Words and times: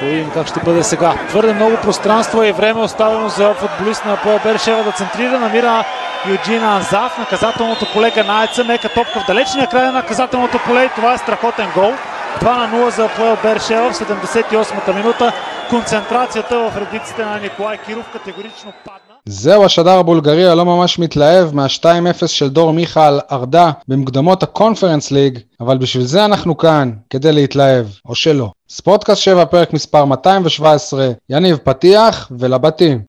Да 0.00 0.06
видим 0.06 0.30
как 0.30 0.46
ще 0.46 0.60
бъде 0.60 0.82
сега. 0.82 1.14
Твърде 1.28 1.54
много 1.54 1.76
пространство 1.76 2.42
и 2.42 2.52
време 2.52 2.80
оставено 2.80 3.28
за 3.28 3.54
футболист 3.54 4.04
на 4.04 4.16
Поел 4.16 4.40
Бершева 4.44 4.84
да 4.84 4.92
центрира. 4.92 5.38
Намира 5.38 5.84
Юджина 6.28 6.76
Анзав. 6.76 7.18
Наказателното 7.18 7.86
поле 7.92 8.10
Ганаеца. 8.10 8.64
Мека 8.64 8.88
топка 8.88 9.20
в 9.20 9.26
далечния 9.26 9.66
край 9.66 9.86
на 9.86 9.92
наказателното 9.92 10.58
поле 10.66 10.84
и 10.84 10.88
това 10.88 11.14
е 11.14 11.18
страхотен 11.18 11.70
гол. 11.74 11.92
2 12.40 12.56
на 12.56 12.78
0 12.78 12.88
за 12.88 13.08
Поел 13.08 13.36
Бершева 13.42 13.92
в 13.92 13.94
78-та 13.94 14.92
минута. 14.92 15.32
Концентрацията 15.70 16.58
в 16.58 16.76
редиците 16.76 17.24
на 17.24 17.40
Николай 17.40 17.78
Киров 17.78 18.08
категорично 18.12 18.72
падна. 18.84 19.07
זהו 19.30 19.64
השדר 19.64 19.98
הבולגרי 19.98 20.48
הלא 20.48 20.64
ממש 20.64 20.98
מתלהב 20.98 21.54
מה-2-0 21.54 22.26
של 22.26 22.48
דור 22.48 22.72
מיכה 22.72 23.18
ארדה 23.32 23.70
במוקדמות 23.88 24.42
הקונפרנס 24.42 25.10
ליג, 25.10 25.38
אבל 25.60 25.78
בשביל 25.78 26.04
זה 26.04 26.24
אנחנו 26.24 26.56
כאן, 26.56 26.92
כדי 27.10 27.32
להתלהב, 27.32 27.86
או 28.06 28.14
שלא. 28.14 28.50
ספורטקאסט 28.68 29.22
7, 29.22 29.44
פרק 29.44 29.72
מספר 29.72 30.04
217, 30.04 31.10
יניב 31.30 31.56
פתיח 31.56 32.30
ולבתים. 32.38 33.02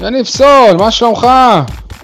יניב 0.00 0.26
סול, 0.26 0.76
מה 0.78 0.90
שלומך? 0.90 1.26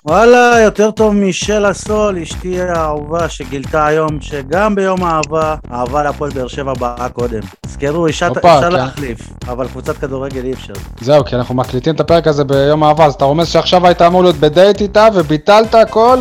וואלה, 0.08 0.60
יותר 0.64 0.90
טוב 0.90 1.14
משל 1.14 1.64
הסול, 1.64 2.18
אשתי 2.22 2.60
האהובה 2.60 3.28
שגילתה 3.28 3.86
היום 3.86 4.20
שגם 4.20 4.74
ביום 4.74 5.04
האהבה, 5.04 5.54
אהבה 5.72 6.02
להפועל 6.02 6.30
באר 6.30 6.48
שבע 6.48 6.72
באה 6.74 7.08
קודם. 7.08 7.40
תזכרו, 7.60 8.06
אפשר 8.08 8.34
כן. 8.34 8.72
להחליף, 8.72 9.18
אבל 9.48 9.68
קבוצת 9.68 9.96
כדורגל 9.96 10.44
אי 10.44 10.52
אפשר. 10.52 10.72
זהו, 11.00 11.24
כי 11.24 11.36
אנחנו 11.36 11.54
מקליטים 11.54 11.94
את 11.94 12.00
הפרק 12.00 12.26
הזה 12.26 12.44
ביום 12.44 12.84
אהבה, 12.84 13.04
אז 13.04 13.14
אתה 13.14 13.24
רומז 13.24 13.48
שעכשיו 13.48 13.86
היית 13.86 14.02
אמור 14.02 14.22
להיות 14.22 14.36
בדייט 14.36 14.80
איתה 14.80 15.08
וביטלת 15.14 15.74
הכל 15.74 16.18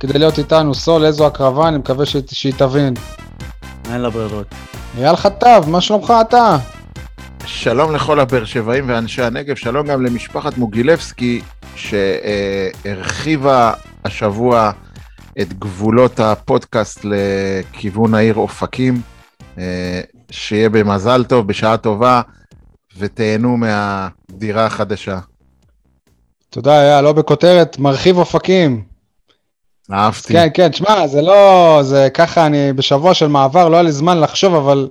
כדי 0.00 0.18
להיות 0.18 0.38
איתנו. 0.38 0.74
סול, 0.74 1.04
איזו 1.04 1.26
הקרבה, 1.26 1.68
אני 1.68 1.78
מקווה 1.78 2.06
שהיא 2.06 2.54
תבין. 2.56 2.94
אין 3.92 4.00
לה 4.00 4.10
ברירות. 4.10 4.46
אייל 4.98 5.16
חטב, 5.16 5.64
מה 5.66 5.80
שלומך 5.80 6.12
אתה? 6.20 6.56
שלום 7.46 7.94
לכל 7.94 8.20
הבאר 8.20 8.44
שבעים 8.44 8.88
ואנשי 8.88 9.22
הנגב, 9.22 9.56
שלום 9.56 9.86
גם 9.86 10.04
למשפחת 10.04 10.56
מוגילבסקי 10.56 11.40
שהרחיבה 11.76 13.72
השבוע 14.04 14.70
את 15.40 15.52
גבולות 15.52 16.20
הפודקאסט 16.20 17.04
לכיוון 17.04 18.14
העיר 18.14 18.34
אופקים. 18.34 19.00
אה, 19.58 20.00
שיהיה 20.30 20.68
במזל 20.68 21.24
טוב, 21.24 21.46
בשעה 21.46 21.76
טובה, 21.76 22.22
ותהנו 22.96 23.56
מהדירה 23.56 24.66
החדשה. 24.66 25.18
תודה 26.50 26.82
אייל, 26.82 27.04
לא 27.04 27.12
בכותרת, 27.12 27.78
מרחיב 27.78 28.18
אופקים. 28.18 28.84
אהבתי. 29.92 30.32
כן, 30.32 30.48
כן, 30.54 30.68
תשמע, 30.68 31.06
זה 31.06 31.22
לא, 31.22 31.78
זה 31.82 32.08
ככה, 32.14 32.46
אני 32.46 32.72
בשבוע 32.72 33.14
של 33.14 33.28
מעבר, 33.28 33.68
לא 33.68 33.76
היה 33.76 33.82
לי 33.82 33.92
זמן 33.92 34.20
לחשוב, 34.20 34.54
אבל 34.54 34.88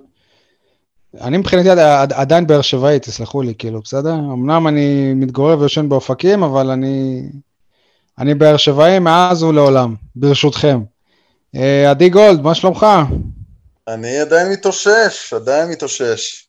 אני 1.22 1.38
מבחינתי 1.38 1.70
עד- 1.70 1.80
עד- 1.80 2.14
עדיין 2.14 2.48
באר 2.48 2.62
שבעי, 2.62 3.00
תסלחו 3.00 3.42
לי, 3.42 3.54
כאילו, 3.58 3.82
בסדר? 3.82 4.14
אמנם 4.14 4.68
אני 4.68 5.14
מתגורר 5.14 5.60
ויושן 5.60 5.90
באופקים, 5.90 6.44
אבל 6.44 6.70
אני, 6.70 7.22
אני 8.20 8.34
באר 8.34 8.58
שבעי 8.58 9.00
מאז 9.00 9.44
ולעולם, 9.44 9.96
ברשותכם. 10.16 10.80
אה, 11.56 11.90
עדי 11.90 12.10
גולד, 12.10 12.42
מה 12.42 12.56
שלומך? 12.56 12.86
אני 13.88 14.20
עדיין 14.20 14.52
מתאושש, 14.52 15.34
עדיין 15.34 15.70
מתאושש. 15.70 16.48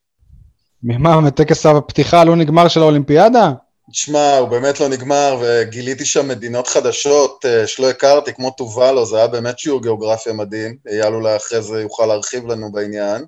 ממה, 0.83 1.21
מטקס 1.21 1.67
הפתיחה 1.67 2.21
הלא 2.21 2.37
נגמר 2.37 2.69
של 2.69 2.81
האולימפיאדה? 2.81 3.53
תשמע, 3.91 4.37
הוא 4.37 4.49
באמת 4.49 4.81
לא 4.81 4.89
נגמר, 4.89 5.43
וגיליתי 5.43 6.05
שם 6.05 6.29
מדינות 6.29 6.69
חדשות 6.69 7.45
אה, 7.45 7.67
שלא 7.67 7.91
הכרתי, 7.91 8.35
כמו 8.35 8.51
טובלו, 8.51 9.07
זה 9.07 9.17
היה 9.17 9.27
באמת 9.27 9.59
שיעור 9.59 9.83
גיאוגרפיה 9.83 10.33
מדהים. 10.33 10.77
אייל 10.91 11.15
אולי 11.15 11.37
אחרי 11.37 11.63
זה 11.63 11.81
יוכל 11.81 12.07
להרחיב 12.07 12.47
לנו 12.47 12.73
בעניין. 12.73 13.25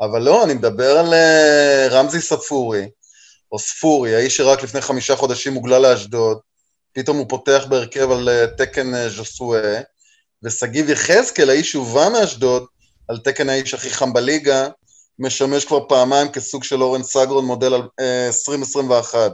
אבל 0.00 0.22
לא, 0.22 0.44
אני 0.44 0.54
מדבר 0.54 0.98
על 0.98 1.14
אה, 1.14 1.86
רמזי 1.90 2.20
ספורי, 2.20 2.88
או 3.52 3.58
ספורי, 3.58 4.14
האיש 4.14 4.36
שרק 4.36 4.62
לפני 4.62 4.80
חמישה 4.80 5.16
חודשים 5.16 5.54
הוגלה 5.54 5.78
לאשדוד, 5.78 6.38
פתאום 6.92 7.16
הוא 7.16 7.26
פותח 7.28 7.64
בהרכב 7.68 8.10
על 8.10 8.28
אה, 8.28 8.46
תקן 8.46 8.94
אה, 8.94 9.08
ז'וסואה, 9.08 9.80
ושגיב 10.42 10.90
יחזקאל, 10.90 11.50
האיש 11.50 11.72
שהובא 11.72 12.08
מאשדוד, 12.12 12.64
על 13.08 13.18
תקן 13.18 13.48
האיש 13.48 13.74
הכי 13.74 13.90
חם 13.90 14.12
בליגה, 14.12 14.68
משמש 15.18 15.64
כבר 15.64 15.88
פעמיים 15.88 16.28
כסוג 16.32 16.64
של 16.64 16.82
אורן 16.82 17.02
סגרון 17.02 17.44
מודל 17.44 17.74
על- 17.74 17.88
אה, 18.00 18.26
2021. 18.26 19.32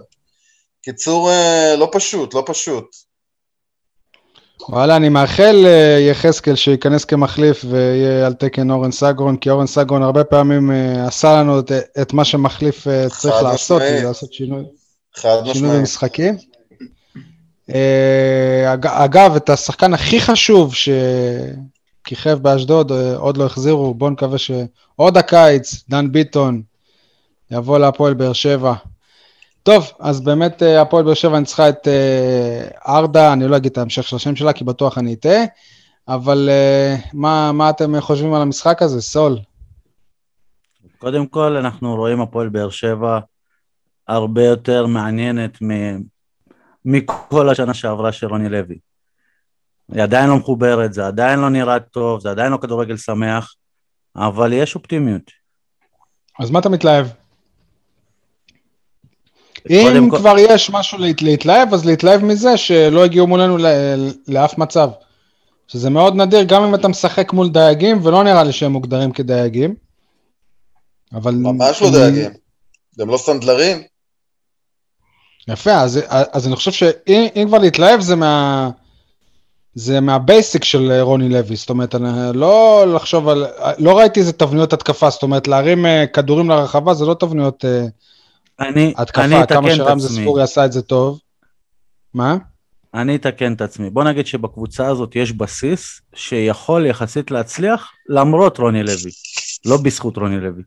קיצור, 0.82 1.30
לא 1.78 1.88
פשוט, 1.92 2.34
לא 2.34 2.44
פשוט. 2.46 2.84
וואלה, 4.68 4.96
אני 4.96 5.08
מאחל 5.08 5.62
אה, 5.66 5.98
יחזקאל 6.00 6.54
שייכנס 6.54 7.04
כמחליף 7.04 7.64
ויהיה 7.68 8.26
על 8.26 8.32
תקן 8.32 8.70
אורן 8.70 8.92
סגרון, 8.92 9.36
כי 9.36 9.50
אורן 9.50 9.66
סגרון 9.66 10.02
הרבה 10.02 10.24
פעמים 10.24 10.70
אה, 10.70 11.06
עשה 11.06 11.32
לנו 11.32 11.58
את, 11.58 11.72
את 12.02 12.12
מה 12.12 12.24
שמחליף 12.24 12.88
אה, 12.88 13.08
צריך 13.08 13.42
לעשות, 13.42 13.82
משמעית. 13.82 14.04
לעשות 14.04 14.32
שינוי, 14.32 14.64
שינוי. 15.52 15.78
במשחקים. 15.78 16.36
אג, 18.66 18.86
אגב, 18.86 19.36
את 19.36 19.50
השחקן 19.50 19.94
הכי 19.94 20.20
חשוב 20.20 20.74
שכיכב 20.74 22.38
באשדוד, 22.42 22.92
עוד 23.16 23.36
לא 23.36 23.46
החזירו, 23.46 23.94
בואו 23.94 24.10
נקווה 24.10 24.38
שעוד 24.38 25.16
הקיץ, 25.16 25.84
דן 25.88 26.12
ביטון, 26.12 26.62
יבוא 27.50 27.78
להפועל 27.78 28.14
באר 28.14 28.32
שבע. 28.32 28.74
טוב, 29.62 29.92
אז 30.00 30.20
באמת 30.20 30.62
אה, 30.62 30.82
הפועל 30.82 31.04
באר 31.04 31.14
שבע 31.14 31.38
ניצחה 31.38 31.68
את 31.68 31.88
אה, 31.88 32.68
ארדה, 32.88 33.32
אני 33.32 33.48
לא 33.48 33.56
אגיד 33.56 33.72
את 33.72 33.78
ההמשך 33.78 34.02
של 34.02 34.16
השם 34.16 34.36
שלה, 34.36 34.52
כי 34.52 34.64
בטוח 34.64 34.98
אני 34.98 35.14
אטעה, 35.14 35.40
אבל 36.08 36.48
אה, 36.50 36.96
מה, 37.12 37.52
מה 37.52 37.70
אתם 37.70 38.00
חושבים 38.00 38.34
על 38.34 38.42
המשחק 38.42 38.82
הזה, 38.82 39.02
סול? 39.02 39.38
קודם 40.98 41.26
כל, 41.26 41.56
אנחנו 41.56 41.96
רואים 41.96 42.20
הפועל 42.20 42.48
באר 42.48 42.70
שבע 42.70 43.18
הרבה 44.08 44.44
יותר 44.44 44.86
מעניינת 44.86 45.62
מ- 45.62 46.02
מכל 46.84 47.48
השנה 47.48 47.74
שעברה 47.74 48.12
של 48.12 48.26
רוני 48.26 48.48
לוי. 48.48 48.78
היא 49.92 50.02
עדיין 50.02 50.30
לא 50.30 50.36
מחוברת, 50.36 50.92
זה 50.92 51.06
עדיין 51.06 51.40
לא 51.40 51.50
נראה 51.50 51.80
טוב, 51.80 52.20
זה 52.20 52.30
עדיין 52.30 52.52
לא 52.52 52.56
כדורגל 52.56 52.96
שמח, 52.96 53.54
אבל 54.16 54.52
יש 54.52 54.74
אופטימיות. 54.74 55.30
אז 56.38 56.50
מה 56.50 56.58
אתה 56.58 56.68
מתלהב? 56.68 57.06
אם 59.70 60.10
כל- 60.10 60.18
כבר 60.18 60.34
יש 60.38 60.70
משהו 60.70 60.98
להת, 60.98 61.22
להתלהב, 61.22 61.74
אז 61.74 61.84
להתלהב 61.84 62.24
מזה 62.24 62.56
שלא 62.56 63.04
הגיעו 63.04 63.26
מולנו 63.26 63.58
ל, 63.58 63.66
לאף 64.28 64.58
מצב. 64.58 64.90
שזה 65.68 65.90
מאוד 65.90 66.16
נדיר, 66.16 66.42
גם 66.42 66.64
אם 66.64 66.74
אתה 66.74 66.88
משחק 66.88 67.32
מול 67.32 67.48
דייגים, 67.48 67.98
ולא 68.02 68.24
נראה 68.24 68.44
לי 68.44 68.52
שהם 68.52 68.72
מוגדרים 68.72 69.12
כדייגים. 69.12 69.74
אבל... 71.14 71.34
ממש 71.34 71.82
לא 71.82 71.90
דייגים. 71.90 72.30
גם 72.98 73.08
לא 73.08 73.16
סנדלרים. 73.16 73.82
יפה, 75.48 75.72
אז, 75.72 76.00
אז 76.08 76.46
אני 76.46 76.56
חושב 76.56 76.72
שאם 76.72 77.26
אם 77.36 77.44
כבר 77.48 77.58
להתלהב 77.58 78.00
זה 78.00 78.16
מה... 78.16 78.70
זה 79.74 80.00
מהבייסיק 80.00 80.64
של 80.64 80.92
רוני 81.00 81.28
לוי, 81.28 81.56
זאת 81.56 81.70
אומרת, 81.70 81.94
אני 81.94 82.38
לא 82.38 82.84
לחשוב 82.94 83.28
על... 83.28 83.46
לא 83.78 83.98
ראיתי 83.98 84.20
איזה 84.20 84.32
תבניות 84.32 84.72
התקפה, 84.72 85.10
זאת 85.10 85.22
אומרת, 85.22 85.48
להרים 85.48 85.86
אה, 85.86 86.06
כדורים 86.06 86.50
לרחבה 86.50 86.94
זה 86.94 87.06
לא 87.06 87.14
תבניות 87.14 87.64
אה, 87.64 87.86
אני, 88.62 88.70
אני 88.70 88.92
התקפה, 88.96 89.42
אתקן 89.42 89.76
כמה 89.84 89.92
עצמי. 89.92 90.22
ספורי 90.22 90.42
עשה 90.42 90.64
את 90.64 90.72
זה 90.72 90.82
טוב. 90.82 91.18
מה? 92.14 92.36
אני 92.94 93.16
אתקן 93.16 93.52
את 93.52 93.60
עצמי. 93.60 93.90
בוא 93.90 94.04
נגיד 94.04 94.26
שבקבוצה 94.26 94.86
הזאת 94.86 95.16
יש 95.16 95.32
בסיס 95.32 96.00
שיכול 96.14 96.86
יחסית 96.86 97.30
להצליח 97.30 97.92
למרות 98.08 98.58
רוני 98.58 98.82
לוי, 98.82 99.10
לא 99.64 99.76
בזכות 99.76 100.16
רוני 100.16 100.40
לוי. 100.40 100.62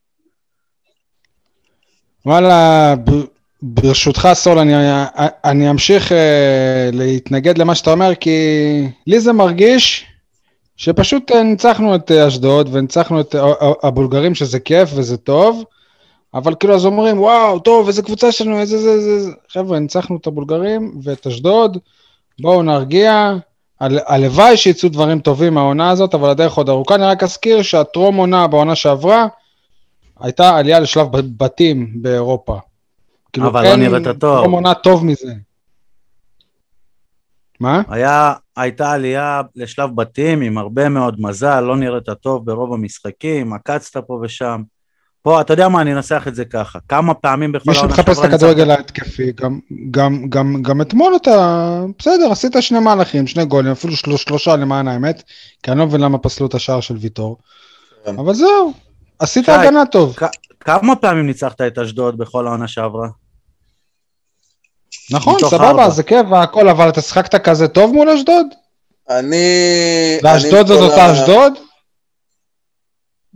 וואלה, 2.26 2.96
ב- 2.96 3.26
ברשותך 3.62 4.30
סול, 4.34 4.60
אני, 4.60 4.74
אני 5.44 5.70
אמשיך 5.70 6.12
אה, 6.12 6.90
להתנגד 6.94 7.58
למה 7.58 7.76
שאתה 7.76 7.92
אומר, 7.92 8.16
כי 8.16 8.40
לי 9.08 9.20
זה 9.20 9.34
מרגיש 9.34 10.06
שפשוט 10.78 11.32
אה, 11.32 11.44
ניצחנו 11.44 11.96
את 11.96 12.12
אשדוד 12.12 12.70
וניצחנו 12.72 13.22
את 13.22 13.36
הבולגרים, 13.84 14.36
שזה 14.36 14.60
כיף 14.60 14.90
וזה 14.96 15.18
טוב, 15.18 15.64
אבל 16.36 16.56
כאילו 16.60 16.76
אז 16.76 16.86
אומרים, 16.86 17.22
וואו, 17.22 17.60
טוב, 17.60 17.88
איזה 17.88 18.02
קבוצה 18.02 18.32
שלנו, 18.32 18.60
איזה 18.60 18.78
זה, 18.78 19.02
זה, 19.02 19.20
זה. 19.20 19.32
חבר'ה, 19.50 19.80
ניצחנו 19.80 20.18
את 20.18 20.28
הבולגרים 20.28 21.00
ואת 21.04 21.28
אשדוד, 21.28 21.78
בואו 22.42 22.64
נרגיע. 22.64 23.34
הל- 23.80 24.00
הלוואי 24.08 24.58
שיצאו 24.58 24.90
דברים 24.90 25.20
טובים 25.20 25.54
מהעונה 25.54 25.90
הזאת, 25.90 26.14
אבל 26.14 26.30
הדרך 26.30 26.54
עוד 26.54 26.70
ארוכה. 26.70 26.96
אני 26.96 27.04
רק 27.04 27.24
אזכיר 27.24 27.62
שהטרום 27.62 28.16
עונה 28.16 28.48
בעונה 28.48 28.76
שעברה, 28.76 29.28
הייתה 30.20 30.58
עלייה 30.58 30.80
לשלב 30.80 31.08
בתים 31.12 31.94
באירופה. 32.02 32.58
כאילו, 33.34 33.48
אבל 33.48 33.64
לא 33.64 33.76
נראית 33.76 34.04
טוב. 34.20 34.42
טרום 34.42 34.52
עונה 34.52 34.74
טוב 34.74 35.06
מזה. 35.06 35.34
מה? 37.60 37.82
היה, 37.90 38.34
הייתה 38.58 38.92
עלייה 38.92 39.42
לשלב 39.56 39.96
בתים 39.96 40.42
עם 40.42 40.58
הרבה 40.58 40.90
מאוד 40.90 41.22
מזל, 41.22 41.60
לא 41.60 41.78
נראית 41.78 42.10
טוב 42.10 42.46
ברוב 42.46 42.74
המשחקים, 42.74 43.54
עקצת 43.54 43.98
פה 44.08 44.20
ושם, 44.24 44.62
פה, 45.26 45.42
אתה 45.42 45.54
יודע 45.54 45.70
מה, 45.70 45.82
אני 45.82 45.94
אנסח 45.94 46.24
את 46.28 46.36
זה 46.36 46.46
ככה. 46.46 46.80
כמה 46.90 47.14
פעמים 47.14 47.52
בכל 47.52 47.72
מי 47.72 47.78
העונה 47.78 47.96
שמחפש 47.96 48.12
את 48.12 48.16
שעברה 48.16 48.36
הכדורגל 48.36 48.72
ההתקפי, 48.72 49.32
גם, 49.32 49.60
גם, 49.92 50.30
גם, 50.30 50.62
גם 50.64 50.82
אתמול 50.82 51.16
אתה, 51.16 51.80
בסדר, 52.00 52.32
עשית 52.32 52.56
שני 52.60 52.80
מהלכים, 52.80 53.28
שני 53.28 53.46
גולים, 53.46 53.72
אפילו 53.72 53.96
של, 53.96 54.18
שלושה 54.18 54.56
למען 54.56 54.88
האמת, 54.88 55.24
כי 55.64 55.72
אני 55.72 55.80
לא 55.80 55.86
מבין 55.86 56.02
למה 56.02 56.18
פסלו 56.18 56.48
את 56.48 56.54
השער 56.54 56.82
של 56.82 56.98
ויטור. 56.98 57.38
כן. 58.06 58.20
אבל 58.20 58.34
זהו, 58.34 58.74
עשית 59.20 59.46
שי, 59.46 59.52
הגנה 59.52 59.86
טוב. 59.86 60.14
כ- 60.18 60.24
כמה 60.60 60.96
פעמים 60.96 61.28
ניצחת 61.28 61.62
את 61.62 61.78
אשדוד 61.78 62.18
בכל 62.18 62.48
העונה 62.48 62.68
שעברה? 62.68 63.08
נכון, 65.12 65.40
סבבה, 65.40 65.70
ארבע. 65.70 65.90
זה 65.90 66.04
כיף 66.04 66.26
והכל, 66.32 66.70
אבל 66.70 66.90
אתה 66.90 67.02
שיחקת 67.02 67.36
כזה 67.36 67.68
טוב 67.68 67.94
מול 67.94 68.10
אשדוד? 68.10 68.46
אני... 69.10 69.46
ואשדוד 70.24 70.68
זאת 70.68 70.92
אותה 70.92 71.12
אשדוד? 71.14 71.54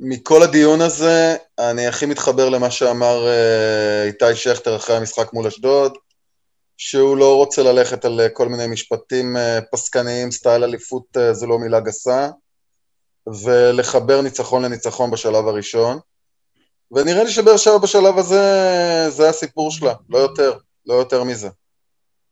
מכל 0.02 0.44
הדיון 0.44 0.82
הזה, 0.82 1.36
אני 1.60 1.88
הכי 1.88 2.06
מתחבר 2.06 2.50
למה 2.50 2.72
שאמר 2.72 3.28
אה, 3.28 4.04
איתי 4.04 4.36
שכטר 4.36 4.76
אחרי 4.76 4.96
המשחק 4.96 5.34
מול 5.34 5.48
אשדוד, 5.48 5.98
שהוא 6.78 7.18
לא 7.18 7.36
רוצה 7.36 7.64
ללכת 7.64 8.06
על 8.06 8.20
אה, 8.22 8.30
כל 8.30 8.48
מיני 8.48 8.68
משפטים 8.68 9.38
אה, 9.38 9.60
פסקניים, 9.72 10.32
סטייל 10.32 10.64
אליפות 10.64 11.18
זה 11.32 11.48
לא 11.48 11.60
מילה 11.60 11.80
גסה, 11.80 12.30
ולחבר 13.44 14.22
ניצחון 14.22 14.66
לניצחון 14.66 15.12
בשלב 15.12 15.48
הראשון. 15.48 16.00
ונראה 16.92 17.24
לי 17.24 17.32
שבאר 17.32 17.58
שבע 17.58 17.78
בשלב 17.78 18.18
הזה, 18.18 18.42
זה 19.10 19.30
הסיפור 19.30 19.72
שלה, 19.72 19.94
לא 20.10 20.18
יותר, 20.18 20.54
לא 20.86 20.94
יותר 20.94 21.24
מזה. 21.24 21.50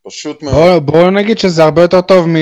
פשוט 0.08 0.44
מאוד. 0.44 0.56
בוא, 0.56 0.80
בוא 0.80 1.12
נגיד 1.12 1.38
שזה 1.38 1.64
הרבה 1.64 1.82
יותר 1.82 2.02
טוב 2.02 2.28
מ, 2.28 2.36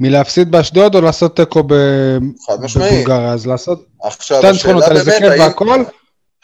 מלהפסיד 0.00 0.50
באשדוד 0.50 0.94
או 0.94 1.00
לעשות 1.00 1.36
תיקו. 1.36 1.62
בבולגריה, 1.62 3.32
אז 3.32 3.46
לעשות 3.46 3.86
שתי 4.20 4.34
ניצחונות 4.52 4.84
על 4.84 4.96
איזה 4.96 5.10
כיף 5.18 5.32
והכל, 5.38 5.84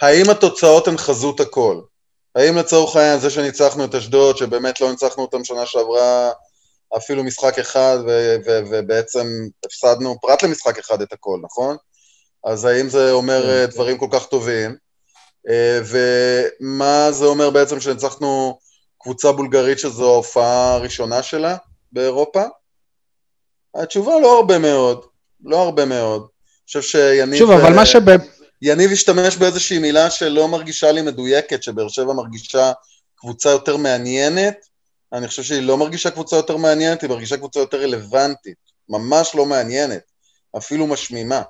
האם 0.00 0.31
התוצאות 0.31 0.88
הן 0.88 0.97
חזות 0.97 1.41
הכל? 1.41 1.81
האם 2.35 2.58
לצורך 2.58 2.97
העניין 2.97 3.19
זה 3.19 3.31
שניצחנו 3.31 3.85
את 3.85 3.94
אשדוד, 3.94 4.37
שבאמת 4.37 4.81
לא 4.81 4.91
ניצחנו 4.91 5.23
אותם 5.23 5.44
שנה 5.44 5.67
שעברה 5.67 6.31
אפילו 6.97 7.25
משחק 7.25 7.58
אחד, 7.58 7.99
ו- 8.06 8.37
ו- 8.47 8.61
ובעצם 8.70 9.26
הפסדנו 9.67 10.17
פרט 10.20 10.43
למשחק 10.43 10.79
אחד 10.79 11.02
את 11.02 11.12
הכל, 11.12 11.38
נכון? 11.43 11.76
אז 12.44 12.64
האם 12.64 12.88
זה 12.88 13.12
אומר 13.12 13.50
אה, 13.50 13.67
דברים 13.67 13.99
כל 13.99 14.09
כך 14.11 14.26
טובים? 14.26 14.76
אה, 15.49 15.81
ומה 15.85 17.12
זה 17.12 17.25
אומר 17.25 17.50
בעצם 17.50 17.81
שניצחנו 17.81 18.59
קבוצה 18.99 19.32
בולגרית 19.32 19.79
שזו 19.79 20.12
ההופעה 20.12 20.75
הראשונה 20.75 21.23
שלה 21.23 21.56
באירופה? 21.93 22.43
התשובה 23.82 24.12
לא 24.23 24.37
הרבה 24.37 24.58
מאוד, 24.58 25.00
לא 25.44 25.62
הרבה 25.62 25.84
מאוד. 25.84 26.20
אני 26.20 26.67
חושב 26.67 26.82
שיניב... 26.82 27.38
שוב, 27.38 27.50
אבל 27.50 27.70
אה, 27.70 27.76
מה 27.76 27.87
שב... 27.87 28.00
יניב 28.62 28.93
השתמש 28.93 29.37
באיזושהי 29.37 29.78
מילה 29.78 30.11
שלא 30.11 30.49
מרגישה 30.49 30.93
לי 30.93 31.02
מדויקת, 31.02 31.62
שבאר 31.62 31.88
שבע 31.88 32.12
מרגישה 32.12 32.73
קבוצה 33.17 33.50
יותר 33.50 33.76
מעניינת. 33.76 34.56
אני 35.12 35.28
חושב 35.28 35.43
שהיא 35.43 35.62
לא 35.62 35.76
מרגישה 35.76 36.11
קבוצה 36.11 36.37
יותר 36.37 36.56
מעניינת, 36.56 37.02
היא 37.02 37.11
מרגישה 37.11 37.37
קבוצה 37.37 37.61
יותר 37.61 37.82
רלוונטית. 37.82 38.56
ממש 38.88 39.34
לא 39.34 39.46
מעניינת, 39.46 40.00
אפילו 40.56 40.87
משמימה. 40.87 41.43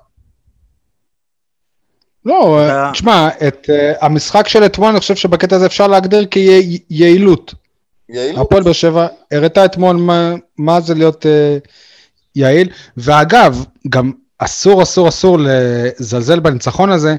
לא, 2.25 2.65
אתה- 2.65 2.89
תשמע, 2.93 3.29
את 3.47 3.69
uh, 3.69 4.05
המשחק 4.05 4.47
של 4.47 4.65
אתמול, 4.65 4.89
אני 4.89 4.99
חושב 4.99 5.15
שבקטע 5.15 5.55
הזה 5.55 5.65
אפשר 5.65 5.87
להגדיר 5.87 6.25
כיעילות. 6.25 7.53
יעילות. 8.09 8.45
הפועל 8.45 8.63
באר 8.63 8.73
שבע 8.73 9.07
הראתה 9.31 9.65
אתמול 9.65 9.95
מה, 9.95 10.33
מה 10.57 10.81
זה 10.81 10.93
להיות 10.93 11.25
uh, 11.25 11.69
יעיל, 12.37 12.69
ואגב, 12.97 13.63
גם 13.89 14.11
אסור, 14.39 14.83
אסור, 14.83 15.07
אסור 15.09 15.37
לזלזל 15.41 16.39
בניצחון 16.39 16.91
הזה. 16.91 17.15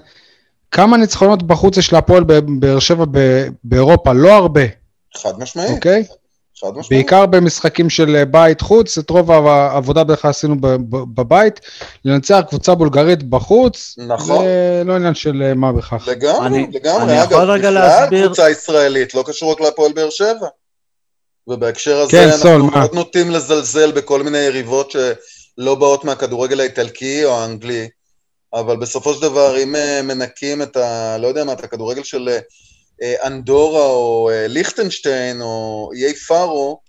כמה 0.70 0.96
ניצחונות 0.96 1.42
בחוץ 1.42 1.76
יש 1.76 1.92
להפועל 1.92 2.24
בבאר 2.26 2.78
שבע 2.78 3.04
באירופה? 3.64 4.12
לא 4.12 4.32
הרבה, 4.32 4.60
חד 5.16 5.32
משמעית, 5.38 5.70
אוקיי? 5.70 6.04
חד 6.60 6.68
משמעית. 6.68 6.90
בעיקר 6.90 7.26
במשחקים 7.26 7.90
של 7.90 8.16
אה, 8.16 8.24
בית 8.24 8.60
חוץ, 8.60 8.98
את 8.98 9.10
רוב 9.10 9.30
העבודה 9.30 10.04
בדרך 10.04 10.22
כלל 10.22 10.30
עשינו 10.30 10.56
בבית. 10.90 11.60
לנצח 12.04 12.40
קבוצה 12.48 12.74
בולגרית 12.74 13.22
בחוץ, 13.22 13.94
נכון. 14.06 14.44
זה 14.44 14.82
לא 14.86 14.92
עניין 14.96 15.14
של 15.14 15.42
אה, 15.42 15.54
מה 15.54 15.72
בכך. 15.72 16.08
לגמרי, 16.08 16.46
אני- 16.46 16.66
לגמרי. 16.72 17.02
אני 17.02 17.22
אגב, 17.22 17.32
יכול 17.32 17.50
רגע 17.50 17.70
בכלל 17.70 17.74
להסביר- 17.88 18.26
קבוצה 18.26 18.50
ישראלית, 18.50 19.14
לא 19.14 19.24
קשור 19.26 19.52
רק 19.52 19.60
להפועל 19.60 19.92
באר 19.92 20.10
שבע. 20.10 20.46
ובהקשר 21.48 21.96
הזה 21.96 22.12
כן, 22.12 22.24
אנחנו 22.24 22.38
סול, 22.38 22.62
מה? 22.62 22.70
מאוד 22.70 22.94
נוטים 22.94 23.30
לזלזל 23.30 23.92
בכל 23.92 24.22
מיני 24.22 24.38
יריבות 24.38 24.90
שלא 24.90 25.74
באות 25.74 26.04
מהכדורגל 26.04 26.60
האיטלקי 26.60 27.24
או 27.24 27.40
האנגלי, 27.40 27.88
אבל 28.54 28.76
בסופו 28.76 29.14
של 29.14 29.22
דבר, 29.22 29.62
אם 29.62 29.76
אה, 29.76 30.00
מנקים 30.02 30.62
את 30.62 30.76
ה... 30.76 31.18
לא 31.18 31.26
יודע 31.26 31.44
מה, 31.44 31.52
את 31.52 31.64
הכדורגל 31.64 32.02
של 32.02 32.28
אה, 33.02 33.26
אנדורה 33.26 33.86
או 33.86 34.30
אה, 34.32 34.46
ליכטנשטיין 34.48 35.40
או 35.40 35.90
איי 35.94 36.14
פארו, 36.14 36.80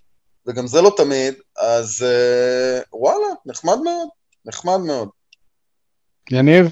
וגם 0.46 0.66
זה 0.66 0.82
לא 0.82 0.92
תמיד, 0.96 1.34
אז 1.58 2.06
וואלה, 2.92 3.26
נחמד 3.46 3.78
מאוד, 3.84 4.08
נחמד 4.46 4.78
מאוד. 4.86 5.08
יניב? 6.30 6.66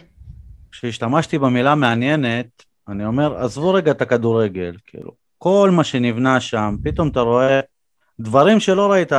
כשהשתמשתי 0.72 1.38
במילה 1.38 1.74
מעניינת, 1.74 2.46
אני 2.88 3.06
אומר, 3.06 3.44
עזבו 3.44 3.72
רגע 3.74 3.90
את 3.90 4.02
הכדורגל, 4.02 4.76
כאילו, 4.86 5.10
כל 5.38 5.70
מה 5.72 5.84
שנבנה 5.84 6.40
שם, 6.40 6.76
פתאום 6.84 7.08
אתה 7.08 7.20
רואה 7.20 7.60
דברים 8.20 8.60
שלא 8.60 8.92
ראית 8.92 9.12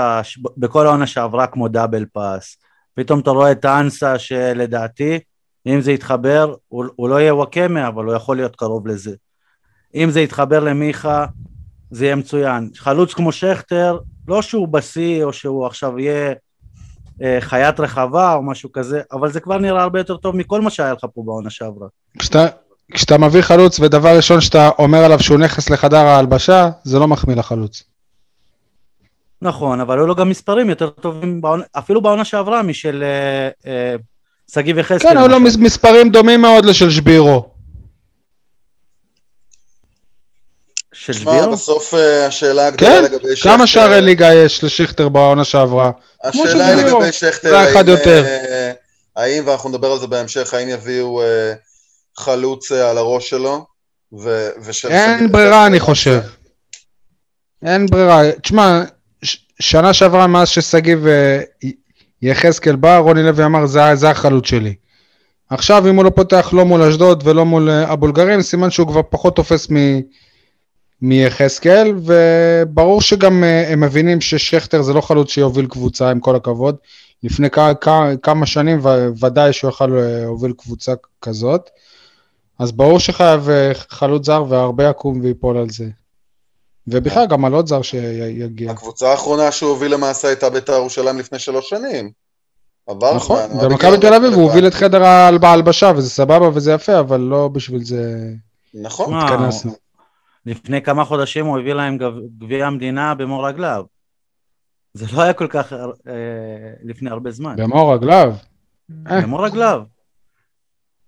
בכל 0.57 0.88
העונה 0.88 1.07
שעברה, 1.07 1.48
כמו 1.48 1.68
דאבל 1.68 2.06
פאס, 2.13 2.57
פתאום 2.96 3.19
אתה 3.19 3.30
רואה 3.30 3.51
את 3.51 3.66
האנסה 3.66 4.19
שלדעתי, 4.19 5.19
אם 5.68 5.81
זה 5.81 5.92
יתחבר, 5.92 6.56
הוא, 6.68 6.86
הוא 6.96 7.10
לא 7.10 7.22
יהיה 7.22 7.36
וואקמה, 7.36 7.88
אבל 7.88 8.06
הוא 8.06 8.13
יכול 8.13 8.36
להיות 8.36 8.56
קרוב 8.56 8.88
לזה. 8.88 9.16
אם 9.96 10.10
זה 10.10 10.22
יתחבר 10.22 10.60
למיכה, 10.60 11.25
זה 11.92 12.06
יהיה 12.06 12.16
מצוין. 12.16 12.69
חלוץ 12.75 13.13
כמו 13.13 13.31
שכטר, 13.31 13.98
לא 14.28 14.42
שהוא 14.42 14.68
בשיא, 14.68 15.24
או 15.24 15.34
שהוא 15.34 15.66
עכשיו 15.66 16.00
יהיה 16.00 16.34
אה, 17.22 17.38
חיית 17.42 17.80
רחבה 17.80 18.34
או 18.34 18.44
משהו 18.44 18.72
כזה, 18.72 19.02
אבל 19.12 19.31
זה 19.31 19.40
כבר 19.40 19.57
נראה 19.57 19.81
הרבה 19.81 20.00
יותר 20.00 20.18
טוב 20.18 20.36
מכל 20.36 20.62
מה 20.62 20.69
שהיה 20.69 20.94
לך 20.94 21.06
פה 21.13 21.24
בעונה 21.25 21.50
שעברה. 21.50 21.88
כשאתה, 22.19 22.45
כשאתה 22.92 23.18
מביא 23.18 23.42
חלוץ 23.42 23.80
ודבר 23.80 24.16
ראשון 24.16 24.42
שאתה 24.42 24.69
אומר 24.80 24.98
עליו 24.98 25.19
שהוא 25.19 25.38
נכס 25.38 25.69
לחדר 25.69 25.98
ההלבשה, 25.98 26.69
זה 26.84 27.00
לא 27.00 27.07
מחמיא 27.07 27.36
לחלוץ. 27.36 27.84
נכון, 29.42 29.82
אבל 29.82 29.98
היו 29.98 30.08
לו 30.08 30.16
גם 30.16 30.30
מספרים 30.30 30.70
יותר 30.70 30.90
טובים, 30.90 31.42
בעונה, 31.42 31.64
אפילו 31.78 32.02
בעונה 32.02 32.26
שעברה 32.26 32.62
משל 32.64 33.04
אה, 33.04 33.72
אה, 33.72 33.96
שגיב 34.52 34.78
יחזקאל. 34.78 35.10
כן, 35.10 35.18
היו 35.18 35.28
לו. 35.28 35.40
מס- 35.40 35.58
מספרים 35.58 36.10
דומים 36.10 36.42
מאוד 36.42 36.66
לשל 36.66 36.90
שבירו. 36.90 37.50
של 40.94 41.14
תשמע, 41.14 41.32
שבירו? 41.32 41.52
בסוף 41.52 41.94
אה, 41.94 42.26
השאלה 42.26 42.68
הגדולה 42.68 42.92
כן? 42.92 43.04
לגבי 43.04 43.36
שכטר... 43.36 43.50
כמה 43.50 43.68
שערי 43.68 44.02
ליגה 44.02 44.34
יש 44.34 44.64
לשכטר 44.64 45.10
בעונה 45.10 45.44
שעברה? 45.44 45.92
השאלה 46.24 46.68
היא. 46.68 46.86
לגבי 46.86 47.12
שכטר, 47.12 47.50
זה 47.50 47.72
אחד 47.72 47.90
האם, 47.90 47.98
יותר. 47.98 48.26
אה, 48.26 48.72
האם, 49.16 49.44
ואנחנו 49.48 49.69
נדבר 49.69 49.92
על 49.92 50.00
זה 50.00 50.08
בהמשך, 50.08 50.54
האם 50.54 50.69
יביאו 50.69 51.22
אה, 51.22 51.54
חלוץ 52.18 52.72
אה, 52.72 52.90
על 52.90 52.98
הראש 52.98 53.30
שלו? 53.30 53.66
ו- 54.24 54.50
ושל 54.66 54.88
אין 54.88 55.18
שגיב 55.19 55.31
ברירה, 55.31 55.66
אני 55.66 55.80
חושב. 55.80 56.19
אין 57.66 57.86
ברירה. 57.86 58.22
תשמע, 58.42 58.81
שנה 59.61 59.94
שעברה 59.94 60.28
מאז 60.28 60.47
ששגיב 60.49 61.07
אה, 61.07 61.42
יחזקאל 62.21 62.75
בא, 62.75 62.97
רוני 62.97 63.23
לוי 63.23 63.45
אמר, 63.45 63.66
"זה- 63.66 63.95
זה 63.95 64.09
החלוץ 64.09 64.45
שלי. 64.47 64.75
עכשיו, 65.49 65.89
אם 65.89 65.95
הוא 65.95 66.06
לא 66.06 66.09
פותח 66.09 66.49
לא 66.54 66.66
מול 66.66 66.81
אשדוד 66.81 67.21
ולא 67.25 67.45
מול 67.45 67.69
אה, 67.69 67.92
הבולגרים, 67.92 68.42
סימן 68.42 68.69
שהוא 68.69 68.87
כבר 68.87 69.01
פחות 69.09 69.35
תופס 69.35 69.71
מ... 69.71 69.75
מיחזקאל, 71.01 71.94
וברור 72.06 73.01
שגם 73.01 73.44
אה, 73.44 73.71
הם 73.73 73.80
מבינים 73.80 74.21
ששכטר 74.21 74.81
זה 74.81 74.94
לא 74.94 75.01
חלוץ 75.01 75.30
שיוביל 75.31 75.66
קבוצה, 75.68 76.11
עם 76.11 76.19
כל 76.19 76.35
הכבוד. 76.35 76.75
לפני 77.23 77.49
כ- 77.49 77.59
כ- 77.81 77.89
כמה 78.23 78.45
שנים 78.45 78.80
ו- 78.85 79.07
ודאי 79.25 79.54
שהוא 79.54 79.69
יכל 79.69 79.97
אה, 79.97 80.21
להוביל 80.23 80.54
קבוצה 80.57 80.92
כזאת. 81.21 81.69
אז 82.59 82.71
ברור 82.71 82.99
שחייב 82.99 83.49
אה, 83.49 83.71
חלוץ 83.89 84.25
זר, 84.25 84.44
והרבה 84.49 84.89
יקום 84.89 85.19
ויפול 85.23 85.57
על 85.57 85.69
זה. 85.69 85.85
ובכלל, 86.92 87.26
גם 87.28 87.46
על 87.46 87.54
עוד 87.54 87.68
זר 87.68 87.81
שיגיע. 87.81 88.72
הקבוצה 88.72 89.12
האחרונה 89.12 89.52
שהוא 89.52 89.69
הוביל 89.69 89.94
למעשה 89.94 90.28
הייתה 90.28 90.50
בית"ר 90.50 90.72
ירושלים 90.74 91.19
לפני 91.19 91.40
שלוש 91.40 91.69
שנים. 91.69 92.12
עבר 92.88 93.16
נכון, 93.16 93.40
זמן. 93.52 93.64
במכבי 93.69 93.98
תל 94.02 94.14
אביב. 94.14 94.34
הוא 94.34 94.44
הוביל 94.44 94.68
את 94.68 94.74
חדר 94.74 95.04
ההל- 95.04 95.38
ההלבשה, 95.44 95.92
וזה 95.96 96.10
סבבה 96.10 96.48
וזה 96.54 96.72
יפה, 96.72 97.00
אבל 97.00 97.19
לא 97.19 97.48
בשביל 97.48 97.84
זה 97.84 98.30
נכון. 98.74 99.14
התכנסנו. 99.14 99.72
לפני 100.46 100.81
כמה 100.81 101.06
חודשים 101.06 101.46
הוא 101.46 101.60
הביא 101.60 101.74
להם 101.74 101.98
גב- 101.98 102.19
גביע 102.40 102.66
המדינה 102.68 103.16
במו 103.16 103.44
רגליו. 103.44 103.84
זה 104.94 105.06
לא 105.14 105.22
היה 105.22 105.34
כל 105.34 105.48
כך 105.50 105.74
אה, 105.74 105.80
לפני 106.84 107.10
הרבה 107.10 107.31
זמן. 107.31 107.56
במו 107.58 107.90
רגליו. 107.90 108.34
אה. 109.08 109.22
במו 109.22 109.38
רגליו. 109.40 109.81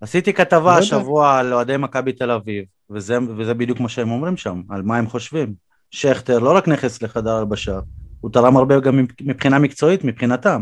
עשיתי 0.01 0.31
לא 0.31 0.35
כתבה 0.37 0.59
יודע. 0.71 0.77
השבוע 0.79 1.37
על 1.39 1.53
אוהדי 1.53 1.77
מכבי 1.77 2.13
תל 2.13 2.31
אביב, 2.31 2.63
וזה, 2.89 3.17
וזה 3.37 3.53
בדיוק 3.53 3.79
מה 3.79 3.89
שהם 3.89 4.11
אומרים 4.11 4.37
שם, 4.37 4.61
על 4.69 4.81
מה 4.81 4.97
הם 4.97 5.07
חושבים. 5.09 5.53
שכטר 5.91 6.39
לא 6.39 6.55
רק 6.55 6.67
נכס 6.67 7.01
לחדר 7.01 7.31
הלבשה, 7.31 7.79
הוא 8.21 8.31
תרם 8.31 8.57
הרבה 8.57 8.79
גם 8.79 9.05
מבחינה 9.21 9.59
מקצועית, 9.59 10.03
מבחינתם. 10.03 10.61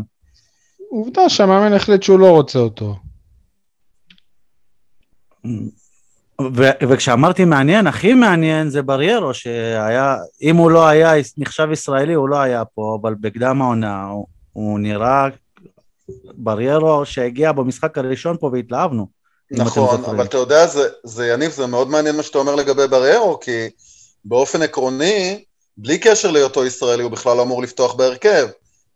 עובדה 0.88 1.28
שהמאמן 1.28 1.72
החליט 1.72 2.02
שהוא 2.02 2.18
לא 2.18 2.30
רוצה 2.30 2.58
אותו. 2.58 2.96
ו- 6.54 6.86
וכשאמרתי 6.88 7.44
מעניין, 7.44 7.86
הכי 7.86 8.14
מעניין 8.14 8.70
זה 8.70 8.82
בריירו, 8.82 9.34
שהיה, 9.34 10.16
אם 10.42 10.56
הוא 10.56 10.70
לא 10.70 10.86
היה 10.86 11.12
נחשב 11.38 11.68
ישראלי, 11.72 12.14
הוא 12.14 12.28
לא 12.28 12.36
היה 12.36 12.64
פה, 12.64 12.98
אבל 13.00 13.14
בקדם 13.20 13.62
העונה 13.62 14.04
הוא, 14.04 14.26
הוא 14.52 14.78
נראה 14.78 15.28
בריירו 16.34 17.06
שהגיע 17.06 17.52
במשחק 17.52 17.98
הראשון 17.98 18.36
פה 18.40 18.50
והתלהבנו. 18.52 19.06
נכון. 19.50 20.04
אבל 20.04 20.24
אתה 20.24 20.36
יודע, 20.36 20.66
זה, 20.66 20.88
זה 21.04 21.26
יניב, 21.26 21.50
זה 21.50 21.66
מאוד 21.66 21.88
מעניין 21.88 22.16
מה 22.16 22.22
שאתה 22.22 22.38
אומר 22.38 22.54
לגבי 22.54 22.88
בריירו, 22.88 23.40
כי 23.40 23.68
באופן 24.24 24.62
עקרוני, 24.62 25.44
בלי 25.76 25.98
קשר 25.98 26.30
להיותו 26.30 26.66
ישראלי, 26.66 27.02
הוא 27.02 27.10
בכלל 27.10 27.36
לא 27.36 27.42
אמור 27.42 27.62
לפתוח 27.62 27.94
בהרכב. 27.94 28.48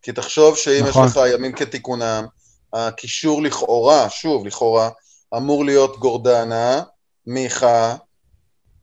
כי 0.02 0.12
תחשוב 0.12 0.56
שאם 0.56 0.84
נכון. 0.88 1.06
יש 1.06 1.12
לך 1.12 1.20
ימים 1.34 1.52
כתיקונם, 1.52 2.24
הקישור 2.72 3.42
לכאורה, 3.42 4.10
שוב, 4.10 4.46
לכאורה, 4.46 4.88
אמור 5.36 5.64
להיות 5.64 5.98
גורדנה, 5.98 6.82
מיכה 7.26 7.94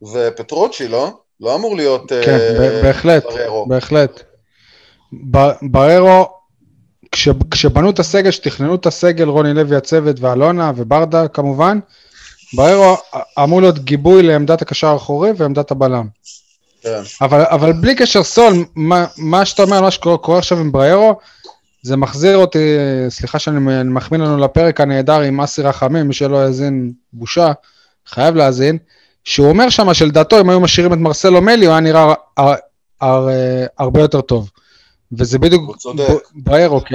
ופטרוצ'י, 0.02 0.88
לא? 0.88 1.10
לא 1.40 1.54
אמור 1.54 1.76
להיות 1.76 2.08
כן, 2.08 2.38
אה, 2.60 2.80
בהחלט, 2.82 3.24
בריירו. 3.24 3.66
בהחלט. 3.66 4.22
בררו, 5.62 6.28
כש, 7.12 7.28
כשבנו 7.50 7.90
את 7.90 7.98
הסגל, 7.98 8.30
שתכננו 8.30 8.74
את 8.74 8.86
הסגל, 8.86 9.28
רוני 9.28 9.54
לוי 9.54 9.76
הצוות 9.76 10.20
ואלונה 10.20 10.72
וברדה 10.76 11.28
כמובן, 11.28 11.78
בררו 12.54 12.96
אמור 13.42 13.60
להיות 13.60 13.78
גיבוי 13.78 14.22
לעמדת 14.22 14.62
הקשר 14.62 14.86
האחורי 14.86 15.30
ועמדת 15.36 15.70
הבלם. 15.70 16.06
כן. 16.82 17.00
אבל, 17.20 17.44
אבל 17.44 17.72
בלי 17.72 17.94
קשר 17.94 18.22
סול, 18.22 18.54
מה, 18.76 19.06
מה 19.18 19.44
שאתה 19.44 19.62
אומר, 19.62 19.82
מה 19.82 19.90
שקורה 19.90 20.18
קורה 20.18 20.38
עכשיו 20.38 20.58
עם 20.58 20.72
בריירו, 20.72 21.18
זה 21.82 21.96
מחזיר 21.96 22.36
אותי, 22.36 22.76
סליחה 23.08 23.38
שאני 23.38 23.80
אני 23.80 23.88
מחמיא 23.88 24.20
לנו 24.20 24.38
לפרק 24.38 24.80
הנהדר 24.80 25.20
עם 25.20 25.40
אסי 25.40 25.62
רחמים, 25.62 26.08
מי 26.08 26.14
שלא 26.14 26.44
יאזין, 26.44 26.92
בושה, 27.12 27.52
חייב 28.06 28.34
להאזין, 28.34 28.78
שהוא 29.24 29.48
אומר 29.48 29.68
שם 29.68 29.94
שלדעתו 29.94 30.40
אם 30.40 30.50
היו 30.50 30.60
משאירים 30.60 30.92
את 30.92 30.98
מרסלו 30.98 31.40
מלי, 31.40 31.66
הוא 31.66 31.72
היה 31.72 31.80
נראה 31.80 32.14
הר, 32.36 32.54
הר, 33.00 33.28
הרבה 33.78 34.00
יותר 34.00 34.20
טוב. 34.20 34.50
וזה 35.12 35.38
בדיוק 35.38 35.76
בריירו, 36.34 36.84
כי, 36.84 36.94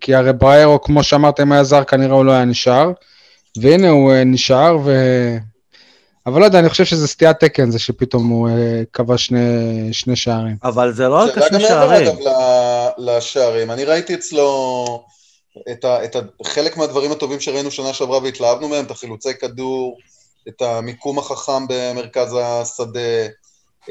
כי 0.00 0.14
הרי 0.14 0.32
בריירו, 0.32 0.82
כמו 0.82 1.02
שאמרת, 1.02 1.40
אם 1.40 1.52
היה 1.52 1.64
זר, 1.64 1.84
כנראה 1.84 2.14
הוא 2.14 2.24
לא 2.24 2.32
היה 2.32 2.44
נשאר, 2.44 2.92
והנה 3.58 3.88
הוא 3.88 4.12
אה, 4.12 4.24
נשאר, 4.24 4.78
ו... 4.84 4.90
אבל 6.26 6.40
לא 6.40 6.44
יודע, 6.44 6.58
אני 6.58 6.68
חושב 6.68 6.84
שזה 6.84 7.08
סטיית 7.08 7.36
תקן, 7.40 7.70
זה 7.70 7.78
שפתאום 7.78 8.28
הוא 8.28 8.48
אה, 8.48 8.82
כבש 8.92 9.26
שני, 9.26 9.38
שני 9.92 10.16
שערים. 10.16 10.56
אבל 10.64 10.92
זה 10.92 11.08
לא 11.08 11.14
רק 11.14 11.34
זה 11.34 11.40
היה 11.40 11.48
גם 11.50 11.56
השני 11.56 11.68
מעבר 11.68 11.88
שערים. 11.88 12.08
אגב 12.08 12.18
ל- 12.98 13.16
לשערים, 13.16 13.70
אני 13.70 13.84
ראיתי 13.84 14.14
אצלו 14.14 15.04
את, 15.70 15.84
ה, 15.84 16.04
את 16.04 16.16
ה, 16.16 16.20
חלק 16.44 16.76
מהדברים 16.76 17.12
הטובים 17.12 17.40
שראינו 17.40 17.70
שנה 17.70 17.92
שעברה 17.92 18.18
והתלהבנו 18.18 18.68
מהם, 18.68 18.84
את 18.84 18.90
החילוצי 18.90 19.34
כדור, 19.40 19.98
את 20.48 20.62
המיקום 20.62 21.18
החכם 21.18 21.66
במרכז 21.68 22.36
השדה, 22.42 23.26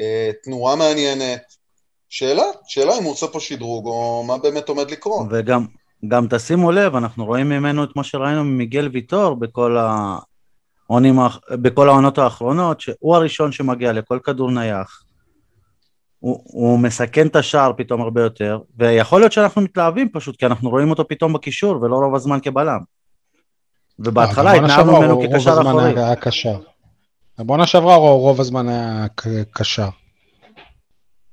אה, 0.00 0.30
תנועה 0.42 0.76
מעניינת. 0.76 1.60
שאלה, 2.08 2.44
שאלה 2.66 2.98
אם 2.98 3.02
הוא 3.02 3.12
עושה 3.12 3.26
פה 3.26 3.40
שדרוג 3.40 3.86
או 3.86 4.24
מה 4.26 4.38
באמת 4.38 4.68
עומד 4.68 4.90
לקרות. 4.90 5.26
וגם 5.30 5.66
גם 6.08 6.26
תשימו 6.30 6.72
לב, 6.72 6.96
אנחנו 6.96 7.24
רואים 7.24 7.48
ממנו 7.48 7.84
את 7.84 7.96
מה 7.96 8.04
שראינו 8.04 8.44
ממיגל 8.44 8.88
ויטור 8.92 9.34
בכל, 9.34 9.76
העונים, 10.88 11.18
בכל 11.50 11.88
העונות 11.88 12.18
האחרונות, 12.18 12.80
שהוא 12.80 13.16
הראשון 13.16 13.52
שמגיע 13.52 13.92
לכל 13.92 14.18
כדור 14.24 14.50
נייח. 14.50 15.02
הוא, 16.18 16.42
הוא 16.44 16.78
מסכן 16.78 17.26
את 17.26 17.36
השער 17.36 17.72
פתאום 17.76 18.00
הרבה 18.00 18.22
יותר, 18.22 18.58
ויכול 18.78 19.20
להיות 19.20 19.32
שאנחנו 19.32 19.62
מתלהבים 19.62 20.08
פשוט, 20.12 20.36
כי 20.36 20.46
אנחנו 20.46 20.70
רואים 20.70 20.90
אותו 20.90 21.08
פתאום 21.08 21.32
בקישור 21.32 21.82
ולא 21.82 21.96
רוב 21.96 22.14
הזמן 22.14 22.38
כבלם. 22.42 22.80
ובהתחלה 23.98 24.50
אה, 24.50 24.68
שעברה 24.68 25.00
ממנו 25.00 25.20
כקשר 25.22 25.60
אחורי. 25.60 25.92
היה 25.96 26.16
קשר. 26.16 26.58
בעונה 27.38 27.66
שעברה 27.66 27.94
הוא 27.94 28.20
רוב 28.20 28.40
הזמן 28.40 28.68
היה 28.68 29.06
קשר. 29.52 29.88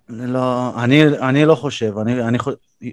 לא, 0.09 0.71
אני, 0.83 1.03
אני 1.07 1.45
לא 1.45 1.55
חושב, 1.55 1.97
אני, 1.97 2.23
אני, 2.23 2.37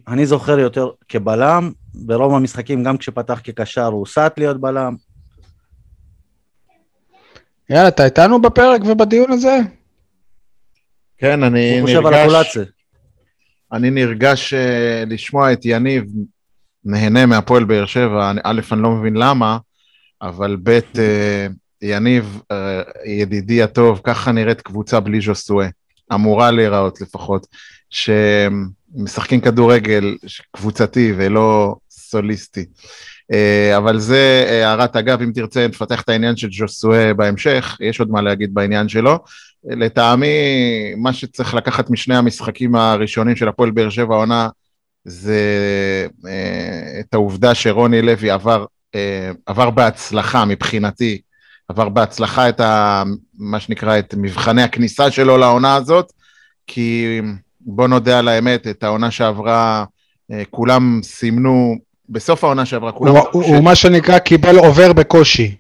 אני 0.09 0.27
זוכר 0.27 0.59
יותר 0.59 0.91
כבלם, 1.09 1.73
ברוב 1.95 2.35
המשחקים 2.35 2.85
גם 2.85 2.97
כשפתח 2.97 3.41
כקשר 3.45 3.85
הוא 3.87 3.99
הוסט 3.99 4.39
להיות 4.39 4.61
בלם, 4.61 4.95
יאללה, 7.71 7.89
אתה 7.89 8.05
איתנו 8.05 8.43
בפרק 8.43 8.81
ובדיון 8.87 9.33
הזה? 9.33 9.57
כן, 11.19 11.43
אני 11.43 11.79
הוא 11.81 11.87
חושב 11.87 12.07
על 12.07 12.13
נרגש, 12.15 12.33
הקולציה. 12.33 12.63
אני 13.73 13.91
נרגש 13.91 14.55
אה, 14.55 15.05
לשמוע 15.07 15.53
את 15.53 15.61
יניב 15.65 16.05
נהנה 16.85 17.27
מהפועל 17.27 17.65
באר 17.65 17.87
שבע, 17.87 18.31
אני- 18.31 18.41
א', 18.45 18.61
אני 18.73 18.83
לא 18.83 18.91
מבין 18.91 19.15
למה, 19.17 19.59
אבל 20.23 20.57
ב', 20.63 20.69
אה, 20.99 21.47
יניב, 21.83 22.41
אה, 22.51 22.83
ידידי 23.07 23.63
הטוב, 23.63 24.01
ככה 24.05 24.33
נראית 24.33 24.61
קבוצה 24.61 25.01
בלי 25.01 25.21
ז'וסואה, 25.21 25.67
אמורה 26.15 26.51
להיראות 26.51 27.01
לפחות, 27.01 27.47
שמשחקים 28.97 29.41
כדורגל 29.41 30.17
קבוצתי 30.53 31.13
ולא 31.17 31.77
סוליסטי. 31.91 32.65
אה, 33.33 33.77
אבל 33.77 33.99
זה 33.99 34.45
אה, 34.49 34.69
הערת 34.69 34.97
אגב, 34.97 35.23
אם 35.23 35.31
תרצה 35.35 35.69
נפתח 35.69 36.01
את 36.01 36.09
העניין 36.09 36.37
של 36.37 36.49
ז'וסואה 36.53 37.15
בהמשך, 37.15 37.77
יש 37.81 38.01
עוד 38.01 38.11
מה 38.11 38.23
להגיד 38.23 38.55
בעניין 38.55 38.89
שלו. 38.89 39.19
לטעמי, 39.65 40.27
מה 40.97 41.13
שצריך 41.13 41.55
לקחת 41.55 41.91
משני 41.91 42.17
המשחקים 42.17 42.75
הראשונים 42.75 43.37
של 43.37 43.49
הפועל 43.49 43.71
באר 43.71 43.91
שבע 43.91 44.15
העונה, 44.15 44.49
זה 45.05 45.41
אה, 46.27 47.01
את 47.01 47.15
העובדה 47.15 47.55
שרוני 47.55 48.03
לוי 48.03 48.31
עבר, 48.31 48.65
עבר 49.47 49.71
בהצלחה 49.71 50.45
מבחינתי, 50.45 51.21
עבר 51.69 51.89
בהצלחה 51.89 52.49
את 52.49 52.61
ה, 52.61 53.03
מה 53.39 53.61
שנקרא, 53.61 53.99
את 53.99 54.15
מבחני 54.19 54.63
הכניסה 54.63 55.11
שלו 55.11 55.39
לעונה 55.39 55.75
הזאת, 55.75 56.13
כי 56.67 57.21
בוא 57.67 57.89
נודה 57.89 58.19
על 58.19 58.29
האמת, 58.29 58.67
את 58.67 58.83
העונה 58.85 59.11
שעברה, 59.11 59.85
אה, 60.33 60.43
כולם 60.51 61.01
סימנו, 61.03 61.75
בסוף 62.09 62.45
העונה 62.45 62.65
שעברה, 62.67 62.93
כולם... 62.93 63.13
הוא- 63.17 63.29
הוא 63.33 63.45
הוא 63.45 63.65
מה 63.65 63.75
שנקרא 63.75 64.19
קיבל 64.19 64.57
עובר 64.59 64.93
בקושי. 64.93 65.55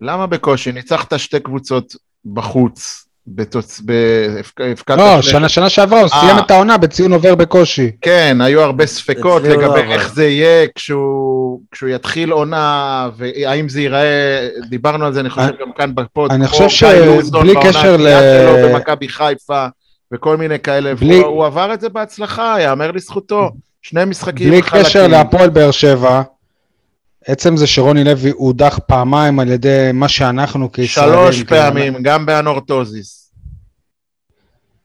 למה 0.00 0.26
בקושי? 0.26 0.72
ניצחת 0.72 1.18
שתי 1.18 1.40
קבוצות 1.40 1.96
בחוץ, 2.32 3.06
בתוצ... 3.26 3.80
ב... 3.84 3.92
הפק- 4.40 4.60
הפקדת 4.72 4.98
לא, 4.98 5.22
שני- 5.22 5.30
שנה 5.32 5.48
שנה 5.48 5.68
שעברה 5.68 6.00
הוא 6.00 6.08
אה. 6.14 6.20
סיים 6.20 6.38
את 6.38 6.50
העונה 6.50 6.78
בציון 6.78 7.12
עובר 7.12 7.34
בקושי. 7.34 7.90
כן, 8.00 8.38
היו 8.40 8.60
הרבה 8.62 8.86
ספקות 8.86 9.42
לא 9.42 9.48
לגבי 9.48 9.64
עבר. 9.64 9.92
איך 9.92 10.14
זה 10.14 10.26
יהיה 10.28 10.66
כשהוא, 10.74 11.60
כשהוא 11.72 11.90
יתחיל 11.90 12.30
עונה, 12.30 13.08
והאם 13.16 13.68
זה 13.68 13.80
ייראה, 13.80 14.48
דיברנו 14.68 15.04
על 15.04 15.12
זה, 15.12 15.20
אני 15.20 15.30
חושב, 15.30 15.46
אני- 15.48 15.56
גם 15.60 15.72
כאן 15.72 15.94
בפוד. 15.94 16.32
אני 16.32 16.46
חושב 16.46 16.68
שבלי 16.68 17.54
קשר 17.62 17.96
ל- 17.96 18.68
במכבי 18.72 19.08
חיפה, 19.08 19.66
וכל 20.12 20.36
מיני 20.36 20.58
כאלה, 20.58 20.94
בלי- 20.94 21.20
והוא 21.20 21.26
הוא 21.34 21.46
עבר 21.46 21.74
את 21.74 21.80
זה 21.80 21.88
בהצלחה, 21.88 22.56
יאמר 22.60 22.90
לזכותו. 22.90 23.50
שני 23.82 24.04
משחקים 24.04 24.48
בלי 24.50 24.62
חלקים. 24.62 24.86
קשר 24.86 25.06
להפועל 25.06 25.50
באר 25.50 25.70
שבע, 25.70 26.22
עצם 27.26 27.56
זה 27.56 27.66
שרוני 27.66 28.04
לוי 28.04 28.30
הודח 28.30 28.78
פעמיים 28.86 29.40
על 29.40 29.48
ידי 29.48 29.90
מה 29.94 30.08
שאנחנו 30.08 30.72
כישראלים, 30.72 31.14
שלוש 31.14 31.36
כאילו, 31.42 31.48
פעמים, 31.48 31.94
גם 32.02 32.26
באנורטוזיס. 32.26 33.32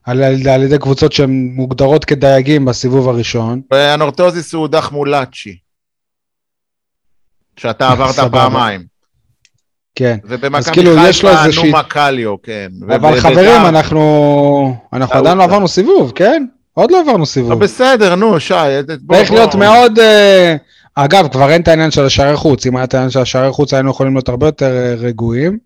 על, 0.03 0.23
על, 0.23 0.47
על 0.49 0.63
ידי 0.63 0.77
קבוצות 0.77 1.11
שהן 1.11 1.51
מוגדרות 1.53 2.05
כדייגים 2.05 2.65
בסיבוב 2.65 3.09
הראשון. 3.09 3.61
באנורטוזיס 3.69 4.53
הוא 4.53 4.61
הודח 4.61 4.91
מול 4.91 5.09
לאצ'י. 5.09 5.57
שאתה 7.57 7.91
עברת 7.91 8.11
סבבה. 8.11 8.29
פעמיים. 8.39 8.96
כן. 9.97 10.17
ובמכבי 10.23 10.73
כאילו, 10.73 10.91
חיפה 11.01 11.43
איזושהי- 11.45 11.65
נומה 11.65 11.83
קליו, 11.83 12.41
כן. 12.41 12.67
אבל 12.87 13.13
וב- 13.13 13.19
חברים, 13.19 13.35
בבית"ר- 13.37 13.69
אנחנו, 13.69 14.75
אנחנו. 14.93 15.15
עדיין 15.19 15.37
לא 15.37 15.43
עברנו 15.43 15.67
סיבוב, 15.67 16.11
כן? 16.15 16.45
עוד 16.73 16.91
לא 16.91 16.99
עברנו 17.01 17.17
לא, 17.19 17.25
סיבוב. 17.25 17.59
בסדר, 17.63 18.15
נו, 18.15 18.39
שי. 18.39 18.53
בוא, 19.01 19.15
צריך 19.15 19.29
בוא. 19.29 19.37
להיות 19.39 19.55
מאוד... 19.55 19.99
אה, 19.99 20.55
אגב, 20.95 21.27
כבר 21.27 21.49
אין 21.49 21.61
את 21.61 21.67
העניין 21.67 21.91
של 21.91 22.05
השערי 22.05 22.35
חוץ. 22.37 22.65
אם 22.65 22.75
היה 22.75 22.83
את 22.83 22.93
העניין 22.93 23.09
של 23.09 23.19
השערי 23.19 23.51
חוץ, 23.51 23.73
היינו 23.73 23.89
יכולים 23.91 24.13
להיות 24.13 24.29
הרבה 24.29 24.47
יותר 24.47 24.65
אה, 24.75 24.95
רגועים. 24.97 25.57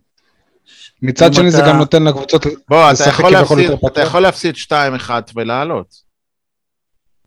מצד 1.02 1.34
שני, 1.34 1.52
זה 1.52 1.58
אתה- 1.58 1.68
גם 1.68 1.78
נותן 1.78 2.04
לקבוצות... 2.04 2.46
בוא, 2.70 2.84
אתה 2.84 2.92
לשחק 2.92 3.08
יכול, 3.20 3.36
כביכול 3.36 3.60
יותר 3.60 3.74
אתה 3.74 3.88
פתוח. 3.88 4.04
יכול 4.08 4.22
להפסיד 4.22 4.56
2-1 4.56 4.72
ולעלות. 5.36 5.96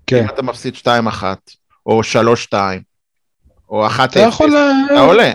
כן. 0.07 0.19
אם 0.23 0.29
אתה 0.29 0.43
מפסיד 0.43 0.75
2-1, 0.75 1.23
או 1.87 2.01
3-2, 2.53 2.55
או 3.69 3.87
1-0, 3.87 4.05
אתה 4.05 4.21
יכול, 4.21 4.57
אה, 4.57 4.71
אתה 4.87 5.01
עולה. 5.01 5.33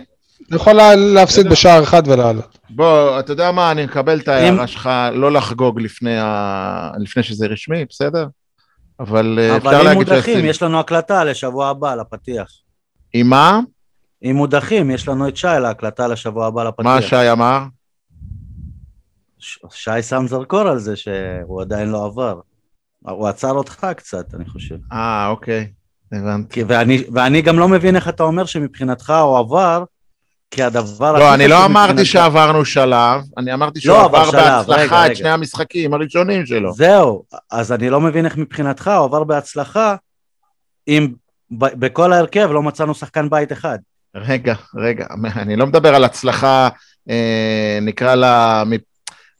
יכול 0.51 0.73
לה- 0.73 0.95
להפסיד 0.95 1.47
בשער 1.49 1.83
אחד 1.83 2.03
ולעלות. 2.07 2.57
בוא, 2.69 3.19
אתה 3.19 3.31
יודע 3.33 3.51
מה, 3.51 3.71
אני 3.71 3.85
מקבל 3.85 4.19
את 4.19 4.27
ההערה 4.27 4.67
שלך 4.67 4.89
לא 5.13 5.31
לחגוג 5.31 5.81
לפני, 5.81 6.17
ה... 6.19 6.91
לפני 6.99 7.23
שזה 7.23 7.47
רשמי, 7.47 7.85
בסדר? 7.89 8.27
אבל 8.99 9.39
אה, 9.41 9.57
אפשר 9.57 9.69
אבל 9.69 9.77
אם 9.79 9.85
להגיד 9.85 10.09
מודחים. 10.13 10.45
יש 10.45 10.63
לנו 10.63 10.79
הקלטה 10.79 11.23
לשבוע 11.23 11.67
הבא 11.69 11.95
לפתיח. 11.95 12.47
עם 13.13 13.27
מה? 13.29 13.59
אם 14.23 14.35
מודחים, 14.35 14.91
יש 14.91 15.07
לנו 15.07 15.27
את 15.27 15.37
שי 15.37 15.47
להקלטה 15.61 16.07
לשבוע 16.07 16.47
הבא 16.47 16.63
לפתיח. 16.63 16.85
מה 16.85 17.01
שי 17.01 17.31
אמר? 17.31 17.59
ש- 19.39 19.59
שי 19.71 20.01
שם 20.01 20.25
זרקור 20.27 20.59
על 20.59 20.79
זה 20.79 20.95
שהוא 20.95 21.61
עדיין 21.61 21.89
לא 21.89 22.05
עבר. 22.05 22.39
הוא 23.01 23.27
עצר 23.27 23.51
אותך 23.51 23.87
קצת, 23.97 24.35
אני 24.35 24.45
חושב. 24.49 24.75
אה, 24.93 25.27
אוקיי, 25.27 25.67
הבנתי. 26.11 26.53
כי- 26.53 26.63
ואני, 26.67 27.03
ואני 27.13 27.41
גם 27.41 27.59
לא 27.59 27.67
מבין 27.67 27.95
איך 27.95 28.07
אתה 28.09 28.23
אומר 28.23 28.45
שמבחינתך 28.45 29.09
הוא 29.09 29.37
עבר, 29.37 29.83
כי 30.51 30.63
הדבר... 30.63 31.19
לא, 31.19 31.33
אני 31.33 31.47
לא 31.47 31.65
אמרתי 31.65 32.05
שעברנו 32.05 32.65
שלב, 32.65 33.21
אני 33.37 33.53
אמרתי 33.53 33.81
שהוא 33.81 33.95
לא, 33.95 34.05
עבר 34.05 34.31
בהצלחה 34.31 35.07
את. 35.07 35.15
שני 35.15 35.29
המשחקים 35.29 35.93
הראשונים 35.93 36.45
שלו. 36.45 36.73
זהו, 36.73 37.23
אז 37.51 37.71
אני 37.71 37.89
לא 37.89 38.01
מבין 38.01 38.25
איך 38.25 38.37
מבחינתך 38.37 38.87
הוא 38.87 39.05
עבר 39.05 39.23
בהצלחה, 39.23 39.95
אם 40.87 41.07
בכל 41.51 42.13
ההרכב 42.13 42.49
לא 42.51 42.63
מצאנו 42.63 42.95
שחקן 42.95 43.29
בית 43.29 43.51
אחד. 43.51 43.77
רגע, 44.15 44.55
רגע, 44.75 45.05
אני 45.35 45.55
לא 45.55 45.67
מדבר 45.67 45.95
על 45.95 46.03
הצלחה, 46.03 46.69
אה, 47.09 47.79
נקרא 47.81 48.15
לה, 48.15 48.63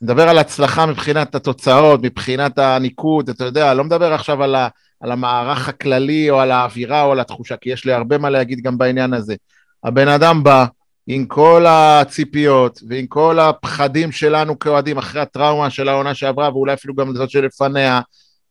מדבר 0.02 0.30
על 0.30 0.38
הצלחה 0.38 0.86
מבחינת 0.86 1.36
התוצאות, 1.36 2.00
מבחינת 2.04 2.58
הניקוד, 2.58 3.30
אתה 3.30 3.46
יודע, 3.46 3.74
לא 3.74 3.84
מדבר 3.84 4.14
עכשיו 4.14 4.44
על, 4.44 4.56
ה, 4.56 4.68
על 5.02 5.12
המערך 5.12 5.70
הכללי 5.70 6.30
או 6.30 6.40
על 6.40 6.52
האווירה 6.52 7.04
או 7.04 7.12
על 7.12 7.20
התחושה, 7.20 7.58
כי 7.58 7.70
יש 7.70 7.86
לי 7.86 7.94
הרבה 7.94 8.18
מה 8.18 8.30
להגיד 8.30 8.62
גם 8.62 8.78
בעניין 8.78 9.14
הזה. 9.14 9.36
הבן 9.84 10.08
אדם 10.08 10.44
בא 10.44 10.66
עם 11.12 11.26
כל 11.26 11.66
הציפיות 11.68 12.80
ועם 12.88 13.08
כל 13.08 13.40
הפחדים 13.40 14.12
שלנו 14.12 14.60
כאוהדים 14.60 14.98
אחרי 14.98 15.22
הטראומה 15.22 15.70
של 15.70 15.90
העונה 15.90 16.14
שעברה 16.14 16.50
ואולי 16.50 16.74
אפילו 16.74 16.96
גם 16.96 17.16
זאת 17.16 17.30
שלפניה, 17.30 18.02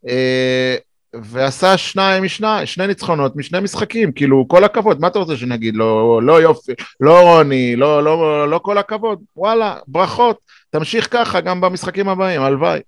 אה, 0.08 0.76
ועשה 1.14 1.76
שניים 1.76 2.24
משני, 2.24 2.66
שני 2.66 2.86
ניצחונות 2.86 3.36
משני 3.36 3.60
משחקים, 3.60 4.12
כאילו, 4.12 4.44
כל 4.48 4.64
הכבוד, 4.64 5.00
מה 5.00 5.06
אתה 5.06 5.18
רוצה 5.18 5.36
שנגיד? 5.36 5.76
לא, 5.76 6.20
לא 6.22 6.42
יופי, 6.42 6.72
לא 7.00 7.20
רוני, 7.20 7.76
לא, 7.76 8.04
לא, 8.04 8.50
לא 8.50 8.58
כל 8.58 8.78
הכבוד, 8.78 9.18
וואלה, 9.36 9.76
ברכות, 9.86 10.38
תמשיך 10.70 11.08
ככה 11.10 11.40
גם 11.40 11.60
במשחקים 11.60 12.08
הבאים, 12.08 12.42
הלוואי. 12.42 12.80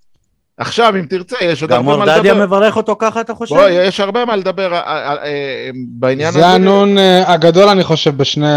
עכשיו, 0.61 0.97
אם 0.97 1.07
תרצה, 1.07 1.37
יש 1.41 1.63
עוד 1.63 1.71
גם 1.71 1.89
הרבה 1.89 2.05
מה 2.05 2.13
אורדדיה 2.13 2.33
לדבר. 2.33 2.47
מברך 2.47 2.77
אותו 2.77 2.97
ככה, 2.99 3.21
אתה 3.21 3.35
חושב? 3.35 3.55
בוא, 3.55 3.69
יש 3.69 4.01
הרבה 4.01 4.25
מה 4.25 4.37
לדבר 4.37 4.75
אה, 4.75 4.81
אה, 4.81 5.25
אה, 5.25 5.71
בעניין 5.89 6.29
הזה. 6.29 6.39
זה 6.39 6.47
הנון 6.47 6.99
הגדול, 7.27 7.69
אני 7.69 7.85
חושב, 7.85 8.17
בשני 8.17 8.53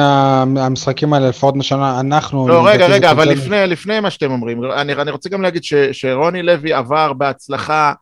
המשחקים 0.59 1.13
האלה, 1.13 1.29
לפחות 1.29 1.55
משנה, 1.55 1.99
אנחנו... 1.99 2.47
לא, 2.47 2.67
רגע, 2.67 2.87
רגע, 2.87 3.11
אבל 3.11 3.29
לפני, 3.29 3.67
לפני 3.67 3.99
מה 3.99 4.09
שאתם 4.09 4.31
אומרים, 4.31 4.63
אני, 4.63 4.93
אני 4.93 5.11
רוצה 5.11 5.29
גם 5.29 5.41
להגיד 5.41 5.63
ש, 5.63 5.73
שרוני 5.73 6.43
לוי 6.43 6.73
עבר 6.73 7.13
בהצלחה 7.13 7.93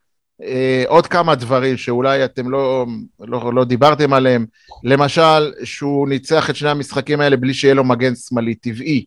אה, 0.43 0.83
עוד 0.87 1.07
כמה 1.07 1.35
דברים 1.35 1.77
שאולי 1.77 2.25
אתם 2.25 2.51
לא, 2.51 2.85
לא, 3.19 3.53
לא 3.53 3.63
דיברתם 3.63 4.13
עליהם, 4.13 4.45
למשל, 4.83 5.51
שהוא 5.63 6.09
ניצח 6.09 6.49
את 6.49 6.55
שני 6.55 6.69
המשחקים 6.69 7.21
האלה 7.21 7.37
בלי 7.37 7.53
שיהיה 7.53 7.73
לו 7.73 7.83
מגן 7.83 8.15
שמאלי 8.15 8.55
טבעי. 8.55 9.05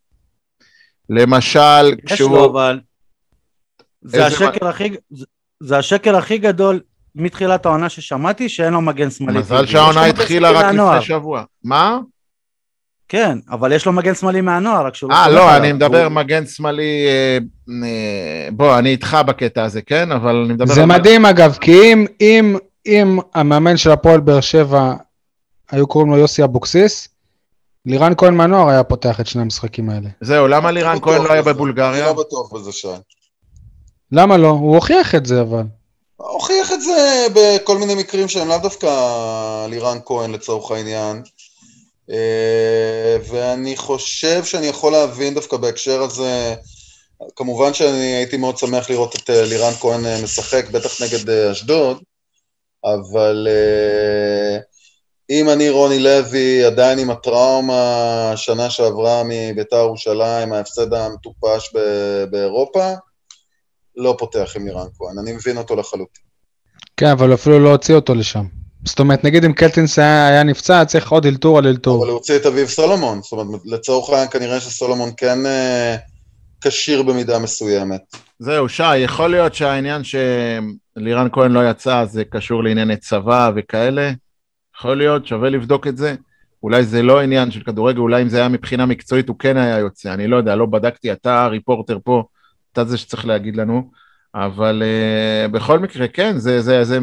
למשל, 1.11 1.95
יש 2.05 2.13
כשהוא... 2.13 2.37
לו, 2.37 2.51
אבל... 2.51 2.79
זה 4.05 4.27
השקר 4.27 4.69
הכי... 4.69 4.91
זה- 5.11 5.25
זה 5.61 5.79
השקר 5.79 6.17
הכי 6.17 6.39
גדול 6.39 6.81
מתחילת 7.15 7.67
העונה 7.67 7.89
ששמעתי, 7.89 8.49
שאין 8.49 8.73
לו 8.73 8.81
מגן 8.81 9.11
שמאלי. 9.11 9.39
מזל 9.39 9.67
שהעונה 9.67 10.05
התחילה 10.05 10.51
רק. 10.51 10.65
לפני 10.75 11.03
שבוע. 11.03 11.43
מה? 11.65 11.99
כן, 13.09 13.39
אבל 13.51 13.73
יש 13.73 13.87
לו 13.87 13.93
מגן 13.93 14.15
שמאלי 14.15 14.41
מהנוער, 14.41 14.87
רק 14.87 14.95
שהוא 14.95 15.13
אה, 15.13 15.25
סומך 15.25 15.37
לא, 15.37 15.49
עליו. 15.51 15.57
אני 15.63 15.73
מדבר 15.73 16.03
הוא- 16.05 16.09
מגן 16.13 16.47
שמאלי... 16.47 17.07
אה, 17.07 17.39
אה, 17.85 18.49
בוא, 18.53 18.79
אני 18.79 18.89
איתך 18.91 19.17
בקטע 19.27 19.65
הזה, 19.65 19.83
כן? 19.83 20.13
אבל 20.13 20.37
אני 20.45 20.55
מדבר... 20.55 20.75
זה 20.75 20.81
על- 20.81 20.87
מדהים 20.87 21.27
אגב, 21.27 21.59
כי 21.61 21.73
אם, 21.93 22.07
אם, 22.21 22.57
אם 22.87 23.19
המאמן 23.35 23.77
של 23.77 23.91
הפועל 23.91 24.21
באר 24.21 24.41
שבע, 24.41 24.93
היו 25.71 25.87
קוראים 25.87 26.11
לו 26.11 26.19
יוסי 26.19 26.45
אבוקסיס, 26.45 27.09
לירן 27.87 28.13
כהן 28.17 28.35
מהנוער 28.35 28.69
היה 28.69 28.85
פותח 28.85 29.21
את 29.21 29.27
שני 29.27 29.43
המשחקים 29.43 29.91
האלה. 29.91 30.09
זהו, 30.21 30.49
למה 30.49 30.71
לירן 30.71 31.01
כהן 31.03 31.23
לא 31.23 31.33
היה. 31.33 31.43
בבולגריה? 31.43 31.91
אני 32.09 32.17
לא 32.17 32.23
בטוח 32.25 32.53
בזה, 32.53 32.73
שי. 32.73 32.89
למה 34.13 34.37
לא? 34.37 34.49
הוא 34.49 34.75
הוכיח 34.75 35.15
את 35.15 35.27
זה 35.27 35.41
אבל. 35.41 35.63
הוכיח 36.17 36.73
את 36.73 36.83
זה 36.83 37.27
בכל 37.35 37.79
מיני 37.79 37.95
מקרים 37.95 38.29
שהם 38.29 38.49
לאו 38.49 38.59
דווקא 38.59 38.87
לירן 39.67 39.99
כהן 40.05 40.33
לצורך 40.33 40.71
העניין. 40.71 41.23
אה, 42.11 43.17
ואני 43.29 43.77
חושב 43.77 44.45
שאני 44.45 44.67
יכול 44.67 44.93
להבין 44.93 45.35
דווקא 45.35 45.57
בהקשר 45.57 46.03
הזה, 46.03 46.55
כמובן 47.37 47.75
שאני 47.75 48.15
הייתי 48.15 48.37
מאוד 48.37 48.59
שמח 48.59 48.91
לראות 48.91 49.15
את 49.17 49.31
אה, 49.31 49.45
לירן 49.45 49.73
כהן 49.81 50.07
אה, 50.07 50.23
משחק, 50.23 50.65
בטח 50.71 51.03
נגד 51.03 51.31
אשדוד, 51.31 52.03
אבל 52.85 53.49
אם 55.31 55.51
אני 55.51 55.71
רוני 55.71 55.99
לוי 55.99 56.65
עדיין 56.65 56.99
עם 56.99 57.11
הטראומה 57.11 58.33
שנה 58.37 58.71
שעברה 58.71 59.23
מביתר 59.25 59.77
ירושלים, 59.77 60.53
ההפסד 60.53 60.95
המטופש 60.95 61.73
באירופה, 62.31 62.93
לא 63.97 64.17
פותח 64.19 64.53
עם 64.57 64.67
לירן 64.67 64.87
כהן, 64.99 65.19
אני 65.19 65.33
מבין 65.33 65.57
אותו 65.57 65.77
לחלוטין. 65.77 66.25
כן, 66.97 67.07
אבל 67.07 67.35
אפילו 67.35 67.59
לא 67.59 67.71
הוציא 67.71 67.95
אותו 67.95 68.15
לשם. 68.15 68.45
זאת 68.85 68.99
אומרת, 68.99 69.25
נגיד 69.25 69.45
אם 69.45 69.53
קלטינס 69.53 69.99
היה, 69.99 70.29
היה 70.29 70.43
נפצע, 70.43 70.85
צריך 70.85 71.13
עוד 71.13 71.27
אלתור 71.27 71.59
על 71.59 71.67
אלתור. 71.67 71.99
אבל 71.99 72.07
הוא 72.07 72.15
הוציא 72.15 72.37
את 72.37 72.47
אביב 72.47 72.69
סולומון, 72.69 73.23
זאת 73.23 73.33
אומרת, 73.33 73.61
לצורך 73.65 74.11
העניין 74.11 74.29
כנראה 74.29 74.61
שסולומון 74.61 75.11
כן 75.17 75.47
אה, 75.47 75.97
כשיר 76.61 77.03
במידה 77.03 77.39
מסוימת. 77.39 78.01
זהו, 78.39 78.69
שי, 78.69 78.97
יכול 78.97 79.31
להיות 79.31 79.55
שהעניין 79.55 80.03
שלירן 80.05 81.29
כהן 81.33 81.53
לא 81.53 81.71
יצא 81.71 82.05
זה 82.05 82.25
קשור 82.25 82.65
לענייני 82.65 82.97
צבא 82.97 83.51
וכאלה? 83.57 84.11
יכול 84.79 84.99
להיות, 84.99 85.27
שווה 85.27 85.51
לבדוק 85.51 85.87
את 85.87 85.97
זה. 85.97 86.15
אולי 86.63 86.85
זה 86.85 87.03
לא 87.03 87.21
עניין 87.21 87.51
של 87.51 87.63
כדורגל, 87.63 87.99
אולי 87.99 88.23
אם 88.23 88.29
זה 88.29 88.39
היה 88.39 88.49
מבחינה 88.49 88.87
מקצועית 88.87 89.29
הוא 89.29 89.37
כן 89.39 89.57
היה 89.57 89.79
יוצא, 89.79 90.15
אני 90.15 90.27
לא 90.27 90.37
יודע, 90.37 90.57
לא 90.57 90.67
בדקתי, 90.67 91.13
אתה 91.13 91.45
הריפורטר 91.45 91.99
פה, 92.05 92.25
אתה 92.75 92.85
זה 92.85 92.99
שצריך 92.99 93.27
להגיד 93.27 93.57
לנו, 93.57 93.91
אבל 94.35 94.83
uh, 94.83 95.49
בכל 95.49 95.79
מקרה, 95.79 96.09
כן, 96.09 96.39
זה, 96.39 96.61
זה, 96.61 96.85
זה, 96.85 96.85
זה, 96.85 96.99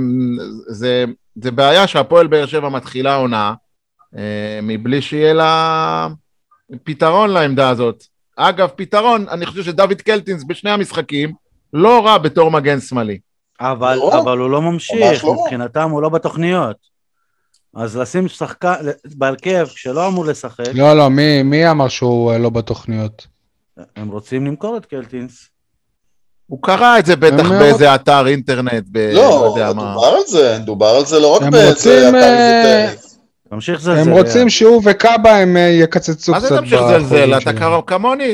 זה, 0.68 1.06
זה 1.36 1.52
בעיה 1.52 1.88
שהפועל 1.88 2.28
באר 2.28 2.46
שבע 2.46 2.70
מתחילה 2.70 3.16
עונה, 3.16 3.54
uh, 4.14 4.18
מבלי 4.64 5.02
שיהיה 5.02 5.34
לה 5.34 6.08
פתרון 6.84 7.30
לעמדה 7.30 7.70
הזאת. 7.70 8.04
אגב, 8.36 8.70
פתרון, 8.76 9.26
אני 9.30 9.46
חושב 9.46 9.64
שדוד 9.64 10.02
קלטינס 10.02 10.44
בשני 10.48 10.72
המשחקים 10.72 11.34
לא 11.74 12.06
רע 12.06 12.18
בתור 12.18 12.52
מגן 12.52 12.80
שמאלי. 12.80 13.20
אבל, 13.62 13.96
לא. 13.96 14.22
אבל 14.22 14.38
הוא 14.38 14.50
לא 14.50 14.62
ממשיך, 14.62 15.12
ממש 15.12 15.24
לא. 15.24 15.34
מבחינתם 15.34 15.90
הוא 15.90 16.02
לא 16.02 16.10
בתוכניות. 16.10 16.78
אז 17.76 17.98
לשים 17.98 18.28
שחקן 18.28 18.74
בהרכב 19.16 19.68
שלא 19.68 20.08
אמור 20.08 20.26
לשחק, 20.26 20.66
לא, 20.74 20.94
לא, 20.94 21.10
מי, 21.10 21.44
מי 21.44 21.72
אמר 21.72 21.88
שהוא 21.88 22.32
אה, 22.32 22.38
לא 22.38 22.50
בתוכניות? 22.50 23.28
הם 23.96 24.10
רוצים 24.10 24.46
למכור 24.46 24.78
את 24.78 24.86
קלטינס. 24.86 25.50
הוא 26.52 26.60
קרא 26.62 27.00
את 27.00 27.06
זה 27.06 27.16
בטח 27.16 27.50
באיזה 27.50 27.96
אתר 27.96 28.28
אינטרנט, 28.28 28.84
ב... 28.92 28.98
לא 28.98 29.14
לא, 29.22 29.46
יודע 29.46 29.74
מה. 29.74 29.94
דובר 29.96 30.08
על 30.08 30.22
זה, 30.28 30.58
דובר 30.66 30.86
על 30.88 31.06
זה 31.06 31.20
לא 31.20 31.36
רק 31.36 31.42
הם 31.42 31.52
באיזה 31.52 31.70
רוצים, 31.70 32.10
אתר 32.10 32.18
אה, 32.18 32.84
איזוטרי. 32.84 33.08
תמשיך 33.50 33.76
לזלזל. 33.80 34.00
הם 34.02 34.10
רוצים 34.12 34.50
שהוא 34.50 34.82
וקאבה 34.86 35.38
הם 35.38 35.58
אה, 35.58 35.62
יקצצו 35.62 36.32
מה 36.32 36.40
קצת 36.40 36.50
זה 36.50 36.58
תמשיך 36.58 36.82
לזלזל? 36.82 37.38
אתה 37.38 37.52
כמוני, 37.88 38.32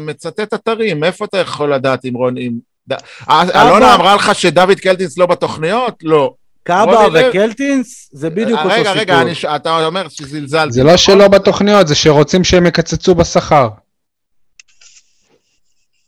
מצטט 0.00 0.54
אתרים, 0.54 1.04
איפה 1.04 1.24
אתה 1.24 1.38
יכול 1.38 1.74
לדעת 1.74 2.04
אם 2.04 2.14
רוני... 2.14 2.40
אם- 2.40 2.58
ד- 2.88 2.96
אה, 3.30 3.42
אלונה 3.66 3.94
אמרה 3.94 4.14
לך 4.14 4.34
שדוד 4.34 4.80
קלטינס 4.80 5.18
לא 5.18 5.26
בתוכניות? 5.26 5.94
לא. 6.02 6.32
קאבה 6.62 7.06
וקלטינס 7.12 8.10
זה 8.12 8.30
בדיוק 8.30 8.58
אה, 8.58 8.64
אותו 8.64 8.74
רגע, 8.74 8.92
סיפור. 9.00 9.16
רגע, 9.16 9.34
ש- 9.34 9.44
אתה 9.44 9.86
אומר 9.86 10.06
שזלזלתי. 10.08 10.72
זה 10.72 10.84
לא 10.84 10.96
שלא 10.96 11.28
בתוכניות, 11.28 11.88
זה 11.88 11.94
שרוצים 11.94 12.44
שהם 12.44 12.66
יקצצו 12.66 13.14
בשכר. 13.14 13.68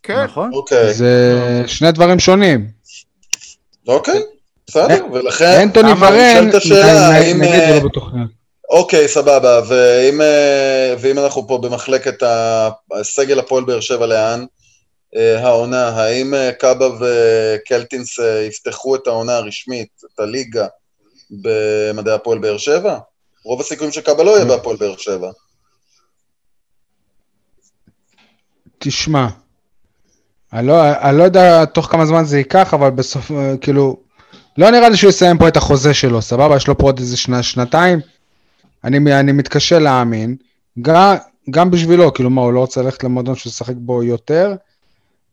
כן. 0.07 0.23
נכון? 0.23 0.53
אוקיי, 0.53 0.93
זה 0.93 1.63
שני 1.67 1.91
דברים 1.91 2.19
שונים. 2.19 2.67
אוקיי, 3.87 4.21
בסדר, 4.67 5.05
ולכן, 5.13 5.59
אנטוני 5.61 5.91
אבל 5.91 6.07
ורן, 6.07 6.49
נ- 6.49 6.85
האם... 6.85 7.41
נגיד 7.41 7.53
אה, 7.53 7.67
הוא 7.73 7.83
לא 7.83 7.89
בתוכניות. 7.89 8.29
אוקיי, 8.69 9.07
סבבה, 9.07 9.61
ואם, 9.67 10.21
אה, 10.21 10.95
ואם 10.99 11.19
אנחנו 11.19 11.47
פה 11.47 11.57
במחלקת 11.57 12.23
הסגל 12.91 13.39
הפועל 13.39 13.63
באר 13.63 13.79
שבע 13.79 14.05
לאן, 14.05 14.45
אה, 15.15 15.39
העונה, 15.39 15.87
האם 15.87 16.33
אה, 16.33 16.51
קאבה 16.51 16.87
וקלטינס 16.99 18.19
אה, 18.19 18.41
יפתחו 18.41 18.95
את 18.95 19.07
העונה 19.07 19.35
הרשמית, 19.35 19.89
את 20.13 20.19
הליגה, 20.19 20.67
במדעי 21.31 22.13
הפועל 22.13 22.37
באר 22.37 22.57
שבע? 22.57 22.97
רוב 23.45 23.61
הסיכויים 23.61 23.93
שקאבה 23.93 24.23
לא 24.23 24.31
יהיה 24.31 24.45
בהפועל 24.45 24.77
באר 24.77 24.97
שבע. 24.97 25.31
תשמע, 28.79 29.27
לא, 30.53 30.91
אני 31.01 31.17
לא 31.17 31.23
יודע 31.23 31.65
תוך 31.65 31.85
כמה 31.91 32.05
זמן 32.05 32.25
זה 32.25 32.37
ייקח, 32.37 32.73
אבל 32.73 32.89
בסוף, 32.89 33.31
אה, 33.31 33.57
כאילו, 33.61 33.97
לא 34.57 34.71
נראה 34.71 34.89
לי 34.89 34.97
שהוא 34.97 35.09
יסיים 35.09 35.37
פה 35.37 35.47
את 35.47 35.57
החוזה 35.57 35.93
שלו, 35.93 36.21
סבבה? 36.21 36.55
יש 36.55 36.67
לו 36.67 36.77
פה 36.77 36.83
עוד 36.83 36.99
איזה 36.99 37.17
שנה, 37.17 37.43
שנתיים. 37.43 37.99
אני, 38.83 39.19
אני 39.19 39.31
מתקשה 39.31 39.79
להאמין. 39.79 40.35
גם, 40.81 41.15
גם 41.49 41.71
בשבילו, 41.71 42.13
כאילו, 42.13 42.29
מה, 42.29 42.41
הוא 42.41 42.53
לא 42.53 42.59
רוצה 42.59 42.81
ללכת 42.81 43.03
למועדון 43.03 43.35
שהוא 43.35 43.51
ישחק 43.51 43.75
בו 43.77 44.03
יותר? 44.03 44.55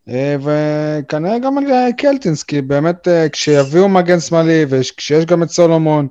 אה, 0.09 0.37
וכנראה 0.41 1.39
גם 1.39 1.59
על 1.59 1.73
אה, 1.73 1.89
קלטינס, 1.99 2.43
כי 2.43 2.63
באמת 2.63 3.09
כשיביאו 3.33 3.89
מגן 3.89 4.21
שמאלי 4.21 4.67
וכשיש 4.69 5.25
גם 5.25 5.43
את 5.43 5.51
סולומון, 5.51 6.09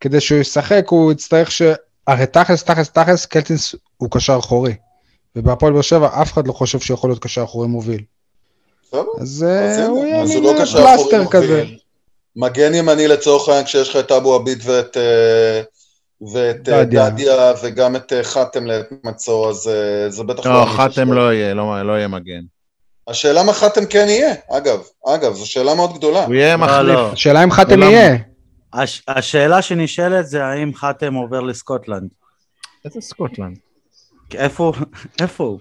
כדי 0.00 0.20
שהוא 0.20 0.38
ישחק, 0.40 0.84
הוא 0.88 1.12
יצטרך 1.12 1.50
ש... 1.50 1.62
הרי 2.06 2.26
תכלס, 2.26 2.64
תכלס, 2.64 2.90
תכלס, 2.90 3.26
קלטינס 3.26 3.74
הוא 3.96 4.10
קשר 4.10 4.38
אחורי. 4.38 4.74
ובהפועל 5.36 5.72
באר 5.72 5.82
שבע 5.82 6.22
אף 6.22 6.32
אחד 6.32 6.46
לא 6.46 6.52
חושב 6.52 6.80
שיכול 6.80 7.10
להיות 7.10 7.22
קשר 7.22 7.44
אחורי 7.44 7.68
מוביל. 7.68 8.00
אז 9.20 9.46
אה, 9.48 9.86
הוא 9.86 10.06
יהיה 10.06 10.24
מין 10.24 10.42
לא 10.42 10.50
אה, 10.50 10.66
פלסטר 10.66 11.24
כזה. 11.30 11.64
מגן 12.36 12.74
ימני 12.74 13.08
לצורך 13.08 13.48
העניין, 13.48 13.66
כשיש 13.66 13.88
לך 13.88 13.96
את 13.96 14.12
אבו 14.12 14.34
עביד 14.34 14.58
ואת, 14.64 14.96
אה, 14.96 15.62
ואת 16.32 16.62
דדיה. 16.62 17.52
וגם 17.62 17.96
את 17.96 18.12
חתם 18.22 18.66
לעת 18.66 18.86
מצוא, 19.04 19.50
אז 19.50 19.70
זה 20.08 20.22
בטח 20.22 20.46
לא, 20.46 20.62
עמית 20.62 20.74
חתם. 20.76 21.12
לא 21.12 21.32
יהיה, 21.32 21.54
לא 21.54 21.82
לא 21.82 21.92
יהיה 21.92 22.08
מגן. 22.08 22.40
השאלה 23.08 23.42
מה 23.42 23.52
חתם 23.52 23.86
כן 23.86 24.06
יהיה, 24.08 24.34
אגב, 24.50 24.82
אגב, 25.06 25.34
זו 25.34 25.50
שאלה 25.50 25.74
מאוד 25.74 25.94
גדולה. 25.94 26.24
הוא 26.24 26.34
יהיה 26.34 26.56
לא, 26.56 26.62
מחליף. 26.62 26.94
לא. 26.94 27.12
השאלה 27.12 27.44
אם 27.44 27.50
חתם? 27.50 27.82
יהיה. 27.82 28.16
הש, 28.72 29.02
השאלה 29.08 29.62
שנשאלת 29.62 30.26
זה 30.26 30.44
האם 30.44 30.74
חתם 30.74 31.14
עובר 31.14 31.40
לסקוטלנד. 31.40 32.08
איזה 32.84 33.00
סקוטלנד? 33.00 33.56
איפה, 34.34 34.72
איפה 35.22 35.44
הוא? 35.44 35.58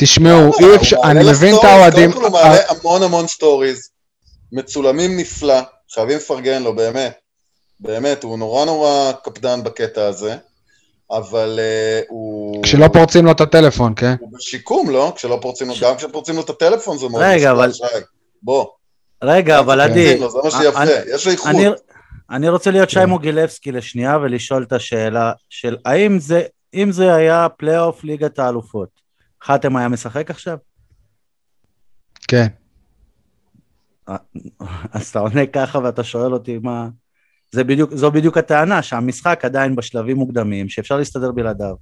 תשמעו, 0.00 0.52
אי 0.60 0.76
אפשר, 0.76 0.96
אני 1.04 1.30
מבין 1.30 1.54
את 1.54 1.64
האוהדים. 1.64 2.12
קודם 2.12 2.24
כל 2.24 2.36
הוא 2.38 2.42
מעלה 2.42 2.58
המון 2.68 3.02
המון 3.02 3.26
stories, 3.26 3.90
מצולמים 4.52 5.16
נפלא, 5.16 5.60
חייבים 5.94 6.16
לפרגן 6.16 6.62
לו, 6.62 6.76
באמת. 6.76 7.12
באמת, 7.80 8.22
הוא 8.24 8.38
נורא 8.38 8.64
נורא 8.64 9.12
קפדן 9.24 9.62
בקטע 9.64 10.06
הזה, 10.06 10.36
אבל 11.10 11.58
אה, 11.62 12.00
הוא... 12.08 12.62
כשלא 12.62 12.88
פורצים 12.92 13.24
לו 13.24 13.30
את 13.30 13.40
הטלפון, 13.40 13.92
כן? 13.96 14.14
הוא 14.20 14.30
בשיקום, 14.38 14.90
לא? 14.90 15.12
כשלא 15.16 15.38
פורצים 15.42 15.68
לו, 15.68 15.74
גם 15.80 15.96
כשפורצים 15.96 16.36
לו 16.36 16.42
את 16.42 16.50
הטלפון 16.50 16.98
זה 16.98 17.08
מאוד 17.08 17.22
רגע, 17.22 17.50
אבל- 17.50 17.72
שי. 17.72 17.82
בוא. 18.42 18.66
רגע, 19.24 19.58
אבל 19.58 19.76
פורצים 19.86 19.92
עדי, 19.92 20.18
לו, 20.18 20.30
זה 20.30 20.38
מה 20.44 20.50
אני- 20.82 20.90
שיפה, 20.90 21.10
יש 21.14 21.26
לו 21.26 21.32
איכות. 21.32 21.46
אני, 21.46 21.66
אני 22.30 22.48
רוצה 22.48 22.70
להיות 22.70 22.90
שי 22.90 22.96
כן. 23.00 23.04
מוגילבסקי 23.08 23.72
לשנייה 23.72 24.16
ולשאול 24.22 24.62
את 24.62 24.72
השאלה 24.72 25.32
של 25.50 25.76
האם 25.84 26.18
זה, 26.20 26.42
אם 26.74 26.92
זה 26.92 27.14
היה 27.14 27.46
פלייאוף 27.58 28.04
ליגת 28.04 28.38
האלופות, 28.38 28.88
חתם 29.44 29.76
היה 29.76 29.88
משחק 29.88 30.30
עכשיו? 30.30 30.58
כן. 32.28 32.46
אז 34.92 35.08
אתה 35.10 35.18
עונה 35.18 35.46
ככה 35.46 35.78
ואתה 35.78 36.04
שואל 36.04 36.32
אותי 36.32 36.58
מה... 36.62 36.88
זה 37.52 37.64
בדיוק, 37.64 37.94
זו 37.94 38.10
בדיוק 38.10 38.38
הטענה, 38.38 38.82
שהמשחק 38.82 39.44
עדיין 39.44 39.76
בשלבים 39.76 40.16
מוקדמים, 40.16 40.68
שאפשר 40.68 40.96
להסתדר 40.96 41.32
בלעדיו. 41.32 41.74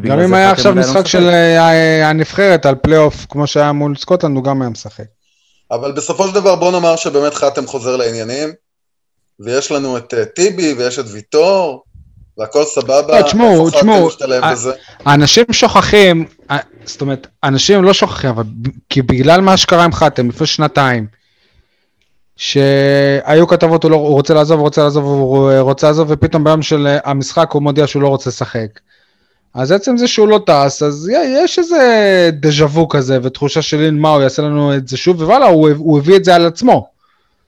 גם 0.00 0.20
אם 0.20 0.34
היה 0.34 0.50
עכשיו 0.50 0.74
לא 0.74 0.80
משחק 0.80 1.06
של 1.06 1.28
אה, 1.28 2.08
הנבחרת 2.08 2.66
על 2.66 2.74
פלייאוף, 2.74 3.26
כמו 3.28 3.46
שהיה 3.46 3.72
מול 3.72 3.96
סקוטלנד, 3.96 4.36
הוא 4.36 4.44
גם 4.44 4.62
היה 4.62 4.70
משחק. 4.70 5.04
אבל 5.70 5.92
בסופו 5.92 6.28
של 6.28 6.34
דבר 6.34 6.56
בוא 6.56 6.72
נאמר 6.72 6.96
שבאמת 6.96 7.34
חתם 7.34 7.66
חוזר 7.66 7.96
לעניינים, 7.96 8.48
ויש 9.40 9.70
לנו 9.72 9.98
את 9.98 10.14
אה, 10.14 10.24
טיבי 10.24 10.72
ויש 10.72 10.98
את 10.98 11.04
ויטור, 11.12 11.84
והכל 12.38 12.64
סבבה. 12.64 13.20
לא, 13.20 13.22
תשמעו, 13.22 13.68
אה, 14.32 14.52
בזה? 14.52 14.72
האנשים 15.04 15.44
שוכחים, 15.52 16.24
זאת 16.84 17.00
אומרת, 17.00 17.26
אנשים 17.44 17.84
לא 17.84 17.92
שוכחים, 17.92 18.30
אבל 18.30 18.44
כי 18.90 19.02
בגלל 19.02 19.40
מה 19.40 19.56
שקרה 19.56 19.84
עם 19.84 19.92
חתם 19.92 20.28
לפני 20.28 20.46
שנתיים, 20.46 21.06
שהיו 22.36 23.46
כתבות, 23.48 23.82
הוא, 23.82 23.90
לא, 23.90 23.96
הוא 23.96 24.14
רוצה 24.14 24.34
לעזוב, 24.34 24.58
הוא 24.58 24.64
רוצה 24.64 24.82
לעזוב, 24.82 25.04
הוא 25.04 25.60
רוצה 25.60 25.86
לעזוב, 25.86 26.08
ופתאום 26.10 26.44
ביום 26.44 26.62
של 26.62 26.86
אה, 26.86 26.98
המשחק 27.04 27.50
הוא 27.50 27.62
מודיע 27.62 27.86
שהוא 27.86 28.02
לא 28.02 28.08
רוצה 28.08 28.30
לשחק. 28.30 28.80
אז 29.54 29.72
עצם 29.72 29.96
זה 29.96 30.08
שהוא 30.08 30.28
לא 30.28 30.40
טס, 30.46 30.82
אז 30.82 31.10
יש 31.44 31.58
איזה 31.58 32.30
דז'ה 32.32 32.64
וו 32.64 32.88
כזה, 32.88 33.18
ותחושה 33.22 33.62
של 33.62 33.90
מה, 33.90 34.08
הוא 34.10 34.22
יעשה 34.22 34.42
לנו 34.42 34.74
את 34.74 34.88
זה 34.88 34.96
שוב, 34.96 35.22
ווואלה, 35.22 35.46
הוא, 35.46 35.68
הוא 35.76 35.98
הביא 35.98 36.16
את 36.16 36.24
זה 36.24 36.34
על 36.34 36.46
עצמו. 36.46 36.95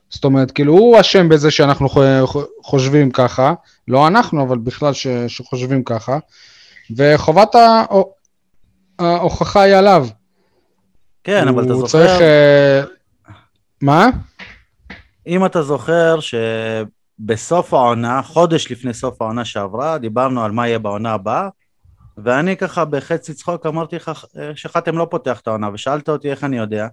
זאת 0.09 0.25
אומרת, 0.25 0.51
כאילו, 0.51 0.73
הוא 0.73 0.99
אשם 0.99 1.29
בזה 1.29 1.51
שאנחנו 1.51 1.89
חו- 1.89 2.41
חושבים 2.63 3.11
ככה, 3.11 3.53
לא 3.87 4.07
אנחנו, 4.07 4.43
אבל 4.43 4.57
בכלל 4.57 4.93
ש, 4.93 5.07
שחושבים 5.27 5.83
ככה. 5.83 6.17
וחובת 6.95 7.55
הה- 7.55 7.85
ההוכחה 8.99 9.61
היא 9.61 9.75
עליו. 9.75 10.07
כן, 11.23 11.47
אבל 11.47 11.63
אתה 11.63 11.73
הוא 11.73 11.87
זוכר, 11.87 11.91
צריך... 12.07 12.21
אה, 12.21 12.81
מה? 13.81 14.07
אם 15.27 15.45
אתה 15.45 15.61
זוכר 15.63 16.19
שבסוף 17.19 17.73
העונה, 17.73 18.21
חודש 18.21 18.71
לפני 18.71 18.93
סוף 18.93 19.21
העונה 19.21 19.45
שעברה, 19.45 19.97
דיברנו 19.97 20.43
על 20.43 20.51
מה 20.51 20.67
יהיה 20.67 20.79
בעונה 20.79 21.13
הבאה, 21.13 21.49
ואני 22.17 22.57
ככה 22.57 22.85
בחצי 22.85 23.33
צחוק 23.33 23.65
אמרתי 23.65 23.95
לך 23.95 24.11
אה, 24.39 24.51
שחתם 24.55 24.97
לא 24.97 25.07
פותח 25.11 25.39
את 25.39 25.47
העונה, 25.47 25.69
ושאלת 25.73 26.09
אותי 26.09 26.31
איך 26.31 26.43
אני 26.43 26.57
יודע, 26.57 26.87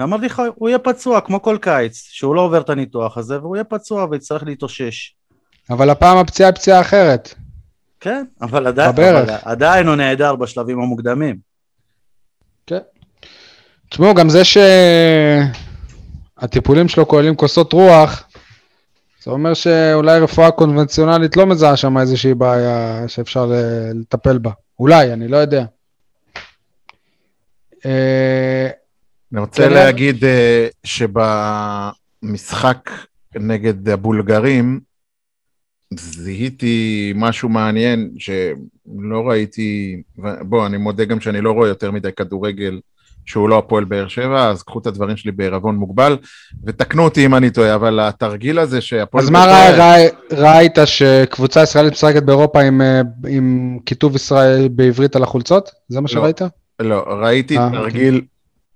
ואמרתי 0.00 0.26
לך, 0.26 0.42
הוא 0.54 0.68
יהיה 0.68 0.78
פצוע 0.78 1.20
כמו 1.20 1.42
כל 1.42 1.58
קיץ, 1.60 2.08
שהוא 2.10 2.34
לא 2.34 2.40
עובר 2.40 2.60
את 2.60 2.70
הניתוח 2.70 3.18
הזה, 3.18 3.38
והוא 3.38 3.56
יהיה 3.56 3.64
פצוע 3.64 4.06
ויצטרך 4.10 4.42
להתאושש. 4.42 5.14
אבל 5.70 5.90
הפעם 5.90 6.18
הפציעה 6.18 6.48
היא 6.48 6.56
פציעה 6.56 6.80
אחרת. 6.80 7.34
כן, 8.00 8.24
אבל 8.42 8.66
עדיין. 8.66 8.90
אבל 8.90 9.34
עדיין 9.44 9.86
הוא 9.86 9.96
נהדר 9.96 10.36
בשלבים 10.36 10.80
המוקדמים. 10.80 11.50
תשמעו, 13.90 14.14
גם 14.14 14.28
זה 14.28 14.42
שהטיפולים 16.38 16.88
שלו 16.88 17.08
כוללים 17.08 17.36
כוסות 17.36 17.72
רוח, 17.72 18.28
זה 19.22 19.30
אומר 19.30 19.54
שאולי 19.54 20.18
רפואה 20.20 20.50
קונבנציונלית 20.50 21.36
לא 21.36 21.46
מזהה 21.46 21.76
שם 21.76 21.98
איזושהי 21.98 22.34
בעיה 22.34 23.04
שאפשר 23.08 23.46
ל- 23.46 24.00
לטפל 24.00 24.38
בה. 24.38 24.50
אולי, 24.78 25.12
אני 25.12 25.28
לא 25.28 25.36
יודע. 25.36 25.64
אני 29.32 29.40
רוצה 29.40 29.62
כן, 29.62 29.72
להגיד 29.72 30.24
אה, 30.24 30.66
שבמשחק 32.22 32.90
נגד 33.34 33.88
הבולגרים, 33.88 34.80
זיהיתי 35.94 37.12
משהו 37.16 37.48
מעניין 37.48 38.10
שלא 38.18 39.28
ראיתי, 39.28 40.02
בוא, 40.40 40.66
אני 40.66 40.76
מודה 40.76 41.04
גם 41.04 41.20
שאני 41.20 41.40
לא 41.40 41.52
רואה 41.52 41.68
יותר 41.68 41.90
מדי 41.90 42.12
כדורגל 42.12 42.80
שהוא 43.26 43.48
לא 43.48 43.58
הפועל 43.58 43.84
באר 43.84 44.08
שבע, 44.08 44.48
אז 44.48 44.62
קחו 44.62 44.78
את 44.78 44.86
הדברים 44.86 45.16
שלי 45.16 45.32
בעירבון 45.32 45.76
מוגבל, 45.76 46.16
ותקנו 46.64 47.04
אותי 47.04 47.26
אם 47.26 47.34
אני 47.34 47.50
טועה, 47.50 47.74
אבל 47.74 48.00
התרגיל 48.00 48.58
הזה 48.58 48.80
שהפועל 48.80 49.24
אז 49.24 49.30
מה. 49.30 49.44
רא- 49.44 49.76
רא- 49.78 50.08
ראית 50.32 50.78
שקבוצה 50.84 51.62
ישראלית 51.62 51.92
משחקת 51.92 52.22
באירופה 52.22 52.60
עם, 52.60 52.80
אה, 52.82 53.00
עם 53.28 53.78
כיתוב 53.86 54.16
ישראל 54.16 54.68
בעברית 54.68 55.16
על 55.16 55.22
החולצות? 55.22 55.70
זה 55.88 56.00
מה 56.00 56.02
לא. 56.04 56.08
שראית? 56.08 56.40
לא, 56.80 57.04
ראיתי 57.08 57.58
אה, 57.58 57.68
תרגיל, 57.72 58.20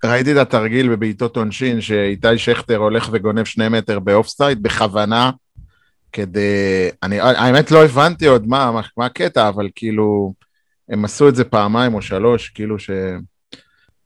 ראיתי 0.04 0.32
את 0.32 0.36
התרגיל 0.36 0.88
בבעיטות 0.88 1.36
עונשין, 1.36 1.80
שאיתי 1.80 2.38
שכטר 2.38 2.76
הולך 2.76 3.08
וגונב 3.12 3.44
שני 3.44 3.68
מטר 3.68 3.98
באופסייד 3.98 4.62
בכוונה, 4.62 5.30
כדי... 6.12 6.88
אני, 7.02 7.20
האמת 7.20 7.70
לא 7.70 7.84
הבנתי 7.84 8.26
עוד 8.26 8.46
מה, 8.46 8.70
מה, 8.72 8.80
מה 8.96 9.06
הקטע, 9.06 9.48
אבל 9.48 9.68
כאילו, 9.74 10.34
הם 10.88 11.04
עשו 11.04 11.28
את 11.28 11.34
זה 11.34 11.44
פעמיים 11.44 11.94
או 11.94 12.02
שלוש, 12.02 12.48
כאילו 12.48 12.78
ש... 12.78 12.90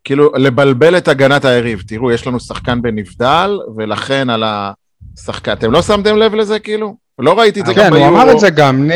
כאילו, 0.04 0.32
לבלבל 0.36 0.96
את 0.96 1.08
הגנת 1.08 1.44
היריב. 1.44 1.82
תראו, 1.86 2.12
יש 2.12 2.26
לנו 2.26 2.40
שחקן 2.40 2.82
בנבדל, 2.82 3.58
ולכן 3.76 4.30
על 4.30 4.44
השחקן... 4.44 5.52
אתם 5.52 5.72
לא 5.72 5.82
שמתם 5.82 6.16
לב 6.16 6.34
לזה, 6.34 6.58
כאילו? 6.58 6.96
לא 7.18 7.38
ראיתי 7.38 7.60
את 7.60 7.66
זה 7.66 7.72
גם 7.72 7.78
כן, 7.78 7.92
הוא 7.92 7.98
ביורו. 7.98 8.22
אמר 8.22 8.32
את 8.32 8.40
זה 8.40 8.50
גם, 8.50 8.90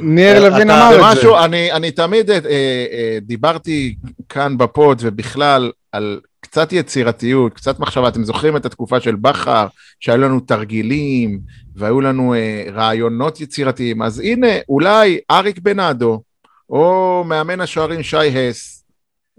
ניר 0.00 0.40
כן. 0.40 0.52
לוין 0.52 0.70
אמר 0.70 1.12
את 1.12 1.20
זה. 1.20 1.44
אני, 1.44 1.72
אני 1.72 1.90
תמיד 1.90 2.30
אה, 2.30 2.38
אה, 2.44 3.18
דיברתי 3.22 3.94
כאן 4.28 4.58
בפוד 4.58 4.98
ובכלל 5.02 5.70
על 5.92 6.20
קצת 6.56 6.72
יצירתיות, 6.72 7.52
קצת 7.52 7.78
מחשבה. 7.78 8.08
אתם 8.08 8.24
זוכרים 8.24 8.56
את 8.56 8.66
התקופה 8.66 9.00
של 9.00 9.14
בכר, 9.16 9.66
שהיו 10.00 10.18
לנו 10.18 10.40
תרגילים 10.40 11.40
והיו 11.74 12.00
לנו 12.00 12.34
אה, 12.34 12.64
רעיונות 12.72 13.40
יצירתיים? 13.40 14.02
אז 14.02 14.20
הנה, 14.20 14.46
אולי 14.68 15.18
אריק 15.30 15.58
בנאדו, 15.58 16.22
או 16.70 17.24
מאמן 17.26 17.60
השוערים 17.60 18.02
שי 18.02 18.16
הס, 18.16 18.84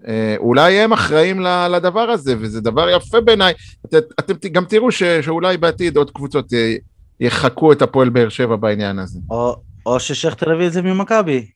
אה, 0.07 0.35
אולי 0.37 0.79
הם 0.79 0.93
אחראים 0.93 1.41
לדבר 1.69 2.09
הזה, 2.09 2.35
וזה 2.39 2.61
דבר 2.61 2.89
יפה 2.89 3.21
בעיניי. 3.21 3.53
את, 3.85 3.93
אתם 4.19 4.49
גם 4.51 4.65
תראו 4.65 4.91
ש, 4.91 5.03
שאולי 5.03 5.57
בעתיד 5.57 5.97
עוד 5.97 6.11
קבוצות 6.11 6.53
אה, 6.53 6.75
יחקו 7.19 7.71
את 7.71 7.81
הפועל 7.81 8.09
באר 8.09 8.29
שבע 8.29 8.55
בעניין 8.55 8.99
הזה. 8.99 9.19
או, 9.29 9.55
או 9.85 9.99
ששכטר 9.99 10.51
הביא 10.51 10.67
את 10.67 10.73
זה 10.73 10.81
ממכבי. 10.81 11.47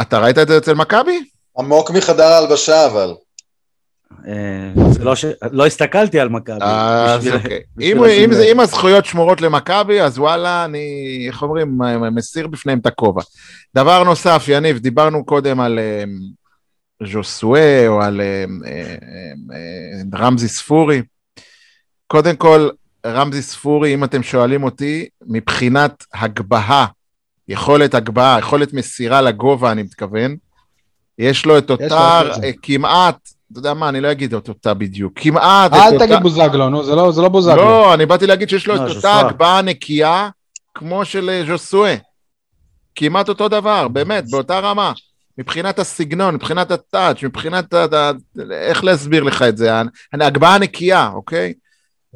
אתה 0.00 0.18
ראית 0.18 0.38
את 0.38 0.48
זה 0.48 0.58
אצל 0.58 0.74
מכבי? 0.74 1.24
עמוק 1.58 1.90
מחדר 1.90 2.24
ההלבשה 2.24 2.86
אבל. 2.86 3.14
אה, 4.28 4.90
זה 4.92 5.04
לא, 5.04 5.16
ש... 5.16 5.24
לא 5.52 5.66
הסתכלתי 5.66 6.20
על 6.20 6.28
מכבי. 6.28 6.58
אז 6.62 7.20
בשביל- 7.20 7.34
אוקיי. 7.34 7.60
אם, 7.80 8.04
לשים 8.04 8.24
אם, 8.24 8.32
זה, 8.32 8.42
לב. 8.44 8.48
אם 8.50 8.60
הזכויות 8.60 9.04
שמורות 9.04 9.40
למכבי, 9.40 10.00
אז 10.00 10.18
וואלה, 10.18 10.64
אני, 10.64 10.84
איך 11.28 11.42
אומרים, 11.42 11.78
מסיר 12.12 12.46
בפניהם 12.46 12.78
את 12.78 12.86
הכובע. 12.86 13.22
דבר 13.74 14.04
נוסף, 14.04 14.44
יניב, 14.48 14.78
דיברנו 14.78 15.24
קודם 15.24 15.60
על 15.60 15.78
אה, 15.78 16.04
ז'וסואה 17.06 17.88
או 17.88 18.02
על 18.02 18.20
אה, 18.20 18.44
אה, 18.66 18.94
אה, 19.54 20.18
רמזי 20.18 20.48
ספורי. 20.48 21.02
קודם 22.06 22.36
כל, 22.36 22.68
רמזי 23.06 23.42
ספורי, 23.42 23.94
אם 23.94 24.04
אתם 24.04 24.22
שואלים 24.22 24.62
אותי, 24.64 25.08
מבחינת 25.26 26.04
הגבהה, 26.14 26.86
יכולת 27.48 27.94
הגבהה, 27.94 28.38
יכולת 28.38 28.72
מסירה 28.72 29.20
לגובה, 29.20 29.72
אני 29.72 29.82
מתכוון, 29.82 30.36
יש 31.18 31.46
לו 31.46 31.58
את 31.58 31.70
אותה. 31.70 32.22
אה, 32.44 32.50
כמעט, 32.62 33.28
אתה 33.54 33.60
יודע 33.60 33.74
מה, 33.74 33.88
אני 33.88 34.00
לא 34.00 34.10
אגיד 34.12 34.34
את 34.34 34.48
אותה 34.48 34.74
בדיוק, 34.74 35.12
כמעט 35.16 35.72
את 35.72 35.76
אל 35.76 35.94
אותה... 35.94 36.06
תגיד 36.06 36.18
בוזגלו, 36.22 36.68
נו, 36.68 36.84
זה 36.84 36.94
לא- 36.94 37.12
זה 37.12 37.22
לא 37.22 37.28
בוזגלו. 37.28 37.56
לא, 37.56 37.94
אני 37.94 38.06
באתי 38.06 38.26
להגיד 38.26 38.48
שיש 38.48 38.66
לו 38.66 38.74
לא, 38.74 38.86
את 38.90 38.96
אותה. 38.96 39.20
הגבהה 39.20 39.62
נקייה 39.62 40.28
כמו 40.74 41.04
של 41.04 41.30
אה, 41.30 41.42
ז'וסואה. 41.46 41.94
כמעט 42.94 43.28
אותו 43.28 43.48
דבר, 43.48 43.88
באמת, 43.88 44.24
באותה 44.30 44.58
רמה. 44.58 44.92
מבחינת 45.38 45.78
הסגנון, 45.78 46.34
מבחינת 46.34 46.70
הטאץ', 46.70 47.22
מבחינת 47.22 47.74
ה... 47.74 48.10
איך 48.52 48.84
להסביר 48.84 49.22
לך 49.22 49.42
את 49.42 49.56
זה? 49.56 49.74
ה- 49.74 49.82
ההגבהה 50.20 50.54
הנקייה, 50.54 51.10
אוקיי? 51.14 51.52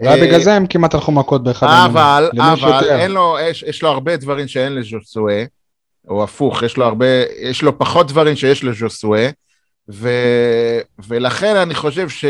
אולי 0.01 0.21
בגלל 0.21 0.41
זה 0.41 0.55
הם 0.55 0.67
כמעט 0.67 0.95
הלכו 0.95 1.13
מכות 1.13 1.43
באחד 1.45 1.67
אבל, 1.91 2.31
יש 2.35 2.41
אבל, 2.63 2.75
יותר? 2.75 2.97
אין 3.01 3.11
לו, 3.11 3.37
יש, 3.43 3.63
יש 3.63 3.83
לו 3.83 3.89
הרבה 3.89 4.17
דברים 4.17 4.49
שאין 4.49 4.75
לז'וסואה, 4.75 5.45
או 6.09 6.25
הפוך, 6.25 6.63
יש 6.63 6.77
לו 6.77 6.85
הרבה, 6.85 7.07
יש 7.43 7.63
לו 7.63 7.79
פחות 7.79 8.09
דברים 8.09 8.37
שיש 8.37 8.65
לז'וסואה, 8.65 9.31
ו, 9.91 10.09
ולכן 11.09 11.57
אני 11.57 11.75
חושב 11.75 12.09
ש, 12.09 12.25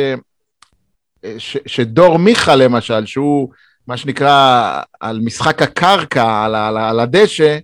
ש, 1.38 1.56
שדור 1.66 2.18
מיכה 2.18 2.56
למשל, 2.56 3.06
שהוא 3.06 3.48
מה 3.86 3.96
שנקרא 3.96 4.80
על 5.00 5.20
משחק 5.24 5.62
הקרקע, 5.62 6.44
על, 6.44 6.54
על, 6.54 6.76
על 6.78 7.00
הדשא, 7.00 7.58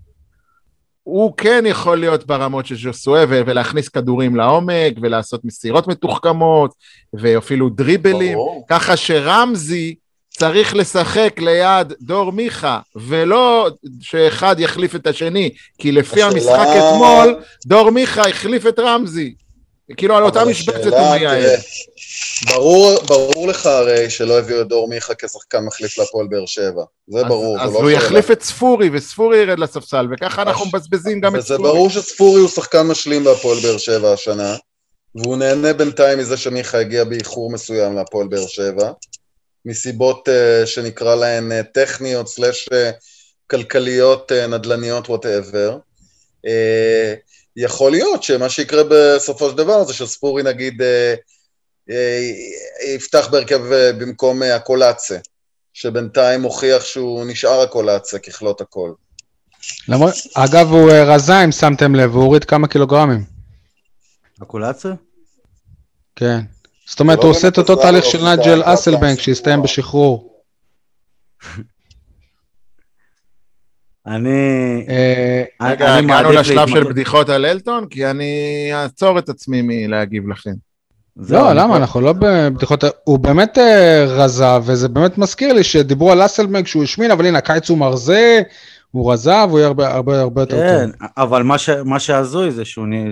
הוא 1.02 1.32
כן 1.36 1.64
יכול 1.66 1.98
להיות 1.98 2.26
ברמות 2.26 2.66
של 2.66 2.76
ז'וסואה 2.76 3.24
ו- 3.28 3.40
ולהכניס 3.46 3.88
כדורים 3.88 4.36
לעומק 4.36 4.94
ולעשות 5.02 5.44
מסירות 5.44 5.86
מתוחכמות 5.88 6.70
ואפילו 7.14 7.68
דריבלים, 7.68 8.32
ברור. 8.34 8.66
ככה 8.68 8.96
שרמזי 8.96 9.94
צריך 10.28 10.74
לשחק 10.76 11.34
ליד 11.38 11.92
דור 12.00 12.32
מיכה 12.32 12.80
ולא 12.96 13.70
שאחד 14.00 14.56
יחליף 14.60 14.94
את 14.94 15.06
השני, 15.06 15.50
כי 15.78 15.92
לפי 15.92 16.22
השאלה- 16.22 16.32
המשחק 16.32 16.66
אתמול 16.78 17.36
דור 17.66 17.90
מיכה 17.90 18.28
החליף 18.28 18.66
את 18.66 18.78
רמזי. 18.78 19.34
כאילו 19.96 20.16
על 20.16 20.22
אותה 20.22 20.44
משבצת 20.44 20.84
הוא 20.86 21.10
מייעד. 21.10 21.60
ברור, 22.54 23.00
ברור 23.06 23.48
לך 23.48 23.66
הרי 23.66 24.10
שלא 24.10 24.38
הביאו 24.38 24.60
את 24.60 24.68
דור 24.68 24.88
מיכה 24.88 25.14
כשחקן 25.14 25.58
מחליף 25.64 25.98
להפועל 25.98 26.26
באר 26.26 26.46
שבע. 26.46 26.82
זה 27.08 27.18
אז- 27.18 27.24
ברור, 27.24 27.60
אז 27.60 27.72
לא 27.72 27.78
הוא 27.78 27.90
שאלה. 27.90 28.02
יחליף 28.02 28.30
את 28.30 28.42
ספורי 28.42 28.90
וספורי 28.92 29.38
ירד 29.38 29.58
לספסל 29.58 30.06
וככה 30.12 30.42
אנחנו 30.42 30.66
מבזבזים 30.66 31.20
גם 31.20 31.34
את 31.36 31.40
וזה 31.40 31.54
ספורי. 31.54 31.70
ברור 31.70 31.90
שספורי 31.90 32.40
הוא 32.40 32.48
שחקן 32.48 32.82
משלים 32.82 33.24
בהפועל 33.24 33.58
באר 33.62 33.78
שבע 33.78 34.12
השנה, 34.12 34.56
והוא 35.14 35.36
נהנה 35.36 35.72
בינתיים 35.72 36.18
מזה 36.18 36.36
שמיכה 36.36 36.78
הגיע 36.78 37.04
באיחור 37.04 37.50
מסוים 37.52 37.96
להפועל 37.96 38.26
באר 38.28 38.46
שבע, 38.46 38.90
מסיבות 39.66 40.28
uh, 40.28 40.66
שנקרא 40.66 41.14
להן 41.14 41.52
uh, 41.52 41.64
טכניות, 41.74 42.28
slash 42.28 42.68
uh, 42.68 42.72
כלכליות, 43.50 44.32
uh, 44.32 44.46
נדל"ניות, 44.46 45.08
whatever. 45.08 45.76
Uh, 46.46 46.48
יכול 47.56 47.90
להיות 47.90 48.22
שמה 48.22 48.48
שיקרה 48.48 48.82
בסופו 48.90 49.50
של 49.50 49.56
דבר 49.56 49.84
זה 49.84 49.94
שספורי 49.94 50.42
נגיד 50.42 50.82
uh, 50.82 50.84
uh, 51.90 51.94
יפתח 52.96 53.28
בהרכב 53.30 53.60
uh, 53.60 53.92
במקום 54.00 54.42
הקולאצה, 54.42 55.18
שבינתיים 55.72 56.42
הוכיח 56.42 56.84
שהוא 56.84 57.24
נשאר 57.24 57.60
הקולאצה 57.60 58.18
ככלות 58.18 58.60
הכל. 58.60 58.92
למרות, 59.88 60.14
אגב, 60.34 60.68
הוא 60.68 60.90
אה, 60.90 61.04
רזה, 61.04 61.44
אם 61.44 61.52
שמתם 61.52 61.94
לב, 61.94 62.12
הוא 62.14 62.22
הוריד 62.22 62.44
כמה 62.44 62.68
קילוגרמים. 62.68 63.24
אקולציה? 64.42 64.92
כן. 66.16 66.40
זאת 66.86 67.00
אומרת, 67.00 67.18
לא 67.18 67.22
הוא 67.22 67.30
עושה 67.30 67.48
את 67.48 67.58
אותו 67.58 67.76
תהליך 67.76 68.04
של 68.04 68.28
נג'ל 68.28 68.62
אסלבנק, 68.64 69.20
שהסתיים. 69.20 69.62
בשחרור. 69.62 70.42
אני... 74.06 74.84
אה, 74.88 75.42
רגע, 75.62 75.98
אני 75.98 76.04
הגענו 76.04 76.08
מעדיף 76.08 76.40
לשלב 76.40 76.68
של 76.68 76.84
בדיחות 76.84 77.28
על 77.28 77.46
אלטון? 77.46 77.86
כי 77.86 78.06
אני 78.06 78.70
אעצור 78.72 79.18
את 79.18 79.28
עצמי 79.28 79.62
מלהגיב 79.62 80.28
לכם. 80.28 80.52
לא, 81.16 81.52
למה? 81.52 81.76
אנחנו 81.76 82.00
לא 82.00 82.12
בבדיחות... 82.12 82.84
הוא 83.04 83.18
באמת 83.18 83.58
אה, 83.58 84.04
רזה, 84.08 84.56
וזה 84.62 84.88
באמת 84.88 85.18
מזכיר 85.18 85.52
לי 85.52 85.64
שדיברו 85.64 86.12
על 86.12 86.24
אסלבנק 86.24 86.66
שהוא 86.66 86.82
השמין, 86.82 87.10
אבל 87.10 87.26
הנה, 87.26 87.38
הקיץ 87.38 87.70
הוא 87.70 87.78
מרזה, 87.78 88.42
הוא 88.90 89.12
רזה, 89.12 89.34
והוא 89.48 89.58
יהיה 89.58 89.66
הרבה 89.66 89.94
הרבה 89.94 90.20
הרבה 90.20 90.42
יותר 90.42 90.56
כן, 90.56 90.90
טוב. 90.90 91.08
אבל 91.16 91.42
מה 91.84 91.98
שהזוי 91.98 92.50
זה 92.50 92.62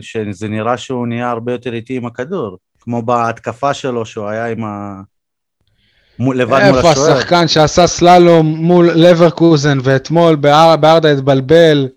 שזה 0.01 0.49
נראה 0.49 0.77
שהוא 0.77 1.07
נהיה 1.07 1.31
הרבה 1.31 1.53
יותר 1.53 1.75
איטי 1.75 1.97
עם 1.97 2.07
הכדור. 2.07 2.59
כמו 2.81 3.03
בהתקפה 3.03 3.75
שלו, 3.75 4.07
שהוא 4.07 4.27
היה 4.27 4.47
עם 4.47 4.65
ה... 4.65 5.01
מול- 6.23 6.39
לבד 6.41 6.61
מול 6.67 6.77
איפה 6.77 6.91
השוער. 6.91 7.13
השחקן 7.17 7.49
שעשה 7.49 7.87
סללום 7.87 8.47
מול 8.47 8.91
לברקוזן, 8.95 9.79
ואתמול 9.83 10.35
באר- 10.37 10.77
בארדה 10.77 11.13
התבלבל? 11.13 11.89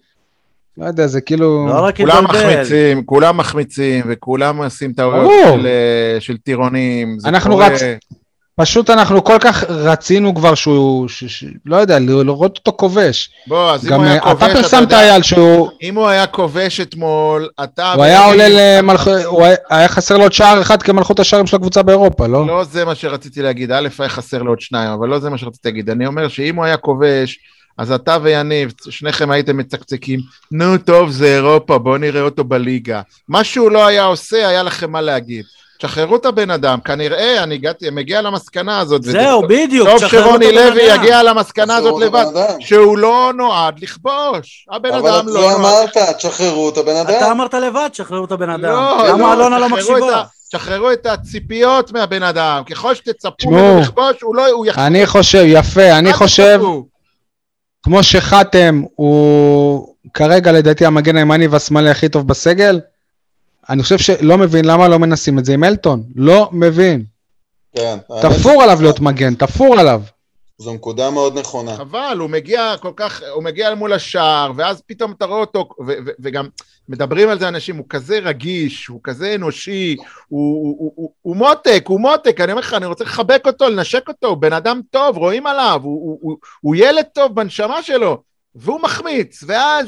לא 0.78 0.86
יודע, 0.86 1.08
זה 1.08 1.22
כאילו... 1.22 1.68
לא 1.70 1.84
רק 1.86 1.98
כולם 1.98 2.26
התבלבל. 2.26 2.52
מחמיצים, 2.54 3.04
כולם 3.04 3.38
מחמיצים, 3.38 4.04
וכולם 4.08 4.58
עושים 4.64 4.94
טעויות. 4.94 5.32
של, 5.60 5.66
אה, 5.68 6.18
של 6.20 6.38
טירונים. 6.38 7.18
אנחנו 7.26 7.52
קורה. 7.52 7.68
רצ- 7.68 8.16
פשוט 8.58 8.90
אנחנו 8.90 9.24
כל 9.24 9.38
כך 9.40 9.64
רצינו 9.64 10.36
כבר 10.36 10.56
שהוא, 10.56 11.08
ש, 11.10 11.24
ש, 11.24 11.44
לא 11.66 11.76
יודע, 11.76 12.00
לראות 12.00 12.58
אותו 12.58 12.72
כובש. 12.78 13.30
בוא, 13.48 13.72
אז 13.72 13.88
אם 13.88 13.94
הוא 13.94 14.04
היה 14.04 14.14
אה, 14.16 14.20
כובש, 14.20 14.44
אתה 14.44 14.54
פרסמת 14.54 14.94
אייל 14.94 15.22
שהוא 15.24 15.70
אם 15.82 15.96
הוא 15.96 16.08
היה 16.08 16.28
כובש 16.28 16.80
אתמול, 16.80 17.50
אתה... 17.64 17.94
הוא 17.94 18.04
היה 18.04 18.26
עולה 18.26 18.46
למלכות, 18.50 19.14
הוא 19.26 19.44
היה- 19.46 19.56
היה 19.70 19.88
חסר 19.88 20.18
לו 20.18 20.24
עוד 20.24 20.34
שער 20.34 20.62
אחד 20.62 20.84
כמלכות 20.84 21.20
השערים 21.20 21.48
של 21.48 21.56
הקבוצה 21.56 21.84
באירופה, 21.84 22.28
לא? 22.28 22.48
לא 22.48 22.64
זה 22.64 22.86
מה 22.86 22.96
שרציתי 22.96 23.42
להגיד, 23.42 23.72
א', 23.72 23.88
היה 24.00 24.10
חסר 24.10 24.42
לו 24.42 24.52
עוד 24.52 24.60
שניים, 24.62 24.90
אבל 24.92 25.08
לא 25.08 25.20
זה 25.20 25.30
מה 25.30 25.38
שרציתי 25.38 25.68
להגיד. 25.68 25.90
אני 25.90 26.08
אומר 26.08 26.28
שאם 26.28 26.56
הוא 26.56 26.66
היה 26.66 26.78
כובש, 26.78 27.40
אז 27.78 27.92
אתה 27.92 28.18
ויניב, 28.22 28.74
שניכם 28.90 29.32
הייתם 29.32 29.58
מצקצקים, 29.58 30.20
נו 30.52 30.78
טוב, 30.78 31.12
זה 31.12 31.36
אירופה, 31.36 31.78
בואו 31.78 31.98
נראה 31.98 32.22
אותו 32.22 32.44
בליגה. 32.44 33.02
מה 33.30 33.44
שהוא 33.44 33.72
לא 33.72 33.88
היה 33.88 34.04
עושה, 34.04 34.48
היה 34.48 34.64
לכם 34.64 34.92
מה 34.92 35.02
להגיד. 35.02 35.46
תשחררו 35.80 36.16
את 36.16 36.26
הבן 36.26 36.52
אדם, 36.52 36.80
כנראה, 36.86 37.44
אני 37.44 37.56
הגעתי, 37.56 37.90
מגיע 37.90 38.22
למסקנה 38.22 38.80
הזאת. 38.80 39.02
וזה 39.02 39.12
זהו, 39.12 39.42
טוב- 39.42 39.54
בדיוק. 39.54 39.90
טוב 39.90 40.08
שרוני 40.10 40.52
לוי 40.52 40.94
אדם. 40.94 41.04
יגיע 41.04 41.24
למסקנה 41.24 41.76
הזאת 41.76 41.94
תשחררו 42.02 42.22
את 42.22 42.28
לבד. 42.36 42.56
שהוא 42.60 42.98
לא 42.98 43.32
נועד 43.38 43.80
לכבוש. 43.80 44.66
הבן 44.72 44.90
אבל 44.94 45.10
אדם 45.10 45.28
לא 45.28 45.32
זה 45.34 45.40
נועד. 45.40 45.56
אמרת, 45.56 45.98
תשחררו 46.18 46.70
את 46.70 46.78
הבן 46.78 47.02
אתה 47.02 47.20
אדם. 47.20 47.32
אמרת 47.32 47.54
לבד, 47.54 47.90
שחררו 47.94 48.26
את 48.26 48.32
הבן 48.32 48.50
אדם. 48.50 48.62
לא, 48.62 49.08
למה 49.10 49.18
לא, 49.18 49.34
אלונה 49.34 49.60
לא 49.60 49.70
מקשיבה? 49.70 50.16
ה- 50.18 50.24
שחררו 50.52 50.92
את 50.92 51.06
הציפיות 51.06 51.92
מהבן 51.92 52.24
אדם, 52.24 52.62
ככל 52.70 52.96
שתצפו 52.96 53.52
ממנו 53.52 53.80
לכבוש, 53.82 54.22
הוא 54.22 54.36
לא, 54.36 54.48
הוא 54.50 54.66
יחזור. 54.66 54.86
אני 54.88 55.06
חושב, 55.06 55.44
יפה, 55.48 55.92
אני 56.00 56.14
חושב, 56.14 56.60
כמו 57.84 58.04
שחתם 58.04 58.84
הוא 58.96 59.88
כרגע 60.14 60.52
לדעתי 60.52 60.86
המגן 60.86 61.16
הימני 61.18 61.48
והשמאלי 61.48 61.90
הכי 61.90 62.10
טוב 62.10 62.28
בסגל, 62.28 62.80
אני 63.70 63.84
חושב 63.84 63.98
שלא 63.98 64.38
מבין 64.38 64.66
למה 64.66 64.88
לא 64.88 65.00
מנסים 65.00 65.40
את 65.40 65.46
זה 65.46 65.54
עם 65.54 65.64
אלטון, 65.64 66.04
לא 66.16 66.50
מבין. 66.52 67.06
כן, 67.76 67.98
תפור 68.22 68.64
עליו 68.64 68.82
להיות 68.82 69.00
מגן, 69.00 69.36
תפור 69.36 69.80
עליו. 69.80 70.02
זו 70.58 70.74
נקודה 70.74 71.12
מאוד 71.12 71.40
נכונה. 71.40 71.76
חבל, 71.76 72.18
הוא 72.20 72.30
מגיע 72.30 72.76
כל 72.82 72.92
כך, 72.96 73.22
הוא 73.34 73.44
מגיע 73.44 73.76
מול 73.76 73.94
השער, 73.94 74.52
ואז 74.56 74.82
פתאום 74.86 75.12
אתה 75.12 75.26
רואה 75.26 75.40
אותו, 75.40 75.70
ו- 75.88 75.92
ו- 76.06 76.12
וגם 76.20 76.48
מדברים 76.90 77.30
על 77.30 77.40
זה 77.40 77.48
אנשים, 77.48 77.78
הוא 77.78 77.86
כזה 77.90 78.20
רגיש, 78.20 78.88
הוא 78.88 79.00
כזה 79.04 79.36
אנושי, 79.36 79.96
הוא, 80.28 80.40
הוא, 80.40 80.76
הוא, 80.80 80.92
הוא, 80.96 81.12
הוא 81.22 81.36
מותק, 81.36 81.84
הוא 81.88 82.00
מותק, 82.00 82.42
אני 82.42 82.52
אומר 82.52 82.62
לך, 82.62 82.74
אני 82.74 82.86
רוצה 82.86 83.04
לחבק 83.04 83.44
אותו, 83.46 83.70
לנשק 83.70 84.08
אותו, 84.08 84.28
הוא 84.28 84.38
בן 84.38 84.54
אדם 84.54 84.82
טוב, 84.90 85.18
רואים 85.18 85.48
עליו, 85.48 85.80
הוא, 85.84 86.02
הוא, 86.02 86.20
הוא, 86.22 86.38
הוא 86.62 86.76
ילד 86.76 87.06
טוב 87.14 87.36
בנשמה 87.36 87.84
שלו, 87.84 88.22
והוא 88.56 88.82
מחמיץ, 88.82 89.44
ואז 89.48 89.88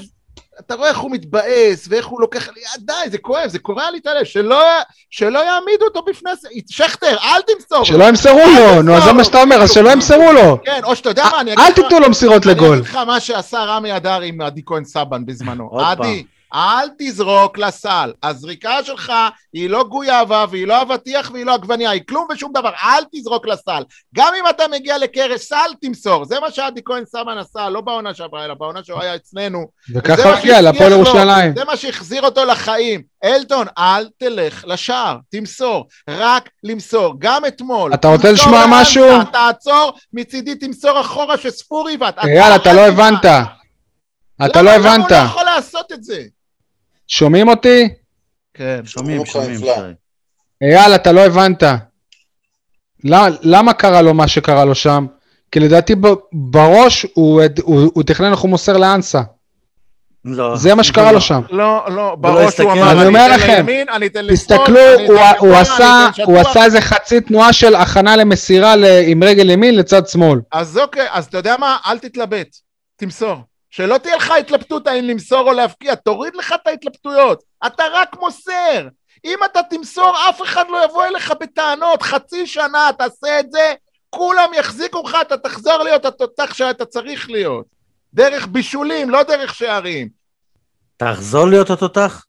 אתה 0.59 0.75
רואה 0.75 0.89
איך 0.89 0.97
הוא 0.97 1.11
מתבאס, 1.11 1.87
ואיך 1.89 2.05
הוא 2.05 2.21
לוקח, 2.21 2.47
די, 2.79 2.93
זה 3.11 3.17
כואב, 3.17 3.47
זה 3.47 3.59
קורע 3.59 3.91
לי 3.91 3.97
את 3.97 4.07
הלב, 4.07 4.23
שלא, 4.23 4.63
שלא 5.09 5.39
יעמידו 5.39 5.85
אותו 5.85 6.01
בפני, 6.01 6.31
שכטר, 6.69 7.17
אל 7.23 7.41
תמסור, 7.41 7.83
שלא 7.85 8.03
ימסרו 8.03 8.39
לו, 8.55 8.81
נו, 8.81 8.93
אז 8.95 9.03
זה 9.03 9.13
מה 9.13 9.23
שאתה 9.23 9.41
אומר, 9.41 9.55
אז 9.63 9.71
שלא 9.73 9.89
ימסרו 9.89 10.31
לו. 10.33 10.57
כן, 10.63 10.79
או 10.83 10.95
שאתה 10.95 11.09
יודע 11.09 11.25
מה, 11.31 11.41
אני 11.41 11.53
אגיד 11.53 11.63
אל 11.65 11.69
לך- 11.69 11.75
תיתנו 11.75 11.99
לו 11.99 12.09
מסירות 12.09 12.45
אני 12.45 12.53
לגול. 12.55 12.73
אגיד 12.77 12.83
לך 12.85 12.95
מה 12.95 13.19
שעשה 13.19 13.59
רמי 13.63 13.95
אדר 13.97 14.21
עם 14.21 14.41
עדי 14.41 14.61
כהן 14.65 14.83
סבן 14.85 15.25
בזמנו. 15.25 15.67
עוד 15.71 15.85
עדי, 15.87 16.23
אל 16.53 16.89
תזרוק 16.99 17.57
לסל. 17.57 18.13
הזריקה 18.23 18.83
שלך 18.83 19.13
היא 19.53 19.69
לא 19.69 19.83
גויאבה 19.83 20.45
והיא 20.49 20.67
לא 20.67 20.81
אבטיח 20.81 21.31
והיא 21.33 21.45
לא 21.45 21.53
עגבנייה, 21.53 21.89
היא 21.89 22.01
כלום 22.09 22.27
ושום 22.33 22.51
דבר, 22.53 22.69
אל 22.83 23.03
תזרוק 23.15 23.47
לסל. 23.47 23.83
גם 24.15 24.33
אם 24.39 24.49
אתה 24.49 24.63
מגיע 24.71 24.97
לקרש 24.97 25.41
סל, 25.41 25.73
תמסור. 25.81 26.25
זה 26.25 26.39
מה 26.39 26.51
שעדי 26.51 26.81
כהן 26.85 27.05
סבן 27.05 27.37
עשה, 27.37 27.69
לא 27.69 27.81
בעונה 27.81 28.13
שעברה, 28.13 28.45
אלא 28.45 28.53
בעונה 28.53 28.83
שהוא 28.83 29.01
היה 29.01 29.15
אצלנו. 29.15 29.67
וככה 29.95 30.23
הוא 30.23 30.31
הגיע 30.31 30.61
להפועל 30.61 30.91
ירושלים. 30.91 31.55
זה 31.55 31.63
מה 31.65 31.77
שהחזיר 31.77 32.21
אותו 32.21 32.45
לחיים. 32.45 33.01
אלטון, 33.23 33.67
אל 33.77 34.09
תלך 34.17 34.63
לשער, 34.67 35.17
תמסור. 35.31 35.87
רק 36.09 36.49
למסור. 36.63 37.15
גם 37.19 37.45
אתמול. 37.45 37.93
אתה 37.93 38.07
רוצה 38.07 38.31
לשמוע 38.31 38.65
משהו? 38.69 39.23
תעצור, 39.31 39.93
מצידי 40.13 40.55
תמסור 40.55 41.01
אחורה 41.01 41.37
שספורי 41.37 41.93
יבעט. 41.93 42.17
אייל, 42.19 42.55
אתה 42.55 42.73
לא 42.73 42.81
הבנת. 42.81 43.25
אתה 44.45 44.61
לא 44.61 44.71
למה 44.71 44.93
הבנת. 44.93 45.11
הוא 45.11 45.17
לא 45.19 45.25
יכול 45.25 45.43
לעשות 45.43 45.91
את 45.91 46.03
זה? 46.03 46.23
שומעים 47.07 47.47
אותי? 47.47 47.89
כן. 48.53 48.79
שומעים, 48.85 49.25
שומעים. 49.25 49.57
שי. 49.59 49.65
אייל, 50.61 50.95
אתה 50.95 51.11
לא 51.11 51.25
הבנת. 51.25 51.63
למה- 53.03 53.27
למה 53.41 53.73
קרה 53.73 54.01
לו 54.01 54.13
מה 54.13 54.27
שקרה 54.27 54.65
לו 54.65 54.75
שם? 54.75 55.05
כי 55.51 55.59
לדעתי 55.59 55.95
בראש 56.33 57.05
הוא, 57.13 57.41
הוא, 57.63 57.91
הוא 57.93 58.03
תכנן 58.03 58.31
איך 58.31 58.39
הוא 58.39 58.49
מוסר 58.49 58.77
לאנסה. 58.77 59.21
לא. 60.25 60.55
זה 60.57 60.75
מה 60.75 60.83
שקרה 60.83 61.11
לו 61.11 61.21
שם. 61.21 61.41
לא, 61.49 61.85
לא, 61.95 62.15
בראש 62.15 62.45
הסתכל. 62.47 62.63
הוא 62.63 62.71
אמר, 62.71 62.91
אני 62.91 63.05
אומר 63.07 63.25
אתן 63.25 63.35
לכם, 63.39 63.53
לימין, 63.55 63.89
אני 63.89 64.07
אתן 64.07 64.25
לשמאל, 64.25 64.57
תסתכלו, 64.57 64.79
הוא, 65.39 65.55
עשה, 65.55 66.09
הוא 66.25 66.37
איזה 66.63 66.81
חצי 66.81 67.21
תנועה 67.21 67.53
של 67.53 67.75
הכנה 67.75 68.15
למסירה 68.15 68.73
עם 69.07 69.23
רגל 69.23 69.49
ימין 69.49 69.75
לצד 69.75 70.07
שמאל. 70.07 70.39
אז 70.51 70.77
אוקיי, 70.77 71.07
אז 71.11 71.25
אתה 71.25 71.37
יודע 71.37 71.55
מה? 71.59 71.77
אל 71.87 71.99
תתלבט, 71.99 72.47
תמסור. 72.95 73.35
שלא 73.69 73.97
תהיה 73.97 74.15
לך 74.15 74.31
התלבטות 74.31 74.87
האם 74.87 75.05
למסור 75.05 75.49
או 75.49 75.53
להפקיע, 75.53 75.95
תוריד 75.95 76.35
לך 76.35 76.53
את 76.61 76.67
ההתלבטויות. 76.67 77.43
אתה 77.67 77.83
רק 77.93 78.15
מוסר. 78.19 78.87
אם 79.25 79.39
אתה 79.45 79.59
תמסור, 79.69 80.13
אף 80.29 80.41
אחד 80.41 80.65
לא 80.69 80.85
יבוא 80.85 81.05
אליך 81.05 81.33
בטענות. 81.39 82.01
חצי 82.01 82.47
שנה 82.47 82.89
תעשה 82.97 83.39
את 83.39 83.51
זה, 83.51 83.73
כולם 84.09 84.49
יחזיקו 84.53 85.03
לך, 85.05 85.17
אתה 85.21 85.37
תחזור 85.37 85.77
להיות 85.77 86.05
התותח 86.05 86.53
שאתה 86.53 86.85
צריך 86.85 87.29
להיות. 87.29 87.65
דרך 88.13 88.47
בישולים, 88.47 89.09
לא 89.09 89.23
דרך 89.23 89.55
שערים. 89.55 90.09
תחזור 90.97 91.47
להיות 91.47 91.69
התותח? 91.69 92.25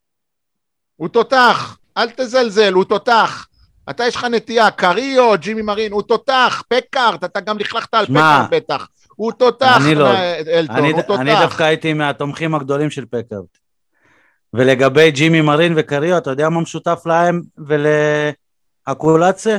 הוא 0.96 1.08
תותח, 1.08 1.76
אל 1.96 2.10
תזלזל, 2.10 2.72
הוא 2.72 2.84
תותח. 2.84 3.46
אתה 3.90 4.06
יש 4.06 4.16
לך 4.16 4.24
נטייה, 4.24 4.70
קריו, 4.70 5.32
ג'ימי 5.38 5.62
מרין, 5.62 5.92
הוא 5.92 6.02
תותח, 6.02 6.62
פקארט, 6.68 7.24
אתה 7.24 7.40
גם 7.40 7.58
לכלכת 7.58 7.94
על 7.94 8.06
פקארט 8.06 8.50
בטח. 8.50 8.86
הוא 9.18 9.32
תותח, 9.32 9.78
אני 9.84 9.94
לא. 9.94 10.10
אלטון, 10.46 10.76
אני, 10.76 10.90
הוא 10.90 11.02
תותח. 11.02 11.20
אני 11.20 11.30
דווקא 11.30 11.62
הייתי 11.62 11.92
מהתומכים 11.92 12.54
הגדולים 12.54 12.90
של 12.90 13.04
פקארט. 13.06 13.58
ולגבי 14.54 15.10
ג'ימי 15.10 15.40
מרין 15.40 15.72
וקריו, 15.76 16.18
אתה 16.18 16.30
יודע 16.30 16.48
מה 16.48 16.60
משותף 16.60 17.02
להם 17.06 17.42
ולאקולציה? 18.86 19.58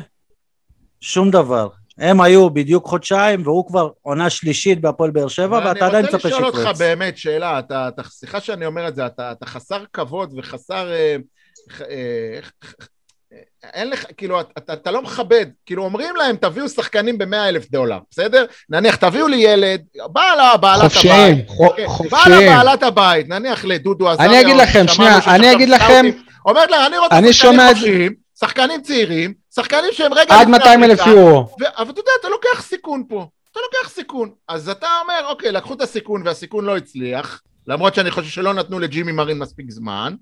שום 1.01 1.31
דבר. 1.31 1.67
הם 1.97 2.21
היו 2.21 2.49
בדיוק 2.49 2.85
חודשיים, 2.85 3.41
והוא 3.43 3.67
כבר 3.67 3.89
עונה 4.01 4.29
שלישית 4.29 4.81
בהפועל 4.81 5.11
באר 5.11 5.27
שבע, 5.27 5.59
ואתה 5.65 5.85
עדיין 5.85 6.05
מצפה 6.05 6.05
אני 6.05 6.15
רוצה 6.15 6.27
לשאול 6.27 6.45
אותך 6.45 6.57
שיקרוץ. 6.57 6.77
באמת 6.77 7.17
שאלה, 7.17 7.59
אתה, 7.59 7.87
אתה, 7.87 8.03
סליחה 8.03 8.39
שאני 8.39 8.65
אומר 8.65 8.87
את 8.87 8.95
זה, 8.95 9.05
אתה, 9.05 9.31
אתה 9.31 9.45
חסר 9.45 9.83
כבוד 9.93 10.33
וחסר... 10.37 10.91
אה, 10.91 11.15
אה, 11.81 12.39
אין 13.63 13.89
לך, 13.89 14.05
כאילו, 14.17 14.41
אתה, 14.41 14.73
אתה 14.73 14.91
לא 14.91 15.01
מכבד, 15.01 15.45
כאילו 15.65 15.83
אומרים 15.83 16.15
להם 16.15 16.35
תביאו 16.35 16.69
שחקנים 16.69 17.17
ב-100 17.17 17.35
אלף 17.35 17.71
דולר, 17.71 17.99
בסדר? 18.11 18.45
נניח 18.69 18.95
תביאו 18.95 19.27
לי 19.27 19.37
ילד, 19.37 19.81
באה 20.11 20.35
לה 20.35 20.57
בעלת 20.57 20.81
חופשיים, 20.83 21.33
הבית, 21.33 21.47
חו- 21.49 21.69
כן, 21.77 21.87
חופשיים. 21.87 22.45
לה 22.47 22.63
בעלת 22.63 22.83
הבית, 22.83 23.29
נניח 23.29 23.65
לדודו 23.65 24.09
עזריה, 24.09 24.27
אני 24.29 24.41
אגיד 24.41 24.55
לכם, 24.55 24.85
שנייה, 24.87 25.19
אני 25.27 25.51
אגיד 25.51 25.69
לכם- 25.69 26.05
אומרת 26.45 26.71
להם, 26.71 26.81
אני 26.87 26.97
רוצה 26.97 27.17
אני 27.17 27.33
שחקנים 27.33 27.53
שומע 27.53 27.69
חופשיים, 27.73 28.13
שחקנים 28.39 28.81
צעירים, 28.81 29.33
שחקנים 29.55 29.89
שהם 29.93 30.13
רגע 30.13 30.35
עד 30.35 30.41
לפני 30.41 30.51
200 30.57 30.83
אלף 30.83 30.99
יורו. 31.07 31.39
ו- 31.61 31.65
אבל 31.77 31.89
אתה 31.91 31.99
יודע, 31.99 32.11
אתה 32.19 32.29
לוקח 32.29 32.61
סיכון 32.61 33.03
פה. 33.09 33.27
אתה 33.51 33.59
לוקח 33.73 33.89
סיכון. 33.89 34.29
אז 34.47 34.69
אתה 34.69 34.87
אומר, 35.01 35.29
אוקיי, 35.29 35.51
לקחו 35.51 35.73
את 35.73 35.81
הסיכון 35.81 36.21
והסיכון 36.25 36.65
לא 36.65 36.77
הצליח, 36.77 37.41
למרות 37.67 37.95
שאני 37.95 38.11
חושב 38.11 38.29
שלא 38.29 38.53
נתנו 38.53 38.79
לג'ימי 38.79 39.11
מרין 39.11 39.37
מספיק 39.39 39.71
זמן, 39.71 40.15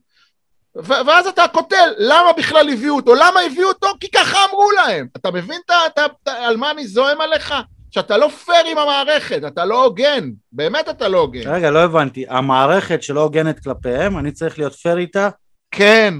ואז 0.84 1.28
אתה 1.28 1.46
קוטל, 1.54 1.94
למה 1.98 2.34
בכלל 2.38 2.70
הביאו 2.70 2.96
אותו? 2.96 3.16
למה 3.16 3.40
הביאו 3.46 3.68
אותו? 3.68 3.88
כי 4.00 4.08
ככה 4.12 4.38
אמרו 4.50 4.72
להם. 4.72 5.08
אתה 5.18 5.32
מבין 5.32 5.60
את 5.66 5.70
ה- 5.70 5.86
את 5.88 5.98
ה- 5.98 6.06
את 6.24 6.28
ה- 6.28 6.48
על 6.48 6.58
מה 6.58 6.72
אני 6.72 6.88
זועם 6.88 7.22
עליך? 7.22 7.54
שאתה 7.92 8.18
לא 8.18 8.28
פייר 8.46 8.66
עם 8.72 8.78
המערכת, 8.78 9.42
אתה 9.48 9.66
לא 9.66 9.84
הוגן. 9.84 10.30
באמת 10.52 10.90
אתה 10.90 11.08
לא 11.08 11.20
הוגן. 11.20 11.50
רגע, 11.54 11.72
לא 11.72 11.80
הבנתי. 11.84 12.26
המערכת 12.30 13.04
שלא 13.04 13.22
הוגנת 13.22 13.60
כלפיהם, 13.63 14.18
אני 14.18 14.32
צריך 14.32 14.60
להיות 14.60 14.74
פייר 14.74 14.98
איתה? 14.98 15.30
כן, 15.72 16.13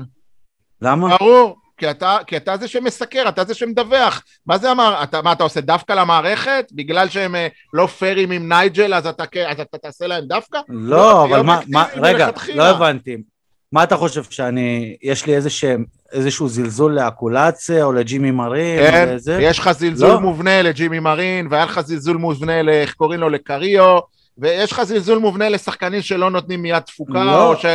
למה? 0.82 1.18
ברור. 1.18 1.56
כי 1.78 1.90
אתה, 1.90 2.18
כי 2.28 2.38
אתה 2.38 2.58
זה 2.58 2.68
שמסקר, 2.68 3.26
אתה 3.30 3.44
זה 3.44 3.54
שמדווח. 3.54 4.24
מה 4.46 4.58
זה 4.58 4.72
המערכת? 4.72 5.10
אתה, 5.10 5.22
מה 5.22 5.32
אתה 5.32 5.44
עושה 5.44 5.62
דווקא 5.62 5.94
למערכת? 5.94 6.66
בגלל 6.72 7.10
שהם 7.10 7.36
אה, 7.36 7.48
לא 7.74 7.88
פיירים 7.88 8.32
עם 8.32 8.50
נייג'ל, 8.54 8.94
אז 8.94 9.08
אתה, 9.08 9.24
אז 9.48 9.60
אתה 9.60 9.78
תעשה 9.78 10.08
להם 10.08 10.24
דווקא? 10.28 10.60
לא, 10.70 11.22
אבל 11.24 11.30
תהיה 11.32 11.44
מה, 11.44 11.60
מה, 11.68 11.86
רגע. 11.96 12.30
לא 12.56 12.64
הבנתי. 12.64 13.18
מה 13.72 13.84
אתה 13.84 13.98
חושב 13.98 14.24
שאני, 14.24 14.96
יש 15.04 15.26
לי 15.26 15.36
איזשהם, 15.36 15.86
איזשהו 16.12 16.48
זלזול 16.48 16.96
לאקולציה 16.96 17.84
או 17.84 17.94
לג'ימי 17.94 18.32
מרין 18.32 18.80
כן? 18.92 19.16
יש 19.42 19.60
לך 19.60 19.72
זלזול 19.72 20.10
לא. 20.10 20.20
מובנה 20.20 20.62
לג'ימי 20.62 21.00
מרין, 21.00 21.48
והיה 21.52 21.66
לך 21.66 21.80
זלזול 21.82 22.18
מובנה, 22.18 22.62
ל- 22.62 22.70
איך 22.70 22.94
קוראים 22.94 23.20
לו, 23.20 23.30
לקריו, 23.30 24.00
ויש 24.40 24.72
לך 24.72 24.84
זלזול 24.84 25.18
מובנה 25.18 25.50
לשחקנים 25.50 26.02
שלא 26.02 26.30
נותנים 26.32 26.62
מיד 26.62 26.80
תפוקה, 26.80 27.24
לא, 27.24 27.54
או, 27.54 27.58
ש... 27.58 27.66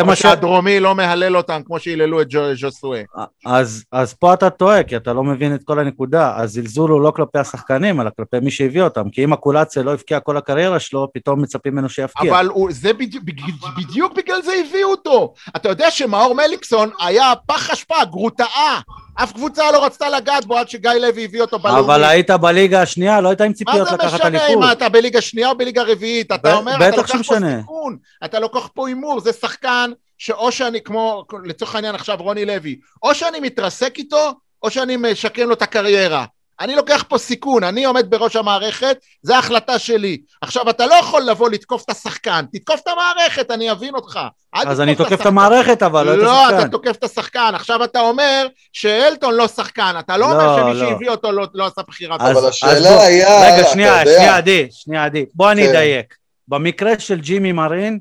או 0.00 0.06
מה 0.06 0.16
ש- 0.16 0.22
שהדרומי 0.22 0.80
לא 0.80 0.94
מהלל 0.94 1.36
אותם 1.36 1.60
כמו 1.66 1.80
שהיללו 1.80 2.22
את 2.22 2.28
ז'וסואה. 2.54 3.02
אז, 3.46 3.84
אז 3.92 4.14
פה 4.14 4.34
אתה 4.34 4.50
טועה, 4.50 4.82
כי 4.82 4.96
אתה 4.96 5.12
לא 5.12 5.24
מבין 5.24 5.54
את 5.54 5.60
כל 5.64 5.78
הנקודה. 5.78 6.36
הזלזול 6.36 6.90
הוא 6.90 7.00
לא 7.00 7.10
כלפי 7.10 7.38
השחקנים, 7.38 8.00
אלא 8.00 8.10
כלפי 8.16 8.36
מי 8.42 8.50
שהביא 8.50 8.82
אותם. 8.82 9.10
כי 9.10 9.24
אם 9.24 9.32
אקולציה 9.32 9.82
לא 9.82 9.92
הבקיע 9.92 10.20
כל 10.20 10.36
הקריירה 10.36 10.80
שלו, 10.80 11.08
פתאום 11.14 11.42
מצפים 11.42 11.72
ממנו 11.72 11.88
שיבקיע. 11.88 12.32
אבל 12.32 12.46
הוא, 12.46 12.68
זה 12.72 12.92
בדיוק, 12.92 13.24
בדיוק, 13.24 13.56
בדיוק 13.78 14.12
בגלל 14.16 14.42
זה 14.42 14.52
הביאו 14.66 14.90
אותו. 14.90 15.34
אתה 15.56 15.68
יודע 15.68 15.90
שמאור 15.90 16.34
מליקסון 16.34 16.90
היה 17.00 17.32
פח 17.46 17.70
אשפה, 17.70 18.04
גרוטאה. 18.10 18.80
אף 19.14 19.32
קבוצה 19.32 19.72
לא 19.72 19.84
רצתה 19.84 20.08
לגעת 20.08 20.44
בו 20.44 20.58
עד 20.58 20.68
שגיא 20.68 20.90
לוי 20.90 21.24
הביא 21.24 21.40
אותו 21.40 21.58
בלאומי. 21.58 21.80
אבל 21.80 22.04
היית 22.04 22.30
בליגה 22.30 22.82
השנייה, 22.82 23.20
לא 23.20 23.28
היית 23.28 23.40
עם 23.40 23.48
מה 23.48 23.54
ציפיות 23.54 23.88
זה 23.88 23.94
לקחת 23.94 24.14
משנה 24.14 24.46
אליפות. 24.46 24.64
אם 24.64 24.72
אתה 24.72 24.88
בליגה 24.88 25.20
שנייה 25.20 25.50
או 25.50 25.58
בליגה 25.58 25.82
רביעית? 25.82 26.32
אתה 26.32 26.54
אומר, 26.54 26.76
אתה 26.76 26.96
לוקח 26.96 27.12
פה. 27.12 27.34
סיכון, 27.60 27.96
אתה 28.24 28.40
לוקח 28.40 28.68
פה 28.74 28.88
הימור, 28.88 29.20
זה 29.20 29.32
שחקן 29.32 29.90
שאו 30.18 30.52
שאני 30.52 30.80
כמו, 30.80 31.24
לצורך 31.44 31.74
העניין 31.74 31.94
עכשיו 31.94 32.16
רוני 32.20 32.44
לוי, 32.44 32.78
או 33.02 33.14
שאני 33.14 33.40
מתרסק 33.40 33.98
איתו, 33.98 34.32
או 34.62 34.70
שאני 34.70 34.96
משקם 34.96 35.48
לו 35.48 35.54
את 35.54 35.62
הקריירה. 35.62 36.24
אני 36.62 36.76
לוקח 36.76 37.04
פה 37.08 37.18
סיכון, 37.18 37.64
אני 37.64 37.84
עומד 37.84 38.10
בראש 38.10 38.36
המערכת, 38.36 38.96
זו 39.22 39.34
החלטה 39.34 39.78
שלי. 39.78 40.18
עכשיו, 40.40 40.70
אתה 40.70 40.86
לא 40.86 40.94
יכול 40.94 41.22
לבוא 41.22 41.50
לתקוף 41.50 41.84
את 41.84 41.90
השחקן, 41.90 42.44
תתקוף 42.52 42.80
את 42.80 42.88
המערכת, 42.88 43.50
אני 43.50 43.70
אבין 43.72 43.94
אותך. 43.94 44.20
אז 44.54 44.80
אני 44.80 44.94
תוקף 44.94 45.20
את. 45.20 45.26
המערכת, 45.26 45.82
אבל 45.82 46.06
לא 46.06 46.14
את 46.14 46.18
לא, 46.18 46.42
השחקן. 46.42 46.58
אתה 46.58 46.68
תוקף 46.68 46.96
את 46.96 47.04
השחקן. 47.04 47.52
עכשיו 47.54 47.84
אתה 47.84 48.00
אומר 48.00 48.46
שאלטון 48.72 49.34
לא 49.34 49.48
שחקן, 49.48 49.94
אתה 49.98 50.16
לא 50.16 50.32
אומר 50.32 50.46
לא, 50.46 50.62
שמי 50.72 50.80
לא. 50.80 50.88
שהביא 50.90 51.10
אותו 51.10 51.32
לא, 51.32 51.46
לא 51.54 51.66
עשה 51.66 51.82
בחירה 51.82 52.16
אז- 52.20 52.28
טובה. 52.28 52.40
אבל 52.40 52.48
השאלה 52.48 53.02
היה, 53.02 53.54
רגע, 53.54 53.68
שנייה, 53.68 54.02
שנייה, 54.04 54.36
עדי, 54.36 54.68
שנייה, 54.70 55.04
עדי. 55.04 55.24
בוא 55.34 55.50
אני 55.52 55.62
כן. 55.62 55.68
אדייק. 55.68 56.14
במקרה 56.48 56.98
של 56.98 57.20
ג'ימי 57.20 57.52
מרין 57.52 57.98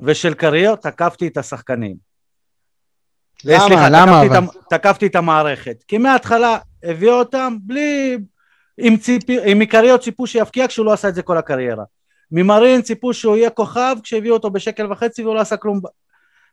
ושל 0.00 0.34
קריו, 0.34 0.76
תקפתי 0.76 1.26
את 1.26 1.36
השחקנים. 1.36 1.96
למה? 3.44 3.66
סליחה, 3.66 3.88
למה 3.88 4.22
תקפתי 4.70 5.06
את 5.06 5.16
המערכת. 5.16 5.76
כי 5.88 5.98
מההתחלה 5.98 6.58
הביאו 6.84 7.14
אותם 7.14 7.56
בלי... 7.60 8.18
עם, 8.78 8.96
ציפי, 8.96 9.38
עם 9.44 9.58
מקריות 9.58 10.00
ציפו 10.00 10.26
שיפקיע 10.26 10.68
כשהוא 10.68 10.86
לא 10.86 10.92
עשה 10.92 11.08
את 11.08 11.14
זה 11.14 11.22
כל 11.22 11.38
הקריירה. 11.38 11.84
ממרין 12.32 12.82
ציפו 12.82 13.14
שהוא 13.14 13.36
יהיה 13.36 13.50
כוכב 13.50 13.96
כשהביאו 14.02 14.34
אותו 14.34 14.50
בשקל 14.50 14.92
וחצי 14.92 15.22
והוא 15.22 15.34
לא 15.34 15.40
עשה 15.40 15.56
כלום. 15.56 15.80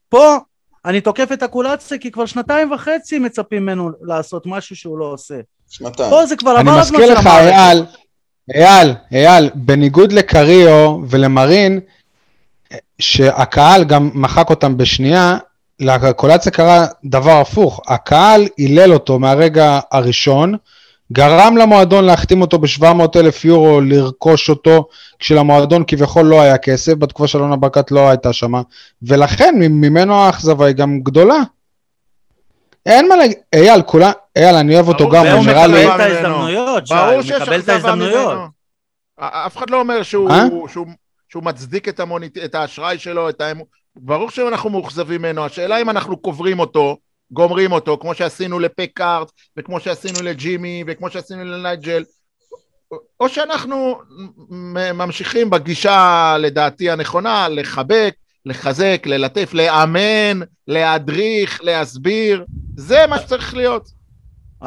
פה 0.09 0.37
אני 0.85 1.01
תוקף 1.01 1.31
את 1.31 1.43
הקולציה 1.43 1.97
כי 1.97 2.11
כבר 2.11 2.25
שנתיים 2.25 2.71
וחצי 2.71 3.19
מצפים 3.19 3.63
ממנו 3.63 3.91
לעשות 4.01 4.43
משהו 4.45 4.75
שהוא 4.75 4.99
לא 4.99 5.05
עושה. 5.05 5.39
שנתיים. 5.69 6.09
פה 6.09 6.25
זה 6.25 6.35
כבר 6.35 6.59
אני 6.59 6.69
עבר 6.69 6.79
הזמן 6.79 6.99
מזכיר 6.99 7.13
של 7.15 7.19
לך, 7.19 7.27
המערכת. 7.27 7.51
אייל, 7.53 7.85
אייל, 8.55 8.93
אייל, 9.11 9.49
בניגוד 9.55 10.11
לקריו 10.11 10.97
ולמרין, 11.09 11.79
שהקהל 12.99 13.83
גם 13.83 14.11
מחק 14.13 14.49
אותם 14.49 14.77
בשנייה, 14.77 15.37
לקולציה 15.81 16.51
קרה 16.51 16.85
דבר 17.05 17.41
הפוך, 17.41 17.81
הקהל 17.87 18.47
הילל 18.57 18.93
אותו 18.93 19.19
מהרגע 19.19 19.79
הראשון, 19.91 20.55
גרם 21.11 21.57
למועדון 21.57 22.05
להחתים 22.05 22.41
אותו 22.41 22.59
ב-700 22.59 23.19
אלף 23.19 23.45
יורו 23.45 23.81
לרכוש 23.81 24.49
אותו, 24.49 24.87
כשלמועדון 25.19 25.83
כביכול 25.87 26.25
לא 26.25 26.41
היה 26.41 26.57
כסף, 26.57 26.93
בתקופה 26.93 27.27
של 27.27 27.37
אלונה 27.37 27.55
ברקת 27.55 27.91
לא 27.91 28.09
הייתה 28.09 28.33
שמה, 28.33 28.61
ולכן 29.03 29.55
ממנו 29.59 30.15
האכזבה 30.15 30.65
היא 30.65 30.75
גם 30.75 30.99
גדולה. 30.99 31.37
אין 32.85 33.09
מה 33.09 33.15
להגיד, 33.15 33.37
אייל, 33.55 33.81
כולה, 33.81 34.11
אייל, 34.35 34.55
אני 34.55 34.75
אוהב 34.75 34.87
אותו 34.87 35.09
ברור, 35.09 35.25
גם, 35.25 35.35
הוא 35.35 35.45
נראה 35.45 35.67
לי... 35.67 35.87
מקבל 35.87 35.95
את 35.95 35.99
ממנו. 35.99 36.03
ההזדמנויות, 36.03 36.87
שי, 36.87 36.93
ברור 36.93 37.11
הוא 37.11 37.21
שיש 37.21 37.31
מקבל 37.31 37.59
את 37.59 37.69
אכזבה 37.69 37.73
ההזדמנויות. 37.73 38.39
אף 39.19 39.57
אחד 39.57 39.69
לא 39.69 39.79
אומר 39.79 40.03
שהוא, 40.03 40.31
אה? 40.31 40.43
שהוא, 40.67 40.87
שהוא 41.29 41.43
מצדיק 41.43 41.89
את. 41.89 41.99
את 42.45 42.55
האשראי 42.55 42.99
שלו, 42.99 43.29
את 43.29 43.41
האמון. 43.41 43.65
ברור 43.95 44.29
שאנחנו 44.31 44.69
מאוכזבים 44.69 45.21
ממנו, 45.21 45.45
השאלה 45.45 45.81
אם 45.81 45.89
אנחנו 45.89 46.17
קוברים 46.17 46.59
אותו, 46.59 46.97
גומרים 47.31 47.71
אותו, 47.71 47.97
כמו 48.01 48.15
שעשינו 48.15 48.59
לפקארט, 48.59 49.31
וכמו 49.57 49.79
שעשינו 49.79 50.21
לג'ימי, 50.21 50.83
וכמו 50.87 51.09
שעשינו 51.09 51.45
לנייג'ל, 51.45 52.03
או 53.19 53.29
שאנחנו 53.29 53.95
ממשיכים 54.93 55.49
בגישה, 55.49 56.35
לדעתי 56.39 56.89
הנכונה, 56.89 57.47
לחבק, 57.49 58.13
לחזק, 58.45 59.01
ללטף, 59.05 59.49
לאמן, 59.53 60.39
להדריך, 60.67 61.63
להסביר, 61.63 62.45
זה 62.77 63.07
מה 63.09 63.19
שצריך 63.19 63.53
להיות. 63.53 63.87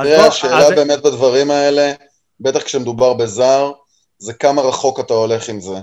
תראה, 0.03 0.27
השאלה 0.27 0.59
אז- 0.59 0.73
באמת 0.75 1.03
בדברים 1.03 1.51
האלה, 1.51 1.93
בטח 2.41 2.63
כשמדובר 2.63 3.15
בזר, 3.15 3.73
זה 4.19 4.33
כמה 4.33 4.63
רחוק 4.63 5.01
אתה 5.01 5.15
הולך 5.15 5.49
עם 5.49 5.61
זה. 5.61 5.75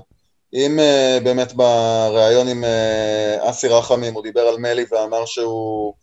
אם 0.53 0.79
uh, 0.79 1.23
באמת 1.23 1.53
בריאיון 1.53 2.47
עם 2.47 2.63
uh, 2.63 3.49
אסי 3.49 3.67
רחמים 3.67 4.13
הוא 4.13 4.23
דיבר 4.23 4.41
על 4.41 4.57
מלי 4.57 4.85
ואמר 4.91 5.25
שהוא 5.25 5.93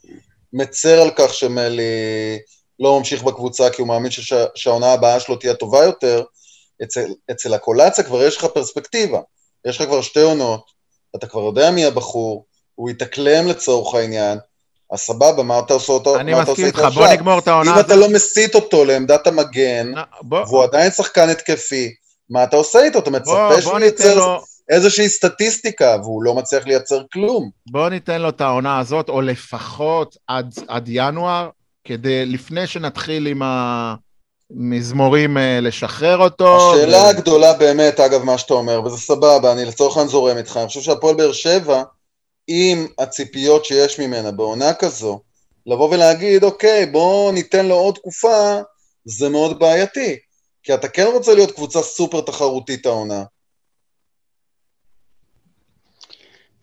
מצר 0.52 1.02
על 1.02 1.10
כך 1.16 1.34
שמלי 1.34 2.38
לא 2.80 2.98
ממשיך 2.98 3.22
בקבוצה 3.22 3.70
כי 3.70 3.82
הוא 3.82 3.88
מאמין 3.88 4.10
שהעונה 4.54 4.92
הבאה 4.92 5.20
שלו 5.20 5.36
תהיה 5.36 5.54
טובה 5.54 5.84
יותר, 5.84 6.22
אצל, 6.82 7.04
אצל 7.30 7.54
הקולציה 7.54 8.04
כבר 8.04 8.22
יש 8.22 8.36
לך 8.36 8.44
פרספקטיבה, 8.44 9.20
יש 9.66 9.80
לך 9.80 9.86
כבר 9.86 10.02
שתי 10.02 10.20
עונות, 10.20 10.70
אתה 11.16 11.26
כבר 11.26 11.40
יודע 11.40 11.70
מי 11.70 11.84
הבחור, 11.84 12.44
הוא 12.74 12.90
יתאקלם 12.90 13.46
לצורך 13.46 13.94
העניין, 13.94 14.38
אז 14.92 14.98
סבבה, 14.98 15.42
מה 15.42 15.58
אתה 15.58 15.74
עושה 15.74 15.92
אותו? 15.92 16.16
אני 16.16 16.34
מסכים 16.34 16.66
איתך, 16.66 16.86
בוא? 16.94 17.08
נגמור 17.08 17.38
את 17.38 17.48
העונה 17.48 17.74
אם 17.74 17.80
אתה 17.80 17.96
לא 17.96 18.08
מסיט 18.08 18.54
אותו 18.54 18.84
לעמדת 18.84 19.26
המגן, 19.26 19.92
והוא 20.30 20.64
עדיין 20.64 20.90
שחקן 20.90 21.28
התקפי, 21.28 21.94
מה 22.30 22.44
אתה 22.44 22.56
עושה 22.56 22.82
איתו? 22.82 22.98
אתה 22.98 23.10
מצפה 23.10 23.48
בוא 23.52 23.60
שהוא 23.60 23.78
ייצר 23.78 24.14
לו, 24.14 24.40
איזושהי 24.68 25.08
סטטיסטיקה, 25.08 25.96
והוא 26.02 26.22
לא 26.22 26.34
מצליח 26.34 26.66
לייצר 26.66 27.02
כלום. 27.12 27.50
בוא 27.70 27.88
ניתן 27.88 28.22
לו 28.22 28.28
את 28.28 28.40
העונה 28.40 28.78
הזאת, 28.78 29.08
או 29.08 29.20
לפחות 29.20 30.16
עד, 30.26 30.54
עד 30.68 30.84
ינואר, 30.88 31.48
כדי, 31.84 32.26
לפני 32.26 32.66
שנתחיל 32.66 33.26
עם, 33.26 33.42
ה, 33.42 33.94
מזמורים 34.50 35.38
אה, 35.38 35.60
לשחרר 35.60 36.18
אותו. 36.18 36.72
השאלה 36.72 37.02
ו- 37.02 37.08
הגדולה 37.08 37.52
באמת, 37.52 38.00
אגב, 38.00 38.22
מה 38.22 38.38
שאתה 38.38 38.54
אומר, 38.54 38.82
וזה 38.84 38.96
סבבה, 38.96 39.52
אני 39.52 39.64
לצורך 39.64 39.96
העניין 39.96 40.10
זורם 40.10 40.36
איתך, 40.36 40.56
אני 40.56 40.66
חושב 40.66 40.80
שהפועל 40.80 41.16
באר 41.16 41.32
שבע, 41.32 41.82
עם 42.48 42.86
הציפיות 42.98 43.64
שיש 43.64 44.00
ממנה 44.00 44.30
בעונה 44.30 44.74
כזו, 44.74 45.20
לבוא 45.66 45.94
ולהגיד, 45.94 46.44
אוקיי, 46.44 46.86
בואו 46.86 47.32
ניתן 47.32 47.66
לו 47.66 47.74
עוד 47.74 47.94
תקופה, 47.94 48.60
זה 49.04 49.28
מאוד 49.28 49.58
בעייתי. 49.58 50.16
כי 50.62 50.74
אתה 50.74 50.88
כן 50.88 51.06
רוצה 51.14 51.34
להיות 51.34 51.50
קבוצה 51.50 51.82
סופר 51.82 52.20
תחרותית 52.20 52.86
העונה. 52.86 53.24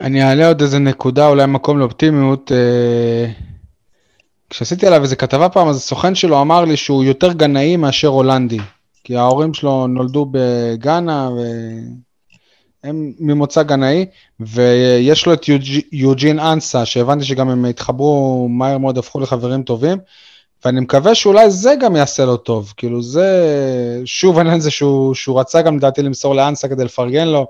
אני 0.01 0.23
אעלה 0.23 0.47
עוד 0.47 0.61
איזה 0.61 0.79
נקודה, 0.79 1.27
אולי 1.27 1.45
מקום 1.45 1.79
לאופטימיות. 1.79 2.51
אה, 2.51 3.31
כשעשיתי 4.49 4.87
עליו 4.87 5.01
איזה 5.01 5.15
כתבה 5.15 5.49
פעם, 5.49 5.67
אז 5.67 5.77
הסוכן 5.77 6.15
שלו 6.15 6.41
אמר 6.41 6.65
לי 6.65 6.77
שהוא 6.77 7.03
יותר 7.03 7.33
גנאי 7.33 7.77
מאשר 7.77 8.07
הולנדי. 8.07 8.59
כי 9.03 9.15
ההורים 9.15 9.53
שלו 9.53 9.87
נולדו 9.87 10.27
בגאנה, 10.31 11.29
והם 12.83 13.13
ממוצא 13.19 13.63
גנאי, 13.63 14.05
ויש 14.39 15.25
לו 15.25 15.33
את 15.33 15.47
יוג'- 15.47 15.85
יוג'ין 15.91 16.39
אנסה, 16.39 16.85
שהבנתי 16.85 17.25
שגם 17.25 17.49
הם 17.49 17.65
התחברו 17.65 18.47
מהר 18.49 18.77
מאוד, 18.77 18.97
הפכו 18.97 19.19
לחברים 19.19 19.63
טובים, 19.63 19.97
ואני 20.65 20.79
מקווה 20.79 21.15
שאולי 21.15 21.51
זה 21.51 21.75
גם 21.81 21.95
יעשה 21.95 22.25
לו 22.25 22.37
טוב. 22.37 22.73
כאילו 22.77 23.01
זה, 23.01 23.51
שוב 24.05 24.37
העניין 24.37 24.59
זה 24.59 24.71
שהוא, 24.71 25.13
שהוא 25.13 25.39
רצה 25.39 25.61
גם 25.61 25.77
לדעתי 25.77 26.01
למסור 26.01 26.35
לאנסה 26.35 26.67
כדי 26.67 26.85
לפרגן 26.85 27.27
לו, 27.27 27.47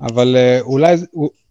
אבל 0.00 0.36
אה, 0.36 0.60
אולי, 0.60 0.96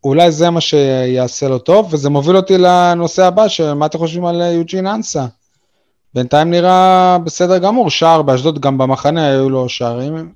אולי 0.03 0.31
זה 0.31 0.49
מה 0.49 0.61
שיעשה 0.61 1.47
לו 1.47 1.59
טוב, 1.59 1.93
וזה 1.93 2.09
מוביל 2.09 2.35
אותי 2.35 2.57
לנושא 2.57 3.25
הבא, 3.25 3.47
שמה 3.47 3.85
אתם 3.85 3.97
חושבים 3.97 4.25
על 4.25 4.41
אה, 4.41 4.51
יוג'ין 4.51 4.87
אנסה? 4.87 5.25
בינתיים 6.13 6.51
נראה 6.51 7.17
בסדר 7.23 7.57
גמור, 7.57 7.89
שער 7.89 8.21
באשדוד, 8.21 8.59
גם 8.59 8.77
במחנה 8.77 9.27
היו 9.27 9.49
לו 9.49 9.69
שערים. 9.69 10.33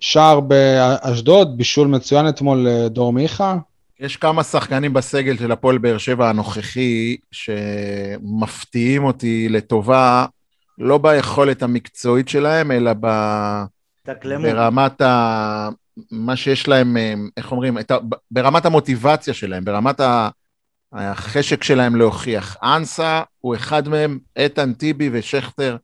שער 0.00 0.40
באשדוד, 0.40 1.58
בישול 1.58 1.88
מצוין 1.88 2.28
אתמול 2.28 2.66
לדור 2.68 3.12
מיכה. 3.12 3.56
יש 4.00 4.16
כמה 4.16 4.42
שחקנים 4.42 4.92
בסגל 4.92 5.36
של 5.36 5.52
הפועל 5.52 5.78
באר 5.78 5.98
שבע 5.98 6.30
הנוכחי 6.30 7.16
שמפתיעים 7.32 9.04
אותי 9.04 9.48
לטובה, 9.48 10.26
לא 10.78 10.98
ביכולת 10.98 11.62
המקצועית 11.62 12.28
שלהם, 12.28 12.70
אלא 12.70 12.92
ב... 13.00 13.06
תקלמו. 14.02 14.42
ברמת 14.42 15.00
ה... 15.00 15.68
מה 16.10 16.36
שיש 16.36 16.68
להם, 16.68 16.96
איך 17.36 17.52
אומרים, 17.52 17.78
את 17.78 17.90
ה... 17.90 17.96
ברמת 18.30 18.66
המוטיבציה 18.66 19.34
שלהם, 19.34 19.64
ברמת 19.64 20.00
ה... 20.00 20.28
החשק 20.92 21.64
שלהם 21.64 21.96
להוכיח. 21.96 22.56
אנסה 22.62 23.22
הוא 23.38 23.54
אחד 23.54 23.88
מהם, 23.88 24.18
איתן 24.36 24.72
טיבי 24.72 25.10
ושכטר 25.12 25.76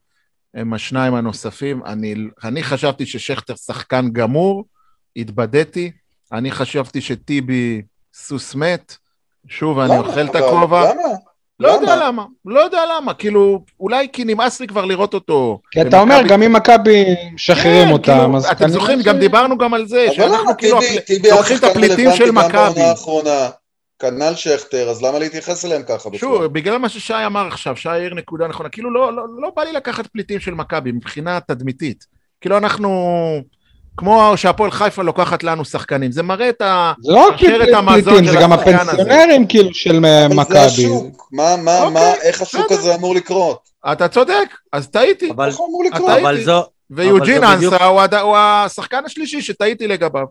הם 0.54 0.74
השניים 0.74 1.14
הנוספים. 1.14 1.84
אני, 1.86 2.14
אני 2.44 2.62
חשבתי 2.62 3.06
ששכטר 3.06 3.54
שחקן 3.54 4.10
גמור, 4.12 4.64
התבדיתי. 5.16 5.90
אני 6.32 6.50
חשבתי 6.50 7.00
שטיבי 7.00 7.82
סוס 8.14 8.54
מת. 8.54 8.96
שוב, 9.48 9.78
אני? 9.78 9.98
אוכל 9.98 10.24
את 10.24 10.36
אבל 10.36 10.44
הכובע. 10.44 10.90
למה? 10.94 11.02
לא 11.60 11.68
יודע 11.68 11.96
למה? 11.96 12.24
לא 12.44 12.60
יודע 12.60 12.82
למה, 12.96 13.14
כאילו, 13.14 13.64
אולי 13.80 14.08
כי 14.12 14.24
נמאס 14.24 14.60
לי 14.60 14.66
כבר 14.66 14.84
לראות 14.84 15.14
אותו. 15.14 15.60
כי 15.70 15.82
אתה 15.82 16.00
אומר, 16.00 16.20
גם 16.28 16.42
אם 16.42 16.52
מכבי 16.52 17.04
משחררים 17.34 17.86
כן, 17.86 17.92
אותם, 17.92 18.12
כאילו, 18.12 18.36
אז 18.36 18.46
אתם 18.46 18.68
זוכרים, 18.68 19.02
גם 19.02 19.18
דיברנו 19.18 19.58
גם 19.58 19.74
על 19.74 19.86
זה, 19.86 20.06
שאנחנו? 20.12 20.56
כאילו 20.58 20.78
לוקחים 21.30 21.56
את 21.56 21.64
הפליטים 21.64 22.10
של 22.12 22.30
מכבי. 22.30 22.80
כנ"ל 23.98 24.34
שכטר, 24.34 24.90
אז 24.90 25.02
למה 25.02 25.18
להתייחס 25.18 25.64
אליהם 25.64 25.82
ככה 25.82 26.08
בכלל? 26.08 26.18
שוב, 26.18 26.44
בגלל 26.44 26.78
מה 26.78 26.88
ששי 26.88 27.26
אמר 27.26 27.46
עכשיו, 27.46 27.76
שי 27.76 27.88
העיר 27.88 28.14
נקודה 28.14 28.46
נכונה, 28.48 28.68
כאילו 28.68 28.94
לא, 28.94 29.12
לא, 29.12 29.22
לא 29.42 29.50
בא 29.56 29.62
לי 29.62 29.72
לקחת 29.72 30.06
פליטים 30.06 30.40
של 30.40 30.54
מכבי 30.54 30.92
מבחינה 30.92 31.40
תדמיתית. 31.40 32.06
כאילו 32.40 32.56
אנחנו, 32.56 33.18
כמו 33.96 34.32
שהפועל 34.36 34.70
חיפה 34.70 35.02
לוקחת 35.02 35.42
לנו 35.42 35.64
שחקנים, 35.64 36.12
זה 36.12 36.22
מראה 36.22 36.48
את 36.48 36.60
ה... 36.60 36.92
זה 37.02 37.12
לא 37.12 37.28
שרשרת 37.36 37.68
המזון 37.74 38.24
של 38.24 38.30
זה 38.30 38.38
גם 38.40 38.52
השחקן 38.52 38.74
הזה. 38.74 38.90
הפנסיונרים 38.92 39.46
כאילו 39.46 39.74
של 39.74 40.04
אה, 40.04 40.26
אבל 40.26 40.34
זה 40.34 40.40
מכבי. 40.40 40.58
השוק. 40.58 41.28
מה, 41.32 41.56
מה, 41.56 41.78
אוקיי, 41.82 41.92
מה, 41.94 42.14
איך 42.22 42.42
השוק 42.42 42.64
בסדר. 42.66 42.78
הזה 42.78 42.94
אמור 42.94 43.14
לקרות? 43.14 43.68
אתה 43.92 44.08
צודק, 44.08 44.48
אז 44.72 44.88
טעיתי. 44.88 45.30
אבל, 45.30 45.48
איך 45.48 45.56
הוא 45.56 45.68
אמור 45.68 45.82
אתה 45.88 45.96
לקרות? 45.96 46.18
אבל 46.20 46.44
זו... 46.44 46.64
ויוג'ין 46.90 47.40
זה 47.40 47.56
בדיוק- 47.56 47.72
אנסה 47.72 47.84
הוא, 47.86 48.00
הד... 48.00 48.14
הוא 48.14 48.36
השחקן 48.36 49.02
השלישי 49.06 49.42
שטעיתי 49.42 49.86
לגביו. 49.88 50.26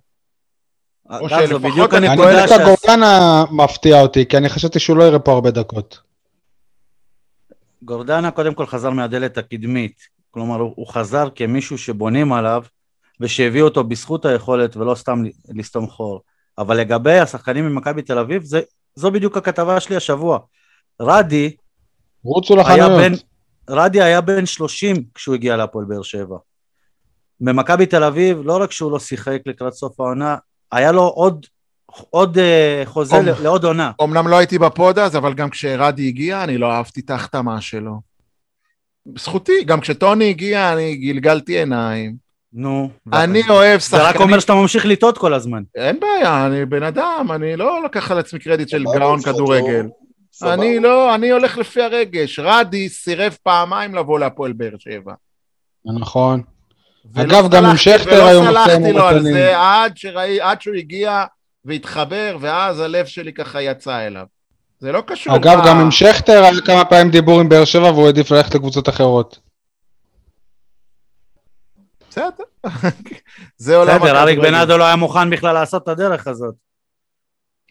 או 1.10 1.28
אגב, 1.28 1.30
זו 1.30 1.48
שלפחות 1.48 1.94
אני 1.94 2.08
אני 2.08 2.08
הנקודה 2.08 2.46
דווקא 2.48 2.66
גורדנה 2.66 3.44
מפתיע 3.52 4.02
אותי, 4.02 4.26
כי 4.26 4.38
אני 4.38 4.50
חשבתי 4.50 4.80
שהוא 4.80 4.98
לא 4.98 5.04
יראה 5.04 5.20
פה 5.20 5.32
הרבה 5.32 5.52
דקות. 5.52 6.00
גורדנה 7.84 8.32
קודם 8.32 8.54
כל 8.54 8.66
חזר 8.66 8.90
מהדלת 8.90 9.38
הקדמית, 9.38 9.96
כלומר 10.32 10.60
הוא 10.60 10.88
חזר 10.88 11.28
כמישהו 11.36 11.78
שבונים 11.78 12.34
עליו 12.34 12.64
ושהביא 13.20 13.62
אותו 13.62 13.84
בזכות 13.84 14.26
היכולת 14.26 14.78
ולא 14.78 14.96
סתם 14.96 15.24
לסתום 15.56 15.88
חור. 15.88 16.22
אבל 16.58 16.78
לגבי 16.78 17.20
השחקנים 17.20 17.68
ממכבי 17.68 18.02
תל 18.02 18.20
אביב, 18.20 18.44
זה, 18.44 18.62
זו 18.96 19.12
בדיוק 19.12 19.38
הכתבה 19.38 19.80
שלי 19.80 19.96
השבוע. 19.96 20.40
רדי 21.02 21.56
רוצו 22.24 22.56
לחנויות. 22.56 23.24
רדי 23.70 24.02
היה 24.02 24.22
בן 24.22 24.46
30 24.46 25.04
כשהוא 25.16 25.36
הגיע 25.36 25.58
להפועל 25.58 25.86
באר 25.86 26.02
שבע. 26.02 26.38
במכבי 27.42 27.86
תל 27.86 28.04
אביב, 28.04 28.42
לא 28.44 28.62
רק 28.62 28.72
שהוא 28.72 28.92
לא 28.92 29.00
שיחק 29.00 29.42
לקראת 29.46 29.74
סוף 29.74 30.00
העונה, 30.00 30.38
היה 30.72 30.92
לו 30.92 31.02
עוד, 31.02 31.46
עוד 32.10 32.38
אה, 32.38 32.82
חוזה 32.86 33.16
אום. 33.16 33.26
ל- 33.26 33.44
לעוד 33.44 33.64
עונה. 33.64 33.92
אמנם 34.04 34.28
לא 34.28 34.38
הייתי 34.38 34.60
בפוד 34.60 35.00
אז, 35.00 35.16
אבל 35.16 35.34
גם 35.34 35.50
כשרדי 35.50 36.08
הגיע, 36.08 36.44
אני 36.44 36.58
לא 36.58 36.72
אהבתי 36.72 37.00
את 37.00 37.10
ההחתמה 37.10 37.62
שלו. 37.62 38.02
זכותי, 39.18 39.64
גם 39.66 39.82
כשטוני 39.82 40.30
הגיע, 40.30 40.74
אני 40.74 40.96
גלגלתי 40.96 41.58
עיניים. 41.60 42.23
נו. 42.54 42.90
אני 43.14 43.42
אוהב 43.50 43.80
זה 43.80 43.98
רק 43.98 44.08
שחקנים... 44.08 44.22
אומר 44.22 44.40
שאתה 44.40 44.54
ממשיך 44.54 44.86
לטעות 44.86 45.18
כל 45.18 45.34
הזמן. 45.34 45.64
אין 45.76 46.00
בעיה, 46.00 46.46
אני 46.46 46.66
בן 46.66 46.84
אדם, 46.84 47.28
אני 47.36 47.56
לא 47.56 47.84
לקח 47.84 48.12
על 48.12 48.20
עצמי 48.20 48.40
קרדיט 48.40 48.70
של 48.70 48.84
סבבה, 48.88 49.00
גאון. 49.00 49.22
כדורגל. 49.22 49.86
אני 50.44 50.80
לא, 50.80 51.16
אני 51.16 51.30
הולך 51.30 51.58
לפי 51.58 51.82
הרגש. 51.82 52.40
רדי 52.40 52.90
סירב 52.90 53.38
פעמיים 53.44 53.96
לבוא 53.96 54.20
להפועל 54.20 54.54
באר 54.54 54.76
שבע. 54.80 55.14
נכון. 55.86 56.42
אגב, 57.16 57.52
גם 57.52 57.66
עם 57.66 57.78
שכטר 57.78 58.26
היו 58.26 58.42
ולא 58.42 58.52
סלחתי 58.52 58.94
לו 58.94 59.08
על. 59.08 59.24
זה 59.24 59.54
עד, 59.58 59.98
שראי, 59.98 60.42
עד 60.42 60.62
שהוא 60.62 60.76
הגיע 60.76 61.24
והתחבר, 61.66 62.38
ואז 62.40 62.80
הלב 62.80 63.06
שלי 63.06 63.34
ככה 63.34 63.62
יצא 63.62 64.08
אליו. 64.08 64.26
זה 64.80 64.92
לא 64.92 65.02
קשור. 65.02 65.36
אגב, 65.36 65.60
גם 65.68 65.80
עם 65.80 65.92
שכטר 65.92 66.44
היה 66.44 66.62
כמה 66.66 66.86
פעמים 66.86 67.12
דיבור 67.12 67.40
עם 67.40 67.50
באר 67.50 67.66
שבע 67.66 67.92
והוא 67.92 68.06
העדיף 68.06 68.32
ללכת 68.32 68.56
לקבוצות 68.56 68.90
אחרות. 68.90 69.40
בסדר. 72.14 72.44
זה 73.58 73.78
עולם 73.78 74.00
בסדר, 74.00 74.22
אריק. 74.22 74.40
בנאדו 74.40 74.78
לא 74.78 74.84
היה 74.84 74.96
מוכן 74.96 75.30
בכלל 75.30 75.54
לעשות 75.54 75.84
את 75.84 75.88
הדרך 75.88 76.28
הזאת. 76.28 76.56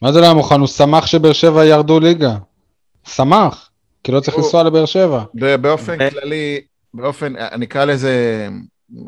מה 0.01 0.11
זה 0.11 0.19
לא 0.19 0.25
היה 0.25 0.33
מוכן? 0.33 0.59
הוא 0.59 0.67
שמח 0.67 1.05
שבאר 1.05 1.33
שבע 1.33 1.65
ירדו 1.65 1.99
ליגה. 1.99 2.35
שמח, 3.07 3.69
כי 4.03 4.11
לא 4.11 4.19
צריך 4.19 4.37
לנסוע 4.37 4.63
לבאר 4.63 4.85
שבע. 4.85 5.23
ב- 5.33 5.55
באופן 5.55 5.97
ו- 5.99 6.09
כללי, 6.09 6.61
באופן, 6.93 7.35
אני 7.35 7.65
אקרא 7.65 7.85
לזה, 7.85 8.47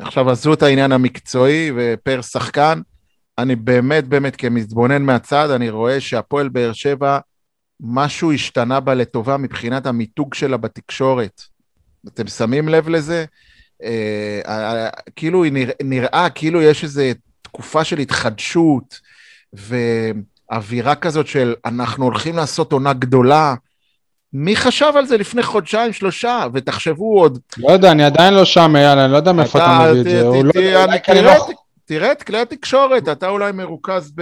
עכשיו 0.00 0.30
עזבו 0.30 0.54
את 0.54 0.62
העניין 0.62 0.92
המקצועי 0.92 1.70
ופר 1.76 2.22
שחקן, 2.22 2.80
אני 3.38 3.56
באמת 3.56 4.08
באמת 4.08 4.36
כמתבונן 4.36 5.02
מהצד, 5.02 5.50
אני 5.50 5.70
רואה 5.70 6.00
שהפועל 6.00 6.48
באר 6.48 6.72
שבע, 6.72 7.18
משהו 7.80 8.32
השתנה 8.32 8.80
בה 8.80 8.94
לטובה 8.94 9.36
מבחינת 9.36 9.86
המיתוג 9.86 10.34
שלה 10.34 10.56
בתקשורת. 10.56 11.42
אתם 12.08 12.26
שמים 12.26 12.68
לב 12.68 12.88
לזה? 12.88 13.24
אה, 13.82 14.40
אה, 14.48 14.88
כאילו 15.16 15.44
היא 15.44 15.52
נרא, 15.52 15.72
נראה 15.82 16.26
כאילו 16.34 16.62
יש 16.62 16.84
איזו 16.84 17.02
תקופה 17.42 17.84
של 17.84 17.98
התחדשות 17.98 19.00
ואווירה 19.52 20.94
כזאת 20.94 21.26
של 21.26 21.54
אנחנו 21.64 22.04
הולכים 22.04 22.36
לעשות 22.36 22.72
עונה 22.72 22.92
גדולה. 22.92 23.54
מי 24.32 24.56
חשב 24.56 24.92
על 24.96 25.06
זה 25.06 25.16
לפני 25.16 25.42
חודשיים, 25.42 25.92
שלושה? 25.92 26.44
ותחשבו 26.54 27.20
עוד, 27.20 27.38
לא 27.58 27.72
יודע, 27.72 27.90
אני 27.92 28.04
עדיין 28.04 28.34
לא 28.34 28.44
שם, 28.44 28.76
אייל, 28.76 28.98
אני 28.98 29.12
לא 29.12 29.16
יודע 29.16 29.32
מאיפה 29.32 29.58
אתה 29.58 29.88
מביא 29.90 30.00
את 30.00 30.04
זה. 30.04 30.22
לא- 30.44 30.52
תראה 30.98 31.22
לא- 31.22 31.46
את- 31.50 31.54
תראה 31.84 32.12
את 32.12 32.22
כלי 32.22 32.38
התקשורת, 32.40 33.08
אתה 33.08 33.28
אולי 33.28 33.52
מרוכז 33.52 34.12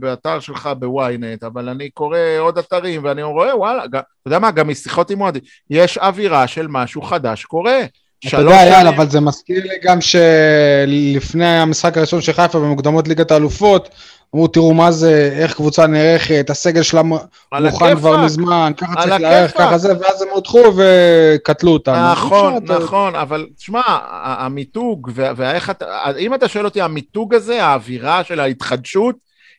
באתר 0.00 0.40
שלך 0.40 0.68
בוויינט, 0.78 1.44
אבל 1.44 1.68
אני 1.68 1.90
קורא 1.90 2.18
עוד 2.38 2.58
אתרים 2.58 3.04
ואני 3.04 3.22
רואה, 3.22 3.56
וואלה, 3.56 3.84
אתה 3.84 4.00
יודע 4.26 4.38
מה, 4.38 4.50
גם 4.50 4.68
משיחות 4.68 5.10
עם 5.10 5.20
אוהדים, 5.20 5.42
יש 5.70 5.98
אווירה 5.98 6.46
של 6.46 6.66
משהו 6.70 7.02
חדש 7.02 7.44
קורה. 7.44 7.78
אתה 8.26 8.36
יודע, 8.36 8.50
אייל, 8.62 8.72
שנים- 8.80 8.86
אבל 8.86 9.10
זה 9.10 9.20
מזכיר 9.20 9.62
לי 9.62 9.74
גם 9.82 9.98
שלפני 10.00 11.46
המשחק 11.46 11.98
הראשון 11.98 12.20
של 12.20 12.32
חיפה 12.32 12.58
במוקדמות 12.58 13.08
ליגת 13.08 13.30
האלופות, 13.30 13.88
אמרו, 14.34 14.48
תראו 14.48 14.74
מה 14.74 14.90
זה, 14.92 15.30
איך 15.36 15.54
קבוצה 15.54 15.86
נערכת, 15.86 16.46
הסגל 16.50 16.82
שלה 16.82 17.02
מוכן 17.02 17.96
כבר. 17.96 18.24
מזמן, 18.24 18.72
ככה 18.76 18.94
צריך 19.02 19.14
הכיפאק. 19.14 19.56
ככה 19.56 19.78
זה, 19.78 19.92
ואז 20.00 20.22
הם 20.22 20.28
הודחו 20.32 20.58
וקטלו 20.76 21.72
אותם. 21.72 22.08
נכון, 22.12 22.54
נכון, 22.64 23.14
אבל 23.14 23.46
תשמע, 23.56 23.80
המיתוג, 24.24 25.10
ואיך 25.14 25.70
אתה, 25.70 25.86
אם 26.18 26.34
אתה 26.34 26.48
שואל 26.48 26.64
אותי, 26.64 26.80
המיתוג 26.80 27.34
הזה, 27.34 27.64
האווירה 27.64 28.24
של 28.24 28.40
ההתחדשות, 28.40 29.14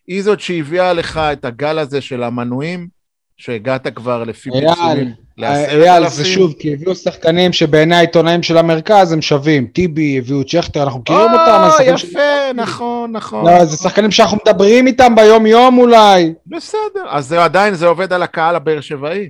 היא 0.08 0.24
זאת 0.24 0.40
שהביאה 0.40 0.94
לך 0.94 1.18
את 1.18 1.46
הגל 1.46 1.80
הזה 1.80 2.02
של 2.02 2.24
המנויים, 2.24 2.88
שהגעת 3.38 3.88
כבר 3.96 4.24
לפי 4.24 4.50
לעשרת 4.54 5.08
אייל, 5.44 6.10
זה? 6.10 6.26
שוב, 6.26 6.54
כי 6.60 6.74
הביאו 6.74 6.96
שחקנים 6.96 7.54
שבעיני 7.54 7.96
העיתונאים 7.96 8.44
של 8.44 8.58
המרכז 8.58 9.12
הם 9.12 9.22
שווים. 9.22 9.68
טיבי, 9.68 10.18
הביאו 10.18 10.42
את 10.42 10.50
שכטר, 10.50 10.84
אנחנו 10.84 11.00
מכירים 11.00 11.22
אותם. 11.22 11.70
או, 11.80 11.84
יפה, 11.84 12.54
נכון, 12.56 13.12
נכון. 13.12 13.46
לא, 13.46 13.66
זה 13.66 13.78
שחקנים 13.78 14.12
שאנחנו 14.12 14.38
מדברים 14.46 14.88
איתם 14.88 15.16
ביום-יום 15.16 15.78
אולי. 15.78 16.34
בסדר, 16.48 17.06
אז 17.10 17.28
זה 17.28 17.44
עדיין, 17.44 17.76
זה 17.76 17.88
עובד 17.88 18.14
על 18.14 18.24
הקהל 18.24 18.56
הבאר 18.56 18.82
שבעי. 18.82 19.30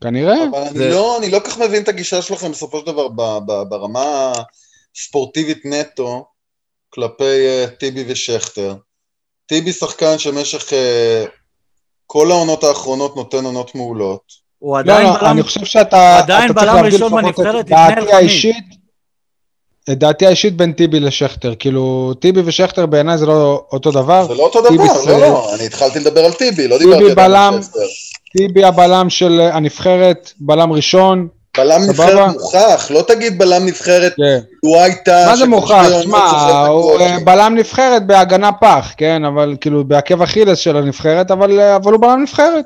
כנראה. 0.00 0.44
אבל 0.50 0.58
אני 0.58 0.90
לא, 0.90 1.18
אני 1.18 1.30
לא 1.30 1.38
כך 1.44 1.58
מבין 1.58 1.82
את 1.82 1.88
הגישה 1.88 2.22
שלכם 2.22 2.50
בסופו 2.50 2.80
של 2.80 2.86
דבר 2.86 3.08
ב- 3.08 3.38
ב- 3.46 3.62
ברמה 3.68 4.32
הספורטיבית 4.96 5.64
נטו 5.64 6.26
כלפי 6.88 7.46
אה, 7.46 7.64
טיבי 7.78 8.04
ושכטר. 8.08 8.74
טיבי 9.46 9.72
שחקן 9.72 10.18
שמשך 10.18 10.72
אה, 10.72 11.24
כל 12.06 12.30
העונות 12.30 12.64
האחרונות 12.64 13.16
נותן 13.16 13.44
עונות 13.44 13.74
מעולות. 13.74 14.45
הוא 14.58 14.74
לא, 14.74 14.78
עדיין 14.78 15.06
לא, 15.06 15.16
בלם, 15.18 15.30
אני 15.30 15.42
חושב 15.42 15.64
שאתה 15.64 16.18
עדיין 16.18 16.52
בלם 16.52 16.84
ראשון 16.84 17.12
בנבחרת 17.12 17.54
את 17.66 17.70
לפני 17.70 17.76
דעתי 17.76 17.92
אלחמיד. 18.00 18.14
האישית, 18.14 18.64
את 19.90 19.98
דעתי 19.98 20.26
האישית 20.26 20.56
בין 20.56 20.72
טיבי 20.72 21.00
לשכטר. 21.00 21.54
כאילו, 21.58 22.14
טיבי 22.20 22.40
ושכטר 22.44 22.86
בעיניי 22.86 23.18
זה 23.18 23.26
לא 23.26 23.64
אותו 23.72 23.90
דבר. 23.90 24.26
זה 24.28 24.34
לא 24.34 24.42
אותו 24.42 24.60
דבר, 24.60 24.98
זה- 24.98 25.10
לא, 25.12 25.20
לא, 25.20 25.54
אני 25.54 25.66
התחלתי 25.66 25.98
לדבר 26.00 26.24
על 26.24 26.32
טיבי, 26.32 26.68
לא 26.68 26.78
טיבי 26.78 26.90
דיברתי 26.90 27.10
על 27.10 27.14
בלם. 27.14 27.58
שכטר. 27.62 27.80
טיבי 28.38 28.64
הבלם 28.64 29.10
של 29.10 29.40
הנבחרת, 29.52 30.32
בלם 30.40 30.72
ראשון. 30.72 31.28
בלם 31.56 31.80
סבבה? 31.82 32.26
נבחרת 32.26 32.36
מוכח, 32.40 32.90
לא 32.90 33.02
תגיד 33.08 33.38
בלם 33.38 33.66
נבחרת, 33.66 34.14
כן. 34.16 34.38
הוא 34.60 34.76
הייתה... 34.76 35.24
מה 35.28 35.36
זה 35.36 35.46
מוכרח? 35.46 36.02
שמע, 36.02 36.66
הוא 36.66 36.92
הוא 36.92 37.00
אה, 37.00 37.16
בלם 37.24 37.54
נבחרת 37.58 38.06
בהגנה 38.06 38.52
פח, 38.52 38.92
כן? 38.96 39.24
אבל 39.24 39.56
כאילו 39.60 39.84
בעקב 39.84 40.22
אכילס 40.22 40.58
של 40.58 40.76
הנבחרת, 40.76 41.30
אבל 41.30 41.60
אה, 41.60 41.76
אבל 41.76 41.92
הוא 41.92 42.00
בלם 42.02 42.22
נבחרת. 42.22 42.64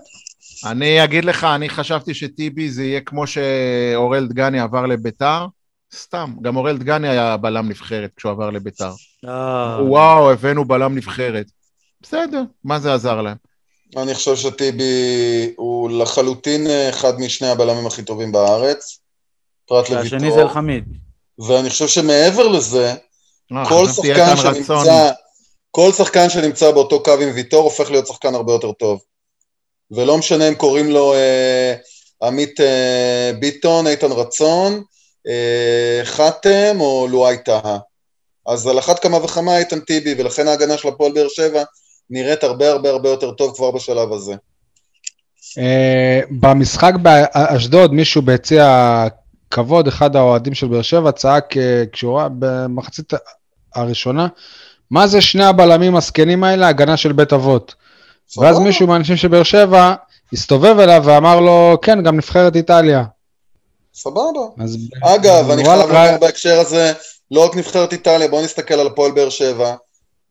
אני 0.64 1.04
אגיד 1.04 1.24
לך, 1.24 1.44
אני 1.44 1.68
חשבתי 1.68 2.14
שטיבי 2.14 2.70
זה 2.70 2.84
יהיה 2.84 3.00
כמו 3.00 3.26
שאורל 3.26 4.26
דגני 4.28 4.60
עבר 4.60 4.86
לביתר. 4.86 5.46
סתם, 5.94 6.34
גם 6.42 6.56
אורל 6.56 6.78
דגני 6.78 7.08
היה 7.08 7.36
בלם 7.36 7.68
נבחרת 7.68 8.10
כשהוא 8.16 8.32
עבר 8.32 8.50
לביתר. 8.50 8.90
אה, 9.28 9.78
וואו, 9.84 10.30
הבאנו 10.30 10.64
בלם 10.64 10.94
נבחרת. 10.94 11.46
בסדר, 12.02 12.42
מה 12.64 12.78
זה 12.78 12.94
עזר 12.94 13.22
להם? 13.22 13.36
אני 13.96 14.14
חושב 14.14 14.36
שטיבי 14.36 15.52
הוא 15.56 15.90
לחלוטין 15.90 16.66
אה, 16.66 16.88
אחד 16.88 17.20
משני 17.20 17.48
הבלמים 17.48 17.86
הכי 17.86 18.02
טובים 18.02 18.32
בארץ, 18.32 18.98
פרט 19.66 19.90
והשני 19.90 20.32
זה 20.32 20.42
אלחמיד. 20.42 20.84
ואני 21.48 21.70
חושב 21.70 21.88
שמעבר 21.88 22.48
לזה, 22.48 22.94
אה, 23.52 23.68
כל 23.68 23.86
שחקן 23.88 24.10
איתן 24.10 24.34
רצון. 24.38 24.84
שנמצא, 24.84 25.10
כל 25.70 25.92
שחקן 25.92 26.28
שנמצא 26.28 26.70
באותו 26.70 27.02
קו 27.02 27.12
עם 27.22 27.28
ויטור 27.34 27.62
הופך 27.64 27.90
להיות 27.90 28.06
שחקן 28.06 28.34
הרבה 28.34 28.52
יותר 28.52 28.72
טוב. 28.72 29.00
ולא 29.90 30.18
משנה 30.18 30.48
אם 30.48 30.54
קוראים 30.54 30.90
לו 30.90 31.14
אה, 31.14 31.74
עמית 32.22 32.60
אה, 32.60 33.32
ביטון, 33.38 33.86
איתן 33.86 34.12
רצון, 34.12 34.82
אה, 35.28 36.00
חתם 36.04 36.76
או 36.80 37.06
לואי 37.10 37.36
טהא. 37.44 37.78
אז 38.46 38.66
על 38.66 38.78
אחת 38.78 38.98
כמה 38.98 39.24
וכמה 39.24 39.58
איתן 39.58 39.80
טיבי, 39.80 40.14
ולכן 40.18 40.48
ההגנה 40.48 40.78
של 40.78 40.88
הפועל 40.88 41.12
באר 41.12 41.28
שבע 41.28 41.62
נראית 42.10 42.44
הרבה 42.44 42.70
הרבה 42.70 42.90
הרבה 42.90 43.08
יותר 43.08 43.30
טוב 43.30 43.56
כבר 43.56 43.70
בשלב 43.70 44.12
הזה. 44.12 44.34
אה, 45.58 46.20
במשחק 46.30 46.92
באשדוד, 47.02 47.94
מישהו 47.94 48.22
ביציע 48.22 48.66
הכבוד, 49.48 49.88
אחד 49.88 50.16
האוהדים 50.16 50.54
של 50.54 50.66
באר 50.66 50.82
שבע, 50.82 51.12
צעק 51.12 51.56
אה, 51.56 51.84
כשהוא 51.92 52.18
ראה 52.18 52.28
במחצית 52.38 53.12
הראשונה, 53.74 54.28
מה 54.90 55.06
זה 55.06 55.20
שני 55.20 55.44
הבלמים 55.44 55.96
הזקנים 55.96 56.44
האלה, 56.44 56.68
הגנה 56.68 56.96
של 56.96 57.12
בית 57.12 57.32
אבות. 57.32 57.74
ואז. 58.38 58.58
מישהו 58.58 58.86
מהאנשים 58.86 59.16
של 59.16 59.28
באר 59.28 59.42
שבע 59.42 59.94
הסתובב 60.32 60.78
אליו 60.78 61.02
ואמר 61.04 61.40
לו, 61.40 61.78
כן, 61.82 62.02
גם 62.02 62.16
נבחרת 62.16 62.56
איטליה. 62.56 63.04
סבבה. 63.94 64.20
אז 64.58 64.78
אגב, 65.02 65.50
אני 65.50 65.64
חייב 65.64 65.80
לומר 65.80 66.16
בהקשר 66.20 66.60
הזה, 66.60 66.92
לא 67.30 67.44
רק 67.44 67.56
נבחרת 67.56 67.92
איטליה, 67.92 68.28
בואו 68.28 68.44
נסתכל 68.44 68.74
על 68.74 68.86
הפועל 68.86 69.12
באר 69.12 69.28
שבע, 69.28 69.74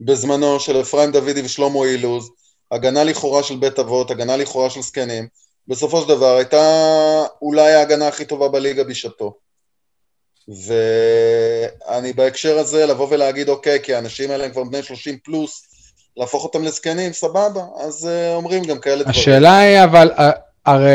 בזמנו 0.01 0.59
של 0.59 0.81
אפרים 0.81 1.11
דוידי 1.11 1.41
ושלמה 1.41 1.83
אילוז, 1.85 2.29
הגנה 2.71 3.03
לכאורה 3.03 3.43
של 3.43 3.55
בית 3.55 3.79
אבות, 3.79 4.11
הגנה 4.11 4.37
לכאורה 4.37 4.69
של 4.69 4.81
זקנים, 4.81 5.27
בסופו 5.67 6.01
של 6.01 6.07
דבר 6.07 6.35
הייתה 6.35 6.61
אולי 7.41 7.73
ההגנה 7.73 8.07
הכי 8.07 8.25
טובה 8.25 8.47
בליגה 8.47 8.83
בשעתו. 8.83 9.33
ואני 10.47 12.13
בהקשר 12.13 12.59
הזה 12.59 12.85
לבוא 12.85 13.07
ולהגיד, 13.09 13.49
אוקיי, 13.49 13.79
כי 13.83 13.95
האנשים 13.95 14.31
האלה 14.31 14.45
הם 14.45 14.51
כבר 14.51 14.63
בני 14.63 14.83
30 14.83 15.17
פלוס, 15.23 15.68
להפוך 16.19 16.43
אותם 16.43 16.63
לזקנים, 16.63 17.13
סבבה, 17.13 17.61
אז 17.79 18.09
uh, 18.09 18.35
אומרים 18.35 18.63
גם 18.63 18.79
כאלה 18.79 18.95
דברים. 18.95 19.09
השאלה 19.09 19.57
היא, 19.57 19.83
אבל, 19.83 20.11
אה, 20.19 20.31
הרי... 20.65 20.89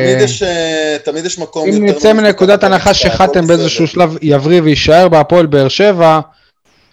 תמיד 0.00 0.20
יש, 0.20 0.42
אה, 0.42 0.96
תמיד 1.04 1.24
יש 1.24 1.38
מקום 1.38 1.68
אם 1.68 1.84
נצא 1.84 2.12
מנקודת 2.12 2.64
הנחה 2.64 2.94
שחתם 2.94 3.46
באיזשהו. 3.46 3.86
שלב 3.86 4.16
יבריא 4.22 4.62
ויישאר 4.62 5.08
בהפועל 5.08 5.46
באר 5.46 5.68
שבע, 5.68 6.20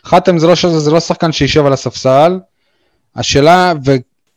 חתם 0.05 0.37
זה 0.37 0.47
לא, 0.47 0.53
זה 0.77 0.91
לא 0.91 0.99
שחקן 0.99 1.31
שישב 1.31 1.65
על 1.65 1.73
הספסל. 1.73 2.39
השאלה, 3.15 3.73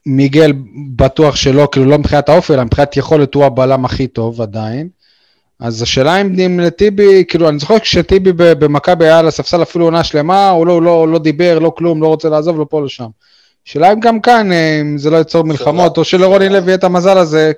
ומיגל 0.07 0.53
בטוח 0.97 1.37
שלא, 1.37 1.69
כאילו 1.73 1.87
לא 1.87 1.99
מבחינת 1.99 2.29
האופי, 2.29 2.55
אלא 2.55 2.65
מבחינת 2.65 2.97
יכולת 2.97 3.35
הוא 3.35 3.45
הבלם 3.45 3.85
הכי 3.85 4.07
טוב 4.07 4.43
עדיין. 4.43 4.89
אז 5.61 5.83
השאלה 5.83 6.21
אם, 6.21 6.41
אם 6.47 6.61
לטיבי, 6.61 7.25
כאילו, 7.29 7.49
אני 7.49 7.59
זוכר 7.59 7.79
כשטיבי 7.79 8.33
במכבי 8.35 9.05
היה 9.05 9.19
על 9.19 9.29
הספסל 9.29 9.63
אפילו 9.63 9.85
עונה 9.85 10.05
שלמה, 10.05 10.51
הוא 10.51 10.67
לא, 10.67 10.73
הוא 10.73 10.83
לא, 10.83 10.91
הוא 10.91 11.09
לא 11.09 11.19
דיבר, 11.19 11.59
לא 11.59 11.73
כלום, 11.77 12.03
לא 12.03 12.07
רוצה 12.07 12.29
לעזוב, 12.29 12.59
לא 12.59 12.67
פה, 12.71 12.81
לא 12.81 12.89
שם. 12.89 13.09
השאלה 13.67 13.93
אם 13.93 14.01
גם 14.01 14.21
כאן, 14.21 14.53
אה, 14.53 14.81
אם 14.81 14.99
זה 14.99 15.11
לא 15.11 15.17
ייצור 15.17 15.45
מלחמות, 15.45 15.99
או 15.99 16.05
שלרוני 16.05 16.49
לוי 16.49 16.67
יהיה 16.67 16.75
את 16.75 16.85
המזל 16.85 17.19
הזה, 17.19 17.53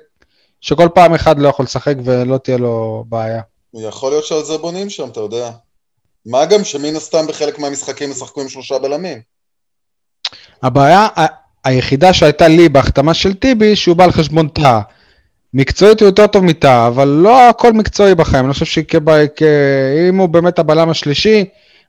שכל 0.61 0.87
פעם 0.95 1.13
אחד 1.13 1.39
לא 1.39 1.49
יכול 1.49 1.63
לשחק 1.63 1.95
ולא 2.03 2.37
תהיה 2.37 2.57
לו 2.57 3.03
בעיה. 3.09 3.41
יכול 3.73 4.11
להיות 4.11 4.25
שעל 4.25 4.43
זה 4.43 4.57
בונים 4.57 4.89
שם, 4.89 5.09
אתה 5.09 5.19
יודע. 5.19 5.51
מה 6.25 6.45
גם 6.45 6.63
שמן 6.63 6.95
הסתם 6.95 7.27
בחלק 7.27 7.59
מהמשחקים 7.59 8.11
ישחקו 8.11 8.41
עם 8.41 8.49
שלושה 8.49 8.79
בלמים. 8.79 9.17
הבעיה 10.63 11.07
היחידה 11.63 12.13
שהייתה 12.13 12.47
לי 12.47 12.69
בהחתמה 12.69 13.13
של 13.13 13.33
טיבי, 13.33 13.75
שהוא 13.75 13.95
בא 13.95 14.03
על 14.03 14.11
חשבון 14.11 14.47
טאה. 14.47 14.81
מקצועית 15.53 15.99
הוא 15.99 16.07
יותר 16.07 16.27
טוב 16.27 16.43
מטאה, 16.43 16.87
אבל 16.87 17.07
לא 17.07 17.49
הכל 17.49 17.73
מקצועי 17.73 18.15
בחיים. 18.15 18.45
אני 18.45 18.53
חושב 18.53 18.65
שאם 18.65 20.17
הוא 20.17 20.29
באמת 20.29 20.59
הבלם 20.59 20.89
השלישי, 20.89 21.45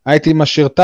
הייתי 0.06 0.32
משאיר 0.32 0.66
את 0.66 0.80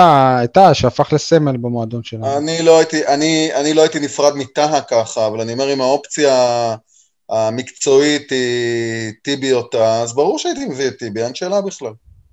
טאה 0.52 0.74
שהפך 0.74 1.12
לסמל 1.12 1.56
במועדון 1.56 2.04
שלנו. 2.04 2.38
אני 2.38 2.62
לא 2.62 2.78
הייתי, 2.78 3.06
אני, 3.06 3.50
אני 3.54 3.74
לא 3.74 3.82
הייתי 3.82 4.00
נפרד 4.00 4.36
מטהא 4.36 4.80
ככה, 4.80 5.26
אבל 5.26 5.40
אני 5.40 5.52
אומר, 5.52 5.72
אם 5.72 5.80
האופציה 5.80 6.74
המקצועית 7.30 8.30
היא 8.30 9.12
טיבי 9.22 9.52
או 9.52 9.62
טהא, 9.62 10.02
אז 10.02 10.14
ברור 10.14 10.38
שהייתי 10.38 10.64
מביא 10.64 10.88
את 10.88 10.98
טיבי, 10.98 11.22
אין 11.22 11.34
שאלה 11.34 11.60
בכלל. 11.60 11.92